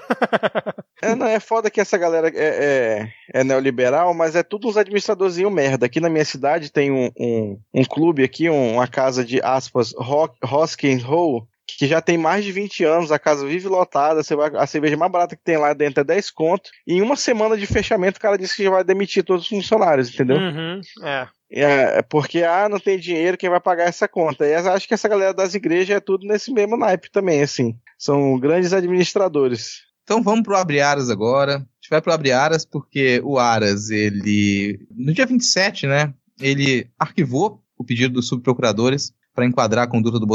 é, 1.01 1.15
não, 1.15 1.27
é 1.27 1.39
foda 1.39 1.71
que 1.71 1.81
essa 1.81 1.97
galera 1.97 2.29
é, 2.35 3.13
é, 3.33 3.41
é 3.41 3.45
neoliberal, 3.45 4.13
mas 4.13 4.35
é 4.35 4.43
tudo 4.43 4.69
uns 4.69 4.77
administradorzinhos 4.77 5.53
merda. 5.53 5.87
Aqui 5.87 6.01
na 6.01 6.11
minha 6.11 6.25
cidade 6.25 6.73
tem 6.73 6.91
um, 6.91 7.11
um, 7.17 7.59
um 7.73 7.85
clube 7.85 8.25
aqui, 8.25 8.51
um, 8.51 8.75
uma 8.75 8.89
casa 8.89 9.25
de, 9.25 9.41
aspas, 9.41 9.95
rock, 9.97 10.37
Hoskin 10.45 11.01
Hole, 11.05 11.45
que 11.67 11.87
já 11.87 12.01
tem 12.01 12.19
mais 12.19 12.45
de 12.45 12.53
20 12.53 12.85
anos, 12.85 13.13
a 13.13 13.19
casa 13.19 13.47
vive 13.47 13.69
lotada, 13.69 14.23
você 14.23 14.37
vai, 14.37 14.51
a 14.55 14.67
cerveja 14.67 14.97
mais 14.97 15.11
barata 15.11 15.37
que 15.37 15.43
tem 15.43 15.57
lá 15.57 15.73
dentro 15.73 16.01
é 16.01 16.05
10 16.05 16.31
conto, 16.31 16.71
e 16.87 16.95
em 16.95 17.03
uma 17.03 17.17
semana 17.17 17.57
de 17.57 17.67
fechamento 17.67 18.19
o 18.19 18.21
cara 18.21 18.39
disse 18.39 18.57
que 18.57 18.65
já 18.65 18.71
vai 18.71 18.85
demitir 18.85 19.25
todos 19.25 19.45
os 19.45 19.49
funcionários, 19.49 20.13
entendeu? 20.13 20.37
Uhum, 20.37 20.81
é. 21.03 21.29
É, 21.57 22.03
porque, 22.03 22.43
ah, 22.43 22.69
não 22.69 22.81
tem 22.81 22.99
dinheiro, 22.99 23.37
quem 23.37 23.49
vai 23.49 23.61
pagar 23.61 23.85
essa 23.85 24.09
conta? 24.09 24.45
E 24.45 24.55
acho 24.55 24.89
que 24.89 24.95
essa 24.95 25.09
galera 25.09 25.33
das 25.33 25.55
igrejas 25.55 25.97
é 25.97 26.01
tudo 26.01 26.27
nesse 26.27 26.53
mesmo 26.53 26.77
naipe 26.77 27.11
também, 27.11 27.43
assim. 27.43 27.77
São 27.97 28.39
grandes 28.41 28.73
administradores. 28.73 29.83
Então 30.03 30.21
vamos 30.21 30.43
pro 30.43 30.57
Abre 30.57 30.81
Aras 30.81 31.11
agora. 31.11 31.55
A 31.55 31.59
gente 31.59 31.91
vai 31.91 32.03
pro 32.03 32.13
Abre 32.13 32.33
Aras 32.33 32.65
porque 32.65 33.21
o 33.25 33.39
Aras, 33.39 33.89
ele. 33.89 34.85
No 34.91 35.15
dia 35.15 35.27
27, 35.27 35.87
né? 35.87 36.13
Ele 36.41 36.89
arquivou 36.99 37.63
o 37.79 37.85
pedido 37.85 38.15
dos 38.15 38.29
subprocuradores 38.29 39.13
para 39.35 39.47
enquadrar 39.47 39.89
conduta 39.89 40.19
do, 40.19 40.27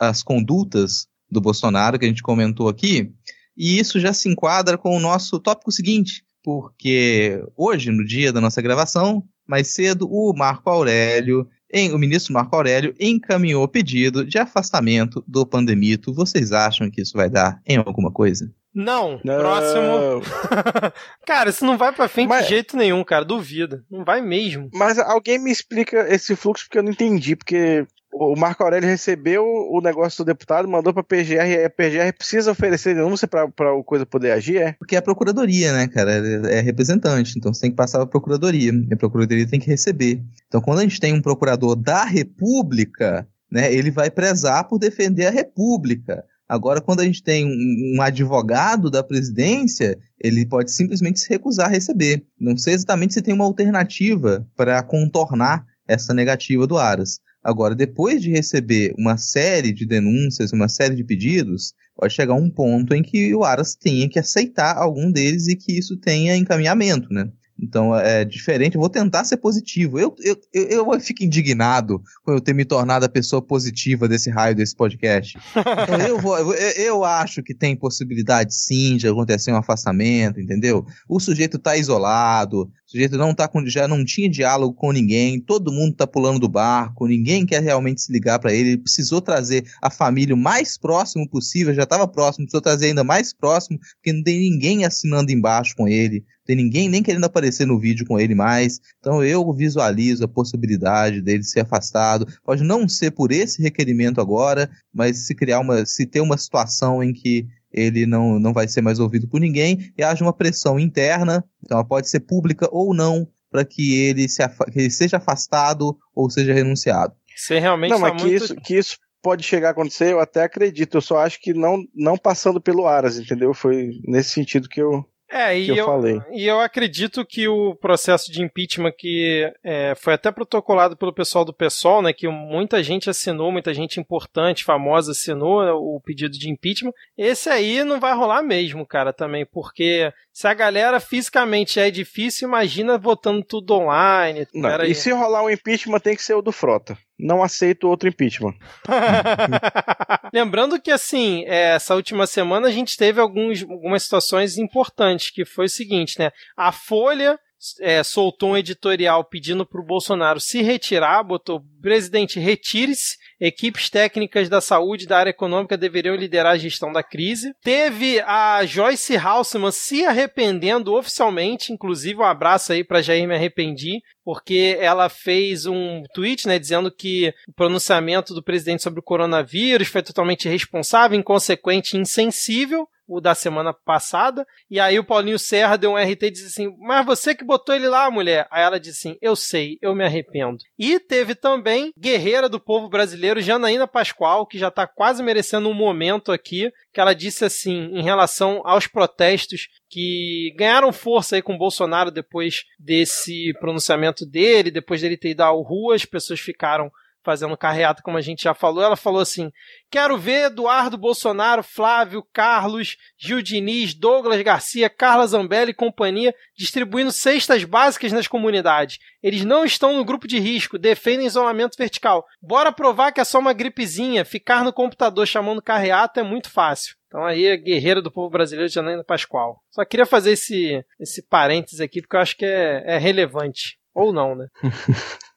as 0.00 0.22
condutas 0.22 1.06
do 1.30 1.40
Bolsonaro, 1.40 1.98
que 1.98 2.04
a 2.04 2.08
gente 2.08 2.22
comentou 2.22 2.68
aqui, 2.68 3.10
e 3.56 3.78
isso 3.78 3.98
já 3.98 4.12
se 4.12 4.28
enquadra 4.28 4.76
com 4.76 4.96
o 4.96 5.00
nosso 5.00 5.38
tópico 5.40 5.72
seguinte, 5.72 6.24
porque 6.42 7.42
hoje, 7.56 7.90
no 7.90 8.04
dia 8.04 8.32
da 8.32 8.40
nossa 8.40 8.60
gravação, 8.60 9.24
mais 9.46 9.68
cedo, 9.68 10.08
o 10.10 10.32
Marco 10.36 10.68
Aurélio, 10.68 11.48
em, 11.72 11.92
o 11.92 11.98
ministro 11.98 12.34
Marco 12.34 12.54
Aurélio, 12.54 12.94
encaminhou 13.00 13.66
pedido 13.66 14.24
de 14.24 14.38
afastamento 14.38 15.24
do 15.26 15.46
pandemito. 15.46 16.12
Vocês 16.12 16.52
acham 16.52 16.90
que 16.90 17.00
isso 17.00 17.16
vai 17.16 17.30
dar 17.30 17.60
em 17.66 17.78
alguma 17.78 18.10
coisa? 18.10 18.52
Não, 18.74 19.20
não. 19.22 19.38
próximo. 19.38 20.22
cara, 21.26 21.50
isso 21.50 21.64
não 21.64 21.76
vai 21.76 21.92
pra 21.92 22.08
frente 22.08 22.28
mas, 22.28 22.44
de 22.44 22.50
jeito 22.50 22.76
nenhum, 22.76 23.04
cara. 23.04 23.24
Duvida. 23.24 23.84
Não 23.90 24.04
vai 24.04 24.20
mesmo. 24.20 24.70
Mas 24.72 24.98
alguém 24.98 25.38
me 25.38 25.50
explica 25.50 26.06
esse 26.12 26.34
fluxo 26.34 26.64
porque 26.64 26.78
eu 26.78 26.82
não 26.82 26.90
entendi. 26.90 27.36
Porque 27.36 27.86
o 28.12 28.36
Marco 28.36 28.62
Aurélio 28.62 28.88
recebeu 28.88 29.44
o 29.44 29.80
negócio 29.80 30.22
do 30.22 30.26
deputado, 30.26 30.68
mandou 30.68 30.92
pra 30.92 31.02
PGR 31.02 31.46
e 31.46 31.64
a 31.64 31.70
PGR 31.70 32.12
precisa 32.16 32.52
oferecer 32.52 32.94
denúncia 32.94 33.26
pra 33.26 33.72
o 33.74 33.82
coisa 33.82 34.04
poder 34.04 34.32
agir, 34.32 34.58
é? 34.58 34.72
Porque 34.78 34.94
é 34.94 34.98
a 34.98 35.02
procuradoria, 35.02 35.72
né, 35.72 35.88
cara? 35.88 36.12
É, 36.50 36.60
representante. 36.60 37.34
Então 37.36 37.52
você 37.52 37.62
tem 37.62 37.70
que 37.70 37.76
passar 37.76 37.98
pra 37.98 38.06
procuradoria. 38.06 38.72
E 38.72 38.94
a 38.94 38.96
procuradoria 38.96 39.48
tem 39.48 39.58
que 39.58 39.66
receber. 39.66 40.22
Então 40.46 40.60
quando 40.60 40.80
a 40.80 40.82
gente 40.82 41.00
tem 41.00 41.14
um 41.14 41.22
procurador 41.22 41.74
da 41.74 42.04
República, 42.04 43.26
né, 43.50 43.72
ele 43.72 43.90
vai 43.90 44.10
prezar 44.10 44.68
por 44.68 44.78
defender 44.78 45.26
a 45.26 45.30
República. 45.30 46.24
Agora, 46.48 46.82
quando 46.82 47.00
a 47.00 47.04
gente 47.04 47.22
tem 47.22 47.46
um, 47.46 47.96
um, 47.96 48.02
advogado 48.02 48.90
da 48.90 49.02
presidência, 49.02 49.98
ele 50.22 50.44
pode 50.44 50.70
simplesmente 50.70 51.18
se 51.18 51.28
recusar 51.30 51.66
a 51.66 51.70
receber. 51.70 52.26
Não 52.38 52.58
sei 52.58 52.74
exatamente 52.74 53.14
se 53.14 53.22
tem 53.22 53.32
uma 53.32 53.46
alternativa 53.46 54.46
para 54.54 54.82
contornar 54.82 55.64
essa 55.88 56.12
negativa 56.12 56.66
do 56.66 56.76
Aras. 56.76 57.20
Agora, 57.42 57.74
depois 57.74 58.22
de 58.22 58.30
receber 58.30 58.94
uma 58.96 59.16
série 59.16 59.72
de 59.72 59.84
denúncias, 59.84 60.52
uma 60.52 60.68
série 60.68 60.94
de 60.94 61.02
pedidos, 61.02 61.74
pode 61.96 62.14
chegar 62.14 62.34
um 62.34 62.48
ponto 62.48 62.94
em 62.94 63.02
que 63.02 63.34
o 63.34 63.42
Aras 63.42 63.74
tenha 63.74 64.08
que 64.08 64.18
aceitar 64.18 64.76
algum 64.76 65.10
deles 65.10 65.48
e 65.48 65.56
que 65.56 65.76
isso 65.76 65.96
tenha 65.96 66.36
encaminhamento, 66.36 67.12
né? 67.12 67.28
Então 67.62 67.94
é 67.96 68.24
diferente. 68.24 68.74
Eu 68.74 68.80
vou 68.80 68.90
tentar 68.90 69.24
ser 69.24 69.36
positivo. 69.36 69.98
Eu, 69.98 70.14
eu, 70.20 70.36
eu, 70.52 70.92
eu, 70.92 71.00
fico 71.00 71.22
indignado 71.22 72.02
com 72.24 72.32
eu 72.32 72.40
ter 72.40 72.52
me 72.52 72.64
tornado 72.64 73.04
a 73.04 73.08
pessoa 73.08 73.40
positiva 73.40 74.08
desse 74.08 74.28
raio 74.30 74.54
desse 74.54 74.74
podcast. 74.74 75.38
Então, 75.56 75.98
eu, 76.00 76.18
vou, 76.18 76.36
eu, 76.38 76.52
eu 76.52 77.04
acho 77.04 77.42
que 77.42 77.54
tem 77.54 77.76
possibilidade 77.76 78.54
sim 78.54 78.96
de 78.96 79.06
acontecer 79.06 79.52
um 79.52 79.56
afastamento, 79.56 80.40
entendeu? 80.40 80.84
O 81.08 81.20
sujeito 81.20 81.56
está 81.56 81.76
isolado, 81.76 82.68
sujeito 82.92 83.16
não 83.16 83.34
tá 83.34 83.48
com, 83.48 83.66
já 83.66 83.88
não 83.88 84.04
tinha 84.04 84.28
diálogo 84.28 84.74
com 84.74 84.92
ninguém, 84.92 85.40
todo 85.40 85.72
mundo 85.72 85.92
está 85.92 86.06
pulando 86.06 86.38
do 86.38 86.48
barco, 86.48 87.06
ninguém 87.06 87.46
quer 87.46 87.62
realmente 87.62 88.02
se 88.02 88.12
ligar 88.12 88.38
para 88.38 88.52
ele. 88.52 88.70
Ele 88.70 88.78
precisou 88.78 89.20
trazer 89.20 89.64
a 89.80 89.90
família 89.90 90.34
o 90.34 90.38
mais 90.38 90.76
próximo 90.78 91.28
possível, 91.28 91.74
já 91.74 91.84
estava 91.84 92.06
próximo, 92.06 92.44
precisou 92.44 92.60
trazer 92.60 92.86
ainda 92.86 93.02
mais 93.02 93.32
próximo, 93.32 93.78
porque 93.94 94.12
não 94.12 94.22
tem 94.22 94.38
ninguém 94.38 94.84
assinando 94.84 95.32
embaixo 95.32 95.74
com 95.74 95.88
ele 95.88 96.24
tem 96.44 96.56
ninguém 96.56 96.88
nem 96.88 97.02
querendo 97.02 97.24
aparecer 97.24 97.66
no 97.66 97.78
vídeo 97.78 98.04
com 98.06 98.18
ele 98.18 98.34
mais. 98.34 98.80
Então 98.98 99.22
eu 99.22 99.52
visualizo 99.52 100.24
a 100.24 100.28
possibilidade 100.28 101.20
dele 101.20 101.44
ser 101.44 101.60
afastado. 101.60 102.26
Pode 102.44 102.64
não 102.64 102.88
ser 102.88 103.12
por 103.12 103.30
esse 103.30 103.62
requerimento 103.62 104.20
agora, 104.20 104.68
mas 104.92 105.26
se 105.26 105.34
criar 105.34 105.60
uma, 105.60 105.86
se 105.86 106.04
ter 106.04 106.20
uma 106.20 106.36
situação 106.36 107.02
em 107.02 107.12
que 107.12 107.46
ele 107.72 108.06
não, 108.06 108.38
não 108.38 108.52
vai 108.52 108.68
ser 108.68 108.82
mais 108.82 108.98
ouvido 108.98 109.28
por 109.28 109.40
ninguém 109.40 109.92
e 109.96 110.02
haja 110.02 110.24
uma 110.24 110.32
pressão 110.32 110.78
interna, 110.78 111.44
então 111.64 111.78
ela 111.78 111.86
pode 111.86 112.08
ser 112.08 112.20
pública 112.20 112.68
ou 112.70 112.94
não, 112.94 113.26
para 113.50 113.64
que 113.64 113.98
ele, 113.98 114.28
se 114.28 114.46
que 114.72 114.78
ele 114.78 114.90
seja 114.90 115.18
afastado 115.18 115.96
ou 116.14 116.30
seja 116.30 116.52
renunciado. 116.52 117.14
Você 117.36 117.58
realmente 117.58 117.90
não, 117.90 117.98
mas 117.98 118.12
que, 118.16 118.28
muito... 118.28 118.44
isso, 118.44 118.56
que 118.56 118.74
isso 118.76 118.98
pode 119.22 119.42
chegar 119.42 119.68
a 119.68 119.70
acontecer, 119.70 120.12
eu 120.12 120.20
até 120.20 120.42
acredito. 120.42 120.96
Eu 120.96 121.00
só 121.00 121.18
acho 121.18 121.40
que 121.40 121.54
não, 121.54 121.78
não 121.94 122.18
passando 122.18 122.60
pelo 122.60 122.86
Aras, 122.86 123.18
entendeu? 123.18 123.54
Foi 123.54 123.90
nesse 124.04 124.30
sentido 124.30 124.68
que 124.68 124.82
eu, 124.82 125.04
é, 125.32 125.58
e 125.58 125.68
eu, 125.68 125.76
eu, 125.76 125.86
falei. 125.86 126.20
E 126.30 126.46
eu 126.46 126.60
acredito 126.60 127.24
que 127.24 127.48
o 127.48 127.74
processo 127.74 128.30
de 128.30 128.42
impeachment 128.42 128.92
que 128.92 129.50
é, 129.64 129.94
foi 129.94 130.12
até 130.12 130.30
protocolado 130.30 130.94
pelo 130.94 131.12
pessoal 131.12 131.42
do 131.42 131.54
PSOL, 131.54 132.02
né, 132.02 132.12
que 132.12 132.28
muita 132.28 132.82
gente 132.82 133.08
assinou, 133.08 133.50
muita 133.50 133.72
gente 133.72 133.98
importante, 133.98 134.62
famosa 134.62 135.12
assinou 135.12 135.64
né, 135.64 135.72
o 135.72 135.98
pedido 136.04 136.38
de 136.38 136.50
impeachment, 136.50 136.92
esse 137.16 137.48
aí 137.48 137.82
não 137.82 137.98
vai 137.98 138.14
rolar 138.14 138.42
mesmo, 138.42 138.86
cara, 138.86 139.10
também, 139.10 139.46
porque 139.46 140.12
se 140.32 140.46
a 140.46 140.54
galera 140.54 140.98
fisicamente 140.98 141.78
é 141.78 141.90
difícil, 141.90 142.48
imagina 142.48 142.98
votando 142.98 143.44
tudo 143.44 143.74
online. 143.74 144.46
Não, 144.54 144.82
e 144.82 144.94
se 144.94 145.10
rolar 145.10 145.44
um 145.44 145.50
impeachment 145.50 146.00
tem 146.00 146.16
que 146.16 146.22
ser 146.22 146.34
o 146.34 146.42
do 146.42 146.52
Frota 146.52 146.96
não 147.22 147.42
aceito 147.42 147.88
outro 147.88 148.08
impeachment. 148.08 148.54
Lembrando 150.34 150.80
que, 150.80 150.90
assim, 150.90 151.44
é, 151.46 151.74
essa 151.74 151.94
última 151.94 152.26
semana 152.26 152.66
a 152.66 152.70
gente 152.70 152.96
teve 152.96 153.20
alguns, 153.20 153.62
algumas 153.62 154.02
situações 154.02 154.58
importantes, 154.58 155.30
que 155.30 155.44
foi 155.44 155.66
o 155.66 155.70
seguinte, 155.70 156.18
né? 156.18 156.32
A 156.56 156.72
Folha 156.72 157.38
é, 157.80 158.02
soltou 158.02 158.50
um 158.50 158.56
editorial 158.56 159.24
pedindo 159.24 159.64
para 159.64 159.80
o 159.80 159.84
Bolsonaro 159.84 160.40
se 160.40 160.62
retirar, 160.62 161.22
botou 161.22 161.62
presidente, 161.80 162.40
retire-se. 162.40 163.16
Equipes 163.40 163.90
técnicas 163.90 164.48
da 164.48 164.60
saúde 164.60 165.02
e 165.02 165.06
da 165.06 165.18
área 165.18 165.30
econômica 165.30 165.76
deveriam 165.76 166.14
liderar 166.14 166.52
a 166.52 166.58
gestão 166.58 166.92
da 166.92 167.02
crise. 167.02 167.52
Teve 167.60 168.20
a 168.20 168.64
Joyce 168.64 169.16
Halseman 169.16 169.72
se 169.72 170.04
arrependendo 170.04 170.94
oficialmente, 170.94 171.72
inclusive 171.72 172.20
um 172.20 172.24
abraço 172.24 172.72
aí 172.72 172.84
para 172.84 173.02
Jair 173.02 173.26
Me 173.26 173.34
Arrependi, 173.34 174.00
porque 174.24 174.76
ela 174.78 175.08
fez 175.08 175.66
um 175.66 176.04
tweet, 176.14 176.46
né, 176.46 176.56
dizendo 176.56 176.88
que 176.88 177.34
o 177.48 177.52
pronunciamento 177.52 178.32
do 178.32 178.44
presidente 178.44 178.84
sobre 178.84 179.00
o 179.00 179.04
coronavírus 179.04 179.88
foi 179.88 180.02
totalmente 180.02 180.46
irresponsável, 180.46 181.18
inconsequente 181.18 181.96
e 181.96 182.00
insensível 182.00 182.86
o 183.12 183.20
da 183.20 183.34
semana 183.34 183.72
passada. 183.72 184.46
E 184.70 184.80
aí 184.80 184.98
o 184.98 185.04
Paulinho 185.04 185.38
Serra 185.38 185.76
deu 185.76 185.92
um 185.92 185.96
RT 185.96 186.22
e 186.22 186.30
disse 186.30 186.46
assim: 186.46 186.74
Mas 186.78 187.04
você 187.04 187.34
que 187.34 187.44
botou 187.44 187.74
ele 187.74 187.88
lá, 187.88 188.10
mulher? 188.10 188.46
Aí 188.50 188.62
ela 188.62 188.80
disse 188.80 189.08
assim: 189.08 189.18
Eu 189.20 189.36
sei, 189.36 189.78
eu 189.82 189.94
me 189.94 190.04
arrependo. 190.04 190.58
E 190.78 190.98
teve 190.98 191.34
também 191.34 191.92
guerreira 191.98 192.48
do 192.48 192.60
povo 192.60 192.88
brasileiro, 192.88 193.40
Janaína 193.40 193.86
Pascoal, 193.86 194.46
que 194.46 194.58
já 194.58 194.68
está 194.68 194.86
quase 194.86 195.22
merecendo 195.22 195.68
um 195.68 195.74
momento 195.74 196.32
aqui, 196.32 196.72
que 196.92 197.00
ela 197.00 197.14
disse 197.14 197.44
assim, 197.44 197.90
em 197.92 198.02
relação 198.02 198.62
aos 198.64 198.86
protestos 198.86 199.68
que 199.88 200.54
ganharam 200.56 200.92
força 200.92 201.36
aí 201.36 201.42
com 201.42 201.58
Bolsonaro 201.58 202.10
depois 202.10 202.64
desse 202.78 203.52
pronunciamento 203.60 204.24
dele, 204.24 204.70
depois 204.70 205.02
dele 205.02 205.18
ter 205.18 205.30
ido 205.30 205.42
à 205.42 205.48
rua, 205.48 205.94
as 205.94 206.06
pessoas 206.06 206.40
ficaram 206.40 206.90
fazendo 207.24 207.56
carreata, 207.56 208.02
como 208.02 208.16
a 208.16 208.20
gente 208.20 208.42
já 208.42 208.54
falou. 208.54 208.82
Ela 208.82 208.96
falou 208.96 209.20
assim: 209.20 209.50
Quero 209.90 210.18
ver 210.18 210.46
Eduardo 210.46 210.96
Bolsonaro, 210.96 211.62
Flávio, 211.62 212.26
Carlos, 212.32 212.96
Gil 213.16 213.42
Diniz, 213.42 213.94
Douglas 213.94 214.40
Garcia, 214.42 214.90
Carla 214.90 215.26
Zambelli 215.26 215.70
e 215.70 215.74
companhia 215.74 216.34
distribuindo 216.56 217.12
cestas 217.12 217.64
básicas 217.64 218.12
nas 218.12 218.28
comunidades. 218.28 218.98
Eles 219.22 219.44
não 219.44 219.64
estão 219.64 219.96
no 219.96 220.04
grupo 220.04 220.26
de 220.26 220.38
risco, 220.38 220.78
defendem 220.78 221.26
isolamento 221.26 221.76
vertical. 221.76 222.24
Bora 222.40 222.72
provar 222.72 223.12
que 223.12 223.20
é 223.20 223.24
só 223.24 223.38
uma 223.38 223.52
gripezinha. 223.52 224.24
Ficar 224.24 224.64
no 224.64 224.72
computador 224.72 225.26
chamando 225.26 225.62
carreata 225.62 226.20
é 226.20 226.24
muito 226.24 226.50
fácil. 226.50 226.96
Então 227.06 227.24
aí 227.24 227.50
a 227.50 227.56
guerreira 227.56 228.00
do 228.00 228.10
povo 228.10 228.30
brasileiro, 228.30 228.72
Janaína 228.72 229.04
Pascoal. 229.04 229.62
Só 229.70 229.84
queria 229.84 230.06
fazer 230.06 230.32
esse, 230.32 230.82
esse 230.98 231.22
parênteses 231.22 231.78
aqui, 231.78 232.00
porque 232.00 232.16
eu 232.16 232.20
acho 232.20 232.36
que 232.36 232.46
é, 232.46 232.82
é 232.86 232.98
relevante. 232.98 233.78
Ou 233.94 234.12
não, 234.14 234.34
né? 234.34 234.46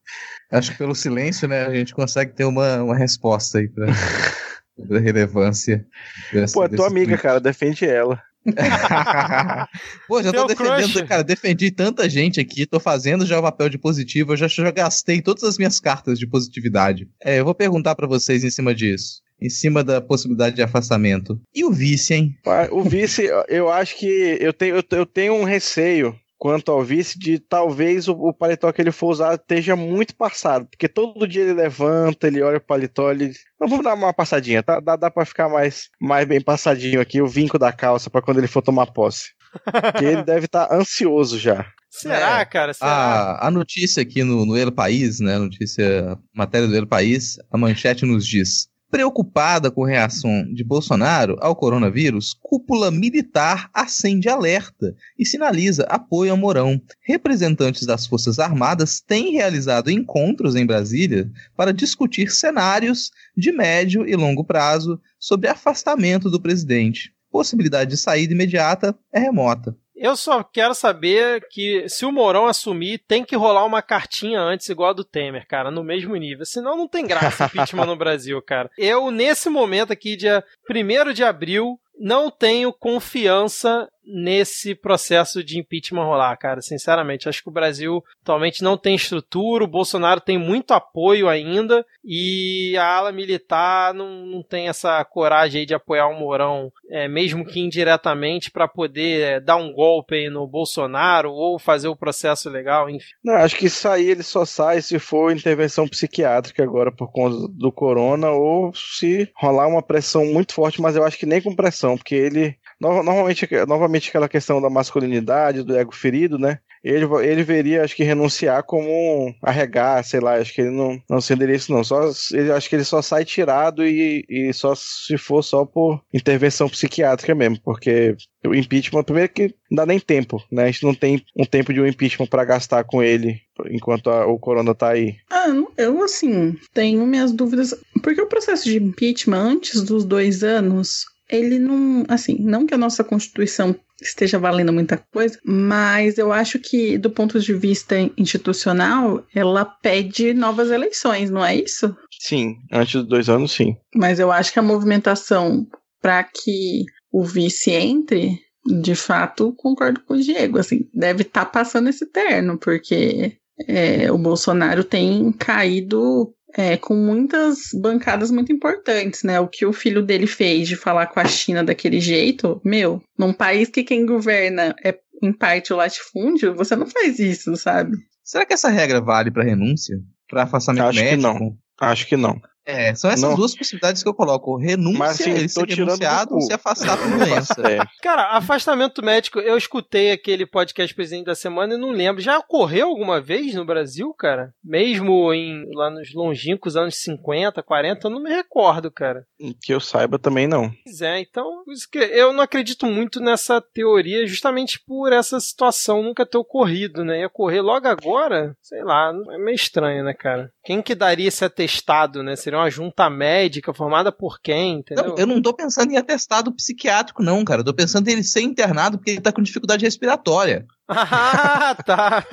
acho 0.57 0.72
que 0.72 0.77
pelo 0.77 0.95
silêncio, 0.95 1.48
né, 1.48 1.65
a 1.65 1.73
gente 1.73 1.94
consegue 1.94 2.34
ter 2.34 2.45
uma, 2.45 2.84
uma 2.84 2.95
resposta 2.95 3.60
aí 3.60 3.68
pra, 3.68 3.86
pra 4.88 4.99
relevância. 4.99 5.86
Desse, 6.32 6.53
Pô, 6.53 6.64
é 6.64 6.69
tua 6.69 6.88
amiga, 6.88 7.07
tweet. 7.07 7.22
cara, 7.22 7.40
defende 7.40 7.86
ela. 7.86 8.22
Pô, 10.07 10.22
já 10.22 10.32
tô 10.32 10.45
defendendo, 10.45 10.94
crush. 10.94 11.07
cara, 11.07 11.23
defendi 11.23 11.72
tanta 11.72 12.07
gente 12.07 12.40
aqui, 12.40 12.65
tô 12.65 12.80
fazendo 12.80 13.26
já 13.26 13.40
o 13.40 13.41
papel 13.41 13.69
de 13.69 13.77
positivo, 13.77 14.34
eu 14.34 14.38
já, 14.38 14.48
já 14.48 14.69
gastei 14.69 15.22
todas 15.22 15.44
as 15.44 15.57
minhas 15.57 15.80
cartas 15.80 16.19
de 16.19 16.27
positividade. 16.27 17.10
É, 17.23 17.40
eu 17.40 17.45
vou 17.45 17.56
perguntar 17.56 17.95
para 17.95 18.07
vocês 18.07 18.44
em 18.44 18.52
cima 18.52 18.73
disso 18.73 19.26
em 19.41 19.49
cima 19.49 19.84
da 19.84 20.02
possibilidade 20.02 20.56
de 20.56 20.61
afastamento. 20.61 21.40
E 21.53 21.65
o 21.65 21.72
vice, 21.72 22.14
hein? 22.14 22.38
O 22.72 22.84
vice, 22.84 23.30
eu 23.49 23.69
acho 23.69 23.98
que 23.98 24.38
eu 24.40 24.53
tenho, 24.53 24.82
eu 24.90 25.06
tenho 25.06 25.34
um 25.34 25.44
receio 25.44 26.15
quanto 26.38 26.72
ao 26.72 26.84
vice 26.84 27.18
de 27.18 27.40
talvez 27.40 28.07
o, 28.07 28.14
o, 28.14 28.34
paletó 28.34 28.72
que 28.72 28.82
ele 28.82 28.91
for 28.91 29.12
usar 29.12 29.36
esteja 29.36 29.76
muito 29.76 30.16
passado, 30.16 30.68
porque 30.68 30.88
todo 30.88 31.28
dia 31.28 31.44
ele 31.44 31.53
levanta, 31.53 32.28
ele 32.28 32.41
olha 32.41 32.57
o 32.57 32.62
paletó, 32.62 33.12
ele... 33.12 33.34
Não, 33.60 33.68
vamos 33.68 33.84
dar 33.84 33.94
uma 33.94 34.14
passadinha, 34.14 34.62
tá? 34.62 34.80
Dá, 34.80 34.95
dá 34.95 35.10
pra 35.10 35.26
ficar 35.26 35.49
mais, 35.49 35.90
mais 35.99 36.28
bem 36.28 36.41
passadinho 36.41 36.99
aqui, 36.99 37.22
o 37.22 37.28
vinco 37.28 37.57
da 37.57 37.72
calça 37.72 38.10
para 38.10 38.22
quando 38.22 38.38
ele 38.38 38.48
for 38.48 38.62
tomar 38.62 38.88
posse. 38.88 39.34
Porque 39.64 40.06
ele 40.06 40.24
deve 40.24 40.45
estar 40.45 40.68
tá 40.68 40.76
ansioso 40.76 41.40
já. 41.40 41.66
Será, 41.90 42.41
é, 42.41 42.45
cara? 42.45 42.74
Será? 42.74 42.91
A, 42.91 43.48
a 43.48 43.52
notícia 43.52 44.03
aqui 44.03 44.24
no, 44.24 44.45
no 44.45 44.57
El 44.57 44.72
País, 44.72 45.22
né? 45.22 45.38
Notícia, 45.38 46.18
matéria 46.34 46.68
do 46.68 46.76
El 46.76 46.86
País, 46.86 47.38
a 47.49 47.57
manchete 47.57 48.06
nos 48.06 48.28
diz: 48.28 48.68
Preocupada 48.90 49.72
com 49.72 49.84
a 49.84 49.88
reação 49.88 50.45
de 50.53 50.64
Bolsonaro 50.64 51.36
ao 51.41 51.56
coronavírus, 51.56 52.36
cúpula 52.40 52.91
militar 52.91 53.70
acende 53.74 54.30
alerta 54.30 54.95
e 55.18 55.26
sinaliza 55.26 55.84
apoio 55.90 56.32
a 56.32 56.38
Mourão. 56.38 56.80
Representantes 57.02 57.86
das 57.86 58.06
Forças 58.06 58.40
Armadas 58.40 59.02
têm 59.02 59.34
realizado 59.34 59.90
encontros 59.90 60.56
em 60.56 60.66
Brasília 60.66 61.30
para 61.57 61.74
discutir 61.74 62.32
cenários 62.32 63.12
de 63.36 63.52
médio 63.52 64.07
e 64.07 64.16
longo 64.16 64.44
prazo 64.44 65.02
sobre 65.20 65.49
afastamento 65.49 66.30
do 66.30 66.40
presidente. 66.40 67.12
Possibilidade 67.32 67.90
de 67.90 67.98
saída 67.98 68.34
imediata 68.34 68.98
é 69.12 69.20
remota. 69.20 69.76
Eu 69.95 70.15
só 70.17 70.43
quero 70.43 70.76
saber 70.76 71.47
que 71.49 71.88
se 71.88 72.05
o 72.05 72.11
Mourão 72.11 72.47
assumir, 72.47 72.99
tem 73.07 73.23
que 73.23 73.35
rolar 73.35 73.65
uma 73.65 73.81
cartinha 73.81 74.41
antes, 74.41 74.67
igual 74.67 74.89
a 74.89 74.93
do 74.93 75.05
Temer, 75.05 75.47
cara, 75.47 75.72
no 75.72 75.84
mesmo 75.84 76.15
nível. 76.15 76.45
Senão 76.45 76.76
não 76.76 76.88
tem 76.88 77.07
graça 77.07 77.45
impeachment 77.47 77.85
no 77.85 77.95
Brasil, 77.95 78.41
cara. 78.41 78.69
Eu, 78.77 79.09
nesse 79.09 79.49
momento 79.49 79.93
aqui, 79.93 80.15
dia 80.17 80.43
1 80.69 81.13
de 81.13 81.23
abril, 81.23 81.80
não 81.97 82.30
tenho 82.30 82.73
confiança 82.73 83.89
nesse 84.06 84.76
processo 84.76 85.44
de 85.44 85.60
impeachment 85.60 86.06
rolar, 86.06 86.36
cara. 86.38 86.61
Sinceramente, 86.61 87.27
acho 87.27 87.41
que 87.41 87.49
o 87.49 87.53
Brasil 87.53 88.03
atualmente 88.22 88.64
não 88.64 88.77
tem 88.77 88.95
estrutura, 88.95 89.64
o 89.64 89.68
Bolsonaro 89.68 90.22
tem 90.22 90.38
muito 90.38 90.72
apoio 90.72 91.27
ainda 91.27 91.86
e 92.03 92.77
a 92.77 92.86
ala 92.86 93.11
militar 93.11 93.94
não, 93.94 94.26
não 94.26 94.44
tem 94.44 94.68
essa 94.68 95.03
coragem 95.06 95.61
aí 95.61 95.65
de 95.65 95.73
apoiar 95.73 96.07
o 96.07 96.19
Mourão, 96.19 96.72
é, 96.90 97.07
mesmo 97.07 97.45
que 97.45 97.60
indiretamente, 97.60 98.52
para 98.52 98.68
poder 98.68 99.22
é, 99.22 99.40
dar 99.40 99.56
um 99.56 99.72
golpe 99.72 100.15
aí 100.15 100.30
no 100.30 100.48
Bolsonaro 100.48 101.32
ou 101.32 101.57
fazer 101.57 101.88
o 101.88 101.95
processo 101.95 102.49
legal, 102.49 102.90
enfim. 102.90 103.14
Não, 103.23 103.36
acho 103.36 103.56
que 103.56 103.65
isso 103.65 103.88
aí 103.88 104.10
ele 104.10 104.23
só 104.23 104.45
sai 104.45 104.82
se 104.82 104.99
for 104.99 105.32
intervenção 105.32 105.88
psiquiátrica 105.88 106.64
agora 106.64 106.91
por 106.91 107.11
conta 107.11 107.48
do 107.53 107.72
corona 107.72 108.30
ou 108.30 108.73
se 108.73 109.30
rolar 109.36 109.68
uma 109.68 109.82
pressão 109.82 110.26
muito 110.26 110.53
forte, 110.53 110.82
mas 110.82 110.95
eu 110.95 111.03
acho 111.03 111.18
que 111.18 111.26
nem 111.26 111.41
com 111.41 111.56
pressão, 111.56 111.98
porque 111.98 112.15
ele 112.15 112.56
Normalmente, 112.80 113.47
novamente 113.68 114.10
aquela 114.10 114.30
questão 114.30 114.61
da 114.61 114.69
masculinidade, 114.69 115.64
do 115.64 115.76
ego 115.76 115.93
ferido, 115.93 116.38
né? 116.38 116.60
Ele, 116.84 117.06
ele 117.23 117.43
veria, 117.43 117.84
acho 117.84 117.95
que, 117.95 118.03
renunciar 118.03 118.61
como 118.64 119.34
arregar, 119.41 120.03
sei 120.03 120.19
lá, 120.19 120.35
acho 120.35 120.53
que 120.53 120.61
ele 120.61 120.69
não, 120.69 121.02
não 121.10 121.18
entenderia 121.18 121.56
isso, 121.56 121.72
não. 121.72 121.84
Só, 121.84 122.11
ele, 122.31 122.52
acho 122.52 122.69
que 122.69 122.76
ele 122.76 122.84
só 122.84 123.02
sai 123.02 123.26
tirado 123.26 123.84
e, 123.84 124.23
e 124.30 124.53
só 124.53 124.76
se 124.76 125.18
for 125.18 125.41
só 125.41 125.65
por 125.65 125.99
intervenção 126.14 126.69
psiquiátrica 126.69 127.34
mesmo, 127.34 127.60
porque 127.64 128.15
o 128.45 128.53
impeachment, 128.53 129.03
primeiro 129.03 129.30
que 129.30 129.56
não 129.72 129.77
dá 129.77 129.85
nem 129.88 129.99
tempo, 129.99 130.43
né? 130.52 130.64
A 130.64 130.65
gente 130.68 130.84
não 130.84 130.93
tem 130.93 131.26
um 131.35 131.45
tempo 131.45 131.73
de 131.73 131.81
um 131.81 131.88
impeachment 131.88 132.27
para 132.27 132.45
gastar 132.45 132.84
com 132.84 133.02
ele 133.02 133.41
enquanto 133.72 134.11
a, 134.11 134.27
o 134.27 134.38
corona 134.38 134.76
tá 134.76 134.89
aí. 134.89 135.15
Ah, 135.31 135.47
eu, 135.77 136.03
assim, 136.03 136.56
tenho 136.72 137.06
minhas 137.07 137.31
dúvidas, 137.31 137.73
porque 138.03 138.22
o 138.22 138.27
processo 138.27 138.65
de 138.65 138.77
impeachment 138.77 139.38
antes 139.38 139.81
dos 139.81 140.06
dois 140.06 140.43
anos 140.43 141.06
ele 141.30 141.60
não, 141.60 142.06
assim, 142.07 142.38
não 142.39 142.65
que 142.65 142.73
a 142.73 142.77
nossa 142.77 143.03
Constituição 143.03 143.76
esteja 144.02 144.38
valendo 144.38 144.73
muita 144.73 144.97
coisa, 144.97 145.39
mas 145.43 146.18
eu 146.18 146.31
acho 146.31 146.60
que, 146.60 146.97
do 146.97 147.10
ponto 147.10 147.39
de 147.39 147.53
vista 147.53 147.95
institucional, 148.18 149.26
ela 149.34 149.64
pede 149.65 150.34
novas 150.34 150.69
eleições, 150.69 151.30
não 151.30 151.43
é 151.43 151.56
isso? 151.56 151.95
Sim, 152.19 152.57
antes 152.72 152.95
dos 152.95 153.07
dois 153.07 153.30
anos, 153.30 153.52
sim. 153.52 153.76
Mas 153.95 154.19
eu 154.19 154.31
acho 154.31 154.52
que 154.52 154.60
a 154.60 154.64
movimentação 154.64 155.65
para 156.02 156.23
que 156.23 156.84
o 157.11 157.23
vice 157.23 157.72
entre, 157.72 158.39
de 158.65 158.95
fato, 158.95 159.53
concordo 159.53 160.02
com 160.02 160.15
o 160.15 160.22
Diego, 160.22 160.60
assim, 160.60 160.89
deve 160.93 161.22
estar 161.22 161.45
tá 161.45 161.52
passando 161.52 161.89
esse 161.89 162.06
terno, 162.06 162.57
porque 162.57 163.38
é, 163.68 164.11
o 164.11 164.18
Bolsonaro 164.18 164.84
tem 164.84 165.31
caído 165.31 166.35
é, 166.57 166.77
com 166.77 166.95
muitas 166.95 167.69
bancadas 167.73 168.32
muito 168.32 168.52
importantes, 168.52 169.23
né? 169.23 169.40
O 169.40 169.48
que 169.48 169.65
o 169.65 169.73
filho 169.73 170.02
dele 170.02 170.26
fez 170.26 170.68
de 170.68 170.76
falar 170.76 171.07
com 171.07 171.19
a 171.19 171.26
China 171.26 171.64
daquele 171.64 171.99
jeito, 171.99 172.61
meu, 172.64 173.02
num 173.18 173.34
país 173.34 173.69
que 173.69 173.84
quem 173.84 174.06
governa 174.06 174.73
é 174.84 174.98
em 175.22 175.34
parte 175.34 175.73
o 175.73 175.77
latifúndio, 175.77 176.56
você 176.56 176.76
não 176.76 176.88
faz 176.88 177.19
isso, 177.19 177.56
sabe? 177.56 177.98
Será 178.23 178.45
que 178.45 178.53
essa 178.53 178.69
regra 178.69 179.02
vale 179.02 179.32
para 179.32 179.44
renúncia? 179.44 179.98
Para 180.30 180.44
afastamento 180.44 180.88
Acho 180.88 180.99
médico? 180.99 181.34
Que 181.34 181.40
não. 181.40 181.57
Acho 181.80 182.07
que 182.07 182.18
não. 182.18 182.41
É, 182.66 182.96
são 182.96 183.10
essas 183.10 183.22
não. 183.22 183.36
duas 183.36 183.56
possibilidades 183.56 184.02
que 184.02 184.10
eu 184.10 184.14
coloco. 184.14 184.58
Renúncia, 184.58 185.00
Mas, 185.00 185.22
assim, 185.22 185.32
ele 185.32 185.48
ser 185.50 185.68
renunciado 185.68 186.34
ou 186.34 186.42
se 186.42 186.54
afastar 186.54 186.98
por 186.98 187.10
doença. 187.10 187.56
É. 187.66 187.80
Cara, 188.02 188.38
afastamento 188.38 189.04
médico, 189.04 189.40
eu 189.40 189.58
escutei 189.58 190.12
aquele 190.12 190.46
podcast 190.46 190.94
Presidente 190.94 191.26
da 191.26 191.36
Semana 191.36 191.74
e 191.74 191.78
não 191.78 191.92
lembro. 191.92 192.22
Já 192.22 192.38
ocorreu 192.38 192.88
alguma 192.88 193.20
vez 193.20 193.56
no 193.56 193.66
Brasil, 193.66 194.14
cara? 194.14 194.54
Mesmo 194.64 195.34
em, 195.34 195.66
lá 195.74 195.90
nos 195.90 196.14
longínquos 196.14 196.76
anos 196.76 196.96
50, 197.02 197.64
40, 197.64 198.08
eu 198.08 198.12
não 198.12 198.22
me 198.22 198.30
recordo, 198.30 198.92
cara. 198.92 199.26
Que 199.64 199.74
eu 199.74 199.80
saiba 199.80 200.20
também 200.20 200.48
não. 200.48 200.72
Pois 200.84 201.02
é, 201.02 201.20
então, 201.20 201.64
eu 202.12 202.34
não 202.34 202.44
acredito 202.44 202.86
muito 202.86 203.20
nessa 203.20 203.60
teoria 203.60 204.28
justamente 204.28 204.80
por 204.86 205.12
essa 205.12 205.40
situação 205.40 206.04
nunca 206.04 206.26
ter 206.26 206.38
ocorrido, 206.38 207.04
né? 207.04 207.22
Ia 207.22 207.28
ocorrer 207.28 207.64
logo 207.64 207.88
agora, 207.88 208.56
sei 208.62 208.84
lá, 208.84 209.12
é 209.32 209.38
meio 209.38 209.56
estranho, 209.56 210.04
né, 210.04 210.14
cara? 210.14 210.52
Quem 210.66 210.82
que 210.82 210.96
daria 210.96 211.28
esse 211.28 211.46
atestado, 211.46 212.24
né? 212.24 212.36
Seria 212.36 212.58
uma 212.58 212.72
junta 212.72 213.08
médica 213.08 213.72
formada 213.72 214.12
por 214.12 214.42
quem, 214.42 214.80
entendeu? 214.80 215.10
Não, 215.10 215.16
eu 215.16 215.28
não 215.28 215.40
tô 215.40 215.54
pensando 215.54 215.92
em 215.92 215.98
atestado 215.98 216.52
psiquiátrico, 216.52 217.22
não, 217.22 217.46
cara. 217.46 217.62
Eu 217.62 217.66
tô 217.66 217.74
pensando 217.74 218.08
em 218.08 218.14
ele 218.14 218.24
ser 218.24 218.42
internado 218.42 218.98
porque 218.98 219.12
ele 219.12 219.22
tá 219.22 219.32
com 219.32 219.44
dificuldade 219.44 219.86
respiratória. 219.86 220.66
Ah, 220.88 221.76
tá. 221.86 222.26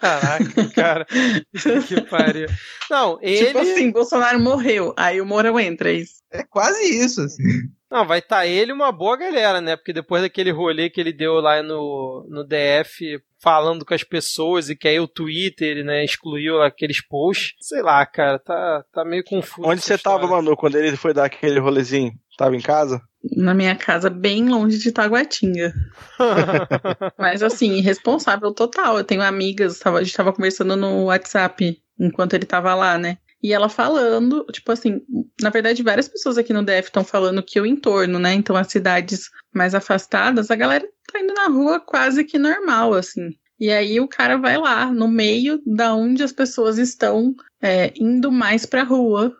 Caraca, 0.00 0.68
cara. 0.74 1.06
que 1.86 2.00
pariu. 2.10 2.48
Não, 2.90 3.20
ele. 3.22 3.46
Tipo 3.46 3.58
assim, 3.60 3.92
Bolsonaro 3.92 4.40
morreu. 4.40 4.92
Aí 4.96 5.20
o 5.20 5.26
Mourão 5.26 5.60
entra, 5.60 5.92
é 5.92 5.94
isso. 5.94 6.14
É 6.32 6.42
quase 6.42 6.82
isso, 6.82 7.22
assim. 7.22 7.68
Não, 7.90 8.06
vai 8.06 8.18
estar 8.18 8.38
tá 8.38 8.46
ele 8.46 8.72
uma 8.72 8.92
boa 8.92 9.16
galera, 9.16 9.60
né? 9.60 9.76
Porque 9.76 9.92
depois 9.92 10.22
daquele 10.22 10.50
rolê 10.50 10.90
que 10.90 11.00
ele 11.00 11.12
deu 11.12 11.34
lá 11.34 11.62
no, 11.62 12.26
no 12.28 12.44
DF 12.44 13.18
falando 13.40 13.84
com 13.84 13.94
as 13.94 14.02
pessoas 14.02 14.68
e 14.68 14.76
que 14.76 14.88
aí 14.88 15.00
o 15.00 15.08
Twitter, 15.08 15.84
né, 15.84 16.04
excluiu 16.04 16.60
aqueles 16.60 17.00
posts. 17.00 17.54
Sei 17.60 17.80
lá, 17.80 18.04
cara, 18.04 18.38
tá, 18.38 18.84
tá 18.92 19.04
meio 19.04 19.24
confuso. 19.24 19.66
Onde 19.66 19.80
você 19.80 19.94
história. 19.94 20.20
tava, 20.20 20.30
Manu, 20.30 20.56
quando 20.56 20.76
ele 20.76 20.96
foi 20.96 21.14
dar 21.14 21.24
aquele 21.24 21.58
rolezinho? 21.58 22.12
Tava 22.36 22.56
em 22.56 22.60
casa? 22.60 23.00
Na 23.36 23.52
minha 23.54 23.74
casa, 23.74 24.08
bem 24.10 24.48
longe 24.48 24.78
de 24.78 24.92
Taguatinga. 24.92 25.72
Mas 27.18 27.42
assim, 27.42 27.80
responsável 27.80 28.52
total. 28.52 28.98
Eu 28.98 29.04
tenho 29.04 29.22
amigas, 29.22 29.80
a 29.84 30.02
gente 30.02 30.16
tava 30.16 30.32
conversando 30.32 30.76
no 30.76 31.04
WhatsApp 31.06 31.80
enquanto 31.98 32.34
ele 32.34 32.46
tava 32.46 32.74
lá, 32.74 32.96
né? 32.96 33.18
E 33.42 33.52
ela 33.52 33.68
falando, 33.68 34.44
tipo 34.52 34.72
assim, 34.72 35.00
na 35.40 35.50
verdade, 35.50 35.82
várias 35.82 36.08
pessoas 36.08 36.36
aqui 36.36 36.52
no 36.52 36.64
DF 36.64 36.88
estão 36.88 37.04
falando 37.04 37.42
que 37.42 37.60
o 37.60 37.66
entorno, 37.66 38.18
né? 38.18 38.34
Então, 38.34 38.56
as 38.56 38.68
cidades 38.68 39.30
mais 39.54 39.74
afastadas, 39.74 40.50
a 40.50 40.56
galera 40.56 40.86
tá 41.12 41.20
indo 41.20 41.32
na 41.34 41.46
rua 41.46 41.80
quase 41.80 42.24
que 42.24 42.38
normal, 42.38 42.94
assim. 42.94 43.30
E 43.60 43.70
aí 43.70 44.00
o 44.00 44.08
cara 44.08 44.36
vai 44.36 44.56
lá, 44.56 44.92
no 44.92 45.08
meio 45.08 45.60
da 45.66 45.94
onde 45.94 46.22
as 46.22 46.32
pessoas 46.32 46.78
estão 46.78 47.34
é, 47.60 47.92
indo 47.96 48.30
mais 48.30 48.64
pra 48.64 48.84
rua. 48.84 49.36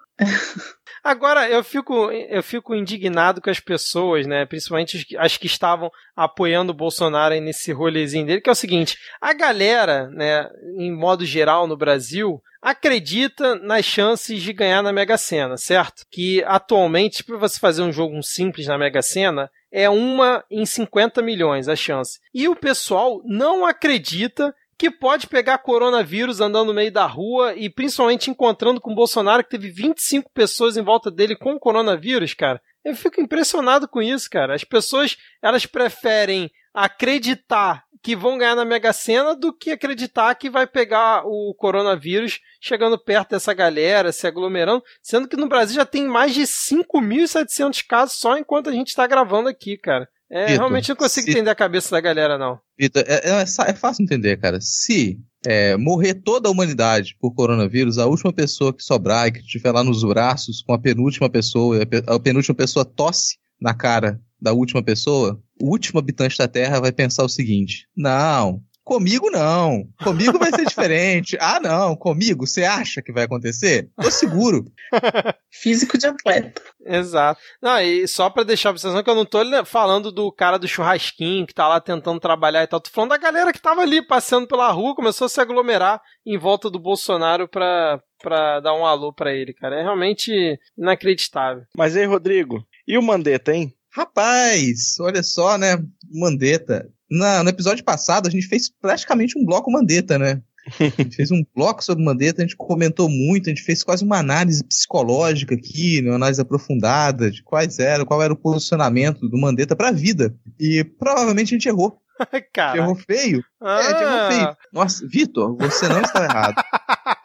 Agora, 1.03 1.49
eu 1.49 1.63
fico, 1.63 2.11
eu 2.11 2.43
fico 2.43 2.75
indignado 2.75 3.41
com 3.41 3.49
as 3.49 3.61
pessoas, 3.61 4.27
né? 4.27 4.45
Principalmente 4.45 5.17
as 5.17 5.37
que 5.37 5.47
estavam 5.47 5.91
apoiando 6.15 6.73
o 6.73 6.77
Bolsonaro 6.77 7.35
aí 7.35 7.41
nesse 7.41 7.73
rolezinho 7.73 8.27
dele, 8.27 8.41
que 8.41 8.51
é 8.51 8.53
o 8.53 8.57
seguinte: 8.57 8.99
a 9.21 9.33
galera, 9.33 10.09
né, 10.09 10.49
em 10.77 10.93
modo 10.95 11.25
geral 11.25 11.67
no 11.67 11.77
Brasil, 11.77 12.43
acredita 12.61 13.55
nas 13.55 13.85
chances 13.85 14.43
de 14.43 14.53
ganhar 14.53 14.83
na 14.83 14.93
Mega 14.93 15.17
Sena, 15.17 15.57
certo? 15.57 16.05
Que 16.11 16.43
atualmente, 16.45 17.23
para 17.23 17.37
você 17.37 17.59
fazer 17.59 17.83
um 17.83 17.93
jogo 17.93 18.21
simples 18.23 18.67
na 18.67 18.77
Mega 18.77 19.01
Sena, 19.01 19.51
é 19.71 19.89
uma 19.89 20.45
em 20.51 20.67
50 20.67 21.23
milhões 21.23 21.69
a 21.69 21.77
chance. 21.77 22.19
E 22.35 22.49
o 22.49 22.57
pessoal 22.57 23.23
não 23.25 23.65
acredita 23.65 24.55
que 24.79 24.91
pode 24.91 25.27
pegar 25.27 25.59
coronavírus 25.59 26.41
andando 26.41 26.69
no 26.69 26.75
meio 26.75 26.93
da 26.93 27.05
rua 27.05 27.55
e 27.57 27.69
principalmente 27.69 28.31
encontrando 28.31 28.81
com 28.81 28.93
o 28.93 28.95
Bolsonaro, 28.95 29.43
que 29.43 29.51
teve 29.51 29.71
25 29.71 30.31
pessoas 30.33 30.77
em 30.77 30.83
volta 30.83 31.11
dele 31.11 31.35
com 31.35 31.59
coronavírus, 31.59 32.33
cara. 32.33 32.63
Eu 32.85 32.95
fico 32.95 33.21
impressionado 33.21 33.89
com 33.89 34.01
isso, 34.01 34.31
cara. 34.31 34.55
As 34.55 34.63
pessoas, 34.63 35.17
elas 35.43 35.67
preferem 35.67 36.49
acreditar 36.73 37.83
que 38.01 38.15
vão 38.15 38.39
ganhar 38.39 38.55
na 38.55 38.65
Mega 38.65 38.93
Sena 38.93 39.35
do 39.35 39.53
que 39.53 39.73
acreditar 39.73 40.33
que 40.37 40.49
vai 40.49 40.65
pegar 40.65 41.23
o 41.27 41.53
coronavírus 41.55 42.41
chegando 42.61 42.97
perto 42.97 43.31
dessa 43.31 43.53
galera, 43.53 44.13
se 44.13 44.29
aglomerando, 44.29 44.85
sendo 45.03 45.27
que 45.27 45.37
no 45.37 45.49
Brasil 45.49 45.75
já 45.75 45.85
tem 45.85 46.07
mais 46.07 46.33
de 46.33 46.43
5.700 46.43 47.85
casos 47.85 48.17
só 48.17 48.39
enquanto 48.39 48.71
a 48.71 48.73
gente 48.73 48.89
está 48.89 49.09
gravando 49.09 49.49
aqui, 49.49 49.77
cara. 49.77 50.09
É, 50.31 50.47
Vitor, 50.47 50.59
realmente 50.59 50.89
não 50.91 50.97
consigo 50.97 51.25
se... 51.25 51.31
entender 51.31 51.51
a 51.51 51.55
cabeça 51.55 51.91
da 51.91 52.01
galera, 52.01 52.37
não. 52.37 52.59
Vitor, 52.79 53.03
é, 53.07 53.31
é, 53.31 53.43
é, 53.43 53.75
fácil 53.75 54.03
entender, 54.03 54.37
cara. 54.37 54.61
Se 54.61 55.19
é, 55.47 55.77
morrer 55.77 56.15
toda 56.15 56.49
a 56.49 56.53
humanidade 56.53 57.17
por 57.19 57.35
coronavírus, 57.35 57.99
a 57.99 58.07
última 58.07 58.33
pessoa 58.33 58.73
que 58.73 58.83
sobrar 58.83 59.29
e 59.29 59.33
que 59.33 59.39
estiver 59.39 59.73
lá 59.73 59.83
nos 59.83 60.05
braços 60.05 60.63
com 60.63 60.73
a 60.73 60.79
penúltima 60.79 61.31
pessoa, 61.31 61.79
a 62.07 62.21
penúltima 62.21 62.55
pessoa 62.55 62.85
tosse 62.85 63.39
na 63.61 63.75
cara 63.75 64.21
da 64.41 64.53
última 64.53 64.83
pessoa, 64.83 65.43
o 65.61 65.71
último 65.71 65.99
habitante 65.99 66.39
da 66.39 66.47
Terra 66.47 66.81
vai 66.81 66.93
pensar 66.93 67.25
o 67.25 67.29
seguinte: 67.29 67.89
não, 67.97 68.63
Comigo 68.89 69.31
não. 69.31 69.87
Comigo 70.03 70.39
vai 70.39 70.51
ser 70.51 70.65
diferente. 70.65 71.37
Ah, 71.39 71.61
não. 71.61 71.95
Comigo, 71.95 72.47
você 72.47 72.65
acha 72.65 73.03
que 73.03 73.13
vai 73.13 73.25
acontecer? 73.25 73.91
Tô 74.01 74.11
seguro. 74.11 74.65
Físico 75.53 75.99
de 75.99 76.07
atleta. 76.07 76.63
Exato. 76.87 77.39
Não, 77.61 77.79
e 77.83 78.09
só 78.09 78.31
pra 78.31 78.45
deixar 78.45 78.73
pra 78.73 78.79
vocês 78.79 79.03
que 79.03 79.11
eu 79.11 79.15
não 79.15 79.27
tô 79.27 79.41
falando 79.67 80.11
do 80.11 80.33
cara 80.33 80.59
do 80.59 80.67
churrasquinho 80.67 81.47
que 81.47 81.53
tá 81.53 81.69
lá 81.69 81.83
tentando 81.83 82.19
trabalhar 82.19 82.63
e 82.63 82.67
tal. 82.67 82.81
Tô 82.81 82.89
falando 82.89 83.11
da 83.11 83.19
galera 83.19 83.53
que 83.53 83.61
tava 83.61 83.83
ali 83.83 84.01
passeando 84.01 84.49
pela 84.49 84.73
rua, 84.73 84.97
começou 84.97 85.27
a 85.27 85.29
se 85.29 85.39
aglomerar 85.39 86.01
em 86.25 86.39
volta 86.39 86.71
do 86.71 86.79
Bolsonaro 86.79 87.47
pra, 87.47 88.01
pra 88.23 88.61
dar 88.61 88.73
um 88.73 88.87
alô 88.87 89.13
pra 89.13 89.35
ele, 89.35 89.53
cara. 89.53 89.79
É 89.79 89.83
realmente 89.83 90.59
inacreditável. 90.79 91.65
Mas 91.77 91.95
aí, 91.95 92.07
Rodrigo, 92.07 92.65
e 92.87 92.97
o 92.97 93.03
Mandetta, 93.03 93.53
hein? 93.55 93.71
Rapaz, 93.93 94.99
olha 94.99 95.23
só, 95.23 95.59
né? 95.59 95.77
Mandetta 96.11 96.89
na, 97.11 97.43
no 97.43 97.51
episódio 97.51 97.85
passado, 97.85 98.27
a 98.27 98.31
gente 98.31 98.47
fez 98.47 98.71
praticamente 98.81 99.39
um 99.39 99.45
bloco 99.45 99.71
Mandetta, 99.71 100.19
né? 100.19 100.43
A 100.79 101.03
gente 101.03 101.17
fez 101.17 101.31
um 101.31 101.43
bloco 101.55 101.83
sobre 101.83 102.05
Mandetta, 102.05 102.43
a 102.43 102.45
gente 102.45 102.57
comentou 102.57 103.09
muito, 103.09 103.49
a 103.49 103.51
gente 103.51 103.63
fez 103.63 103.83
quase 103.83 104.05
uma 104.05 104.19
análise 104.19 104.63
psicológica 104.65 105.55
aqui, 105.55 106.03
uma 106.05 106.17
análise 106.17 106.41
aprofundada 106.41 107.31
de 107.31 107.43
quais 107.43 107.79
era, 107.79 108.05
qual 108.05 108.23
era 108.23 108.33
o 108.33 108.37
posicionamento 108.37 109.29
do 109.29 109.39
Mandetta 109.39 109.75
para 109.75 109.89
a 109.89 109.93
vida. 109.93 110.35
E 110.61 110.85
provavelmente 110.85 111.55
a 111.55 111.57
gente 111.57 111.69
errou. 111.69 111.99
Cara. 112.53 112.79
Errou 112.79 112.95
feio? 112.97 113.43
Ah. 113.61 113.81
É, 113.81 113.87
a 113.87 113.89
gente 113.89 114.03
errou 114.03 114.31
feio. 114.31 114.57
Nossa, 114.73 115.07
Vitor, 115.07 115.57
você 115.57 115.89
não 115.89 116.03
estava 116.03 116.27
errado. 116.27 116.63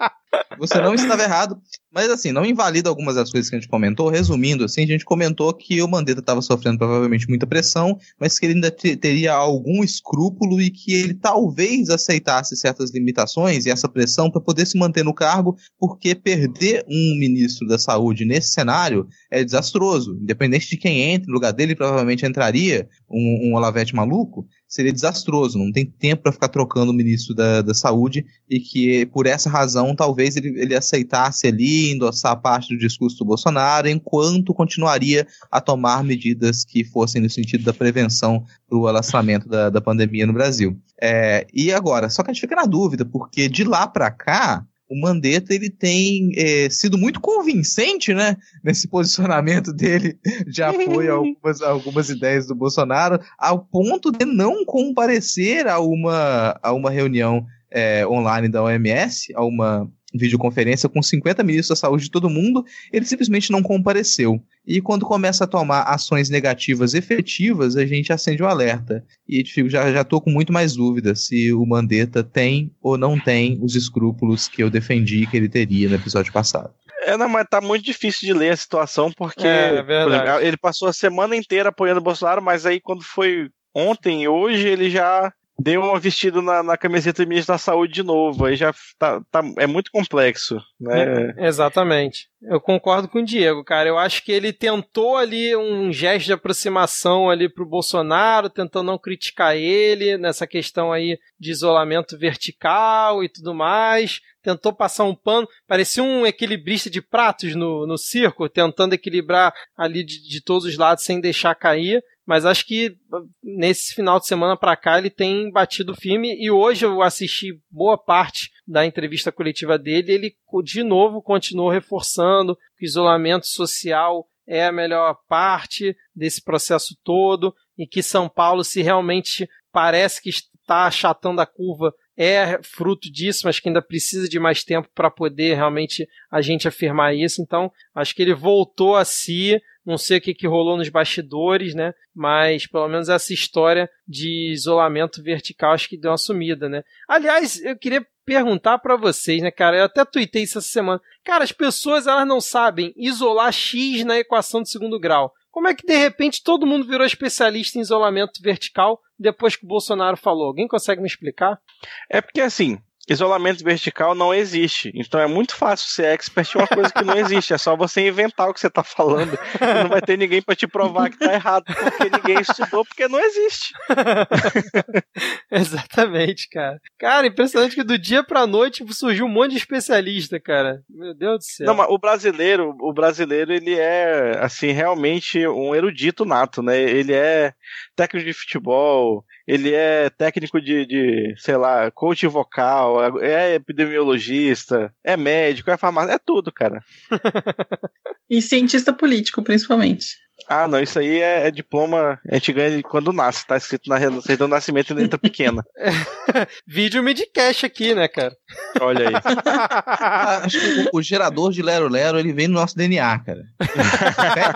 Você 0.58 0.80
não 0.80 0.94
estava 0.94 1.24
errado. 1.24 1.58
Mas 1.94 2.10
assim, 2.10 2.32
não 2.32 2.44
invalida 2.44 2.90
algumas 2.90 3.16
das 3.16 3.32
coisas 3.32 3.50
que 3.50 3.56
a 3.56 3.60
gente 3.60 3.70
comentou. 3.70 4.10
Resumindo, 4.10 4.66
assim, 4.66 4.84
a 4.84 4.88
gente 4.88 5.06
comentou 5.06 5.54
que 5.54 5.82
o 5.82 5.88
Mandetta 5.88 6.22
estava 6.22 6.42
sofrendo 6.42 6.80
provavelmente 6.80 7.30
muita 7.30 7.46
pressão, 7.46 7.98
mas 8.20 8.40
que 8.40 8.48
ele 8.48 8.56
ainda 8.56 8.72
teria 8.72 9.34
algum 9.34 9.84
escrúpulo 9.84 10.60
e 10.60 10.72
que 10.72 10.92
ele 10.92 11.14
talvez 11.14 11.90
aceitasse 11.90 12.56
certas 12.56 12.92
limitações 12.92 13.66
e 13.66 13.70
essa 13.70 13.88
pressão 13.88 14.32
para 14.32 14.42
poder 14.42 14.66
se 14.66 14.78
manter 14.78 15.04
no 15.04 15.14
cargo, 15.14 15.56
porque 15.78 16.16
perder 16.16 16.84
um 16.88 17.20
ministro 17.20 17.68
da 17.68 17.78
saúde 17.78 18.26
nesse 18.26 18.54
cenário 18.54 19.08
é 19.32 19.44
desastroso. 19.44 20.18
Independente 20.20 20.68
de 20.70 20.78
quem 20.78 21.14
entre 21.14 21.28
no 21.28 21.36
lugar 21.36 21.54
dele, 21.54 21.76
provavelmente 21.76 22.26
entraria 22.26 22.88
um, 23.10 23.50
um 23.52 23.56
Olavete 23.56 23.96
maluco, 23.96 24.48
seria 24.74 24.92
desastroso. 24.92 25.60
Não 25.60 25.72
tem 25.72 25.86
tempo 25.86 26.24
para 26.24 26.32
ficar 26.32 26.48
trocando 26.48 26.92
o 26.92 26.96
ministro 26.96 27.36
da, 27.36 27.62
da 27.62 27.76
saúde 27.76 28.26
e 28.50 28.60
que 28.60 29.06
por 29.08 29.28
essa 29.28 29.48
razão 29.48 29.96
talvez 29.96 30.36
ele, 30.36 30.60
ele 30.60 30.74
aceitasse 30.74 31.46
ali 31.46 31.92
endossar 31.92 32.42
parte 32.42 32.74
do 32.74 32.80
discurso 32.80 33.20
do 33.20 33.26
Bolsonaro, 33.26 33.88
enquanto 33.88 34.52
continuaria 34.52 35.28
a 35.52 35.62
tomar 35.62 36.04
medidas 36.04 36.66
que 36.66 36.84
fossem 36.84 37.22
no 37.22 37.30
sentido 37.30 37.64
da 37.64 37.72
prevenção 37.72 38.44
para 38.68 38.78
o 38.78 38.88
alastramento 38.88 39.48
da, 39.48 39.70
da 39.70 39.80
pandemia 39.80 40.26
no 40.26 40.34
Brasil. 40.34 40.76
É, 41.00 41.46
e 41.54 41.72
agora, 41.72 42.10
só 42.10 42.24
que 42.24 42.32
a 42.32 42.34
gente 42.34 42.42
fica 42.42 42.56
na 42.56 42.66
dúvida, 42.66 43.06
porque 43.06 43.48
de 43.48 43.64
lá 43.64 43.86
para 43.86 44.10
cá, 44.10 44.66
o 44.94 45.00
Mandetta 45.02 45.56
ele 45.56 45.72
tem 45.72 46.32
é, 46.38 46.70
sido 46.70 47.00
muito 47.00 47.20
convincente, 47.20 48.14
né, 48.14 48.38
nesse 48.64 48.88
posicionamento 48.88 49.74
dele. 49.74 50.20
De 50.46 50.62
apoio 50.62 51.12
a 51.12 51.16
algumas, 51.16 51.62
algumas 51.62 52.10
ideias 52.10 52.46
do 52.46 52.54
Bolsonaro, 52.54 53.20
ao 53.38 53.60
ponto 53.60 54.12
de 54.12 54.24
não 54.24 54.64
comparecer 54.64 55.68
a 55.68 55.80
uma, 55.80 56.60
a 56.62 56.72
uma 56.72 56.92
reunião 56.92 57.44
é, 57.72 58.06
online 58.06 58.48
da 58.48 58.62
OMS, 58.62 59.34
a 59.36 59.44
uma 59.44 59.90
videoconferência 60.14 60.88
com 60.88 61.02
50 61.02 61.44
ministros 61.44 61.80
da 61.80 61.88
saúde 61.88 62.06
de 62.06 62.12
todo 62.12 62.30
mundo, 62.30 62.64
ele 62.92 63.06
simplesmente 63.06 63.52
não 63.52 63.64
compareceu. 63.64 64.42
E 64.66 64.82
quando 64.82 65.06
começa 65.06 65.44
a 65.44 65.48
tomar 65.48 65.84
ações 65.84 66.30
negativas 66.30 66.94
efetivas, 66.94 67.76
a 67.76 67.86
gente 67.86 68.14
acende 68.14 68.42
o 68.42 68.46
um 68.46 68.50
alerta. 68.50 69.04
E 69.28 69.44
tipo, 69.44 69.70
já, 69.70 69.92
já 69.92 70.04
tô 70.04 70.22
com 70.22 70.30
muito 70.30 70.54
mais 70.54 70.76
dúvidas 70.76 71.26
se 71.26 71.52
o 71.52 71.66
Mandetta 71.66 72.24
tem 72.24 72.72
ou 72.82 72.98
não 72.98 73.20
tem 73.20 73.60
os 73.62 73.76
escrúpulos 73.76 74.48
que 74.48 74.64
eu 74.64 74.70
defendi 74.70 75.26
que 75.28 75.36
ele 75.36 75.50
teria 75.50 75.90
no 75.90 75.96
episódio 75.96 76.32
passado. 76.32 76.74
É, 77.06 77.18
não, 77.18 77.28
mas 77.28 77.48
tá 77.50 77.60
muito 77.60 77.84
difícil 77.84 78.28
de 78.28 78.34
ler 78.34 78.52
a 78.52 78.58
situação, 78.58 79.12
porque 79.12 79.46
é, 79.46 79.76
é 79.76 79.80
exemplo, 79.80 80.40
ele 80.42 80.58
passou 80.58 80.88
a 80.88 80.94
semana 80.94 81.36
inteira 81.36 81.70
apoiando 81.70 82.00
o 82.00 82.04
Bolsonaro, 82.04 82.42
mas 82.42 82.66
aí 82.66 82.80
quando 82.80 83.04
foi 83.04 83.50
ontem 83.76 84.24
e 84.24 84.28
hoje 84.28 84.68
ele 84.68 84.90
já 84.90 85.34
deu 85.60 85.82
uma 85.82 86.00
vestida 86.00 86.42
na, 86.42 86.64
na 86.64 86.78
camiseta 86.78 87.26
ministro 87.26 87.54
da 87.54 87.58
saúde 87.58 87.94
de 87.94 88.04
novo. 88.04 88.46
Aí 88.46 88.56
já 88.56 88.74
tá, 88.98 89.22
tá 89.32 89.42
é 89.58 89.68
muito 89.68 89.92
complexo, 89.92 90.58
né? 90.80 91.34
É, 91.38 91.48
exatamente. 91.48 92.28
Eu 92.42 92.60
concordo 92.60 93.08
com 93.08 93.20
o 93.20 93.26
Diego, 93.26 93.64
cara. 93.64 93.88
Eu 93.88 93.98
acho 93.98 94.24
que 94.24 94.32
ele 94.32 94.52
tentou 94.52 95.16
ali 95.16 95.56
um 95.56 95.92
gesto 95.94 96.26
de 96.26 96.34
aproximação 96.34 97.30
ali 97.30 97.48
pro 97.48 97.66
Bolsonaro, 97.66 98.50
tentando 98.50 98.88
não 98.88 98.98
criticar 98.98 99.56
ele 99.56 100.18
nessa 100.18 100.46
questão 100.46 100.92
aí 100.92 101.18
de 101.40 101.52
isolamento 101.52 102.18
vertical 102.18 103.24
e 103.24 103.30
tudo 103.30 103.54
mais. 103.54 104.20
Tentou 104.42 104.74
passar 104.74 105.06
um 105.06 105.16
pano, 105.16 105.48
parecia 105.66 106.04
um 106.04 106.26
equilibrista 106.26 106.90
de 106.90 107.02
pratos 107.02 107.56
no, 107.56 107.88
no 107.88 107.98
circo, 107.98 108.50
tentando 108.50 108.94
equilibrar 108.94 109.54
ali 109.78 110.04
de, 110.04 110.22
de 110.22 110.44
todos 110.44 110.66
os 110.66 110.78
lados 110.78 111.06
sem 111.06 111.22
deixar 111.22 111.56
cair 111.56 112.04
mas 112.26 112.46
acho 112.46 112.66
que 112.66 112.96
nesse 113.44 113.94
final 113.94 114.20
de 114.20 114.28
semana 114.28 114.56
para 114.56 114.76
cá 114.76 114.98
ele 114.98 115.10
tem 115.10 115.52
batido 115.52 115.96
firme 115.96 116.36
e 116.40 116.50
hoje 116.50 116.86
eu 116.86 117.02
assisti 117.02 117.60
boa 117.70 117.98
parte 117.98 118.52
da 118.66 118.86
entrevista 118.86 119.32
coletiva 119.32 119.78
dele, 119.78 120.14
ele 120.14 120.36
de 120.64 120.84
novo 120.84 121.22
continuou 121.22 121.70
reforçando 121.70 122.56
que 122.78 122.86
o 122.86 122.88
isolamento 122.88 123.48
social 123.48 124.28
é 124.48 124.66
a 124.66 124.72
melhor 124.72 125.18
parte 125.28 125.96
desse 126.16 126.42
processo 126.42 126.98
todo 127.04 127.54
e 127.78 127.88
que 127.88 128.04
São 128.04 128.30
Paulo 128.30 128.64
se 128.64 128.82
realmente 128.82 129.50
parece 129.72 130.22
que 130.22 130.30
está 130.30 130.86
achatando 130.86 131.42
a 131.42 131.46
curva 131.46 131.94
é 132.18 132.62
fruto 132.62 133.12
disso, 133.12 133.42
mas 133.46 133.60
que 133.60 133.68
ainda 133.68 133.82
precisa 133.82 134.28
de 134.30 134.40
mais 134.40 134.64
tempo 134.64 134.90
para 134.94 135.10
poder 135.10 135.56
realmente 135.56 136.08
a 136.32 136.42
gente 136.42 136.68
afirmar 136.68 137.16
isso. 137.16 137.42
Então, 137.42 137.72
acho 137.94 138.16
que 138.16 138.22
ele 138.22 138.34
voltou 138.34 138.96
a 138.96 139.04
si, 139.04 139.62
não 139.86 139.98
sei 139.98 140.18
o 140.18 140.22
que, 140.22 140.34
que 140.34 140.48
rolou 140.48 140.78
nos 140.78 140.90
bastidores, 140.90 141.74
né? 141.74 141.94
Mas 142.16 142.68
pelo 142.68 142.88
menos 142.88 143.10
essa 143.10 143.34
história 143.34 143.90
de 144.08 144.52
isolamento 144.52 145.22
vertical 145.22 145.74
acho 145.74 145.90
que 145.90 145.98
deu 145.98 146.12
uma 146.12 146.18
sumida, 146.18 146.70
né? 146.70 146.84
Aliás, 147.08 147.62
eu 147.64 147.78
queria 147.78 148.06
perguntar 148.26 148.78
para 148.80 148.96
vocês, 148.96 149.42
né, 149.42 149.52
cara? 149.52 149.78
Eu 149.78 149.86
até 149.86 150.06
tuitei 150.06 150.44
isso 150.44 150.58
essa 150.58 150.68
semana. 150.68 151.02
Cara, 151.24 151.44
as 151.44 151.52
pessoas 151.52 152.08
elas 152.08 152.28
não 152.28 152.40
sabem 152.40 152.94
isolar 152.96 153.52
x 153.52 154.06
na 154.06 154.18
equação 154.18 154.62
de 154.62 154.70
segundo 154.70 155.00
grau. 155.00 155.34
Como 155.54 155.68
é 155.68 155.76
que 155.76 155.86
de 155.86 155.96
repente 155.96 156.42
todo 156.44 156.66
mundo 156.66 156.88
virou 156.88 157.06
especialista 157.06 157.78
em 157.78 157.82
isolamento 157.82 158.42
vertical 158.42 159.00
depois 159.20 159.56
que 159.56 159.64
o 159.64 159.68
Bolsonaro 159.68 160.18
falou? 160.18 160.48
Alguém 160.48 160.68
consegue 160.68 161.00
me 161.00 161.08
explicar? 161.08 161.62
É 162.10 162.22
porque 162.22 162.42
assim, 162.42 162.80
isolamento 163.10 163.64
vertical 163.64 164.16
não 164.16 164.34
existe. 164.34 164.92
Então 164.96 165.20
é 165.20 165.28
muito 165.28 165.56
fácil 165.56 165.90
ser 165.90 166.06
expert 166.06 166.54
em 166.54 166.58
uma 166.58 166.68
coisa 166.68 166.92
que 166.92 167.04
não 167.04 167.18
existe. 167.18 167.54
É 167.54 167.58
só 167.58 167.76
você 167.76 168.08
inventar 168.08 168.50
o 168.50 168.54
que 168.54 168.60
você 168.60 168.70
tá 168.70 168.84
falando. 168.84 169.38
E 169.60 169.84
não 169.84 169.90
vai 169.90 170.02
ter 170.02 170.18
ninguém 170.18 170.42
para 170.42 170.56
te 170.56 170.68
provar 170.68 171.10
que 171.10 171.18
tá 171.18 171.34
errado, 171.34 171.66
porque 171.66 172.10
ninguém 172.10 172.42
estudou, 172.42 172.86
porque 172.86 173.08
não 173.08 173.20
existe. 173.20 173.74
Exatamente, 175.52 176.48
cara. 176.50 176.80
Cara, 177.00 177.28
impressionante 177.28 177.76
que 177.76 177.84
do 177.84 177.98
dia 177.98 178.24
pra 178.24 178.48
noite 178.48 178.84
surgiu 178.94 179.26
um 179.26 179.30
monte 179.30 179.52
de 179.52 179.58
especialista, 179.58 180.40
cara. 180.40 180.82
Meu 180.90 181.14
Deus 181.14 181.40
do 181.40 181.44
céu. 181.44 181.68
Não, 181.68 181.76
mas 181.76 181.88
o 181.90 181.98
brasileiro, 181.98 182.76
o 182.80 182.94
brasileiro, 182.94 183.52
ele 183.54 183.78
é, 183.78 184.38
assim, 184.40 184.72
realmente 184.72 185.46
um 185.48 185.76
erudito 185.76 186.26
nato, 186.26 186.62
né? 186.62 186.80
Ele 186.80 187.14
é 187.14 187.54
técnico 187.96 188.26
de 188.26 188.34
futebol, 188.34 189.26
ele 189.48 189.74
é 189.74 190.10
técnico 190.10 190.62
de, 190.62 190.86
de, 190.86 191.36
sei 191.38 191.58
lá, 191.58 191.92
coach 191.92 192.26
vocal, 192.28 193.20
é 193.22 193.56
epidemiologista, 193.56 194.94
é 195.04 195.18
médico, 195.18 195.70
é 195.70 195.78
farmácia, 195.78 196.14
é 196.14 196.20
tudo, 196.20 196.52
cara. 196.52 196.84
e 198.30 198.42
cientista 198.42 198.94
político, 198.94 199.44
principalmente. 199.44 200.23
Ah, 200.48 200.68
não, 200.68 200.80
isso 200.80 201.00
aí 201.00 201.20
é, 201.20 201.48
é, 201.48 201.52
diploma, 201.52 202.20
a 202.30 202.36
gente 202.36 202.54
ganha 202.54 202.84
quando 202.84 203.14
nasce, 203.14 203.46
tá 203.46 203.58
escrito 203.58 203.90
na 203.90 204.00
certidão 204.00 204.48
do 204.48 204.52
nascimento 204.52 204.92
em 204.92 204.98
letra 204.98 205.18
pequena. 205.18 205.64
Vídeo 206.68 207.04
midcast 207.04 207.66
aqui, 207.66 207.94
né, 207.94 208.08
cara? 208.08 208.36
Olha 208.82 209.10
aí. 209.10 209.16
Ah, 209.46 210.42
acho 210.44 210.60
que 210.60 210.90
o, 210.94 211.00
o, 211.00 211.02
gerador 211.02 211.52
de 211.52 211.62
Lero 211.62 211.88
Lero, 211.88 212.20
ele 212.20 212.34
vem 212.34 212.48
no 212.48 212.56
nosso 212.56 212.76
DNA, 212.76 213.20
cara. 213.20 213.44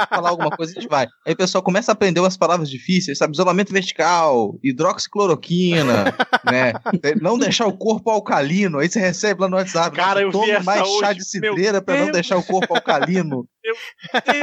Falar 0.10 0.30
alguma 0.30 0.52
coisa, 0.52 0.72
a 0.72 0.76
gente 0.82 0.90
vai. 0.90 1.08
Aí 1.26 1.34
o 1.34 1.38
pessoal 1.38 1.64
começa 1.64 1.92
a 1.92 1.94
aprender 1.94 2.20
umas 2.20 2.38
palavras 2.38 2.70
difíceis, 2.70 3.18
sabe? 3.18 3.34
Isolamento 3.34 3.74
vertical, 3.74 4.58
hidroxicloroquina, 4.64 6.16
né? 6.44 6.74
Não 7.22 7.38
deixar 7.38 7.68
o 7.68 7.78
corpo 7.78 8.10
alcalino, 8.10 8.80
aí 8.80 8.90
você 8.90 9.00
recebe 9.00 9.42
lá 9.42 9.50
no 9.50 9.58
WhatsApp. 9.58 9.96
Cara, 9.96 10.22
eu 10.22 10.32
vi 10.32 10.52
essa 10.52 10.64
mais 10.64 10.82
hoje, 10.82 11.00
chá 11.00 11.14
de 11.14 11.26
cidreira 11.26 11.82
pra 11.82 11.98
não 11.98 12.12
deixar 12.12 12.38
o 12.38 12.44
corpo 12.44 12.76
alcalino. 12.76 13.48
Meu 13.68 13.76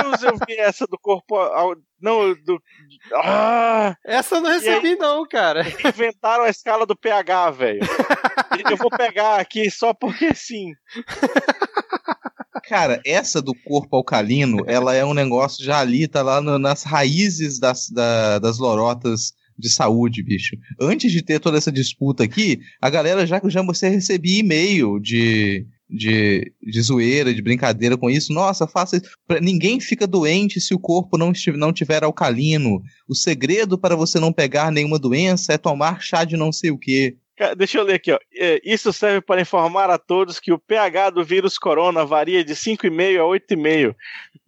Deus, 0.03 0.23
eu 0.23 0.37
vi 0.47 0.59
essa 0.59 0.87
do 0.87 0.99
corpo. 0.99 1.34
Não, 2.01 2.35
do. 2.35 2.61
Ah! 3.15 3.97
Essa 4.05 4.36
eu 4.36 4.40
não 4.43 4.51
recebi, 4.51 4.89
aí, 4.89 4.97
não, 4.97 5.27
cara. 5.27 5.62
Inventaram 5.89 6.44
a 6.44 6.51
escala 6.51 6.85
do 6.85 6.94
pH, 6.94 7.51
velho. 7.52 7.81
eu 8.70 8.77
vou 8.77 8.90
pegar 8.90 9.40
aqui 9.40 9.70
só 9.70 9.94
porque 9.94 10.35
sim. 10.35 10.73
Cara, 12.69 13.01
essa 13.06 13.40
do 13.40 13.55
corpo 13.55 13.97
alcalino, 13.97 14.59
ela 14.66 14.94
é 14.94 15.05
um 15.05 15.15
negócio 15.15 15.65
já 15.65 15.81
ali, 15.81 16.06
tá 16.06 16.23
lá 16.23 16.40
no, 16.43 16.59
nas 16.59 16.82
raízes 16.82 17.59
das, 17.59 17.89
da, 17.89 18.39
das 18.39 18.59
lorotas 18.59 19.32
de 19.59 19.70
saúde, 19.70 20.23
bicho. 20.23 20.56
Antes 20.81 21.11
de 21.11 21.23
ter 21.23 21.40
toda 21.40 21.56
essa 21.56 21.73
disputa 21.73 22.24
aqui, 22.24 22.59
a 22.81 22.90
galera 22.90 23.27
já 23.27 23.40
já 23.47 23.62
você 23.62 23.89
recebia 23.89 24.40
e-mail 24.40 24.98
de 25.01 25.66
de, 25.89 26.52
de 26.62 26.82
zoeira, 26.82 27.32
de 27.32 27.43
brincadeira 27.43 27.97
com 27.97 28.11
isso. 28.11 28.32
Nossa, 28.32 28.66
faça 28.66 28.97
isso. 28.97 29.11
Ninguém 29.40 29.81
fica 29.81 30.06
doente 30.06 30.61
se 30.61 30.74
o 30.74 30.78
corpo 30.78 31.19
não, 31.19 31.32
estiver, 31.32 31.59
não 31.59 31.73
tiver 31.73 32.02
alcalino. 32.02 32.82
O 33.09 33.15
segredo 33.15 33.78
para 33.78 33.97
você 33.97 34.19
não 34.19 34.32
pegar 34.32 34.70
nenhuma 34.70 34.98
doença 34.98 35.52
é 35.52 35.59
tomar 35.59 36.01
chá 36.01 36.24
de 36.24 36.36
não 36.36 36.52
sei 36.52 36.70
o 36.70 36.78
quê. 36.78 37.16
Deixa 37.56 37.78
eu 37.78 37.82
ler 37.82 37.94
aqui, 37.94 38.12
ó. 38.12 38.19
É, 38.36 38.61
isso 38.65 38.93
serve 38.93 39.20
para 39.20 39.40
informar 39.40 39.90
a 39.90 39.98
todos 39.98 40.39
que 40.39 40.52
o 40.52 40.59
pH 40.59 41.11
do 41.11 41.24
vírus 41.24 41.59
corona 41.59 42.05
varia 42.05 42.44
de 42.44 42.55
5,5 42.55 43.19
a 43.19 43.24
8,5. 43.24 43.94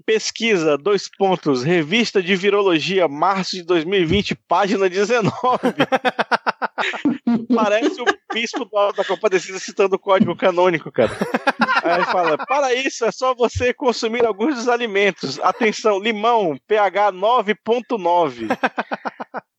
Pesquisa, 0.06 0.78
dois 0.78 1.08
pontos, 1.08 1.64
revista 1.64 2.22
de 2.22 2.36
virologia, 2.36 3.08
março 3.08 3.56
de 3.56 3.64
2020, 3.64 4.36
página 4.46 4.88
19. 4.88 5.32
Parece 7.52 8.00
o 8.00 8.04
bispo 8.32 8.70
da 8.96 9.04
Compadecida 9.04 9.58
citando 9.58 9.96
o 9.96 9.98
código 9.98 10.36
canônico, 10.36 10.92
cara. 10.92 11.10
Aí 11.82 12.04
fala: 12.04 12.38
para 12.38 12.72
isso 12.72 13.04
é 13.04 13.10
só 13.10 13.34
você 13.34 13.74
consumir 13.74 14.24
alguns 14.24 14.54
dos 14.54 14.68
alimentos. 14.68 15.40
Atenção, 15.40 15.98
limão, 15.98 16.56
pH 16.68 17.10
9.9. 17.12 18.56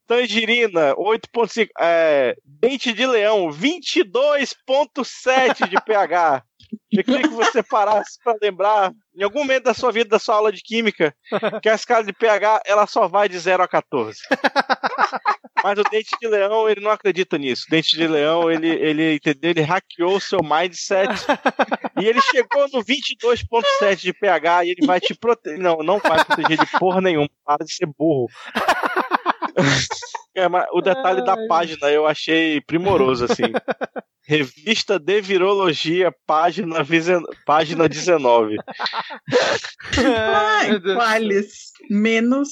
Tangerina, 0.07 0.95
8.5. 0.95 1.67
É, 1.77 2.37
dente 2.45 2.93
de 2.93 3.05
leão, 3.05 3.49
22.7 3.49 5.67
de 5.67 5.75
pH. 5.83 6.46
Eu 6.91 7.03
queria 7.03 7.21
que 7.23 7.35
você 7.35 7.61
parasse 7.61 8.17
para 8.23 8.37
lembrar, 8.41 8.91
em 9.15 9.23
algum 9.23 9.39
momento 9.39 9.63
da 9.63 9.73
sua 9.73 9.91
vida, 9.91 10.09
da 10.09 10.19
sua 10.19 10.35
aula 10.35 10.51
de 10.51 10.61
química, 10.61 11.13
que 11.61 11.69
a 11.69 11.75
escala 11.75 12.03
de 12.03 12.13
pH 12.13 12.61
ela 12.65 12.87
só 12.87 13.07
vai 13.07 13.29
de 13.29 13.37
0 13.37 13.63
a 13.63 13.67
14. 13.67 14.19
Mas 15.63 15.79
o 15.79 15.83
Dente 15.83 16.15
de 16.21 16.27
Leão, 16.27 16.69
ele 16.69 16.81
não 16.81 16.91
acredita 16.91 17.37
nisso. 17.37 17.65
O 17.67 17.71
Dente 17.71 17.95
de 17.97 18.07
Leão, 18.07 18.49
ele, 18.49 18.69
ele, 18.69 19.15
entendeu? 19.15 19.51
Ele 19.51 19.61
hackeou 19.61 20.15
o 20.15 20.21
seu 20.21 20.39
mindset 20.41 21.13
e 21.99 22.05
ele 22.05 22.21
chegou 22.21 22.67
no 22.71 22.83
22.7 22.83 23.97
de 23.97 24.13
pH 24.13 24.65
e 24.65 24.69
ele 24.71 24.85
vai 24.85 24.99
te 24.99 25.13
proteger. 25.15 25.59
Não, 25.59 25.77
não 25.77 25.99
vai 25.99 26.23
proteger 26.23 26.57
de 26.57 26.79
porra 26.79 27.01
nenhuma. 27.01 27.29
Para 27.43 27.65
de 27.65 27.73
ser 27.73 27.87
burro. 27.97 28.27
É, 30.35 30.45
o 30.71 30.81
detalhe 30.81 31.21
Ai. 31.21 31.25
da 31.25 31.47
página 31.47 31.89
eu 31.89 32.05
achei 32.05 32.61
primoroso, 32.61 33.25
assim. 33.25 33.51
Revista 34.27 34.99
de 34.99 35.21
Virologia, 35.21 36.13
página, 36.25 36.85
página 37.45 37.87
19. 37.87 38.57
Ai, 39.97 40.81
quales 40.81 41.71
menos. 41.89 42.49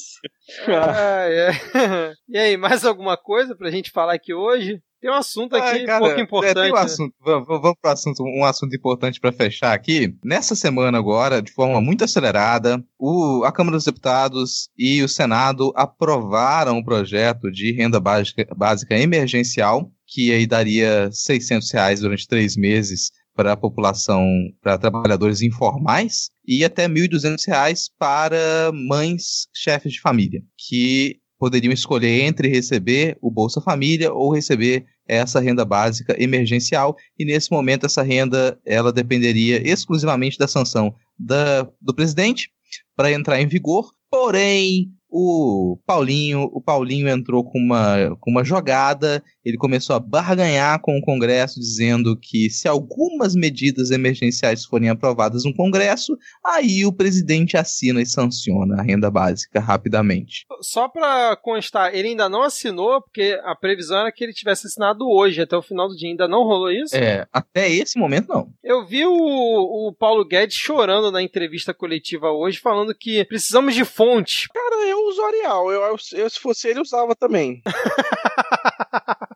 Ah, 0.68 1.26
é. 1.27 1.52
E 2.30 2.38
aí, 2.38 2.57
mais 2.57 2.85
alguma 2.85 3.18
coisa 3.18 3.56
pra 3.56 3.69
gente 3.69 3.91
falar 3.91 4.14
aqui 4.14 4.34
hoje? 4.34 4.81
Tem 5.06 5.14
um 5.14 5.18
assunto 5.18 5.56
aqui 5.56 5.84
ah, 5.84 5.86
cara, 5.86 6.03
um 6.03 6.07
pouco 6.07 6.19
importante. 6.19 6.57
É, 6.57 6.61
tem 6.64 6.73
um 6.73 6.76
assunto, 6.76 7.14
vamos, 7.23 7.48
vamos 7.48 7.76
para 7.80 7.91
assunto, 7.91 8.23
um 8.23 8.44
assunto 8.44 8.76
importante 8.76 9.19
para 9.19 9.32
fechar 9.32 9.72
aqui. 9.72 10.18
Nessa 10.26 10.56
semana 10.56 10.98
agora, 10.98 11.44
de 11.44 11.52
forma 11.52 11.80
muito 11.80 12.03
acelerada, 12.03 12.84
o, 12.98 13.44
a 13.44 13.52
Câmara 13.52 13.77
dos 13.77 13.86
Deputados 13.86 14.68
e 14.76 15.03
o 15.03 15.07
Senado 15.07 15.72
aprovaram 15.76 16.73
o 16.73 16.80
um 16.80 16.84
projeto 16.84 17.52
de 17.52 17.72
renda 17.72 17.99
básica, 17.99 18.48
básica 18.57 18.98
emergencial, 18.98 19.91
que 20.07 20.34
aí 20.34 20.48
daria 20.48 21.11
600 21.11 21.72
reais 21.72 21.99
durante 21.99 22.27
três 22.27 22.57
meses 22.57 23.11
para 23.36 23.52
a 23.52 23.57
população, 23.57 24.27
para 24.60 24.80
trabalhadores 24.80 25.44
informais, 25.44 26.32
e 26.48 26.65
até 26.65 26.88
R$ 26.88 26.94
1.200 26.95 27.91
para 27.99 28.72
mães 28.73 29.48
chefes 29.53 29.94
de 29.94 30.02
família, 30.02 30.41
que 30.57 31.19
poderiam 31.38 31.73
escolher 31.73 32.22
entre 32.22 32.48
receber 32.48 33.18
o 33.22 33.30
Bolsa 33.30 33.61
Família 33.61 34.11
ou 34.11 34.34
receber 34.34 34.86
essa 35.07 35.40
renda 35.40 35.64
básica 35.64 36.15
emergencial 36.22 36.95
e 37.18 37.26
nesse 37.26 37.52
momento 37.52 37.86
essa 37.86 38.02
renda 38.02 38.60
ela 38.65 38.91
dependeria 38.91 39.61
exclusivamente 39.68 40.38
da 40.38 40.48
sanção 40.48 40.94
da, 41.18 41.68
do 41.82 41.94
presidente 41.94 42.49
para 42.95 43.11
entrar 43.11 43.40
em 43.40 43.48
vigor. 43.48 43.91
Porém, 44.10 44.91
o 45.17 45.79
Paulinho, 45.85 46.49
o 46.51 46.61
Paulinho 46.61 47.07
entrou 47.07 47.41
com 47.41 47.57
uma, 47.57 48.17
com 48.19 48.29
uma 48.29 48.43
jogada, 48.43 49.23
ele 49.45 49.55
começou 49.55 49.95
a 49.95 49.99
barganhar 49.99 50.81
com 50.81 50.97
o 50.97 51.01
Congresso, 51.01 51.57
dizendo 51.57 52.19
que 52.19 52.49
se 52.49 52.67
algumas 52.67 53.33
medidas 53.33 53.91
emergenciais 53.91 54.65
forem 54.65 54.89
aprovadas 54.89 55.45
no 55.45 55.55
Congresso, 55.55 56.17
aí 56.45 56.85
o 56.85 56.91
presidente 56.91 57.55
assina 57.55 58.01
e 58.01 58.05
sanciona 58.05 58.75
a 58.77 58.83
renda 58.83 59.09
básica 59.09 59.61
rapidamente. 59.61 60.45
Só 60.61 60.89
para 60.89 61.37
constar, 61.37 61.95
ele 61.95 62.09
ainda 62.09 62.27
não 62.27 62.41
assinou, 62.41 63.01
porque 63.01 63.39
a 63.45 63.55
previsão 63.55 63.99
era 63.99 64.11
que 64.11 64.21
ele 64.21 64.33
tivesse 64.33 64.67
assinado 64.67 65.07
hoje, 65.07 65.41
até 65.41 65.55
o 65.55 65.61
final 65.61 65.87
do 65.87 65.95
dia. 65.95 66.09
Ainda 66.09 66.27
não 66.27 66.43
rolou 66.43 66.69
isso? 66.69 66.93
É, 66.93 67.25
até 67.31 67.71
esse 67.71 67.97
momento 67.97 68.27
não. 68.27 68.49
Eu 68.61 68.85
vi 68.85 69.05
o, 69.05 69.13
o 69.13 69.95
Paulo 69.97 70.25
Guedes 70.25 70.57
chorando 70.57 71.09
na 71.09 71.23
entrevista 71.23 71.73
coletiva 71.73 72.31
hoje, 72.31 72.59
falando 72.59 72.93
que 72.93 73.23
precisamos 73.23 73.73
de 73.73 73.85
fonte. 73.85 74.49
Cara, 74.49 74.89
eu 74.89 75.05
uso 75.10 75.22
Arial. 75.22 75.72
Eu, 75.72 75.82
eu, 75.82 75.98
eu, 76.14 76.30
se 76.30 76.40
fosse 76.40 76.68
ele, 76.68 76.82
usava 76.82 77.15
também. 77.15 77.61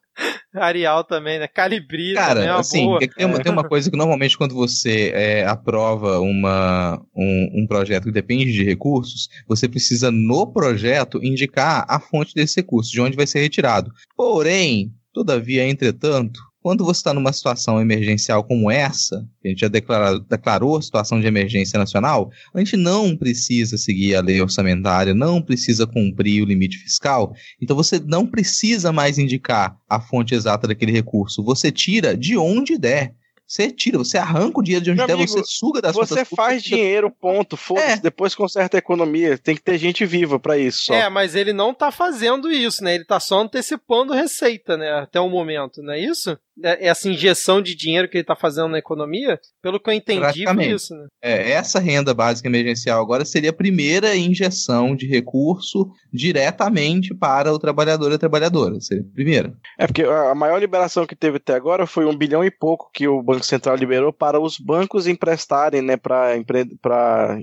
Arial 0.53 1.03
também, 1.03 1.39
né? 1.39 1.47
Calibri 1.47 2.13
Cara, 2.13 2.43
é 2.43 2.49
assim, 2.49 2.85
boa. 2.85 2.99
Tem, 2.99 3.25
uma, 3.25 3.39
tem 3.39 3.51
uma 3.51 3.67
coisa 3.67 3.89
que 3.89 3.97
normalmente 3.97 4.37
quando 4.37 4.55
você 4.55 5.11
é, 5.13 5.45
aprova 5.45 6.19
uma, 6.19 7.01
um, 7.15 7.61
um 7.61 7.67
projeto 7.67 8.05
que 8.05 8.11
depende 8.11 8.51
de 8.51 8.63
recursos, 8.63 9.29
você 9.47 9.67
precisa 9.67 10.11
no 10.11 10.51
projeto 10.51 11.23
indicar 11.23 11.85
a 11.87 11.99
fonte 11.99 12.33
desse 12.33 12.57
recurso, 12.57 12.91
de 12.91 12.99
onde 12.99 13.15
vai 13.15 13.27
ser 13.27 13.39
retirado. 13.39 13.91
Porém, 14.15 14.91
todavia, 15.13 15.67
entretanto, 15.67 16.39
quando 16.61 16.83
você 16.83 16.99
está 16.99 17.13
numa 17.13 17.31
situação 17.31 17.81
emergencial 17.81 18.43
como 18.43 18.69
essa, 18.69 19.25
que 19.41 19.47
a 19.47 19.51
gente 19.51 19.61
já 19.61 19.67
declarou, 19.67 20.19
declarou 20.19 20.81
situação 20.81 21.19
de 21.19 21.27
emergência 21.27 21.79
nacional, 21.79 22.29
a 22.53 22.59
gente 22.59 22.75
não 22.75 23.15
precisa 23.15 23.77
seguir 23.77 24.15
a 24.15 24.21
lei 24.21 24.41
orçamentária, 24.41 25.13
não 25.13 25.41
precisa 25.41 25.87
cumprir 25.87 26.43
o 26.43 26.45
limite 26.45 26.77
fiscal, 26.77 27.33
então 27.61 27.75
você 27.75 27.99
não 27.99 28.27
precisa 28.27 28.91
mais 28.91 29.17
indicar 29.17 29.77
a 29.89 30.01
fonte 30.01 30.35
exata 30.35 30.67
daquele 30.67 30.91
recurso, 30.91 31.43
você 31.43 31.71
tira 31.71 32.15
de 32.15 32.37
onde 32.37 32.77
der. 32.77 33.13
Você 33.49 33.71
tira, 33.71 33.97
você 33.97 34.15
arranca 34.15 34.59
o 34.59 34.63
dinheiro 34.63 34.85
de 34.85 34.91
onde 34.91 35.07
der, 35.07 35.15
você 35.15 35.41
suga 35.43 35.81
das 35.81 35.95
Você 35.95 36.23
faz 36.23 36.61
dinheiro, 36.61 37.09
ponto. 37.09 37.57
Foda-se, 37.57 37.93
é. 37.93 37.97
depois 37.97 38.35
conserta 38.35 38.77
a 38.77 38.79
economia. 38.79 39.39
Tem 39.39 39.55
que 39.55 39.63
ter 39.63 39.75
gente 39.79 40.05
viva 40.05 40.39
para 40.39 40.55
isso. 40.55 40.83
Só. 40.83 40.93
É, 40.93 41.09
mas 41.09 41.33
ele 41.33 41.51
não 41.51 41.73
tá 41.73 41.89
fazendo 41.89 42.51
isso, 42.51 42.83
né? 42.83 42.93
Ele 42.93 43.05
tá 43.05 43.19
só 43.19 43.41
antecipando 43.41 44.13
receita, 44.13 44.77
né? 44.77 44.91
Até 44.91 45.19
o 45.19 45.27
momento, 45.27 45.81
não 45.81 45.93
é 45.93 45.99
isso? 45.99 46.37
É, 46.63 46.87
essa 46.87 47.09
injeção 47.09 47.61
de 47.61 47.75
dinheiro 47.75 48.07
que 48.07 48.17
ele 48.17 48.23
está 48.23 48.35
fazendo 48.35 48.69
na 48.69 48.77
economia, 48.77 49.39
pelo 49.61 49.79
que 49.79 49.89
eu 49.89 49.93
entendi, 49.93 50.45
foi 50.45 50.65
isso, 50.67 50.95
né? 50.95 51.07
É, 51.21 51.51
essa 51.51 51.79
renda 51.79 52.13
básica 52.13 52.47
emergencial 52.47 53.01
agora 53.01 53.25
seria 53.25 53.49
a 53.49 53.53
primeira 53.53 54.15
injeção 54.15 54.95
de 54.95 55.07
recurso 55.07 55.89
diretamente 56.11 57.13
para 57.13 57.53
o 57.53 57.59
trabalhador 57.59 58.11
e 58.11 58.15
a 58.15 58.19
trabalhadora. 58.19 58.79
Seria 58.79 59.03
a 59.03 59.13
primeira. 59.13 59.53
É, 59.77 59.85
porque 59.85 60.03
a 60.03 60.35
maior 60.35 60.59
liberação 60.59 61.05
que 61.05 61.15
teve 61.15 61.37
até 61.37 61.53
agora 61.53 61.85
foi 61.85 62.05
um 62.05 62.15
bilhão 62.15 62.43
e 62.43 62.51
pouco 62.51 62.89
que 62.93 63.07
o 63.07 63.21
Banco 63.21 63.45
Central 63.45 63.75
liberou 63.75 64.11
para 64.11 64.39
os 64.39 64.57
bancos 64.57 65.07
emprestarem, 65.07 65.81
né, 65.81 65.97
para 65.97 66.37
empre 66.37 66.67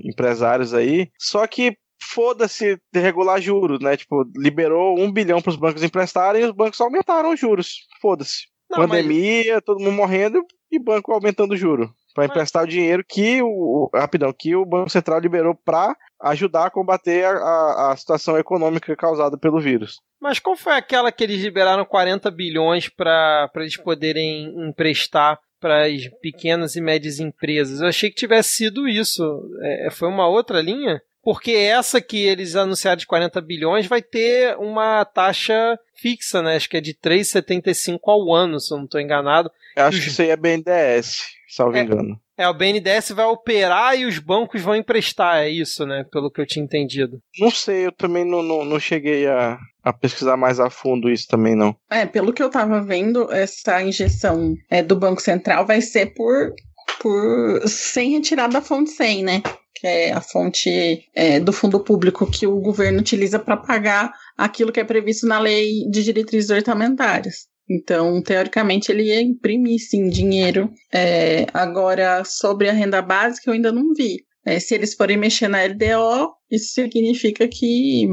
empresários 0.03 0.73
aí. 0.73 1.09
Só 1.17 1.45
que 1.47 1.77
foda-se 2.01 2.79
de 2.93 2.99
regular 2.99 3.41
juros, 3.41 3.79
né? 3.79 3.97
Tipo, 3.97 4.23
liberou 4.35 4.99
um 4.99 5.11
bilhão 5.11 5.41
para 5.41 5.49
os 5.49 5.55
bancos 5.55 5.83
emprestarem 5.83 6.41
e 6.41 6.45
os 6.45 6.51
bancos 6.51 6.79
aumentaram 6.79 7.33
os 7.33 7.39
juros. 7.39 7.87
Foda-se. 8.01 8.47
Pandemia, 8.69 9.55
mas... 9.55 9.63
todo 9.63 9.79
mundo 9.79 9.93
morrendo 9.93 10.45
e 10.71 10.79
banco 10.79 11.11
aumentando 11.11 11.53
o 11.53 11.57
juro. 11.57 11.93
Para 12.13 12.25
emprestar 12.25 12.63
o 12.63 12.67
dinheiro 12.67 13.05
que 13.07 13.41
o. 13.43 13.89
Rapidão, 13.93 14.33
que 14.33 14.55
o 14.55 14.65
Banco 14.65 14.89
Central 14.89 15.19
liberou 15.19 15.53
para 15.53 15.95
ajudar 16.19 16.65
a 16.65 16.71
combater 16.71 17.23
a, 17.25 17.29
a, 17.29 17.91
a, 17.91 17.95
situação 17.95 18.37
econômica 18.37 18.95
causada 18.95 19.37
pelo 19.37 19.61
vírus. 19.61 20.01
Mas 20.19 20.39
qual 20.39 20.55
foi 20.55 20.73
aquela 20.73 21.11
que 21.11 21.23
eles 21.23 21.41
liberaram 21.41 21.85
40 21.85 22.31
bilhões 22.31 22.89
para 22.89 23.51
eles 23.57 23.77
poderem 23.77 24.51
emprestar 24.67 25.39
para 25.59 25.85
as 25.85 26.07
pequenas 26.19 26.75
e 26.75 26.81
médias 26.81 27.19
empresas? 27.19 27.81
Eu 27.81 27.87
achei 27.87 28.09
que 28.09 28.15
tivesse 28.15 28.49
sido 28.49 28.87
isso. 28.87 29.23
É, 29.61 29.89
foi 29.91 30.07
uma 30.09 30.27
outra 30.27 30.59
linha? 30.59 30.99
Porque 31.27 31.51
essa 31.51 31.99
que 31.99 32.25
eles 32.25 32.55
anunciaram 32.55 32.95
de 32.95 33.05
40 33.05 33.41
bilhões 33.41 33.85
vai 33.85 34.01
ter 34.01 34.55
uma 34.59 35.03
taxa 35.03 35.77
fixa, 35.93 36.41
né? 36.41 36.55
Acho 36.55 36.69
que 36.69 36.77
é 36.77 36.79
de 36.79 36.93
3,75 36.93 37.99
ao 38.05 38.33
ano, 38.33 38.61
se 38.61 38.73
eu 38.73 38.77
não 38.77 38.85
estou 38.85 39.01
enganado. 39.01 39.51
Eu 39.75 39.83
acho 39.83 39.99
que 39.99 40.07
isso 40.07 40.21
aí 40.21 40.29
é 40.29 40.37
BNDES, 40.37 41.23
salvo 41.49 41.75
é, 41.75 41.81
engano. 41.81 42.17
É, 42.37 42.47
o 42.47 42.53
BNDES 42.53 43.11
vai 43.11 43.25
operar 43.25 43.99
e 43.99 44.05
os 44.05 44.19
bancos 44.19 44.61
vão 44.61 44.73
emprestar, 44.73 45.39
é 45.39 45.49
isso, 45.49 45.85
né? 45.85 46.05
Pelo 46.09 46.31
que 46.31 46.39
eu 46.39 46.45
tinha 46.45 46.63
entendido. 46.63 47.19
Não 47.37 47.51
sei, 47.51 47.87
eu 47.87 47.91
também 47.91 48.23
não, 48.23 48.41
não, 48.41 48.63
não 48.63 48.79
cheguei 48.79 49.27
a, 49.27 49.59
a 49.83 49.91
pesquisar 49.91 50.37
mais 50.37 50.61
a 50.61 50.69
fundo 50.69 51.09
isso 51.09 51.27
também, 51.27 51.57
não. 51.57 51.75
É, 51.89 52.05
pelo 52.05 52.31
que 52.31 52.41
eu 52.41 52.47
estava 52.47 52.81
vendo, 52.81 53.29
essa 53.33 53.83
injeção 53.83 54.55
é, 54.69 54.81
do 54.81 54.95
Banco 54.95 55.21
Central 55.21 55.65
vai 55.65 55.81
ser 55.81 56.13
por, 56.13 56.53
por 56.99 57.67
sem 57.67 58.11
retirar 58.11 58.47
da 58.47 58.61
fonte 58.61 58.91
100, 58.91 59.23
né? 59.23 59.41
que 59.79 59.85
é 59.85 60.11
a 60.11 60.21
fonte 60.21 61.05
é, 61.13 61.39
do 61.39 61.53
fundo 61.53 61.79
público 61.79 62.29
que 62.29 62.47
o 62.47 62.59
governo 62.59 62.99
utiliza 62.99 63.37
para 63.37 63.55
pagar 63.55 64.11
aquilo 64.35 64.71
que 64.71 64.79
é 64.79 64.83
previsto 64.83 65.27
na 65.27 65.39
lei 65.39 65.87
de 65.89 66.03
diretrizes 66.03 66.49
orçamentárias. 66.49 67.47
Então, 67.69 68.21
teoricamente, 68.23 68.91
ele 68.91 69.03
ia 69.03 69.21
imprimir, 69.21 69.79
sim, 69.79 70.09
dinheiro. 70.09 70.71
É, 70.91 71.45
agora, 71.53 72.23
sobre 72.23 72.69
a 72.69 72.73
renda 72.73 73.01
básica, 73.01 73.49
eu 73.49 73.53
ainda 73.53 73.71
não 73.71 73.93
vi. 73.93 74.25
É, 74.45 74.59
se 74.59 74.73
eles 74.73 74.93
forem 74.95 75.17
mexer 75.17 75.49
na 75.49 75.63
LDO, 75.63 76.33
isso 76.49 76.73
significa 76.73 77.47
que 77.47 78.07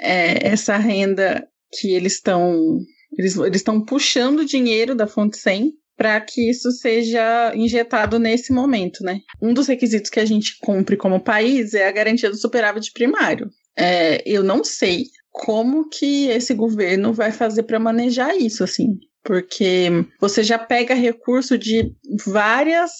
é, 0.00 0.48
essa 0.48 0.76
renda 0.76 1.46
que 1.72 1.94
eles 1.94 2.14
estão 2.14 2.80
eles 3.16 3.36
estão 3.54 3.80
puxando 3.80 4.44
dinheiro 4.44 4.94
da 4.94 5.06
fonte 5.06 5.38
100 5.38 5.72
para 5.98 6.20
que 6.20 6.48
isso 6.48 6.70
seja 6.70 7.52
injetado 7.56 8.20
nesse 8.20 8.52
momento, 8.52 9.02
né? 9.02 9.18
Um 9.42 9.52
dos 9.52 9.66
requisitos 9.66 10.08
que 10.08 10.20
a 10.20 10.24
gente 10.24 10.56
cumpre 10.60 10.96
como 10.96 11.20
país 11.20 11.74
é 11.74 11.88
a 11.88 11.92
garantia 11.92 12.30
do 12.30 12.36
superávit 12.36 12.92
primário. 12.92 13.50
É, 13.76 14.22
eu 14.24 14.44
não 14.44 14.62
sei 14.62 15.06
como 15.32 15.88
que 15.88 16.28
esse 16.28 16.54
governo 16.54 17.12
vai 17.12 17.32
fazer 17.32 17.64
para 17.64 17.80
manejar 17.80 18.36
isso, 18.36 18.62
assim, 18.62 18.96
porque 19.24 19.88
você 20.20 20.44
já 20.44 20.56
pega 20.58 20.94
recurso 20.94 21.58
de 21.58 21.92
várias 22.24 22.92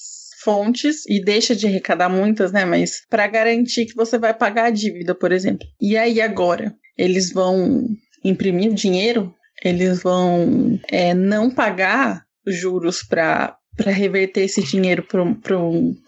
fontes 0.43 1.05
e 1.09 1.23
deixa 1.23 1.55
de 1.55 1.69
arrecadar 1.69 2.09
muitas, 2.09 2.51
né? 2.51 2.65
Mas 2.65 3.03
para 3.09 3.29
garantir 3.29 3.87
que 3.87 3.95
você 3.95 4.19
vai 4.19 4.35
pagar 4.35 4.65
a 4.65 4.71
dívida, 4.71 5.15
por 5.15 5.31
exemplo. 5.31 5.67
E 5.81 5.97
aí 5.97 6.21
agora 6.21 6.75
eles 6.97 7.33
vão 7.33 7.87
imprimir 8.25 8.73
dinheiro? 8.75 9.33
Eles 9.65 10.03
vão 10.03 10.81
é, 10.91 11.15
não 11.15 11.51
pagar 11.51 12.28
juros 12.55 13.03
para 13.03 13.57
reverter 13.79 14.43
esse 14.43 14.63
dinheiro 14.63 15.03
para 15.03 15.25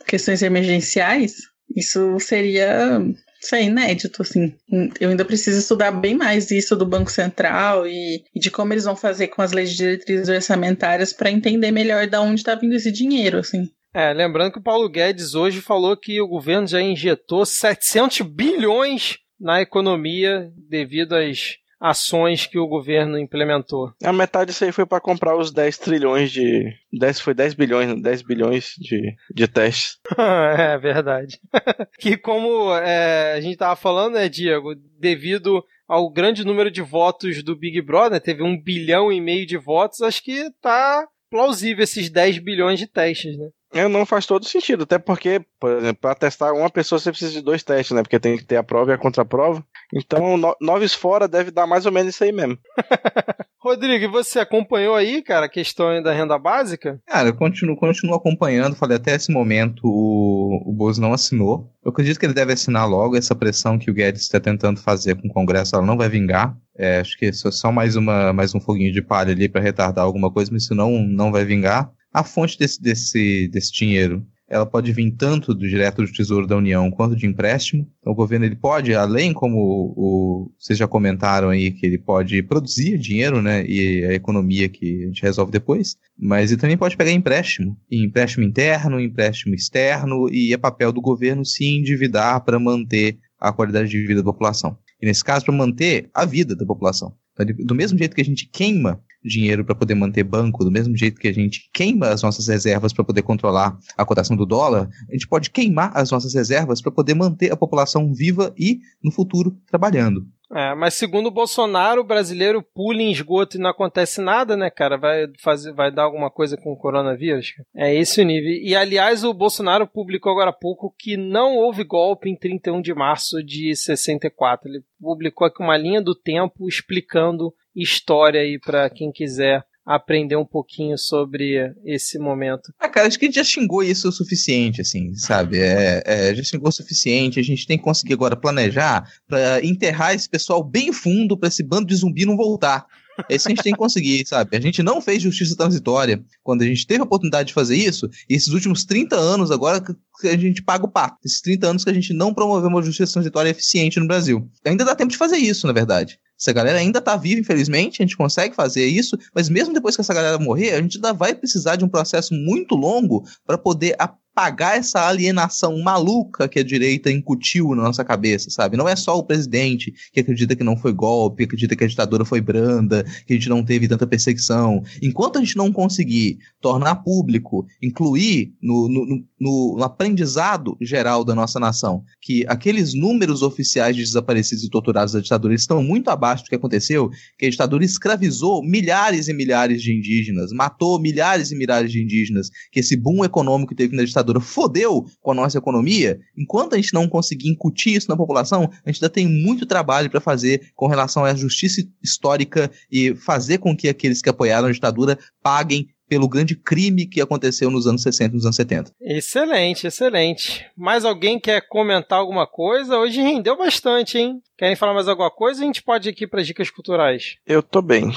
questões 0.06 0.42
emergenciais, 0.42 1.36
isso 1.74 2.18
seria 2.18 3.00
isso 3.42 3.54
é 3.54 3.62
inédito, 3.62 4.20
assim. 4.20 4.54
Eu 5.00 5.08
ainda 5.08 5.24
preciso 5.24 5.58
estudar 5.58 5.92
bem 5.92 6.14
mais 6.14 6.50
isso 6.50 6.76
do 6.76 6.84
Banco 6.84 7.10
Central 7.10 7.86
e, 7.86 8.22
e 8.34 8.38
de 8.38 8.50
como 8.50 8.74
eles 8.74 8.84
vão 8.84 8.94
fazer 8.94 9.28
com 9.28 9.40
as 9.40 9.52
leis 9.52 9.70
de 9.70 9.78
diretrizes 9.78 10.28
orçamentárias 10.28 11.12
para 11.12 11.30
entender 11.30 11.70
melhor 11.70 12.06
de 12.06 12.18
onde 12.18 12.40
está 12.40 12.54
vindo 12.54 12.74
esse 12.74 12.92
dinheiro, 12.92 13.38
assim. 13.38 13.70
É, 13.94 14.12
lembrando 14.12 14.52
que 14.52 14.58
o 14.58 14.62
Paulo 14.62 14.88
Guedes 14.88 15.34
hoje 15.34 15.60
falou 15.60 15.96
que 15.96 16.20
o 16.20 16.28
governo 16.28 16.66
já 16.66 16.82
injetou 16.82 17.46
700 17.46 18.20
bilhões 18.20 19.18
na 19.40 19.62
economia 19.62 20.52
devido 20.68 21.14
às 21.14 21.56
ações 21.80 22.46
que 22.46 22.58
o 22.58 22.66
governo 22.66 23.18
implementou. 23.18 23.92
A 24.04 24.12
metade 24.12 24.50
disso 24.50 24.64
aí 24.64 24.72
foi 24.72 24.84
para 24.84 25.00
comprar 25.00 25.36
os 25.36 25.50
10 25.50 25.78
trilhões 25.78 26.30
de. 26.30 26.72
10, 26.92 27.20
foi 27.20 27.32
10 27.32 27.54
bilhões, 27.54 28.02
10 28.02 28.22
bilhões 28.22 28.74
de, 28.78 29.14
de 29.34 29.48
testes. 29.48 29.98
é 30.18 30.76
verdade. 30.76 31.40
que 31.98 32.16
como 32.16 32.74
é, 32.76 33.32
a 33.32 33.40
gente 33.40 33.56
tava 33.56 33.74
falando, 33.76 34.14
né, 34.14 34.28
Diego, 34.28 34.74
devido 34.98 35.64
ao 35.88 36.10
grande 36.10 36.44
número 36.44 36.70
de 36.70 36.82
votos 36.82 37.42
do 37.42 37.56
Big 37.56 37.80
Brother, 37.80 38.20
teve 38.20 38.42
um 38.42 38.60
bilhão 38.60 39.10
e 39.10 39.20
meio 39.20 39.46
de 39.46 39.56
votos, 39.56 40.02
acho 40.02 40.22
que 40.22 40.50
tá 40.60 41.06
plausível 41.30 41.84
esses 41.84 42.10
10 42.10 42.38
bilhões 42.38 42.78
de 42.78 42.86
testes, 42.86 43.38
né? 43.38 43.48
É, 43.72 43.86
não 43.86 44.04
faz 44.04 44.26
todo 44.26 44.44
sentido, 44.44 44.82
até 44.82 44.98
porque, 44.98 45.44
por 45.58 45.70
exemplo, 45.70 46.00
para 46.00 46.14
testar 46.14 46.52
uma 46.52 46.68
pessoa 46.68 46.98
você 46.98 47.10
precisa 47.10 47.32
de 47.32 47.40
dois 47.40 47.62
testes, 47.62 47.94
né? 47.94 48.02
Porque 48.02 48.18
tem 48.18 48.36
que 48.36 48.44
ter 48.44 48.56
a 48.56 48.64
prova 48.64 48.90
e 48.90 48.94
a 48.94 48.98
contraprova. 48.98 49.64
Então, 49.94 50.36
no, 50.36 50.56
noves 50.60 50.92
fora 50.92 51.28
deve 51.28 51.50
dar 51.50 51.66
mais 51.66 51.86
ou 51.86 51.92
menos 51.92 52.14
isso 52.14 52.24
aí 52.24 52.32
mesmo. 52.32 52.58
Rodrigo, 53.62 54.04
e 54.04 54.08
você 54.08 54.40
acompanhou 54.40 54.94
aí, 54.94 55.22
cara, 55.22 55.46
a 55.46 55.48
questão 55.48 56.02
da 56.02 56.12
renda 56.12 56.38
básica? 56.38 56.98
Cara, 57.06 57.28
eu 57.28 57.36
continuo, 57.36 57.76
continuo 57.76 58.16
acompanhando. 58.16 58.74
Falei, 58.74 58.96
até 58.96 59.14
esse 59.14 59.30
momento 59.30 59.82
o, 59.84 60.62
o 60.66 60.72
Bozo 60.72 61.00
não 61.00 61.12
assinou. 61.12 61.70
Eu 61.84 61.90
acredito 61.90 62.18
que 62.18 62.24
ele 62.24 62.32
deve 62.32 62.54
assinar 62.54 62.88
logo. 62.88 63.16
Essa 63.16 63.34
pressão 63.34 63.78
que 63.78 63.90
o 63.90 63.94
Guedes 63.94 64.22
está 64.22 64.40
tentando 64.40 64.80
fazer 64.80 65.14
com 65.20 65.28
o 65.28 65.32
Congresso, 65.32 65.76
ela 65.76 65.84
não 65.84 65.98
vai 65.98 66.08
vingar. 66.08 66.56
É, 66.76 67.00
acho 67.00 67.18
que 67.18 67.26
é 67.26 67.32
só 67.32 67.70
mais, 67.70 67.96
uma, 67.96 68.32
mais 68.32 68.54
um 68.54 68.60
foguinho 68.60 68.92
de 68.92 69.02
palha 69.02 69.32
ali 69.32 69.48
para 69.48 69.60
retardar 69.60 70.06
alguma 70.06 70.32
coisa, 70.32 70.50
mas 70.50 70.62
isso 70.62 70.74
não, 70.74 70.92
não 71.02 71.30
vai 71.30 71.44
vingar. 71.44 71.92
A 72.12 72.24
fonte 72.24 72.58
desse, 72.58 72.80
desse, 72.80 73.48
desse 73.48 73.72
dinheiro 73.72 74.26
ela 74.50 74.66
pode 74.66 74.92
vir 74.92 75.12
tanto 75.12 75.54
do 75.54 75.68
direto 75.68 76.02
do 76.02 76.12
Tesouro 76.12 76.44
da 76.44 76.56
União 76.56 76.90
quanto 76.90 77.14
de 77.14 77.24
empréstimo. 77.24 77.88
Então, 78.00 78.12
o 78.12 78.16
governo 78.16 78.44
ele 78.44 78.56
pode, 78.56 78.92
além 78.92 79.32
como 79.32 79.94
o, 79.96 80.52
vocês 80.58 80.76
já 80.76 80.88
comentaram 80.88 81.50
aí, 81.50 81.70
que 81.70 81.86
ele 81.86 81.98
pode 81.98 82.42
produzir 82.42 82.98
dinheiro, 82.98 83.40
né, 83.40 83.64
e 83.64 84.04
a 84.04 84.12
economia 84.12 84.68
que 84.68 85.04
a 85.04 85.06
gente 85.06 85.22
resolve 85.22 85.52
depois, 85.52 85.96
mas 86.18 86.50
ele 86.50 86.60
também 86.60 86.76
pode 86.76 86.96
pegar 86.96 87.12
empréstimo, 87.12 87.78
e 87.88 88.04
empréstimo 88.04 88.44
interno, 88.44 89.00
empréstimo 89.00 89.54
externo, 89.54 90.28
e 90.28 90.52
é 90.52 90.56
papel 90.56 90.90
do 90.90 91.00
governo 91.00 91.44
se 91.44 91.64
endividar 91.64 92.44
para 92.44 92.58
manter 92.58 93.18
a 93.38 93.52
qualidade 93.52 93.88
de 93.88 94.04
vida 94.04 94.20
da 94.20 94.32
população. 94.32 94.76
E 95.00 95.06
nesse 95.06 95.22
caso, 95.22 95.44
para 95.44 95.54
manter 95.54 96.10
a 96.12 96.26
vida 96.26 96.56
da 96.56 96.66
população. 96.66 97.14
Então, 97.32 97.46
do 97.64 97.74
mesmo 97.74 97.96
jeito 97.96 98.16
que 98.16 98.20
a 98.20 98.24
gente 98.24 98.50
queima 98.52 99.00
dinheiro 99.22 99.64
para 99.64 99.74
poder 99.74 99.94
manter 99.94 100.24
banco, 100.24 100.64
do 100.64 100.70
mesmo 100.70 100.96
jeito 100.96 101.20
que 101.20 101.28
a 101.28 101.32
gente 101.32 101.68
queima 101.72 102.08
as 102.08 102.22
nossas 102.22 102.48
reservas 102.48 102.92
para 102.92 103.04
poder 103.04 103.22
controlar 103.22 103.78
a 103.96 104.04
cotação 104.04 104.36
do 104.36 104.46
dólar, 104.46 104.88
a 105.08 105.12
gente 105.12 105.28
pode 105.28 105.50
queimar 105.50 105.92
as 105.94 106.10
nossas 106.10 106.34
reservas 106.34 106.80
para 106.80 106.92
poder 106.92 107.14
manter 107.14 107.52
a 107.52 107.56
população 107.56 108.12
viva 108.12 108.52
e, 108.58 108.80
no 109.02 109.10
futuro, 109.10 109.56
trabalhando. 109.68 110.26
É, 110.52 110.74
mas 110.74 110.94
segundo 110.94 111.26
o 111.26 111.30
Bolsonaro, 111.30 112.00
o 112.00 112.04
brasileiro 112.04 112.60
pula 112.74 113.00
em 113.00 113.12
esgoto 113.12 113.56
e 113.56 113.60
não 113.60 113.70
acontece 113.70 114.20
nada, 114.20 114.56
né, 114.56 114.68
cara? 114.68 114.96
Vai, 114.98 115.28
fazer, 115.40 115.72
vai 115.72 115.92
dar 115.92 116.02
alguma 116.02 116.28
coisa 116.28 116.56
com 116.56 116.72
o 116.72 116.76
coronavírus? 116.76 117.54
É 117.74 117.94
esse 117.94 118.20
o 118.20 118.24
nível. 118.24 118.50
E, 118.50 118.74
aliás, 118.74 119.22
o 119.22 119.32
Bolsonaro 119.32 119.86
publicou 119.86 120.32
agora 120.32 120.50
há 120.50 120.52
pouco 120.52 120.92
que 120.98 121.16
não 121.16 121.54
houve 121.56 121.84
golpe 121.84 122.28
em 122.28 122.36
31 122.36 122.82
de 122.82 122.92
março 122.92 123.44
de 123.44 123.76
64. 123.76 124.68
Ele 124.68 124.82
publicou 125.00 125.46
aqui 125.46 125.62
uma 125.62 125.76
linha 125.76 126.02
do 126.02 126.16
tempo 126.16 126.66
explicando 126.66 127.54
história 127.74 128.40
aí 128.40 128.58
para 128.58 128.88
quem 128.90 129.10
quiser 129.12 129.64
aprender 129.84 130.36
um 130.36 130.44
pouquinho 130.44 130.96
sobre 130.96 131.74
esse 131.84 132.18
momento. 132.18 132.72
Ah, 132.78 132.88
cara, 132.88 133.08
acho 133.08 133.18
que 133.18 133.24
a 133.24 133.28
gente 133.28 133.36
já 133.36 133.44
xingou 133.44 133.82
isso 133.82 134.08
o 134.08 134.12
suficiente, 134.12 134.80
assim, 134.80 135.14
sabe? 135.16 135.58
É, 135.58 136.02
é, 136.04 136.34
já 136.34 136.44
xingou 136.44 136.68
o 136.68 136.72
suficiente. 136.72 137.40
A 137.40 137.42
gente 137.42 137.66
tem 137.66 137.76
que 137.76 137.84
conseguir 137.84 138.12
agora 138.12 138.36
planejar 138.36 139.10
para 139.26 139.64
enterrar 139.64 140.14
esse 140.14 140.28
pessoal 140.28 140.62
bem 140.62 140.92
fundo 140.92 141.36
para 141.36 141.48
esse 141.48 141.62
bando 141.62 141.86
de 141.86 141.96
zumbi 141.96 142.24
não 142.24 142.36
voltar. 142.36 142.86
É 143.28 143.34
isso 143.34 143.46
que 143.46 143.52
a 143.52 143.54
gente 143.54 143.64
tem 143.64 143.72
que 143.72 143.78
conseguir, 143.78 144.26
sabe? 144.26 144.56
A 144.56 144.60
gente 144.60 144.82
não 144.82 145.00
fez 145.00 145.22
justiça 145.22 145.56
transitória 145.56 146.22
quando 146.42 146.62
a 146.62 146.66
gente 146.66 146.86
teve 146.86 147.00
a 147.00 147.04
oportunidade 147.04 147.48
de 147.48 147.54
fazer 147.54 147.76
isso, 147.76 148.08
e 148.28 148.34
esses 148.34 148.48
últimos 148.48 148.84
30 148.84 149.16
anos 149.16 149.50
agora 149.50 149.82
que 150.20 150.28
a 150.28 150.36
gente 150.36 150.62
paga 150.62 150.84
o 150.84 150.90
pato. 150.90 151.18
Esses 151.24 151.40
30 151.40 151.66
anos 151.66 151.84
que 151.84 151.90
a 151.90 151.94
gente 151.94 152.12
não 152.12 152.34
promoveu 152.34 152.68
uma 152.68 152.82
justiça 152.82 153.14
transitória 153.14 153.50
eficiente 153.50 153.98
no 153.98 154.06
Brasil. 154.06 154.48
Ainda 154.64 154.84
dá 154.84 154.94
tempo 154.94 155.10
de 155.10 155.16
fazer 155.16 155.36
isso, 155.36 155.66
na 155.66 155.72
verdade. 155.72 156.18
Essa 156.40 156.52
galera 156.52 156.78
ainda 156.78 157.02
tá 157.02 157.16
viva, 157.16 157.40
infelizmente, 157.40 158.00
a 158.00 158.06
gente 158.06 158.16
consegue 158.16 158.54
fazer 158.54 158.86
isso, 158.86 159.18
mas 159.34 159.50
mesmo 159.50 159.74
depois 159.74 159.94
que 159.94 160.00
essa 160.00 160.14
galera 160.14 160.38
morrer, 160.38 160.72
a 160.72 160.80
gente 160.80 160.96
ainda 160.96 161.12
vai 161.12 161.34
precisar 161.34 161.76
de 161.76 161.84
um 161.84 161.88
processo 161.88 162.32
muito 162.32 162.74
longo 162.74 163.24
para 163.46 163.58
poder 163.58 163.94
apagar 163.98 164.78
essa 164.78 165.06
alienação 165.06 165.78
maluca 165.80 166.48
que 166.48 166.58
a 166.58 166.64
direita 166.64 167.10
incutiu 167.10 167.74
na 167.74 167.82
nossa 167.82 168.02
cabeça, 168.02 168.48
sabe? 168.48 168.76
Não 168.76 168.88
é 168.88 168.96
só 168.96 169.18
o 169.18 169.22
presidente 169.22 169.92
que 170.12 170.20
acredita 170.20 170.56
que 170.56 170.64
não 170.64 170.78
foi 170.78 170.92
golpe, 170.94 171.44
acredita 171.44 171.76
que 171.76 171.84
a 171.84 171.86
ditadura 171.86 172.24
foi 172.24 172.40
branda, 172.40 173.04
que 173.26 173.34
a 173.34 173.36
gente 173.36 173.48
não 173.50 173.62
teve 173.62 173.86
tanta 173.86 174.06
perseguição. 174.06 174.82
Enquanto 175.02 175.36
a 175.36 175.40
gente 175.40 175.56
não 175.56 175.70
conseguir 175.70 176.38
tornar 176.58 176.96
público, 176.96 177.66
incluir 177.82 178.54
no, 178.62 178.88
no, 178.88 179.06
no, 179.06 179.24
no 179.38 179.76
aprendizado 180.10 180.76
geral 180.80 181.24
da 181.24 181.34
nossa 181.34 181.60
nação, 181.60 182.02
que 182.20 182.44
aqueles 182.48 182.94
números 182.94 183.42
oficiais 183.42 183.94
de 183.94 184.02
desaparecidos 184.02 184.64
e 184.64 184.68
torturados 184.68 185.12
da 185.12 185.20
ditadura 185.20 185.54
estão 185.54 185.82
muito 185.82 186.10
abaixo 186.10 186.44
do 186.44 186.48
que 186.48 186.56
aconteceu, 186.56 187.08
que 187.38 187.46
a 187.46 187.50
ditadura 187.50 187.84
escravizou 187.84 188.62
milhares 188.62 189.28
e 189.28 189.32
milhares 189.32 189.80
de 189.80 189.96
indígenas, 189.96 190.52
matou 190.52 191.00
milhares 191.00 191.52
e 191.52 191.56
milhares 191.56 191.92
de 191.92 192.02
indígenas, 192.02 192.50
que 192.72 192.80
esse 192.80 192.96
boom 192.96 193.24
econômico 193.24 193.70
que 193.70 193.76
teve 193.76 193.96
na 193.96 194.04
ditadura 194.04 194.40
fodeu 194.40 195.04
com 195.20 195.30
a 195.30 195.34
nossa 195.34 195.58
economia, 195.58 196.18
enquanto 196.36 196.74
a 196.74 196.76
gente 196.76 196.92
não 196.92 197.08
conseguir 197.08 197.48
incutir 197.48 197.96
isso 197.96 198.08
na 198.08 198.16
população, 198.16 198.68
a 198.84 198.90
gente 198.90 199.02
ainda 199.02 199.10
tem 199.10 199.28
muito 199.28 199.64
trabalho 199.64 200.10
para 200.10 200.20
fazer 200.20 200.72
com 200.74 200.88
relação 200.88 201.24
à 201.24 201.34
justiça 201.34 201.82
histórica 202.02 202.70
e 202.90 203.14
fazer 203.14 203.58
com 203.58 203.76
que 203.76 203.88
aqueles 203.88 204.20
que 204.20 204.28
apoiaram 204.28 204.68
a 204.68 204.72
ditadura 204.72 205.18
paguem 205.42 205.88
pelo 206.10 206.28
grande 206.28 206.56
crime 206.56 207.06
que 207.06 207.20
aconteceu 207.20 207.70
nos 207.70 207.86
anos 207.86 208.02
60 208.02 208.32
e 208.32 208.34
nos 208.34 208.44
anos 208.44 208.56
70. 208.56 208.92
Excelente, 209.00 209.86
excelente. 209.86 210.66
Mais 210.76 211.04
alguém 211.04 211.38
quer 211.38 211.60
comentar 211.68 212.18
alguma 212.18 212.48
coisa? 212.48 212.98
Hoje 212.98 213.22
rendeu 213.22 213.56
bastante, 213.56 214.18
hein? 214.18 214.42
Querem 214.58 214.74
falar 214.74 214.92
mais 214.92 215.06
alguma 215.06 215.30
coisa? 215.30 215.62
A 215.62 215.64
gente 215.64 215.80
pode 215.80 216.08
ir 216.08 216.10
aqui 216.10 216.26
para 216.26 216.42
dicas 216.42 216.68
culturais. 216.68 217.36
Eu 217.46 217.62
tô 217.62 217.80
bem. 217.80 218.12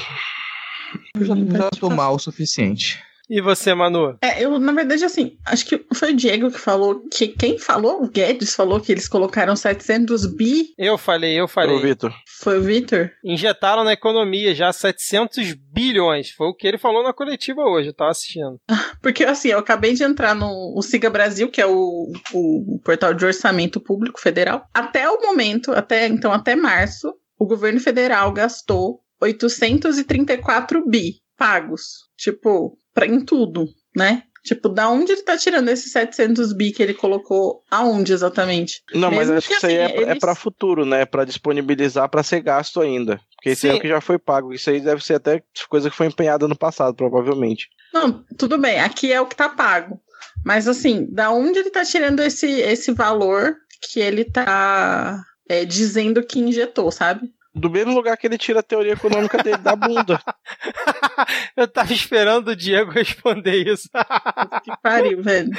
Eu 1.16 1.24
já, 1.24 1.36
já 1.36 1.70
tô 1.70 1.88
mal 1.92 2.16
o 2.16 2.20
suficiente. 2.20 3.00
E 3.30 3.42
você, 3.42 3.74
Manu? 3.74 4.18
É, 4.22 4.44
eu, 4.44 4.60
na 4.60 4.74
verdade, 4.74 5.04
assim, 5.06 5.38
acho 5.46 5.66
que 5.66 5.86
foi 5.94 6.12
o 6.12 6.16
Diego 6.16 6.52
que 6.52 6.60
falou 6.60 7.08
que 7.10 7.30
quem 7.30 7.58
falou? 7.58 8.04
O 8.04 8.10
Guedes 8.10 8.54
falou 8.54 8.80
que 8.82 8.92
eles 8.92 9.08
colocaram 9.08 9.56
700 9.56 10.26
bi. 10.36 10.74
Eu 10.78 10.98
falei, 10.98 11.40
eu 11.40 11.48
falei. 11.48 11.70
Foi 11.70 11.80
o 11.80 11.82
Vitor. 11.82 12.14
Foi 12.28 12.60
o 12.60 12.62
Vitor? 12.62 13.12
Injetaram 13.24 13.84
na 13.84 13.94
economia 13.94 14.54
já 14.54 14.72
700 14.74 15.54
bilhões. 15.54 16.32
Foi 16.32 16.48
o 16.48 16.54
que 16.54 16.68
ele 16.68 16.78
falou 16.78 17.04
na 17.04 17.14
coletiva 17.14 17.62
hoje, 17.62 17.90
eu 17.90 17.94
tava 17.94 18.12
assistindo. 18.12 18.60
Porque, 19.02 19.24
assim, 19.24 19.50
eu 19.50 19.60
acabei 19.60 19.94
de 19.94 20.04
entrar 20.04 20.36
no 20.36 20.82
Siga 20.82 21.10
Brasil, 21.10 21.50
que 21.50 21.62
é 21.62 21.66
o, 21.66 22.12
o 22.34 22.80
portal 22.84 23.14
de 23.14 23.26
orçamento 23.26 23.80
público 23.80 24.20
federal. 24.20 24.68
Até 24.74 25.10
o 25.10 25.22
momento, 25.22 25.72
até 25.72 26.08
então, 26.08 26.32
até 26.34 26.56
março, 26.56 27.14
o 27.40 27.46
governo 27.46 27.80
federal 27.80 28.32
gastou 28.34 29.00
834 29.22 30.86
bi 30.88 31.24
pagos. 31.38 32.10
Tipo, 32.18 32.78
pra, 32.94 33.06
em 33.06 33.24
tudo, 33.24 33.68
né? 33.96 34.24
Tipo, 34.44 34.68
da 34.68 34.90
onde 34.90 35.14
ele 35.14 35.22
tá 35.22 35.38
tirando 35.38 35.70
esses 35.70 35.92
700 35.94 36.52
bi 36.52 36.74
que 36.74 36.84
ele 36.84 36.94
colocou? 36.94 37.64
Aonde 37.72 38.12
exatamente? 38.12 38.84
Não, 38.94 39.10
Mesmo 39.10 39.16
mas 39.16 39.32
acho 39.32 39.48
que, 39.48 39.54
isso 39.54 39.66
aí 39.66 39.82
assim, 39.82 39.94
é, 39.94 39.96
é 39.96 40.02
eles... 40.02 40.10
é 40.10 40.20
para 40.20 40.36
futuro, 40.36 40.86
né? 40.86 41.06
Para 41.06 41.24
disponibilizar 41.24 42.10
para 42.10 42.24
ser 42.24 42.42
gasto 42.42 42.82
ainda. 42.82 43.22
Porque 43.38 43.52
isso 43.52 43.66
é 43.68 43.74
o 43.74 43.80
que 43.80 43.88
já 43.88 44.02
foi 44.02 44.20
pago. 44.20 44.54
Isso 44.54 44.70
aí 44.70 44.82
deve 44.82 45.04
ser 45.04 45.14
até 45.14 45.42
coisa 45.70 45.90
que 45.90 45.96
foi 45.96 46.08
empenhada 46.08 46.46
no 46.46 46.58
passado, 46.58 46.94
provavelmente. 46.94 47.70
Não, 47.94 48.26
tudo 48.38 48.58
bem. 48.58 48.82
Aqui 48.82 49.14
é 49.14 49.22
o 49.22 49.26
que 49.26 49.36
tá 49.36 49.48
pago. 49.48 50.02
Mas 50.46 50.68
assim, 50.68 51.08
da 51.10 51.32
onde 51.32 51.60
ele 51.60 51.70
tá 51.70 51.86
tirando 51.86 52.20
esse, 52.20 52.48
esse 52.48 52.92
valor 52.92 53.56
que 53.82 54.02
ele 54.02 54.26
tá 54.26 55.24
é, 55.48 55.64
dizendo 55.64 56.22
que 56.22 56.40
injetou, 56.40 56.92
sabe? 56.92 57.32
Do 57.54 57.70
mesmo 57.70 57.94
lugar 57.94 58.18
que 58.18 58.26
ele 58.26 58.38
tira 58.38 58.62
a 58.62 58.64
teoria 58.64 58.94
econômica 58.94 59.38
dele, 59.42 59.58
da 59.58 59.76
bunda. 59.76 60.20
Eu 61.56 61.68
tava 61.68 61.94
esperando 61.94 62.50
o 62.50 62.56
Diego 62.56 62.90
responder 62.92 63.68
isso. 63.72 63.90
que 64.64 64.72
pariu, 64.82 65.22
velho. 65.22 65.50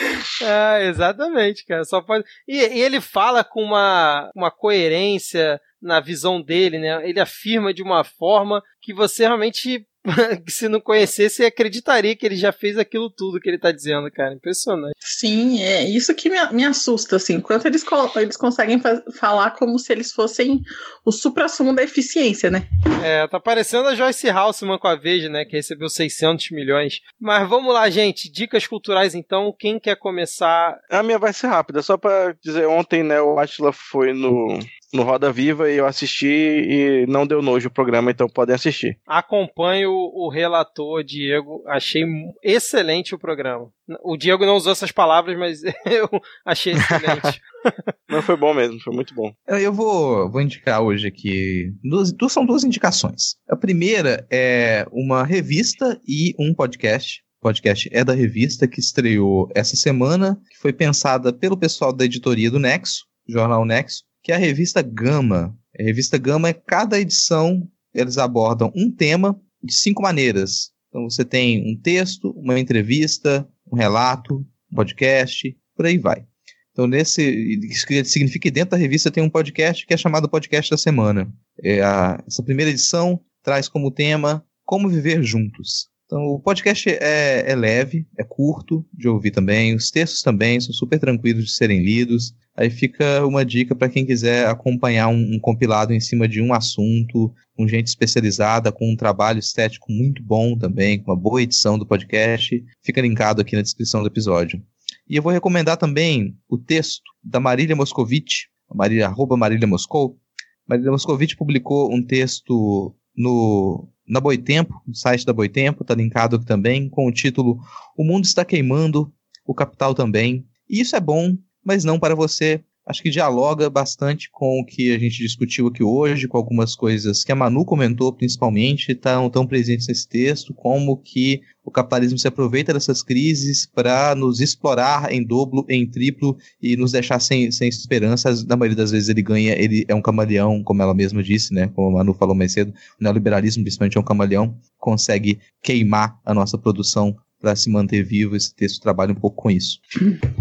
É, 0.43 0.87
exatamente, 0.89 1.65
cara. 1.65 1.85
Só 1.85 2.01
pode. 2.01 2.25
E, 2.49 2.57
e, 2.57 2.81
ele 2.81 3.01
fala 3.01 3.45
com 3.45 3.63
uma, 3.63 4.31
uma 4.35 4.51
coerência 4.51 5.61
na 5.81 6.01
visão 6.01 6.43
dele, 6.43 6.79
né? 6.79 7.09
Ele 7.09 7.21
afirma 7.21 7.73
de 7.73 7.83
uma 7.83 8.03
forma 8.03 8.63
que 8.81 8.93
você 8.93 9.25
realmente 9.25 9.87
se 10.49 10.69
não 10.69 10.81
conhecesse, 10.81 11.45
acreditaria 11.45 12.15
que 12.15 12.27
ele 12.27 12.37
já 12.37 12.53
fez 12.53 12.77
aquilo 12.79 13.11
tudo 13.11 13.41
que 13.41 13.49
ele 13.49 13.59
tá 13.59 13.73
dizendo, 13.73 14.11
cara. 14.11 14.35
Impressionante. 14.35 14.95
Sim, 15.01 15.63
é 15.63 15.85
isso 15.89 16.15
que 16.15 16.29
me, 16.29 16.37
me 16.53 16.65
assusta, 16.65 17.17
assim. 17.17 17.41
Quanto 17.41 17.67
eles, 17.67 17.85
eles 18.17 18.37
conseguem 18.37 18.81
falar 19.17 19.53
como 19.53 19.79
se 19.79 19.93
eles 19.93 20.13
fossem 20.13 20.63
o 21.05 21.11
supra-sumo 21.11 21.75
da 21.75 21.83
eficiência, 21.83 22.51
né? 22.51 22.69
É, 23.03 23.27
tá 23.29 23.41
parecendo 23.41 23.89
a 23.89 23.95
Joyce 23.95 24.29
Halseman 24.29 24.79
com 24.79 24.89
a 24.89 24.95
Veja, 24.95 25.29
né? 25.29 25.45
Que 25.45 25.57
recebeu 25.57 25.89
600 25.89 26.51
milhões. 26.51 27.01
Mas 27.19 27.49
vamos 27.49 27.73
lá, 27.73 27.89
gente. 27.89 28.31
Dicas 28.31 28.67
culturais, 28.67 29.15
então. 29.15 29.55
Quem 29.59 29.79
quer 29.79 29.97
começar? 29.97 30.79
A 30.91 31.03
minha 31.03 31.19
vai 31.19 31.33
ser 31.33 31.47
rápida. 31.47 31.83
Só 31.83 31.97
pra 31.97 32.35
dizer, 32.43 32.67
ontem, 32.67 33.03
né, 33.03 33.21
o 33.21 33.39
Atila 33.39 33.73
foi 33.73 34.13
no 34.13 34.59
no 34.95 35.03
Roda 35.03 35.33
Viva 35.33 35.71
e 35.71 35.77
eu 35.77 35.87
assisti 35.87 36.27
e 36.27 37.07
não 37.09 37.27
deu 37.27 37.43
nojo 37.43 37.69
o 37.69 37.73
programa, 37.73 38.11
então 38.11 38.29
podem 38.29 38.55
assistir. 38.55 38.99
Acompanho 39.07 39.91
o 39.91 40.31
relator 40.31 41.03
Diego, 41.03 41.63
achei 41.67 42.05
excelente 42.43 43.15
o 43.15 43.19
programa. 43.19 43.69
O 44.03 44.17
Diego 44.17 44.47
não 44.47 44.57
usou 44.57 44.73
essas 44.73 44.93
palavras, 44.93 45.37
mas 45.37 45.61
eu 45.85 46.09
achei 46.47 46.75
excelente. 46.75 47.43
não 48.09 48.23
foi 48.23 48.37
bom 48.37 48.55
mesmo, 48.55 48.81
foi 48.81 48.95
muito 48.95 49.15
bom. 49.15 49.33
Eu 49.49 49.73
vou, 49.73 50.31
vou 50.31 50.41
indicar 50.41 50.81
hoje 50.81 51.09
aqui. 51.09 51.73
Duas, 51.83 52.13
duas, 52.13 52.33
são 52.33 52.47
duas 52.47 52.63
indicações. 52.63 53.37
A 53.49 53.57
primeira 53.57 54.27
é 54.31 54.87
uma 54.93 55.25
revista 55.25 56.01
e 56.07 56.35
um 56.39 56.55
podcast 56.55 57.25
podcast 57.41 57.91
é 57.93 58.03
da 58.03 58.15
revista 58.15 58.67
que 58.67 58.81
estreou 58.81 59.51
essa 59.55 59.77
semana, 59.77 60.41
que 60.51 60.57
foi 60.57 60.73
pensada 60.73 61.31
pelo 61.31 61.59
pessoal 61.59 61.93
da 61.93 62.07
editoria 62.07 62.51
do 62.51 62.59
Nexo, 62.59 63.05
Jornal 63.29 63.67
Nexo, 63.67 64.03
que 64.25 64.33
é 64.33 64.35
a 64.35 64.39
revista 64.39 64.81
Gama. 64.81 65.55
A 65.79 65.83
revista 65.83 66.17
Gama 66.17 66.49
é 66.49 66.55
cada 66.55 66.99
edição, 66.99 67.69
eles 67.95 68.17
abordam 68.17 68.73
um 68.75 68.91
tema 68.91 69.39
de 69.63 69.75
cinco 69.75 70.03
maneiras. 70.03 70.73
Então 70.89 71.05
você 71.05 71.25
tem 71.25 71.63
um 71.71 71.79
texto, 71.79 72.31
uma 72.31 72.59
entrevista, 72.59 73.47
um 73.71 73.77
relato, 73.77 74.45
um 74.73 74.75
podcast, 74.75 75.55
por 75.77 75.85
aí 75.85 75.99
vai. 75.99 76.27
Então, 76.73 76.89
nesse. 76.89 77.23
Isso 77.23 77.87
significa 78.07 78.43
que 78.43 78.51
dentro 78.51 78.71
da 78.71 78.77
revista 78.77 79.11
tem 79.11 79.23
um 79.23 79.31
podcast 79.31 79.87
que 79.87 79.95
é 79.95 79.97
chamado 79.97 80.29
Podcast 80.29 80.71
da 80.71 80.77
Semana. 80.77 81.33
É 81.63 81.83
a, 81.83 82.21
essa 82.27 82.43
primeira 82.43 82.71
edição 82.71 83.21
traz 83.43 83.69
como 83.69 83.93
tema 83.93 84.45
Como 84.65 84.89
Viver 84.89 85.23
Juntos. 85.23 85.89
Então, 86.07 86.21
o 86.27 86.39
podcast 86.39 86.89
é, 86.91 87.51
é, 87.51 87.55
leve, 87.55 88.07
é 88.19 88.23
curto 88.23 88.85
de 88.93 89.09
ouvir 89.09 89.31
também, 89.31 89.75
os 89.75 89.91
textos 89.91 90.21
também 90.21 90.61
são 90.61 90.73
super 90.73 90.99
tranquilos 90.99 91.45
de 91.45 91.51
serem 91.53 91.83
lidos. 91.83 92.35
Aí 92.57 92.71
fica 92.71 93.27
uma 93.27 93.45
dica 93.45 93.75
para 93.75 93.89
quem 93.89 94.07
quiser 94.07 94.47
acompanhar 94.47 95.09
um, 95.09 95.35
um, 95.35 95.41
compilado 95.41 95.93
em 95.93 95.99
cima 95.99 96.29
de 96.29 96.41
um 96.41 96.53
assunto, 96.53 97.33
com 97.57 97.67
gente 97.67 97.89
especializada, 97.89 98.71
com 98.71 98.93
um 98.93 98.97
trabalho 98.97 99.39
estético 99.39 99.91
muito 99.91 100.23
bom 100.23 100.57
também, 100.57 101.03
com 101.03 101.11
uma 101.11 101.17
boa 101.17 101.43
edição 101.43 101.79
do 101.79 101.87
podcast. 101.87 102.63
Fica 102.83 103.01
linkado 103.01 103.41
aqui 103.41 103.57
na 103.57 103.63
descrição 103.63 104.03
do 104.03 104.09
episódio. 104.09 104.63
E 105.09 105.17
eu 105.17 105.23
vou 105.23 105.33
recomendar 105.33 105.77
também 105.77 106.37
o 106.49 106.57
texto 106.57 107.03
da 107.23 107.41
Marília 107.41 107.75
Moscovitch, 107.75 108.45
Marília, 108.73 109.07
arroba 109.07 109.37
Marília 109.37 109.67
Moscou. 109.67 110.19
Marília 110.67 110.91
Moscovitch 110.91 111.37
publicou 111.37 111.93
um 111.93 112.05
texto 112.05 112.95
no, 113.17 113.89
na 114.07 114.21
Boitempo, 114.21 114.81
no 114.87 114.95
site 114.95 115.25
da 115.25 115.33
Boitempo, 115.33 115.83
está 115.83 115.95
linkado 115.95 116.37
aqui 116.37 116.45
também, 116.45 116.89
com 116.89 117.07
o 117.07 117.13
título 117.13 117.59
O 117.97 118.05
Mundo 118.05 118.25
Está 118.25 118.45
Queimando, 118.45 119.13
o 119.47 119.55
Capital 119.55 119.95
Também. 119.95 120.47
E 120.69 120.81
isso 120.81 120.97
é 120.97 121.01
bom 121.01 121.37
mas 121.65 121.83
não 121.83 121.99
para 121.99 122.15
você. 122.15 122.63
Acho 122.87 123.03
que 123.03 123.09
dialoga 123.09 123.71
bastante 123.71 124.29
com 124.31 124.61
o 124.61 124.65
que 124.65 124.95
a 124.95 124.99
gente 124.99 125.17
discutiu 125.17 125.69
aqui 125.69 125.83
hoje, 125.83 126.29
com 126.29 126.37
algumas 126.37 126.77
coisas 126.77 127.25
que 127.25 127.33
a 127.33 127.35
Manu 127.35 127.65
comentou, 127.65 128.13
principalmente, 128.13 128.93
estão 128.93 129.31
tão 129.31 129.47
presentes 129.47 129.87
nesse 129.89 130.07
texto, 130.07 130.53
como 130.53 130.99
que 130.99 131.41
o 131.65 131.71
capitalismo 131.71 132.19
se 132.19 132.29
aproveita 132.29 132.75
dessas 132.75 133.03
crises 133.03 133.65
para 133.65 134.15
nos 134.15 134.39
explorar 134.39 135.11
em 135.11 135.25
dobro, 135.25 135.65
em 135.67 135.91
triplo 135.91 136.37
e 136.61 136.77
nos 136.77 136.93
deixar 136.93 137.21
sem, 137.21 137.51
sem 137.51 137.71
esperança. 137.71 138.31
Na 138.47 138.55
maioria 138.55 138.77
das 138.77 138.91
vezes 138.91 139.09
ele 139.09 139.23
ganha, 139.23 139.55
ele 139.59 139.87
é 139.89 139.95
um 139.95 140.03
camaleão, 140.03 140.63
como 140.63 140.83
ela 140.83 140.93
mesma 140.93 141.23
disse, 141.23 141.55
né? 141.55 141.69
Como 141.75 141.89
a 141.89 141.93
Manu 142.01 142.13
falou 142.13 142.35
mais 142.35 142.53
cedo, 142.53 142.75
o 143.01 143.03
neoliberalismo, 143.03 143.63
principalmente, 143.63 143.97
é 143.97 144.01
um 144.01 144.05
camaleão, 144.05 144.59
consegue 144.77 145.39
queimar 145.63 146.21
a 146.23 146.35
nossa 146.35 146.59
produção 146.59 147.17
para 147.45 147.55
se 147.55 147.71
manter 147.71 148.03
vivo. 148.03 148.35
Esse 148.35 148.55
texto 148.55 148.81
trabalha 148.81 149.13
um 149.13 149.17
pouco 149.17 149.43
com 149.43 149.51
isso. 149.51 149.79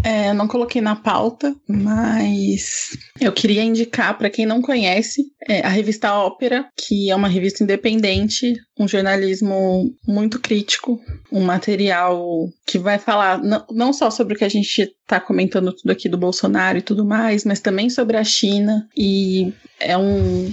É, 0.02 0.32
não 0.32 0.48
coloquei 0.48 0.80
na 0.80 0.96
pauta, 0.96 1.54
mas 1.68 2.96
eu 3.20 3.30
queria 3.30 3.62
indicar 3.62 4.16
para 4.16 4.30
quem 4.30 4.46
não 4.46 4.62
conhece 4.62 5.22
é, 5.46 5.60
a 5.60 5.68
revista 5.68 6.14
Ópera, 6.14 6.66
que 6.76 7.10
é 7.10 7.16
uma 7.16 7.28
revista 7.28 7.62
independente, 7.62 8.54
um 8.78 8.88
jornalismo 8.88 9.94
muito 10.06 10.40
crítico, 10.40 10.98
um 11.30 11.42
material 11.42 12.48
que 12.66 12.78
vai 12.78 12.98
falar 12.98 13.42
não, 13.42 13.66
não 13.70 13.92
só 13.92 14.10
sobre 14.10 14.34
o 14.34 14.38
que 14.38 14.44
a 14.44 14.48
gente 14.48 14.80
está 14.80 15.20
comentando 15.20 15.74
tudo 15.74 15.90
aqui 15.90 16.08
do 16.08 16.16
Bolsonaro 16.16 16.78
e 16.78 16.82
tudo 16.82 17.04
mais, 17.04 17.44
mas 17.44 17.60
também 17.60 17.90
sobre 17.90 18.16
a 18.16 18.24
China 18.24 18.88
e 18.96 19.52
é 19.78 19.96
um 19.96 20.50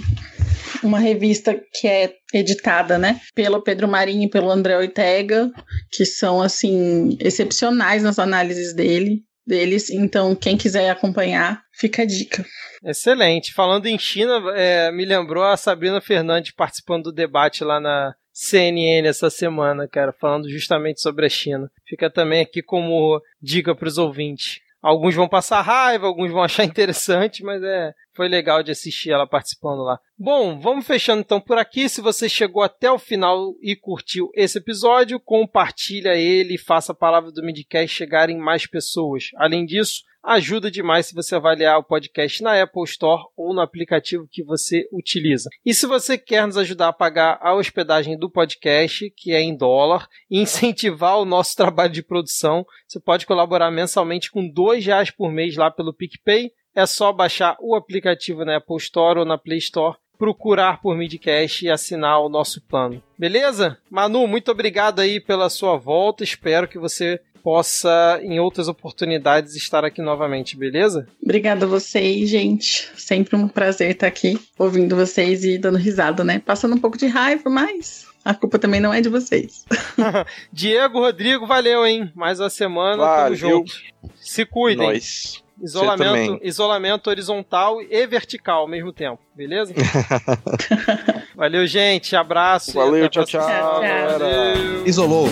uma 0.82 0.98
revista 0.98 1.54
que 1.72 1.86
é 1.86 2.12
editada, 2.32 2.98
né, 2.98 3.20
pelo 3.34 3.62
Pedro 3.62 3.88
Marinho 3.88 4.24
e 4.24 4.30
pelo 4.30 4.50
André 4.50 4.76
Ortega, 4.76 5.50
que 5.90 6.04
são 6.04 6.40
assim 6.40 7.16
excepcionais 7.20 8.02
nas 8.02 8.18
análises 8.18 8.74
dele 8.74 9.22
deles. 9.46 9.90
Então, 9.90 10.34
quem 10.34 10.56
quiser 10.56 10.88
acompanhar, 10.90 11.62
fica 11.72 12.02
a 12.02 12.06
dica. 12.06 12.44
Excelente. 12.84 13.52
Falando 13.52 13.86
em 13.86 13.98
China, 13.98 14.40
é, 14.54 14.90
me 14.92 15.04
lembrou 15.04 15.44
a 15.44 15.56
Sabrina 15.56 16.00
Fernandes 16.00 16.52
participando 16.52 17.04
do 17.04 17.12
debate 17.12 17.64
lá 17.64 17.80
na 17.80 18.14
CNN 18.32 19.06
essa 19.06 19.28
semana, 19.28 19.86
cara, 19.86 20.12
falando 20.12 20.48
justamente 20.48 21.00
sobre 21.00 21.26
a 21.26 21.28
China. 21.28 21.70
Fica 21.86 22.10
também 22.10 22.40
aqui 22.40 22.62
como 22.62 23.20
dica 23.40 23.74
para 23.74 23.88
os 23.88 23.98
ouvintes. 23.98 24.60
Alguns 24.82 25.14
vão 25.14 25.28
passar 25.28 25.60
raiva, 25.62 26.06
alguns 26.06 26.32
vão 26.32 26.42
achar 26.44 26.64
interessante, 26.64 27.44
mas 27.44 27.62
é 27.62 27.92
foi 28.14 28.28
legal 28.28 28.62
de 28.62 28.70
assistir 28.70 29.10
ela 29.10 29.26
participando 29.26 29.82
lá. 29.82 29.98
Bom, 30.18 30.60
vamos 30.60 30.86
fechando 30.86 31.20
então 31.20 31.40
por 31.40 31.56
aqui. 31.56 31.88
Se 31.88 32.00
você 32.00 32.28
chegou 32.28 32.62
até 32.62 32.90
o 32.90 32.98
final 32.98 33.54
e 33.62 33.74
curtiu 33.74 34.30
esse 34.34 34.58
episódio, 34.58 35.18
compartilha 35.18 36.14
ele 36.14 36.54
e 36.54 36.58
faça 36.58 36.92
a 36.92 36.96
palavra 36.96 37.32
do 37.32 37.42
Midcast 37.42 37.96
chegar 37.96 38.28
em 38.28 38.38
mais 38.38 38.66
pessoas. 38.66 39.30
Além 39.36 39.64
disso, 39.64 40.02
ajuda 40.22 40.70
demais 40.70 41.06
se 41.06 41.14
você 41.14 41.34
avaliar 41.34 41.78
o 41.78 41.84
podcast 41.84 42.42
na 42.42 42.62
Apple 42.62 42.84
Store 42.84 43.22
ou 43.36 43.52
no 43.52 43.60
aplicativo 43.60 44.28
que 44.30 44.42
você 44.42 44.88
utiliza. 44.92 45.50
E 45.64 45.74
se 45.74 45.86
você 45.86 46.16
quer 46.16 46.46
nos 46.46 46.56
ajudar 46.56 46.88
a 46.88 46.92
pagar 46.92 47.38
a 47.40 47.54
hospedagem 47.54 48.18
do 48.18 48.30
podcast, 48.30 49.10
que 49.16 49.32
é 49.32 49.40
em 49.40 49.56
dólar, 49.56 50.06
e 50.30 50.40
incentivar 50.40 51.18
o 51.18 51.24
nosso 51.24 51.54
trabalho 51.56 51.92
de 51.92 52.02
produção, 52.02 52.64
você 52.86 53.00
pode 53.00 53.26
colaborar 53.26 53.70
mensalmente 53.70 54.30
com 54.30 54.48
dois 54.48 54.84
reais 54.84 55.10
por 55.10 55.30
mês 55.30 55.56
lá 55.56 55.70
pelo 55.70 55.94
PicPay 55.94 56.50
é 56.74 56.86
só 56.86 57.12
baixar 57.12 57.56
o 57.60 57.74
aplicativo 57.74 58.44
na 58.44 58.56
Apple 58.56 58.76
Store 58.76 59.20
ou 59.20 59.24
na 59.24 59.36
Play 59.36 59.58
Store, 59.58 59.96
procurar 60.18 60.80
por 60.80 60.96
Midcast 60.96 61.64
e 61.64 61.70
assinar 61.70 62.20
o 62.20 62.28
nosso 62.28 62.60
plano. 62.62 63.02
Beleza? 63.18 63.78
Manu, 63.90 64.26
muito 64.26 64.50
obrigado 64.50 65.00
aí 65.00 65.20
pela 65.20 65.50
sua 65.50 65.76
volta. 65.76 66.24
Espero 66.24 66.68
que 66.68 66.78
você 66.78 67.20
possa, 67.42 68.20
em 68.22 68.38
outras 68.38 68.68
oportunidades, 68.68 69.56
estar 69.56 69.84
aqui 69.84 70.00
novamente, 70.00 70.56
beleza? 70.56 71.06
Obrigada 71.22 71.66
a 71.66 71.68
vocês, 71.68 72.28
gente. 72.28 72.90
Sempre 72.96 73.36
um 73.36 73.48
prazer 73.48 73.90
estar 73.90 74.06
aqui 74.06 74.38
ouvindo 74.58 74.96
vocês 74.96 75.44
e 75.44 75.58
dando 75.58 75.78
risada, 75.78 76.22
né? 76.22 76.38
Passando 76.44 76.74
um 76.74 76.78
pouco 76.78 76.96
de 76.96 77.06
raiva, 77.06 77.50
mas 77.50 78.06
a 78.24 78.32
culpa 78.34 78.58
também 78.58 78.80
não 78.80 78.92
é 78.92 79.00
de 79.00 79.08
vocês. 79.08 79.64
Diego, 80.52 81.00
Rodrigo, 81.00 81.46
valeu, 81.46 81.84
hein? 81.84 82.10
Mais 82.14 82.38
uma 82.38 82.50
semana, 82.50 82.96
valeu. 82.98 83.24
tamo 83.24 83.36
junto. 83.36 83.72
Se 84.20 84.44
cuidem. 84.46 84.86
Nós. 84.86 85.42
Isolamento, 85.62 86.40
isolamento 86.42 87.08
horizontal 87.08 87.80
e 87.80 88.04
vertical 88.04 88.62
ao 88.62 88.68
mesmo 88.68 88.92
tempo, 88.92 89.20
beleza? 89.32 89.72
Valeu, 91.36 91.64
gente. 91.68 92.16
Abraço. 92.16 92.72
Valeu, 92.72 93.08
tchau, 93.08 93.24
tchau. 93.24 93.46
tchau, 93.46 93.80
tchau. 93.80 94.86
Isolou. 94.86 95.28